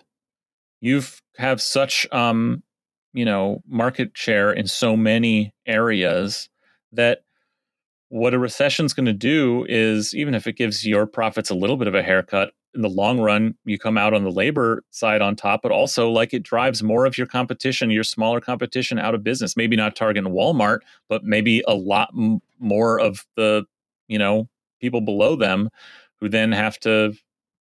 you've 0.81 1.21
have 1.37 1.61
such 1.61 2.05
um, 2.11 2.61
you 3.13 3.25
know, 3.25 3.63
market 3.67 4.11
share 4.13 4.51
in 4.51 4.67
so 4.67 4.95
many 4.95 5.51
areas 5.65 6.49
that 6.91 7.19
what 8.09 8.33
a 8.33 8.39
recession's 8.39 8.93
going 8.93 9.05
to 9.05 9.13
do 9.13 9.65
is 9.69 10.15
even 10.15 10.33
if 10.33 10.47
it 10.47 10.57
gives 10.57 10.85
your 10.85 11.05
profits 11.05 11.49
a 11.49 11.55
little 11.55 11.77
bit 11.77 11.87
of 11.87 11.95
a 11.95 12.03
haircut 12.03 12.51
in 12.75 12.81
the 12.81 12.89
long 12.89 13.19
run 13.19 13.55
you 13.65 13.79
come 13.79 13.97
out 13.97 14.13
on 14.13 14.23
the 14.23 14.31
labor 14.31 14.83
side 14.91 15.21
on 15.21 15.35
top 15.35 15.61
but 15.63 15.71
also 15.71 16.09
like 16.09 16.33
it 16.33 16.43
drives 16.43 16.83
more 16.83 17.05
of 17.05 17.17
your 17.17 17.27
competition 17.27 17.89
your 17.89 18.03
smaller 18.03 18.41
competition 18.41 18.99
out 18.99 19.15
of 19.15 19.23
business. 19.23 19.57
Maybe 19.57 19.75
not 19.75 19.95
target 19.95 20.23
and 20.23 20.35
walmart 20.35 20.79
but 21.07 21.23
maybe 21.23 21.63
a 21.67 21.73
lot 21.73 22.09
m- 22.17 22.41
more 22.59 22.99
of 22.99 23.25
the 23.35 23.65
you 24.07 24.17
know 24.17 24.49
people 24.81 25.01
below 25.01 25.35
them 25.35 25.69
who 26.19 26.29
then 26.29 26.51
have 26.51 26.79
to 26.79 27.13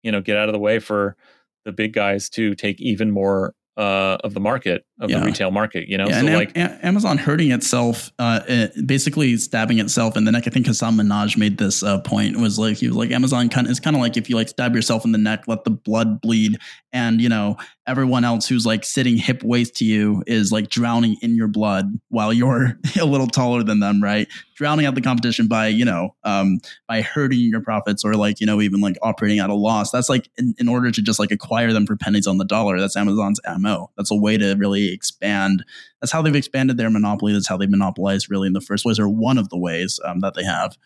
you 0.03 0.13
know 0.13 0.21
get 0.21 0.37
out 0.37 0.49
of 0.49 0.53
the 0.53 0.59
way 0.59 0.79
for 0.79 1.17
the 1.65 1.73
big 1.73 1.93
guys 1.93 2.29
to 2.31 2.55
take 2.55 2.81
even 2.81 3.11
more 3.11 3.55
uh, 3.77 4.19
of 4.23 4.35
the 4.35 4.41
market 4.41 4.85
of 5.03 5.11
Yeah. 5.11 5.19
the 5.21 5.27
retail 5.27 5.51
market 5.51 5.89
you 5.89 5.99
know 5.99 6.07
yeah, 6.09 6.21
so 6.21 6.27
and 6.27 6.37
like 6.37 6.53
Amazon 6.57 7.19
hurting 7.19 7.51
itself, 7.51 8.11
uh, 8.19 8.41
uh, 8.49 8.67
basically 8.87 9.37
stabbing 9.37 9.79
itself 9.79 10.17
in 10.17 10.25
the 10.25 10.33
neck. 10.33 10.45
I 10.47 10.51
think 10.51 10.67
Hasan 10.67 10.95
Minhaj 10.95 11.37
made 11.37 11.59
this 11.59 11.83
uh, 11.83 12.01
point. 12.01 12.39
Was 12.39 12.59
like 12.59 12.79
he 12.79 12.87
was 12.89 12.97
like 12.97 13.11
Amazon 13.11 13.49
kind 13.49 13.67
of 13.67 13.71
is 13.71 13.81
kind 13.81 13.97
of 13.97 14.01
like 14.01 14.17
if 14.17 14.31
you 14.31 14.37
like 14.37 14.49
stab 14.49 14.75
yourself 14.75 15.05
in 15.05 15.13
the 15.13 15.19
neck, 15.19 15.45
let 15.49 15.65
the 15.65 15.71
blood 15.71 16.21
bleed, 16.21 16.57
and 16.93 17.21
you 17.21 17.29
know 17.29 17.57
everyone 17.89 18.23
else 18.25 18.47
who's 18.47 18.65
like 18.65 18.85
sitting 18.85 19.17
hip 19.17 19.43
waist 19.43 19.75
to 19.75 19.85
you 19.85 20.23
is 20.29 20.53
like 20.53 20.69
drowning 20.69 21.17
in 21.21 21.35
your 21.35 21.49
blood 21.49 21.99
while 22.11 22.33
you're 22.33 22.79
a 23.01 23.05
little 23.05 23.27
taller 23.27 23.65
than 23.65 23.81
them, 23.81 24.01
right? 24.01 24.29
Drowning 24.55 24.87
out 24.87 24.95
the 24.95 25.01
competition 25.01 25.49
by 25.49 25.67
you 25.67 25.85
know 25.85 26.15
um, 26.25 26.61
by 26.89 27.03
hurting 27.03 27.41
your 27.41 27.61
profits 27.61 28.05
or 28.05 28.15
like 28.15 28.41
you 28.41 28.47
know 28.47 28.61
even 28.61 28.81
like 28.81 28.97
operating 29.03 29.41
at 29.41 29.51
a 29.51 29.55
loss. 29.55 29.91
That's 29.91 30.09
like 30.09 30.29
in, 30.39 30.55
in 30.59 30.69
order 30.69 30.91
to 30.91 31.03
just 31.03 31.19
like 31.19 31.31
acquire 31.33 31.73
them 31.73 31.87
for 31.87 31.97
pennies 31.97 32.27
on 32.27 32.39
the 32.39 32.45
dollar. 32.45 32.79
That's 32.79 32.97
Amazon's 32.97 33.41
mo. 33.59 33.91
That's 33.97 34.11
a 34.11 34.17
way 34.17 34.37
to 34.39 34.55
really 34.55 34.92
expand 34.93 35.65
that's 36.01 36.13
how 36.13 36.21
they've 36.21 36.35
expanded 36.35 36.77
their 36.77 36.91
monopoly. 36.91 37.33
That's 37.33 37.47
how 37.47 37.57
they 37.57 37.67
monopolized 37.67 38.29
really 38.29 38.49
in 38.49 38.53
the 38.53 38.61
first 38.61 38.85
place, 38.85 38.99
or 38.99 39.09
one 39.09 39.39
of 39.39 39.49
the 39.51 39.57
ways 39.57 40.01
um, 40.05 40.21
that 40.21 40.35
they 40.35 40.45
have. 40.45 40.77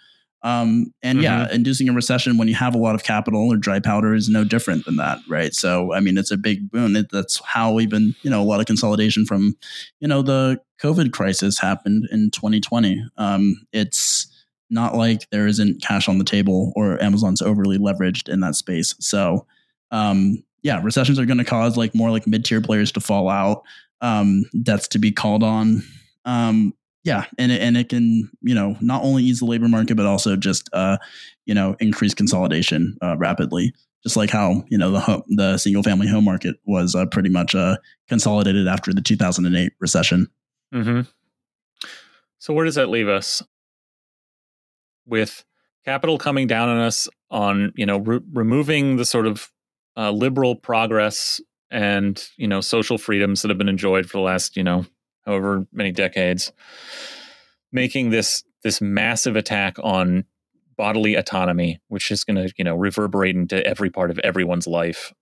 Um, 0.43 0.93
and 1.03 1.23
yeah, 1.23 1.49
inducing 1.51 1.89
a 1.89 1.93
recession 1.93 2.37
when 2.37 2.47
you 2.47 2.55
have 2.55 2.75
a 2.75 2.79
lot 2.79 2.95
of 2.95 3.03
capital 3.03 3.49
or 3.53 3.57
dry 3.57 3.81
powder 3.81 4.15
is 4.15 4.29
no 4.29 4.45
different 4.45 4.85
than 4.85 4.97
that, 4.97 5.19
right? 5.29 5.55
So, 5.55 5.93
I 5.93 6.01
mean, 6.01 6.19
it's 6.19 6.31
a 6.31 6.37
big 6.37 6.71
boon. 6.71 6.95
It, 6.95 7.11
that's 7.11 7.41
how 7.45 7.81
even 7.81 8.15
you 8.23 8.31
know 8.31 8.43
a 8.43 8.45
lot 8.45 8.61
of 8.61 8.67
consolidation 8.67 9.25
from 9.25 9.57
you 10.01 10.07
know 10.07 10.23
the 10.23 10.61
COVID 10.81 11.13
crisis 11.13 11.59
happened 11.59 12.07
in 12.13 12.31
2020. 12.31 13.03
Um, 13.17 13.67
it's 13.73 14.31
not 14.69 14.95
like 14.95 15.29
there 15.31 15.47
isn't 15.47 15.83
cash 15.83 16.09
on 16.09 16.19
the 16.19 16.25
table 16.25 16.73
or 16.77 17.03
Amazon's 17.03 17.41
overly 17.41 17.79
leveraged 17.79 18.29
in 18.29 18.41
that 18.41 18.57
space. 18.57 18.95
So, 18.99 19.47
um, 19.91 20.43
yeah, 20.63 20.81
recessions 20.83 21.19
are 21.19 21.27
going 21.27 21.39
to 21.39 21.45
cause 21.45 21.77
like 21.77 21.95
more 21.95 22.11
like 22.11 22.27
mid 22.27 22.45
tier 22.45 22.61
players 22.61 22.93
to 22.93 23.01
fall 23.01 23.29
out, 23.29 23.63
um, 24.01 24.45
debts 24.63 24.89
to 24.89 24.99
be 24.99 25.13
called 25.13 25.43
on. 25.43 25.83
Um, 26.25 26.75
yeah, 27.05 27.25
and 27.39 27.53
it, 27.53 27.63
and 27.63 27.77
it 27.77 27.89
can 27.89 28.29
you 28.43 28.55
know 28.55 28.77
not 28.81 29.05
only 29.05 29.23
ease 29.23 29.39
the 29.39 29.47
labor 29.47 29.69
market 29.69 29.97
but 29.97 30.07
also 30.07 30.37
just 30.37 30.69
uh, 30.73 30.99
you 31.45 31.55
know 31.55 31.77
increase 31.79 32.15
consolidation 32.15 32.97
uh, 33.03 33.17
rapidly. 33.17 33.73
Just 34.03 34.17
like 34.17 34.31
how 34.31 34.65
you 34.69 34.77
know 34.77 34.91
the 34.91 35.01
home, 35.01 35.23
the 35.29 35.57
single 35.59 35.83
family 35.83 36.09
home 36.09 36.25
market 36.25 36.57
was 36.65 36.95
uh, 36.95 37.07
pretty 37.07 37.29
much 37.29 37.55
uh, 37.55 37.77
consolidated 38.09 38.67
after 38.67 38.93
the 38.93 39.01
2008 39.01 39.73
recession. 39.81 40.29
Mm-hmm. 40.75 41.03
So 42.39 42.53
where 42.53 42.65
does 42.65 42.75
that 42.75 42.89
leave 42.89 43.09
us? 43.09 43.43
With 45.07 45.45
capital 45.85 46.19
coming 46.19 46.49
down 46.49 46.69
on 46.69 46.79
us 46.79 47.09
on 47.31 47.73
you 47.77 47.87
know 47.87 47.99
re- 47.99 48.21
removing 48.33 48.97
the 48.97 49.05
sort 49.05 49.27
of 49.27 49.51
uh, 49.97 50.11
liberal 50.11 50.57
progress 50.57 51.41
and 51.71 52.29
you 52.37 52.47
know 52.47 52.61
social 52.61 52.99
freedoms 52.99 53.43
that 53.43 53.49
have 53.49 53.59
been 53.59 53.69
enjoyed 53.69 54.07
for 54.07 54.19
the 54.19 54.23
last 54.23 54.57
you 54.57 54.65
know 54.65 54.87
however 55.25 55.67
many 55.73 55.93
decades, 55.93 56.53
making 57.73 58.11
this 58.11 58.45
this 58.63 58.81
massive 58.81 59.37
attack 59.37 59.77
on 59.83 60.25
bodily 60.77 61.15
autonomy, 61.15 61.81
which 61.89 62.11
is 62.11 62.25
going 62.25 62.37
to 62.37 62.53
you 62.57 62.65
know 62.65 62.75
reverberate 62.75 63.37
into 63.37 63.67
every 63.67 63.91
part 63.91 64.11
of 64.11 64.19
everyone's 64.21 64.67
life, 64.67 65.13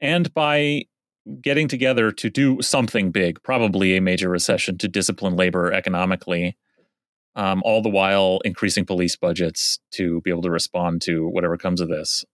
and 0.00 0.32
by 0.34 0.84
getting 1.40 1.66
together 1.66 2.12
to 2.12 2.30
do 2.30 2.62
something 2.62 3.10
big, 3.10 3.42
probably 3.42 3.96
a 3.96 4.00
major 4.00 4.28
recession, 4.28 4.78
to 4.78 4.88
discipline 4.88 5.34
labor 5.34 5.72
economically, 5.72 6.56
um, 7.34 7.62
all 7.64 7.82
the 7.82 7.88
while 7.88 8.40
increasing 8.44 8.84
police 8.84 9.16
budgets 9.16 9.78
to 9.90 10.20
be 10.20 10.30
able 10.30 10.42
to 10.42 10.50
respond 10.50 11.02
to 11.02 11.28
whatever 11.28 11.56
comes 11.56 11.80
of 11.80 11.88
this. 11.88 12.24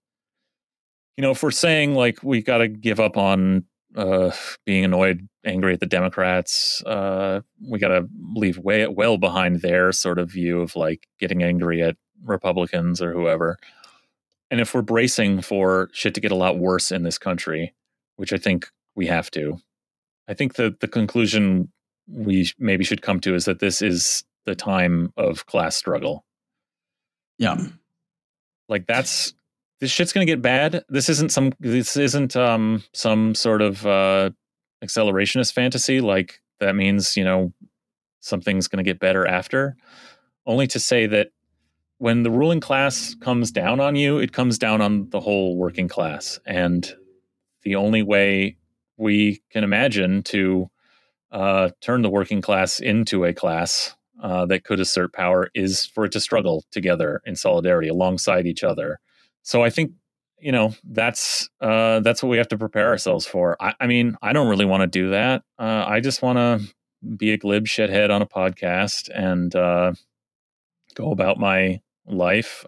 You 1.17 1.23
know, 1.23 1.31
if 1.31 1.43
we're 1.43 1.51
saying 1.51 1.95
like 1.95 2.23
we 2.23 2.43
got 2.43 2.59
to 2.59 2.69
give 2.69 3.01
up 3.01 3.17
on 3.17 3.65
uh, 3.97 4.31
being 4.65 4.85
annoyed, 4.85 5.29
angry 5.45 5.75
at 5.75 5.81
the 5.81 5.87
Democrats, 5.87 6.83
uh, 6.85 7.41
we 7.69 7.79
got 7.79 7.89
to 7.89 8.09
leave 8.35 8.59
way 8.59 8.87
well 8.87 9.19
behind 9.19 9.61
their 9.61 9.93
sort 9.93 10.19
of 10.19 10.31
view 10.31 10.61
of 10.61 10.77
like 10.77 11.09
getting 11.19 11.43
angry 11.43 11.83
at 11.83 11.97
Republicans 12.25 13.03
or 13.03 13.13
whoever. 13.13 13.59
And 14.51 14.61
if 14.61 14.75
we're 14.75 14.83
bracing 14.83 15.43
for 15.43 15.89
shit 15.93 16.15
to 16.15 16.21
get 16.21 16.33
a 16.33 16.37
lot 16.37 16.59
worse 16.59 16.93
in 16.93 17.03
this 17.03 17.19
country, 17.19 17.75
which 18.17 18.33
I 18.33 18.37
think 18.37 18.69
we 18.95 19.07
have 19.07 19.31
to. 19.33 19.59
I 20.29 20.35
think 20.35 20.55
that 20.55 20.81
the 20.81 20.89
conclusion 20.89 21.73
we 22.07 22.51
maybe 22.59 22.85
should 22.85 23.03
come 23.03 23.21
to 23.21 23.35
is 23.35 23.47
that 23.47 23.61
this 23.61 23.83
is 23.83 24.25
the 24.45 24.55
time 24.55 25.13
of 25.17 25.47
class 25.47 25.77
struggle. 25.77 26.25
Yeah. 27.39 27.57
Like 28.69 28.87
that's 28.87 29.35
this 29.83 29.91
shit's 29.91 30.13
to 30.25 30.31
get 30.31 30.41
bad. 30.41 30.85
This 30.89 31.09
isn't 31.09 31.33
some 31.33 31.53
this 31.59 31.97
isn't 31.97 32.37
um 32.37 32.85
some 32.95 33.35
sort 33.35 33.61
of 33.61 33.85
uh 33.85 34.31
accelerationist 34.83 35.53
fantasy 35.53 36.01
like 36.01 36.41
that 36.61 36.77
means, 36.77 37.17
you 37.17 37.25
know, 37.25 37.53
something's 38.21 38.69
to 38.85 38.89
get 38.89 39.01
better 39.01 39.27
after. 39.27 39.77
Only 40.47 40.69
to 40.69 40.79
say 40.79 41.09
that 41.09 41.31
when 41.99 42.23
the 42.23 42.31
ruling 42.31 42.61
class 42.61 43.17
comes 43.17 43.51
down 43.51 43.81
on 43.81 43.97
you, 43.97 44.19
it 44.19 44.33
comes 44.33 44.57
down 44.57 44.81
on 44.81 45.11
the 45.11 45.19
whole 45.19 45.57
working 45.57 45.89
class 45.89 46.39
and 46.47 46.95
the 47.63 47.75
only 47.75 48.05
way 48.05 48.57
we 48.99 49.43
can 49.51 49.65
imagine 49.65 50.23
to 50.25 50.71
uh, 51.33 51.71
turn 51.81 52.03
the 52.03 52.11
working 52.11 52.41
class 52.41 52.79
into 52.79 53.25
a 53.25 53.33
class 53.33 53.97
uh, 54.23 54.47
that 54.47 54.63
could 54.63 54.79
assert 54.79 55.13
power 55.13 55.51
is 55.57 55.87
for 55.87 56.05
it 56.05 56.13
to 56.13 56.21
struggle 56.21 56.65
together 56.71 57.21
in 57.27 57.35
solidarity 57.35 57.89
alongside 57.89 58.47
each 58.47 58.63
other. 58.63 59.01
So 59.43 59.63
I 59.63 59.71
think 59.71 59.93
you 60.39 60.53
know 60.53 60.75
that's 60.85 61.49
uh, 61.61 62.01
that's 62.01 62.23
what 62.23 62.29
we 62.31 62.39
have 62.39 62.49
to 62.49 62.59
prepare 62.59 62.89
ourselves 62.89 63.27
for. 63.27 63.57
I, 63.61 63.75
I 63.81 63.87
mean, 63.87 64.17
I 64.23 64.33
don't 64.33 64.49
really 64.49 64.65
want 64.65 64.83
to 64.83 64.87
do 64.87 65.11
that. 65.11 65.43
Uh, 65.59 65.85
I 65.87 66.01
just 66.01 66.23
want 66.23 66.39
to 66.39 66.75
be 67.17 67.33
a 67.33 67.39
glib 67.39 67.67
shithead 67.67 68.11
on 68.11 68.23
a 68.23 68.27
podcast 68.27 69.11
and 69.15 69.55
uh, 69.55 69.93
go 70.95 71.11
about 71.11 71.39
my 71.39 71.81
life. 72.07 72.65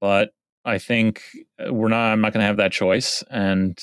But 0.00 0.32
I 0.64 0.78
think 0.78 1.22
we're 1.68 1.88
not. 1.88 2.12
I'm 2.12 2.20
not 2.20 2.32
going 2.32 2.42
to 2.42 2.46
have 2.46 2.58
that 2.58 2.72
choice, 2.72 3.22
and 3.30 3.78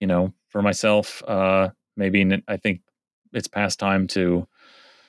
you 0.00 0.06
know, 0.06 0.32
for 0.48 0.62
myself, 0.62 1.22
uh, 1.26 1.70
maybe 1.96 2.42
I 2.48 2.56
think 2.56 2.80
it's 3.32 3.48
past 3.48 3.78
time 3.78 4.06
to 4.08 4.46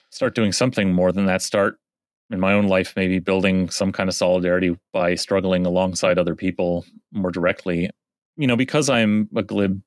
start 0.09 0.35
doing 0.35 0.51
something 0.51 0.93
more 0.93 1.11
than 1.11 1.25
that. 1.25 1.41
Start 1.41 1.79
in 2.29 2.39
my 2.39 2.53
own 2.53 2.67
life, 2.67 2.93
maybe 2.95 3.19
building 3.19 3.69
some 3.69 3.91
kind 3.91 4.09
of 4.09 4.15
solidarity 4.15 4.77
by 4.91 5.15
struggling 5.15 5.65
alongside 5.65 6.17
other 6.17 6.35
people 6.35 6.85
more 7.11 7.31
directly. 7.31 7.89
You 8.35 8.47
know, 8.47 8.55
because 8.55 8.89
I'm 8.89 9.29
a 9.35 9.43
glib 9.43 9.81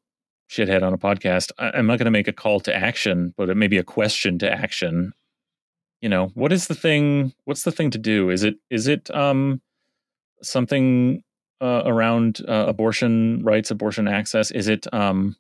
shithead 0.51 0.83
on 0.83 0.93
a 0.93 0.99
podcast, 0.99 1.53
I, 1.59 1.79
am 1.79 1.87
not 1.87 1.99
going 1.99 2.07
to 2.07 2.11
make 2.11 2.29
a 2.29 2.33
call 2.33 2.61
to 2.61 2.75
action, 2.75 3.33
but 3.37 3.49
it 3.49 3.57
may 3.57 3.69
be 3.69 3.79
a 3.79 3.85
question 3.85 4.39
to 4.41 4.51
action. 4.51 5.13
You 6.01 6.09
know, 6.09 6.29
what 6.35 6.53
is 6.53 6.67
the 6.67 6.75
thing? 6.75 7.33
What's 7.45 7.63
the 7.63 7.73
thing 7.73 7.91
to 7.91 7.99
do? 7.99 8.31
Is 8.31 8.43
it 8.43 8.57
is 8.71 8.89
it 8.89 9.15
um 9.15 9.61
something 10.43 11.23
uh, 11.61 11.83
around 11.85 12.41
uh, 12.49 12.65
abortion 12.67 13.43
rights, 13.45 13.71
abortion 13.71 14.09
access? 14.09 14.51
Is 14.51 14.67
it, 14.67 14.93
um, 14.95 15.37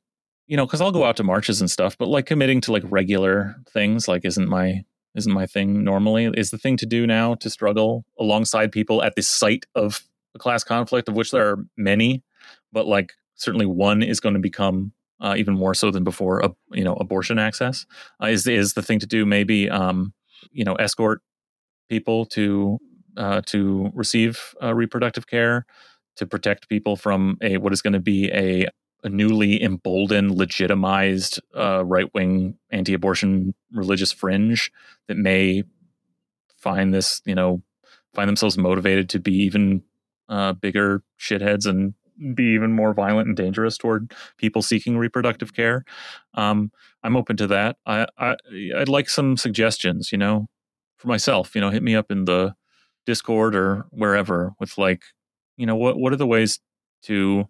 you 0.46 0.56
know, 0.56 0.66
because 0.66 0.80
I'll 0.80 0.92
go 0.92 1.04
out 1.04 1.16
to 1.16 1.24
marches 1.24 1.60
and 1.60 1.70
stuff, 1.70 1.96
but 1.96 2.08
like 2.08 2.26
committing 2.26 2.60
to 2.62 2.72
like 2.72 2.82
regular 2.86 3.56
things, 3.72 4.06
like 4.06 4.24
isn't 4.24 4.48
my 4.48 4.84
isn't 5.14 5.32
my 5.32 5.46
thing 5.46 5.84
normally. 5.84 6.30
Is 6.34 6.50
the 6.50 6.58
thing 6.58 6.76
to 6.78 6.86
do 6.86 7.06
now 7.06 7.34
to 7.36 7.50
struggle 7.50 8.04
alongside 8.18 8.72
people 8.72 9.02
at 9.02 9.14
the 9.16 9.22
site 9.22 9.66
of 9.74 10.02
a 10.34 10.38
class 10.38 10.64
conflict, 10.64 11.08
of 11.08 11.14
which 11.14 11.30
there 11.30 11.48
are 11.48 11.64
many, 11.76 12.22
but 12.72 12.86
like 12.86 13.12
certainly 13.34 13.66
one 13.66 14.02
is 14.02 14.20
going 14.20 14.34
to 14.34 14.40
become 14.40 14.92
uh, 15.20 15.34
even 15.36 15.54
more 15.54 15.74
so 15.74 15.90
than 15.90 16.04
before. 16.04 16.44
Uh, 16.44 16.50
you 16.72 16.84
know, 16.84 16.94
abortion 16.94 17.38
access 17.38 17.86
uh, 18.22 18.26
is 18.26 18.46
is 18.46 18.74
the 18.74 18.82
thing 18.82 18.98
to 18.98 19.06
do. 19.06 19.26
Maybe 19.26 19.68
um, 19.68 20.12
you 20.52 20.64
know, 20.64 20.74
escort 20.74 21.22
people 21.88 22.24
to 22.26 22.78
uh, 23.16 23.42
to 23.46 23.90
receive 23.94 24.54
uh, 24.62 24.74
reproductive 24.74 25.26
care 25.26 25.66
to 26.16 26.26
protect 26.26 26.68
people 26.68 26.96
from 26.96 27.36
a 27.42 27.56
what 27.56 27.72
is 27.72 27.82
going 27.82 27.92
to 27.92 28.00
be 28.00 28.30
a, 28.32 28.66
a 29.02 29.08
newly 29.08 29.62
emboldened, 29.62 30.36
legitimized 30.36 31.40
uh, 31.56 31.84
right 31.84 32.12
wing 32.14 32.58
anti 32.70 32.94
abortion 32.94 33.54
religious 33.72 34.12
fringe 34.12 34.70
that 35.08 35.16
may 35.16 35.62
find 36.56 36.92
this, 36.92 37.22
you 37.24 37.34
know, 37.34 37.62
find 38.14 38.28
themselves 38.28 38.58
motivated 38.58 39.08
to 39.10 39.18
be 39.18 39.32
even 39.32 39.82
uh, 40.28 40.52
bigger 40.52 41.02
shitheads 41.18 41.66
and 41.66 41.94
be 42.34 42.54
even 42.54 42.72
more 42.72 42.92
violent 42.92 43.28
and 43.28 43.36
dangerous 43.36 43.78
toward 43.78 44.12
people 44.36 44.62
seeking 44.62 44.98
reproductive 44.98 45.54
care. 45.54 45.84
Um, 46.34 46.70
I'm 47.02 47.16
open 47.16 47.36
to 47.38 47.46
that. 47.48 47.76
I, 47.86 48.06
I 48.18 48.36
I'd 48.76 48.88
like 48.88 49.08
some 49.08 49.36
suggestions, 49.36 50.12
you 50.12 50.18
know, 50.18 50.46
for 50.98 51.08
myself. 51.08 51.54
You 51.54 51.62
know, 51.62 51.70
hit 51.70 51.82
me 51.82 51.94
up 51.94 52.10
in 52.10 52.26
the 52.26 52.54
Discord 53.06 53.56
or 53.56 53.86
wherever 53.90 54.52
with 54.60 54.76
like 54.76 55.02
you 55.56 55.66
know 55.66 55.76
what 55.76 55.98
what 55.98 56.12
are 56.12 56.16
the 56.16 56.26
ways 56.26 56.60
to 57.04 57.48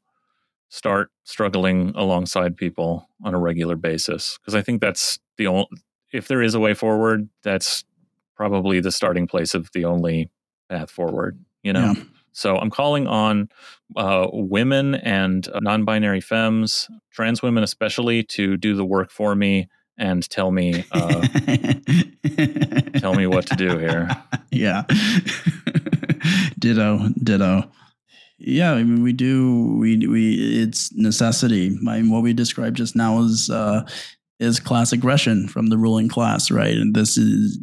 start 0.71 1.11
struggling 1.25 1.93
alongside 1.95 2.57
people 2.57 3.09
on 3.23 3.35
a 3.35 3.39
regular 3.39 3.77
basis 3.77 4.39
because 4.39 4.55
i 4.55 4.63
think 4.63 4.81
that's 4.81 5.19
the 5.37 5.47
only 5.47 5.67
if 6.13 6.27
there 6.27 6.43
is 6.43 6.55
a 6.55 6.61
way 6.61 6.75
forward 6.75 7.29
that's 7.43 7.85
probably 8.35 8.81
the 8.81 8.91
starting 8.91 9.27
place 9.27 9.55
of 9.55 9.69
the 9.75 9.85
only 9.85 10.31
path 10.69 10.91
forward 10.91 11.39
you 11.63 11.73
know? 11.73 11.93
Yeah. 11.97 12.05
so 12.33 12.57
i'm 12.57 12.71
calling 12.71 13.07
on 13.07 13.49
uh, 13.97 14.29
women 14.33 14.95
and 14.95 15.49
uh, 15.49 15.61
non-binary 15.61 16.21
femmes 16.21 16.89
trans 17.13 17.43
women 17.43 17.63
especially 17.63 18.23
to 18.23 18.57
do 18.57 18.75
the 18.75 18.85
work 18.85 19.11
for 19.11 19.35
me 19.35 19.69
and 20.01 20.29
tell 20.31 20.51
me 20.51 20.85
uh, 20.93 21.27
tell 22.99 23.15
me 23.15 23.27
what 23.27 23.47
to 23.47 23.55
do 23.57 23.79
here. 23.79 24.09
Yeah. 24.53 24.83
Ditto 26.59 27.09
ditto 27.23 27.71
yeah, 28.41 28.73
I 28.73 28.83
mean, 28.83 29.03
we 29.03 29.12
do. 29.12 29.77
We 29.79 30.07
we 30.07 30.62
it's 30.62 30.93
necessity. 30.95 31.77
I 31.87 32.01
mean, 32.01 32.11
what 32.11 32.23
we 32.23 32.33
described 32.33 32.77
just 32.77 32.97
now 32.97 33.21
is 33.21 33.51
uh, 33.51 33.87
is 34.39 34.59
class 34.59 34.93
aggression 34.93 35.47
from 35.47 35.67
the 35.67 35.77
ruling 35.77 36.09
class, 36.09 36.51
right? 36.51 36.77
And 36.77 36.95
this 36.95 37.19
is 37.19 37.59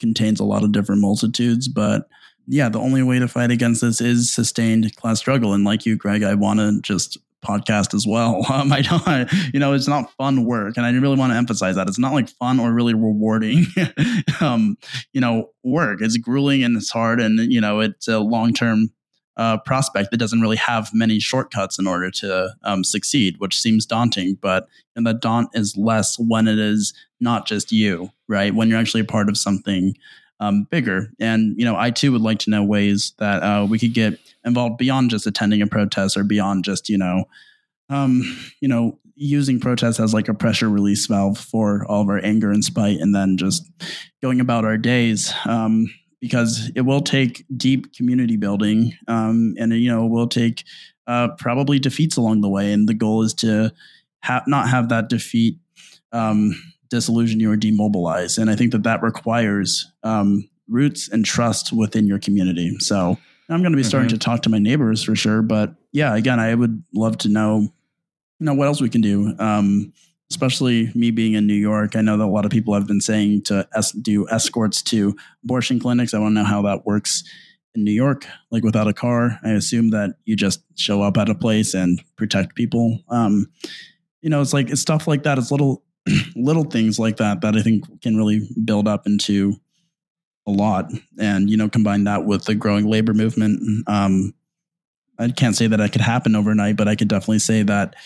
contains 0.00 0.38
a 0.38 0.44
lot 0.44 0.64
of 0.64 0.72
different 0.72 1.00
multitudes, 1.00 1.66
but 1.66 2.08
yeah, 2.46 2.68
the 2.68 2.78
only 2.78 3.02
way 3.02 3.18
to 3.18 3.28
fight 3.28 3.50
against 3.50 3.80
this 3.80 4.00
is 4.00 4.32
sustained 4.32 4.94
class 4.96 5.18
struggle. 5.18 5.52
And 5.52 5.64
like 5.64 5.86
you, 5.86 5.96
Greg, 5.96 6.22
I 6.22 6.34
want 6.34 6.60
to 6.60 6.80
just 6.82 7.18
podcast 7.44 7.94
as 7.94 8.06
well. 8.06 8.44
Um, 8.52 8.72
I 8.72 8.82
don't, 8.82 9.32
you 9.54 9.60
know, 9.60 9.72
it's 9.72 9.88
not 9.88 10.12
fun 10.18 10.44
work, 10.44 10.76
and 10.76 10.84
I 10.84 10.90
really 10.90 11.16
want 11.16 11.32
to 11.32 11.36
emphasize 11.36 11.76
that 11.76 11.88
it's 11.88 11.98
not 11.98 12.12
like 12.12 12.28
fun 12.28 12.60
or 12.60 12.72
really 12.72 12.94
rewarding, 12.94 13.64
um, 14.40 14.76
you 15.12 15.20
know, 15.20 15.50
work. 15.64 16.02
It's 16.02 16.18
grueling 16.18 16.64
and 16.64 16.76
it's 16.76 16.90
hard, 16.90 17.20
and 17.20 17.50
you 17.50 17.60
know, 17.60 17.80
it's 17.80 18.08
a 18.08 18.18
long 18.18 18.52
term 18.52 18.90
uh, 19.38 19.58
prospect 19.58 20.10
that 20.10 20.18
doesn't 20.18 20.40
really 20.40 20.56
have 20.56 20.90
many 20.92 21.18
shortcuts 21.18 21.78
in 21.78 21.86
order 21.86 22.10
to 22.10 22.50
um, 22.64 22.84
succeed, 22.84 23.36
which 23.38 23.60
seems 23.60 23.86
daunting. 23.86 24.36
But 24.40 24.68
and 24.94 25.06
that 25.06 25.20
daunt 25.20 25.50
is 25.54 25.76
less 25.76 26.18
when 26.18 26.46
it 26.48 26.58
is 26.58 26.92
not 27.20 27.46
just 27.46 27.72
you, 27.72 28.10
right? 28.28 28.54
When 28.54 28.68
you're 28.68 28.78
actually 28.78 29.00
a 29.00 29.06
part 29.06 29.28
of 29.28 29.38
something 29.38 29.94
um, 30.40 30.64
bigger. 30.64 31.10
And 31.18 31.58
you 31.58 31.64
know, 31.64 31.76
I 31.76 31.90
too 31.90 32.12
would 32.12 32.20
like 32.20 32.40
to 32.40 32.50
know 32.50 32.62
ways 32.62 33.12
that 33.18 33.42
uh, 33.42 33.66
we 33.68 33.78
could 33.78 33.94
get 33.94 34.18
involved 34.44 34.78
beyond 34.78 35.10
just 35.10 35.26
attending 35.26 35.62
a 35.62 35.66
protest 35.66 36.16
or 36.16 36.24
beyond 36.24 36.64
just 36.64 36.88
you 36.88 36.98
know 36.98 37.24
um, 37.90 38.22
you 38.60 38.68
know, 38.68 38.98
using 39.14 39.58
protests 39.58 39.98
as 39.98 40.14
like 40.14 40.28
a 40.28 40.34
pressure 40.34 40.68
release 40.68 41.06
valve 41.06 41.38
for 41.38 41.84
all 41.86 42.02
of 42.02 42.08
our 42.08 42.24
anger 42.24 42.50
and 42.50 42.64
spite, 42.64 42.98
and 43.00 43.14
then 43.14 43.36
just 43.36 43.68
going 44.22 44.40
about 44.40 44.64
our 44.64 44.76
days. 44.76 45.32
Um, 45.44 45.92
because 46.20 46.70
it 46.74 46.82
will 46.82 47.00
take 47.00 47.44
deep 47.56 47.94
community 47.94 48.36
building, 48.36 48.92
um, 49.06 49.54
and 49.58 49.72
you 49.72 49.90
know, 49.90 50.06
will 50.06 50.28
take 50.28 50.64
uh, 51.06 51.28
probably 51.38 51.78
defeats 51.78 52.16
along 52.16 52.40
the 52.40 52.48
way. 52.48 52.72
And 52.72 52.88
the 52.88 52.94
goal 52.94 53.22
is 53.22 53.34
to 53.34 53.72
ha- 54.22 54.44
not 54.46 54.68
have 54.68 54.88
that 54.90 55.08
defeat 55.08 55.58
um, 56.12 56.54
disillusion 56.90 57.40
you 57.40 57.50
or 57.50 57.56
demobilize. 57.56 58.38
And 58.38 58.50
I 58.50 58.56
think 58.56 58.72
that 58.72 58.82
that 58.84 59.02
requires 59.02 59.90
um, 60.02 60.48
roots 60.68 61.08
and 61.08 61.24
trust 61.24 61.72
within 61.72 62.06
your 62.06 62.18
community. 62.18 62.78
So 62.78 63.18
I'm 63.48 63.62
going 63.62 63.72
to 63.72 63.76
be 63.76 63.82
starting 63.82 64.08
mm-hmm. 64.08 64.18
to 64.18 64.24
talk 64.24 64.42
to 64.42 64.50
my 64.50 64.58
neighbors 64.58 65.02
for 65.02 65.16
sure. 65.16 65.42
But 65.42 65.74
yeah, 65.92 66.14
again, 66.14 66.38
I 66.38 66.54
would 66.54 66.82
love 66.94 67.18
to 67.18 67.28
know, 67.28 67.60
you 67.60 67.70
know, 68.46 68.54
what 68.54 68.66
else 68.66 68.80
we 68.80 68.90
can 68.90 69.00
do. 69.00 69.34
Um, 69.38 69.92
especially 70.30 70.90
me 70.94 71.10
being 71.10 71.34
in 71.34 71.46
New 71.46 71.54
York, 71.54 71.96
I 71.96 72.02
know 72.02 72.16
that 72.16 72.24
a 72.24 72.26
lot 72.26 72.44
of 72.44 72.50
people 72.50 72.74
have 72.74 72.86
been 72.86 73.00
saying 73.00 73.42
to 73.44 73.66
es- 73.74 73.92
do 73.92 74.28
escorts 74.28 74.82
to 74.82 75.16
abortion 75.42 75.80
clinics. 75.80 76.12
I 76.12 76.18
want 76.18 76.36
to 76.36 76.42
know 76.42 76.48
how 76.48 76.62
that 76.62 76.84
works 76.84 77.24
in 77.74 77.84
New 77.84 77.92
York, 77.92 78.26
like 78.50 78.62
without 78.62 78.88
a 78.88 78.92
car. 78.92 79.38
I 79.44 79.50
assume 79.50 79.90
that 79.90 80.16
you 80.24 80.36
just 80.36 80.62
show 80.76 81.02
up 81.02 81.16
at 81.16 81.28
a 81.28 81.34
place 81.34 81.74
and 81.74 82.02
protect 82.16 82.54
people. 82.54 82.98
Um, 83.08 83.46
you 84.20 84.30
know, 84.30 84.40
it's 84.40 84.52
like 84.52 84.70
it's 84.70 84.80
stuff 84.80 85.06
like 85.06 85.22
that. 85.22 85.38
It's 85.38 85.50
little 85.50 85.82
little 86.36 86.64
things 86.64 86.98
like 86.98 87.16
that 87.18 87.40
that 87.40 87.56
I 87.56 87.62
think 87.62 88.02
can 88.02 88.16
really 88.16 88.48
build 88.64 88.88
up 88.88 89.06
into 89.06 89.54
a 90.46 90.50
lot. 90.50 90.90
And 91.18 91.48
you 91.48 91.56
know, 91.56 91.68
combine 91.68 92.04
that 92.04 92.24
with 92.24 92.44
the 92.44 92.54
growing 92.54 92.86
labor 92.86 93.14
movement. 93.14 93.88
Um, 93.88 94.34
I 95.18 95.28
can't 95.30 95.56
say 95.56 95.66
that 95.66 95.80
it 95.80 95.92
could 95.92 96.00
happen 96.00 96.36
overnight, 96.36 96.76
but 96.76 96.88
I 96.88 96.94
could 96.94 97.08
definitely 97.08 97.40
say 97.40 97.62
that 97.64 97.96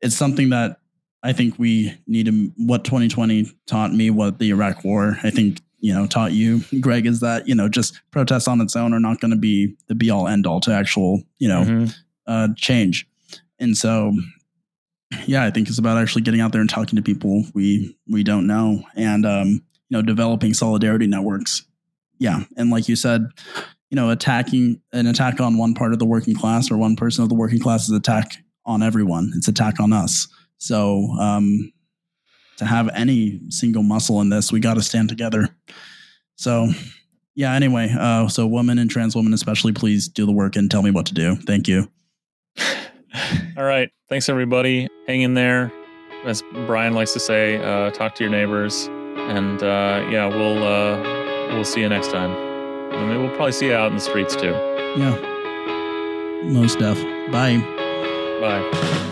it's 0.00 0.16
something 0.16 0.50
that 0.50 0.78
I 1.22 1.32
think 1.32 1.58
we 1.58 1.96
need 2.06 2.26
to. 2.26 2.52
What 2.56 2.84
2020 2.84 3.50
taught 3.66 3.92
me, 3.92 4.10
what 4.10 4.38
the 4.38 4.50
Iraq 4.50 4.84
War, 4.84 5.18
I 5.22 5.30
think 5.30 5.60
you 5.78 5.92
know, 5.92 6.06
taught 6.06 6.32
you, 6.32 6.60
Greg, 6.80 7.06
is 7.06 7.20
that 7.20 7.48
you 7.48 7.54
know 7.54 7.68
just 7.68 8.00
protests 8.10 8.48
on 8.48 8.60
its 8.60 8.76
own 8.76 8.94
are 8.94 9.00
not 9.00 9.20
going 9.20 9.32
to 9.32 9.36
be 9.36 9.76
the 9.88 9.94
be 9.94 10.10
all 10.10 10.28
end 10.28 10.46
all 10.46 10.60
to 10.60 10.72
actual 10.72 11.22
you 11.38 11.48
know 11.48 11.62
mm-hmm. 11.62 11.86
uh, 12.26 12.48
change. 12.56 13.06
And 13.58 13.76
so 13.76 14.12
yeah, 15.26 15.44
I 15.44 15.50
think 15.50 15.68
it's 15.68 15.78
about 15.78 15.98
actually 15.98 16.22
getting 16.22 16.40
out 16.40 16.52
there 16.52 16.60
and 16.60 16.70
talking 16.70 16.96
to 16.96 17.02
people 17.02 17.44
we 17.54 17.96
we 18.08 18.22
don't 18.22 18.46
know, 18.46 18.84
and 18.94 19.26
um, 19.26 19.48
you 19.48 19.98
know, 19.98 20.02
developing 20.02 20.54
solidarity 20.54 21.06
networks. 21.06 21.64
Yeah, 22.18 22.44
and 22.56 22.70
like 22.70 22.88
you 22.88 22.96
said, 22.96 23.26
you 23.90 23.96
know, 23.96 24.10
attacking 24.10 24.80
an 24.92 25.06
attack 25.06 25.40
on 25.40 25.58
one 25.58 25.74
part 25.74 25.92
of 25.92 25.98
the 25.98 26.06
working 26.06 26.34
class 26.34 26.70
or 26.70 26.78
one 26.78 26.96
person 26.96 27.22
of 27.22 27.28
the 27.28 27.34
working 27.34 27.58
class 27.60 27.88
is 27.88 27.90
attack 27.90 28.36
on 28.64 28.82
everyone. 28.82 29.32
It's 29.36 29.48
attack 29.48 29.80
on 29.80 29.92
us. 29.92 30.28
So 30.62 31.10
um, 31.18 31.72
to 32.58 32.64
have 32.64 32.88
any 32.94 33.40
single 33.48 33.82
muscle 33.82 34.20
in 34.20 34.28
this, 34.28 34.52
we 34.52 34.60
got 34.60 34.74
to 34.74 34.82
stand 34.82 35.08
together. 35.08 35.48
So 36.36 36.68
yeah. 37.34 37.54
Anyway, 37.54 37.92
uh, 37.98 38.28
so 38.28 38.46
women 38.46 38.78
and 38.78 38.88
trans 38.88 39.16
women 39.16 39.32
especially, 39.32 39.72
please 39.72 40.06
do 40.06 40.24
the 40.24 40.32
work 40.32 40.54
and 40.54 40.70
tell 40.70 40.82
me 40.82 40.92
what 40.92 41.06
to 41.06 41.14
do. 41.14 41.34
Thank 41.34 41.66
you. 41.66 41.90
All 43.56 43.64
right. 43.64 43.90
Thanks, 44.08 44.28
everybody. 44.28 44.88
Hang 45.08 45.22
in 45.22 45.34
there. 45.34 45.72
As 46.24 46.42
Brian 46.66 46.92
likes 46.92 47.12
to 47.14 47.20
say, 47.20 47.56
uh, 47.56 47.90
talk 47.90 48.14
to 48.16 48.24
your 48.24 48.30
neighbors. 48.30 48.86
And 49.16 49.62
uh, 49.62 50.06
yeah, 50.10 50.26
we'll 50.26 50.62
uh, 50.62 51.54
we'll 51.54 51.64
see 51.64 51.80
you 51.80 51.88
next 51.88 52.12
time. 52.12 52.30
I 52.94 53.06
mean, 53.06 53.20
we'll 53.20 53.34
probably 53.34 53.52
see 53.52 53.66
you 53.66 53.74
out 53.74 53.90
in 53.90 53.96
the 53.96 54.00
streets 54.00 54.36
too. 54.36 54.52
Yeah. 54.96 55.18
Most 56.44 56.74
stuff. 56.74 57.02
Bye. 57.32 57.58
Bye. 58.40 59.11